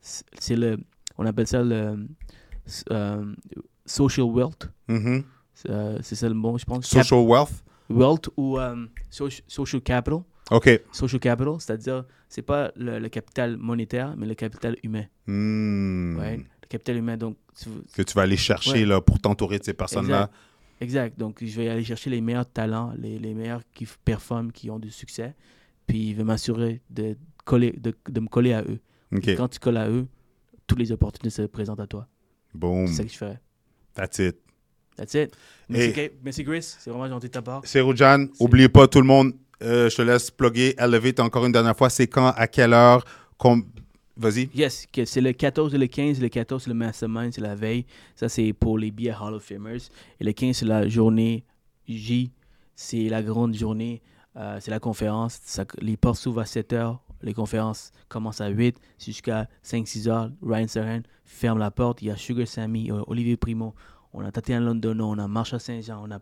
c'est 0.02 0.56
le 0.56 0.78
on 1.18 1.26
appelle 1.26 1.48
ça 1.48 1.64
le 1.64 2.08
euh, 2.92 3.36
social 3.86 4.26
wealth. 4.26 4.70
Mm-hmm. 4.90 5.24
Euh, 5.70 6.00
c'est 6.02 6.16
ça 6.16 6.28
le 6.28 6.36
mot, 6.36 6.58
je 6.58 6.66
pense. 6.66 6.86
Social 6.86 7.22
wealth? 7.22 7.64
Wealth 7.90 8.30
ou 8.36 8.58
social 9.48 9.82
capital. 9.82 10.22
OK. 10.52 10.82
Social 10.92 11.20
capital, 11.20 11.56
c'est-à-dire, 11.60 12.06
c'est 12.30 12.42
pas 12.42 12.72
le, 12.76 13.08
capital 13.08 13.58
monétaire, 13.58 14.16
mais 14.18 14.28
le 14.28 14.36
capital 14.36 14.76
humain. 14.84 15.06
Hmm. 15.28 16.18
Ouais, 16.18 16.38
le 16.38 16.68
capital 16.68 16.98
humain, 16.98 17.18
donc... 17.18 17.38
que 17.96 18.02
tu 18.02 18.14
vas 18.14 18.24
aller 18.24 18.38
chercher 18.38 18.86
là, 18.86 19.02
pour 19.02 19.20
t'entourer 19.20 19.60
de 19.60 19.64
ces 19.64 19.74
personnes-là. 19.74 20.30
Exact. 20.82 21.18
Donc, 21.18 21.44
je 21.44 21.62
vais 21.62 21.70
aller 21.70 21.84
chercher 21.84 22.10
les 22.10 22.22
meilleurs 22.22 22.50
talents, 22.52 22.94
les, 22.98 23.18
les 23.18 23.34
meilleurs 23.34 23.62
qui 23.74 23.88
performent, 24.04 24.52
qui 24.52 24.70
ont 24.70 24.78
du 24.78 24.92
succès, 24.92 25.34
puis 25.88 26.12
je 26.12 26.18
vais 26.18 26.24
m'assurer 26.24 26.82
de, 26.90 27.16
coller, 27.44 27.72
de, 27.72 27.94
de 28.10 28.20
me 28.20 28.28
coller 28.28 28.54
à 28.54 28.64
eux. 28.64 28.80
Quand 29.38 29.48
tu 29.48 29.60
colles 29.60 29.78
à 29.78 29.90
eux, 29.90 30.08
toutes 30.68 30.80
les 30.80 30.92
opportunités 30.92 31.30
se 31.30 31.44
présentent 31.44 31.80
à 31.80 31.88
toi. 31.88 32.08
Boom. 32.54 32.88
C'est 32.88 32.94
ça 32.94 33.04
que 33.04 33.10
je 33.12 33.18
ferais. 33.18 33.40
That's 33.94 34.20
it. 34.20 34.38
That's 34.98 35.14
it. 35.14 35.36
Merci, 35.70 36.12
Merci 36.24 36.44
Chris. 36.44 36.62
C'est 36.80 36.90
vraiment 36.90 37.08
gentil 37.08 37.28
de 37.28 37.32
ta 37.32 37.42
part. 37.42 37.62
C'est 37.66 37.82
Roujan. 37.82 38.28
N'oubliez 38.40 38.70
pas, 38.70 38.88
tout 38.88 39.02
le 39.02 39.08
monde, 39.08 39.34
euh, 39.62 39.90
je 39.90 39.96
te 39.96 40.02
laisse 40.02 40.32
plugger 40.32 40.76
Elevate 40.78 41.20
encore 41.20 41.46
une 41.46 41.52
dernière 41.52 41.76
fois. 41.76 41.90
C'est 41.90 42.08
quand, 42.08 42.28
à 42.28 42.48
quelle 42.48 42.74
heure 42.74 43.04
Vas-y. 44.18 44.50
Yes, 44.56 44.88
c'est 45.06 45.20
le 45.20 45.34
14 45.34 45.76
et 45.76 45.78
le 45.78 45.88
15. 45.88 46.22
Le 46.22 46.30
14, 46.30 46.64
c'est 46.64 46.70
le 46.70 46.74
Mastermind, 46.74 47.34
c'est 47.34 47.42
la 47.42 47.56
veille. 47.56 47.86
Ça, 48.16 48.30
c'est 48.30 48.54
pour 48.54 48.78
les 48.78 48.90
billets 48.90 49.14
Hall 49.14 49.34
of 49.34 49.44
Famers. 49.44 49.90
Et 50.22 50.24
le 50.24 50.32
15, 50.32 50.56
c'est 50.58 50.66
la 50.66 50.88
journée 50.88 51.44
J. 51.88 52.32
C'est 52.76 53.10
la 53.10 53.22
grande 53.22 53.54
journée. 53.54 54.02
Euh, 54.38 54.58
c'est 54.60 54.72
la 54.72 54.80
conférence. 54.80 55.40
les 55.80 55.98
portes 55.98 56.18
s'ouvrent 56.18 56.42
à 56.42 56.46
7 56.46 56.74
heures 56.74 57.06
les 57.26 57.34
conférences 57.34 57.92
commencent 58.08 58.42
à 58.42 58.50
8 58.50 58.80
jusqu'à 59.00 59.50
5-6 59.64 60.08
heures. 60.08 60.32
Ryan 60.42 60.68
Serran 60.68 61.00
ferme 61.24 61.60
la 61.60 61.72
porte. 61.72 62.02
Il 62.02 62.08
y 62.08 62.12
a 62.12 62.16
Sugar 62.16 62.48
Sammy, 62.48 62.92
euh, 62.92 63.02
Olivier 63.08 63.36
Primo. 63.36 63.74
On 64.14 64.24
a 64.24 64.32
Tatiana 64.32 64.66
London, 64.66 64.98
on 65.02 65.18
a 65.18 65.28
Marsha 65.28 65.60
Saint-Jean, 65.60 66.08
on 66.08 66.12
a 66.12 66.20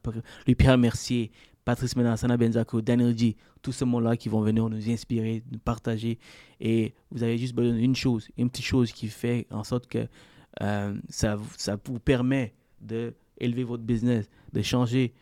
Pierre 0.56 0.78
Mercier, 0.78 1.32
Patrice 1.64 1.96
Menassana 1.96 2.38
Benzaco, 2.38 2.82
Daniel 2.82 3.16
G. 3.16 3.36
Tous 3.62 3.72
ces 3.72 3.86
mots-là 3.86 4.18
qui 4.18 4.30
vont 4.30 4.42
venir 4.42 4.68
nous 4.68 4.90
inspirer, 4.90 5.44
nous 5.52 5.60
partager. 5.60 6.18
Et 6.60 6.96
vous 7.12 7.22
avez 7.22 7.38
juste 7.38 7.54
besoin 7.54 7.78
d'une 7.78 7.96
chose, 7.96 8.30
une 8.38 8.50
petite 8.50 8.66
chose 8.66 8.92
qui 8.92 9.10
fait 9.10 9.46
en 9.52 9.64
sorte 9.64 9.88
que 9.88 10.08
euh, 10.62 10.96
ça, 11.10 11.38
ça 11.58 11.78
vous 11.86 12.00
permet 12.00 12.56
d'élever 12.82 13.64
votre 13.64 13.84
business, 13.84 14.30
de 14.54 14.62
changer 14.62 15.14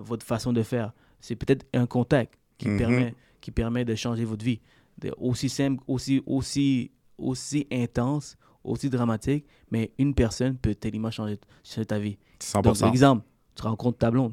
votre 0.00 0.24
façon 0.24 0.52
de 0.52 0.62
faire, 0.62 0.92
c'est 1.20 1.36
peut-être 1.36 1.66
un 1.74 1.86
contact 1.86 2.34
qui, 2.58 2.68
Mhm. 2.68 2.78
permet, 2.78 3.14
qui 3.40 3.50
permet 3.50 3.84
de 3.84 3.94
changer 3.94 4.24
votre 4.24 4.44
vie. 4.44 4.60
De- 4.98 5.14
aussi 5.18 5.48
simple, 5.48 5.82
aussi, 5.86 6.22
aussi, 6.26 6.90
aussi 7.18 7.66
intense, 7.72 8.36
aussi 8.64 8.90
dramatique, 8.90 9.44
mais 9.70 9.92
une 9.98 10.14
personne 10.14 10.56
peut 10.56 10.74
tellement 10.74 11.10
changer, 11.10 11.38
changer 11.64 11.86
ta 11.86 11.98
vie. 11.98 12.18
100%. 12.40 12.62
Donc, 12.62 12.78
par 12.80 12.90
exemple, 12.90 13.22
tu 13.54 13.62
rencontres 13.62 13.98
ta 13.98 14.10
blonde. 14.10 14.32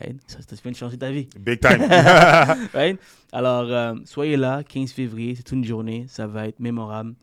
right? 0.00 0.16
Ça, 0.26 0.38
ça 0.42 0.56
vient 0.62 0.72
de 0.72 0.76
changer 0.76 0.98
ta 0.98 1.10
vie. 1.10 1.28
Big 1.38 1.60
time. 1.60 1.78
right? 2.74 2.98
Alors, 3.32 3.64
euh, 3.70 3.94
soyez 4.04 4.36
là, 4.36 4.62
15 4.64 4.92
février, 4.92 5.34
c'est 5.34 5.50
une 5.52 5.64
journée, 5.64 6.06
ça 6.08 6.26
va 6.26 6.48
être 6.48 6.58
mémorable. 6.60 7.14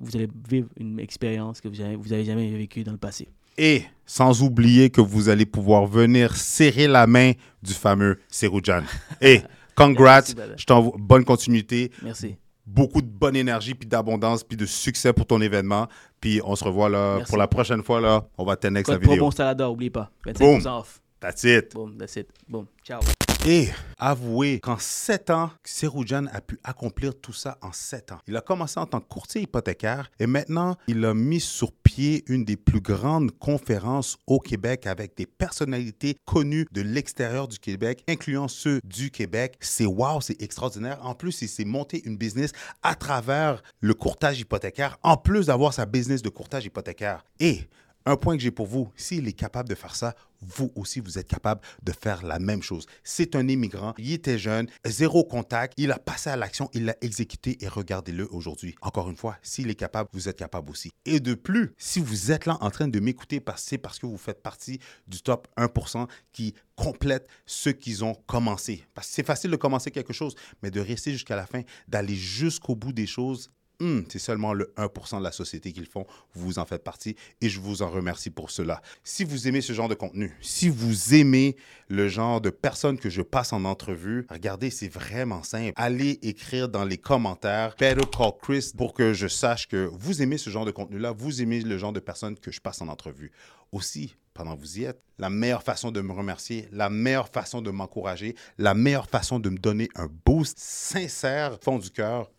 Vous 0.00 0.16
allez 0.16 0.28
vivre 0.48 0.68
une 0.76 0.98
expérience 1.00 1.60
que 1.60 1.68
vous 1.68 1.76
n'avez 1.76 1.96
vous 1.96 2.12
avez 2.12 2.24
jamais 2.24 2.50
vécue 2.56 2.84
dans 2.84 2.92
le 2.92 2.98
passé. 2.98 3.28
Et 3.58 3.82
sans 4.06 4.42
oublier 4.42 4.88
que 4.88 5.00
vous 5.00 5.28
allez 5.28 5.44
pouvoir 5.44 5.86
venir 5.86 6.34
serrer 6.36 6.86
la 6.86 7.06
main 7.06 7.32
du 7.62 7.74
fameux 7.74 8.18
Seroujan. 8.30 8.82
Et 9.20 9.42
congrats, 9.74 10.22
Merci, 10.36 10.52
je 10.56 10.64
t'envoie 10.64 10.92
bonne 10.98 11.24
continuité, 11.24 11.90
Merci. 12.02 12.36
beaucoup 12.64 13.02
de 13.02 13.08
bonne 13.08 13.36
énergie, 13.36 13.74
puis 13.74 13.88
d'abondance, 13.88 14.44
puis 14.44 14.56
de 14.56 14.64
succès 14.64 15.12
pour 15.12 15.26
ton 15.26 15.40
événement. 15.40 15.88
Puis 16.20 16.40
on 16.44 16.56
se 16.56 16.64
revoit 16.64 16.88
là 16.88 17.16
Merci. 17.16 17.28
pour 17.30 17.38
la 17.38 17.48
prochaine 17.48 17.82
fois. 17.82 18.00
là. 18.00 18.24
On 18.38 18.44
va 18.44 18.56
t'aider 18.56 18.82
la 18.86 18.96
vidéo. 18.98 19.30
Salada, 19.30 19.66
n'oubliez 19.66 19.90
pas. 19.90 20.10
25% 20.26 20.38
Boom. 20.38 20.66
off. 20.66 21.00
That's 21.20 21.44
it. 21.44 21.74
Boom, 21.74 21.96
that's 21.98 22.16
it. 22.16 22.28
Boom. 22.48 22.66
Ciao. 22.84 23.00
Et 23.46 23.68
avouez 23.98 24.60
qu'en 24.60 24.78
sept 24.78 25.30
ans, 25.30 25.50
Seroujan 25.64 26.26
a 26.32 26.40
pu 26.40 26.58
accomplir 26.64 27.18
tout 27.18 27.32
ça 27.32 27.56
en 27.62 27.72
sept 27.72 28.12
ans. 28.12 28.18
Il 28.26 28.36
a 28.36 28.40
commencé 28.40 28.78
en 28.78 28.86
tant 28.86 29.00
que 29.00 29.08
courtier 29.08 29.42
hypothécaire 29.42 30.10
et 30.18 30.26
maintenant, 30.26 30.76
il 30.86 31.04
a 31.04 31.14
mis 31.14 31.40
sur 31.40 31.72
pied 31.72 32.24
une 32.26 32.44
des 32.44 32.56
plus 32.56 32.80
grandes 32.80 33.30
conférences 33.38 34.18
au 34.26 34.38
Québec 34.38 34.86
avec 34.86 35.16
des 35.16 35.26
personnalités 35.26 36.16
connues 36.26 36.66
de 36.72 36.82
l'extérieur 36.82 37.48
du 37.48 37.58
Québec, 37.58 38.04
incluant 38.08 38.48
ceux 38.48 38.80
du 38.84 39.10
Québec. 39.10 39.56
C'est 39.60 39.86
wow, 39.86 40.20
c'est 40.20 40.40
extraordinaire. 40.42 40.98
En 41.02 41.14
plus, 41.14 41.40
il 41.40 41.48
s'est 41.48 41.64
monté 41.64 42.02
une 42.04 42.18
business 42.18 42.52
à 42.82 42.94
travers 42.94 43.62
le 43.80 43.94
courtage 43.94 44.40
hypothécaire, 44.40 44.98
en 45.02 45.16
plus 45.16 45.46
d'avoir 45.46 45.72
sa 45.72 45.86
business 45.86 46.22
de 46.22 46.28
courtage 46.28 46.66
hypothécaire. 46.66 47.24
Et 47.40 47.68
un 48.08 48.16
point 48.16 48.36
que 48.36 48.42
j'ai 48.42 48.50
pour 48.50 48.66
vous, 48.66 48.90
s'il 48.96 49.28
est 49.28 49.32
capable 49.34 49.68
de 49.68 49.74
faire 49.74 49.94
ça, 49.94 50.14
vous 50.40 50.72
aussi, 50.76 51.00
vous 51.00 51.18
êtes 51.18 51.26
capable 51.26 51.60
de 51.82 51.92
faire 51.92 52.24
la 52.24 52.38
même 52.38 52.62
chose. 52.62 52.86
C'est 53.04 53.36
un 53.36 53.46
immigrant, 53.48 53.94
il 53.98 54.12
était 54.12 54.38
jeune, 54.38 54.68
zéro 54.86 55.24
contact, 55.24 55.74
il 55.76 55.92
a 55.92 55.98
passé 55.98 56.30
à 56.30 56.36
l'action, 56.36 56.70
il 56.72 56.86
l'a 56.86 56.96
exécuté 57.02 57.62
et 57.62 57.68
regardez-le 57.68 58.26
aujourd'hui. 58.32 58.74
Encore 58.80 59.10
une 59.10 59.16
fois, 59.16 59.36
s'il 59.42 59.68
est 59.68 59.74
capable, 59.74 60.08
vous 60.12 60.28
êtes 60.28 60.38
capable 60.38 60.70
aussi. 60.70 60.90
Et 61.04 61.20
de 61.20 61.34
plus, 61.34 61.74
si 61.76 62.00
vous 62.00 62.32
êtes 62.32 62.46
là 62.46 62.56
en 62.60 62.70
train 62.70 62.88
de 62.88 63.00
m'écouter, 63.00 63.42
c'est 63.56 63.78
parce 63.78 63.98
que 63.98 64.06
vous 64.06 64.16
faites 64.16 64.42
partie 64.42 64.78
du 65.06 65.20
top 65.20 65.48
1% 65.58 66.06
qui 66.32 66.54
complète 66.76 67.28
ceux 67.44 67.72
qui 67.72 68.02
ont 68.02 68.14
commencé. 68.14 68.86
Parce 68.94 69.08
que 69.08 69.14
c'est 69.14 69.26
facile 69.26 69.50
de 69.50 69.56
commencer 69.56 69.90
quelque 69.90 70.12
chose, 70.12 70.34
mais 70.62 70.70
de 70.70 70.80
rester 70.80 71.12
jusqu'à 71.12 71.36
la 71.36 71.46
fin, 71.46 71.62
d'aller 71.88 72.14
jusqu'au 72.14 72.74
bout 72.74 72.92
des 72.92 73.06
choses, 73.06 73.50
Hmm, 73.80 74.00
c'est 74.08 74.18
seulement 74.18 74.54
le 74.54 74.72
1% 74.76 75.18
de 75.18 75.22
la 75.22 75.30
société 75.30 75.72
qui 75.72 75.78
le 75.78 75.86
font. 75.86 76.04
Vous 76.34 76.58
en 76.58 76.64
faites 76.64 76.82
partie 76.82 77.14
et 77.40 77.48
je 77.48 77.60
vous 77.60 77.82
en 77.82 77.88
remercie 77.88 78.30
pour 78.30 78.50
cela. 78.50 78.82
Si 79.04 79.22
vous 79.22 79.46
aimez 79.46 79.60
ce 79.60 79.72
genre 79.72 79.88
de 79.88 79.94
contenu, 79.94 80.36
si 80.40 80.68
vous 80.68 81.14
aimez 81.14 81.54
le 81.88 82.08
genre 82.08 82.40
de 82.40 82.50
personnes 82.50 82.98
que 82.98 83.08
je 83.08 83.22
passe 83.22 83.52
en 83.52 83.64
entrevue, 83.64 84.26
regardez, 84.30 84.70
c'est 84.70 84.88
vraiment 84.88 85.44
simple. 85.44 85.74
Allez 85.76 86.18
écrire 86.22 86.68
dans 86.68 86.84
les 86.84 86.98
commentaires 86.98 87.76
Better 87.78 88.06
Call 88.10 88.32
Chris 88.42 88.72
pour 88.76 88.94
que 88.94 89.12
je 89.12 89.28
sache 89.28 89.68
que 89.68 89.88
vous 89.92 90.22
aimez 90.22 90.38
ce 90.38 90.50
genre 90.50 90.64
de 90.64 90.72
contenu-là, 90.72 91.12
vous 91.12 91.40
aimez 91.40 91.60
le 91.60 91.78
genre 91.78 91.92
de 91.92 92.00
personnes 92.00 92.36
que 92.36 92.50
je 92.50 92.60
passe 92.60 92.82
en 92.82 92.88
entrevue. 92.88 93.30
Aussi, 93.70 94.16
pendant 94.34 94.56
que 94.56 94.60
vous 94.60 94.78
y 94.78 94.84
êtes, 94.84 95.00
la 95.18 95.30
meilleure 95.30 95.62
façon 95.62 95.92
de 95.92 96.00
me 96.00 96.12
remercier, 96.12 96.68
la 96.72 96.90
meilleure 96.90 97.28
façon 97.28 97.62
de 97.62 97.70
m'encourager, 97.70 98.34
la 98.56 98.74
meilleure 98.74 99.08
façon 99.08 99.38
de 99.38 99.50
me 99.50 99.58
donner 99.58 99.88
un 99.94 100.08
boost 100.24 100.58
sincère, 100.58 101.58
fond 101.62 101.78
du 101.78 101.90
cœur, 101.90 102.30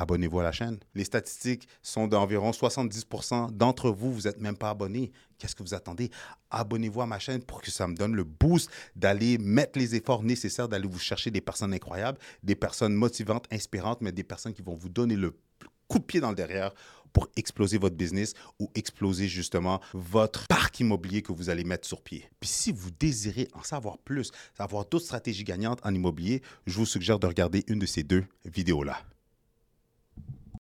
abonnez-vous 0.00 0.40
à 0.40 0.42
la 0.42 0.52
chaîne. 0.52 0.78
Les 0.94 1.04
statistiques 1.04 1.68
sont 1.82 2.08
d'environ 2.08 2.50
70% 2.50 3.52
d'entre 3.52 3.90
vous, 3.90 4.12
vous 4.12 4.22
n'êtes 4.22 4.40
même 4.40 4.56
pas 4.56 4.70
abonnés. 4.70 5.12
Qu'est-ce 5.38 5.54
que 5.54 5.62
vous 5.62 5.74
attendez? 5.74 6.10
Abonnez-vous 6.50 7.02
à 7.02 7.06
ma 7.06 7.18
chaîne 7.18 7.42
pour 7.42 7.60
que 7.60 7.70
ça 7.70 7.86
me 7.86 7.94
donne 7.94 8.14
le 8.14 8.24
boost 8.24 8.70
d'aller 8.96 9.38
mettre 9.38 9.78
les 9.78 9.94
efforts 9.94 10.22
nécessaires, 10.22 10.68
d'aller 10.68 10.88
vous 10.88 10.98
chercher 10.98 11.30
des 11.30 11.40
personnes 11.40 11.74
incroyables, 11.74 12.18
des 12.42 12.54
personnes 12.54 12.94
motivantes, 12.94 13.46
inspirantes, 13.52 14.00
mais 14.00 14.12
des 14.12 14.24
personnes 14.24 14.54
qui 14.54 14.62
vont 14.62 14.74
vous 14.74 14.88
donner 14.88 15.16
le 15.16 15.38
coup 15.86 15.98
de 15.98 16.04
pied 16.04 16.20
dans 16.20 16.30
le 16.30 16.36
derrière 16.36 16.72
pour 17.12 17.28
exploser 17.36 17.76
votre 17.76 17.96
business 17.96 18.34
ou 18.58 18.70
exploser 18.74 19.28
justement 19.28 19.80
votre 19.92 20.46
parc 20.46 20.80
immobilier 20.80 21.22
que 21.22 21.32
vous 21.32 21.50
allez 21.50 21.64
mettre 21.64 21.86
sur 21.86 22.00
pied. 22.00 22.30
Puis 22.38 22.48
si 22.48 22.72
vous 22.72 22.90
désirez 22.90 23.48
en 23.52 23.64
savoir 23.64 23.98
plus, 23.98 24.30
savoir 24.56 24.84
d'autres 24.86 25.06
stratégies 25.06 25.44
gagnantes 25.44 25.80
en 25.84 25.92
immobilier, 25.92 26.40
je 26.66 26.76
vous 26.76 26.86
suggère 26.86 27.18
de 27.18 27.26
regarder 27.26 27.64
une 27.66 27.80
de 27.80 27.86
ces 27.86 28.04
deux 28.04 28.24
vidéos-là. 28.44 28.96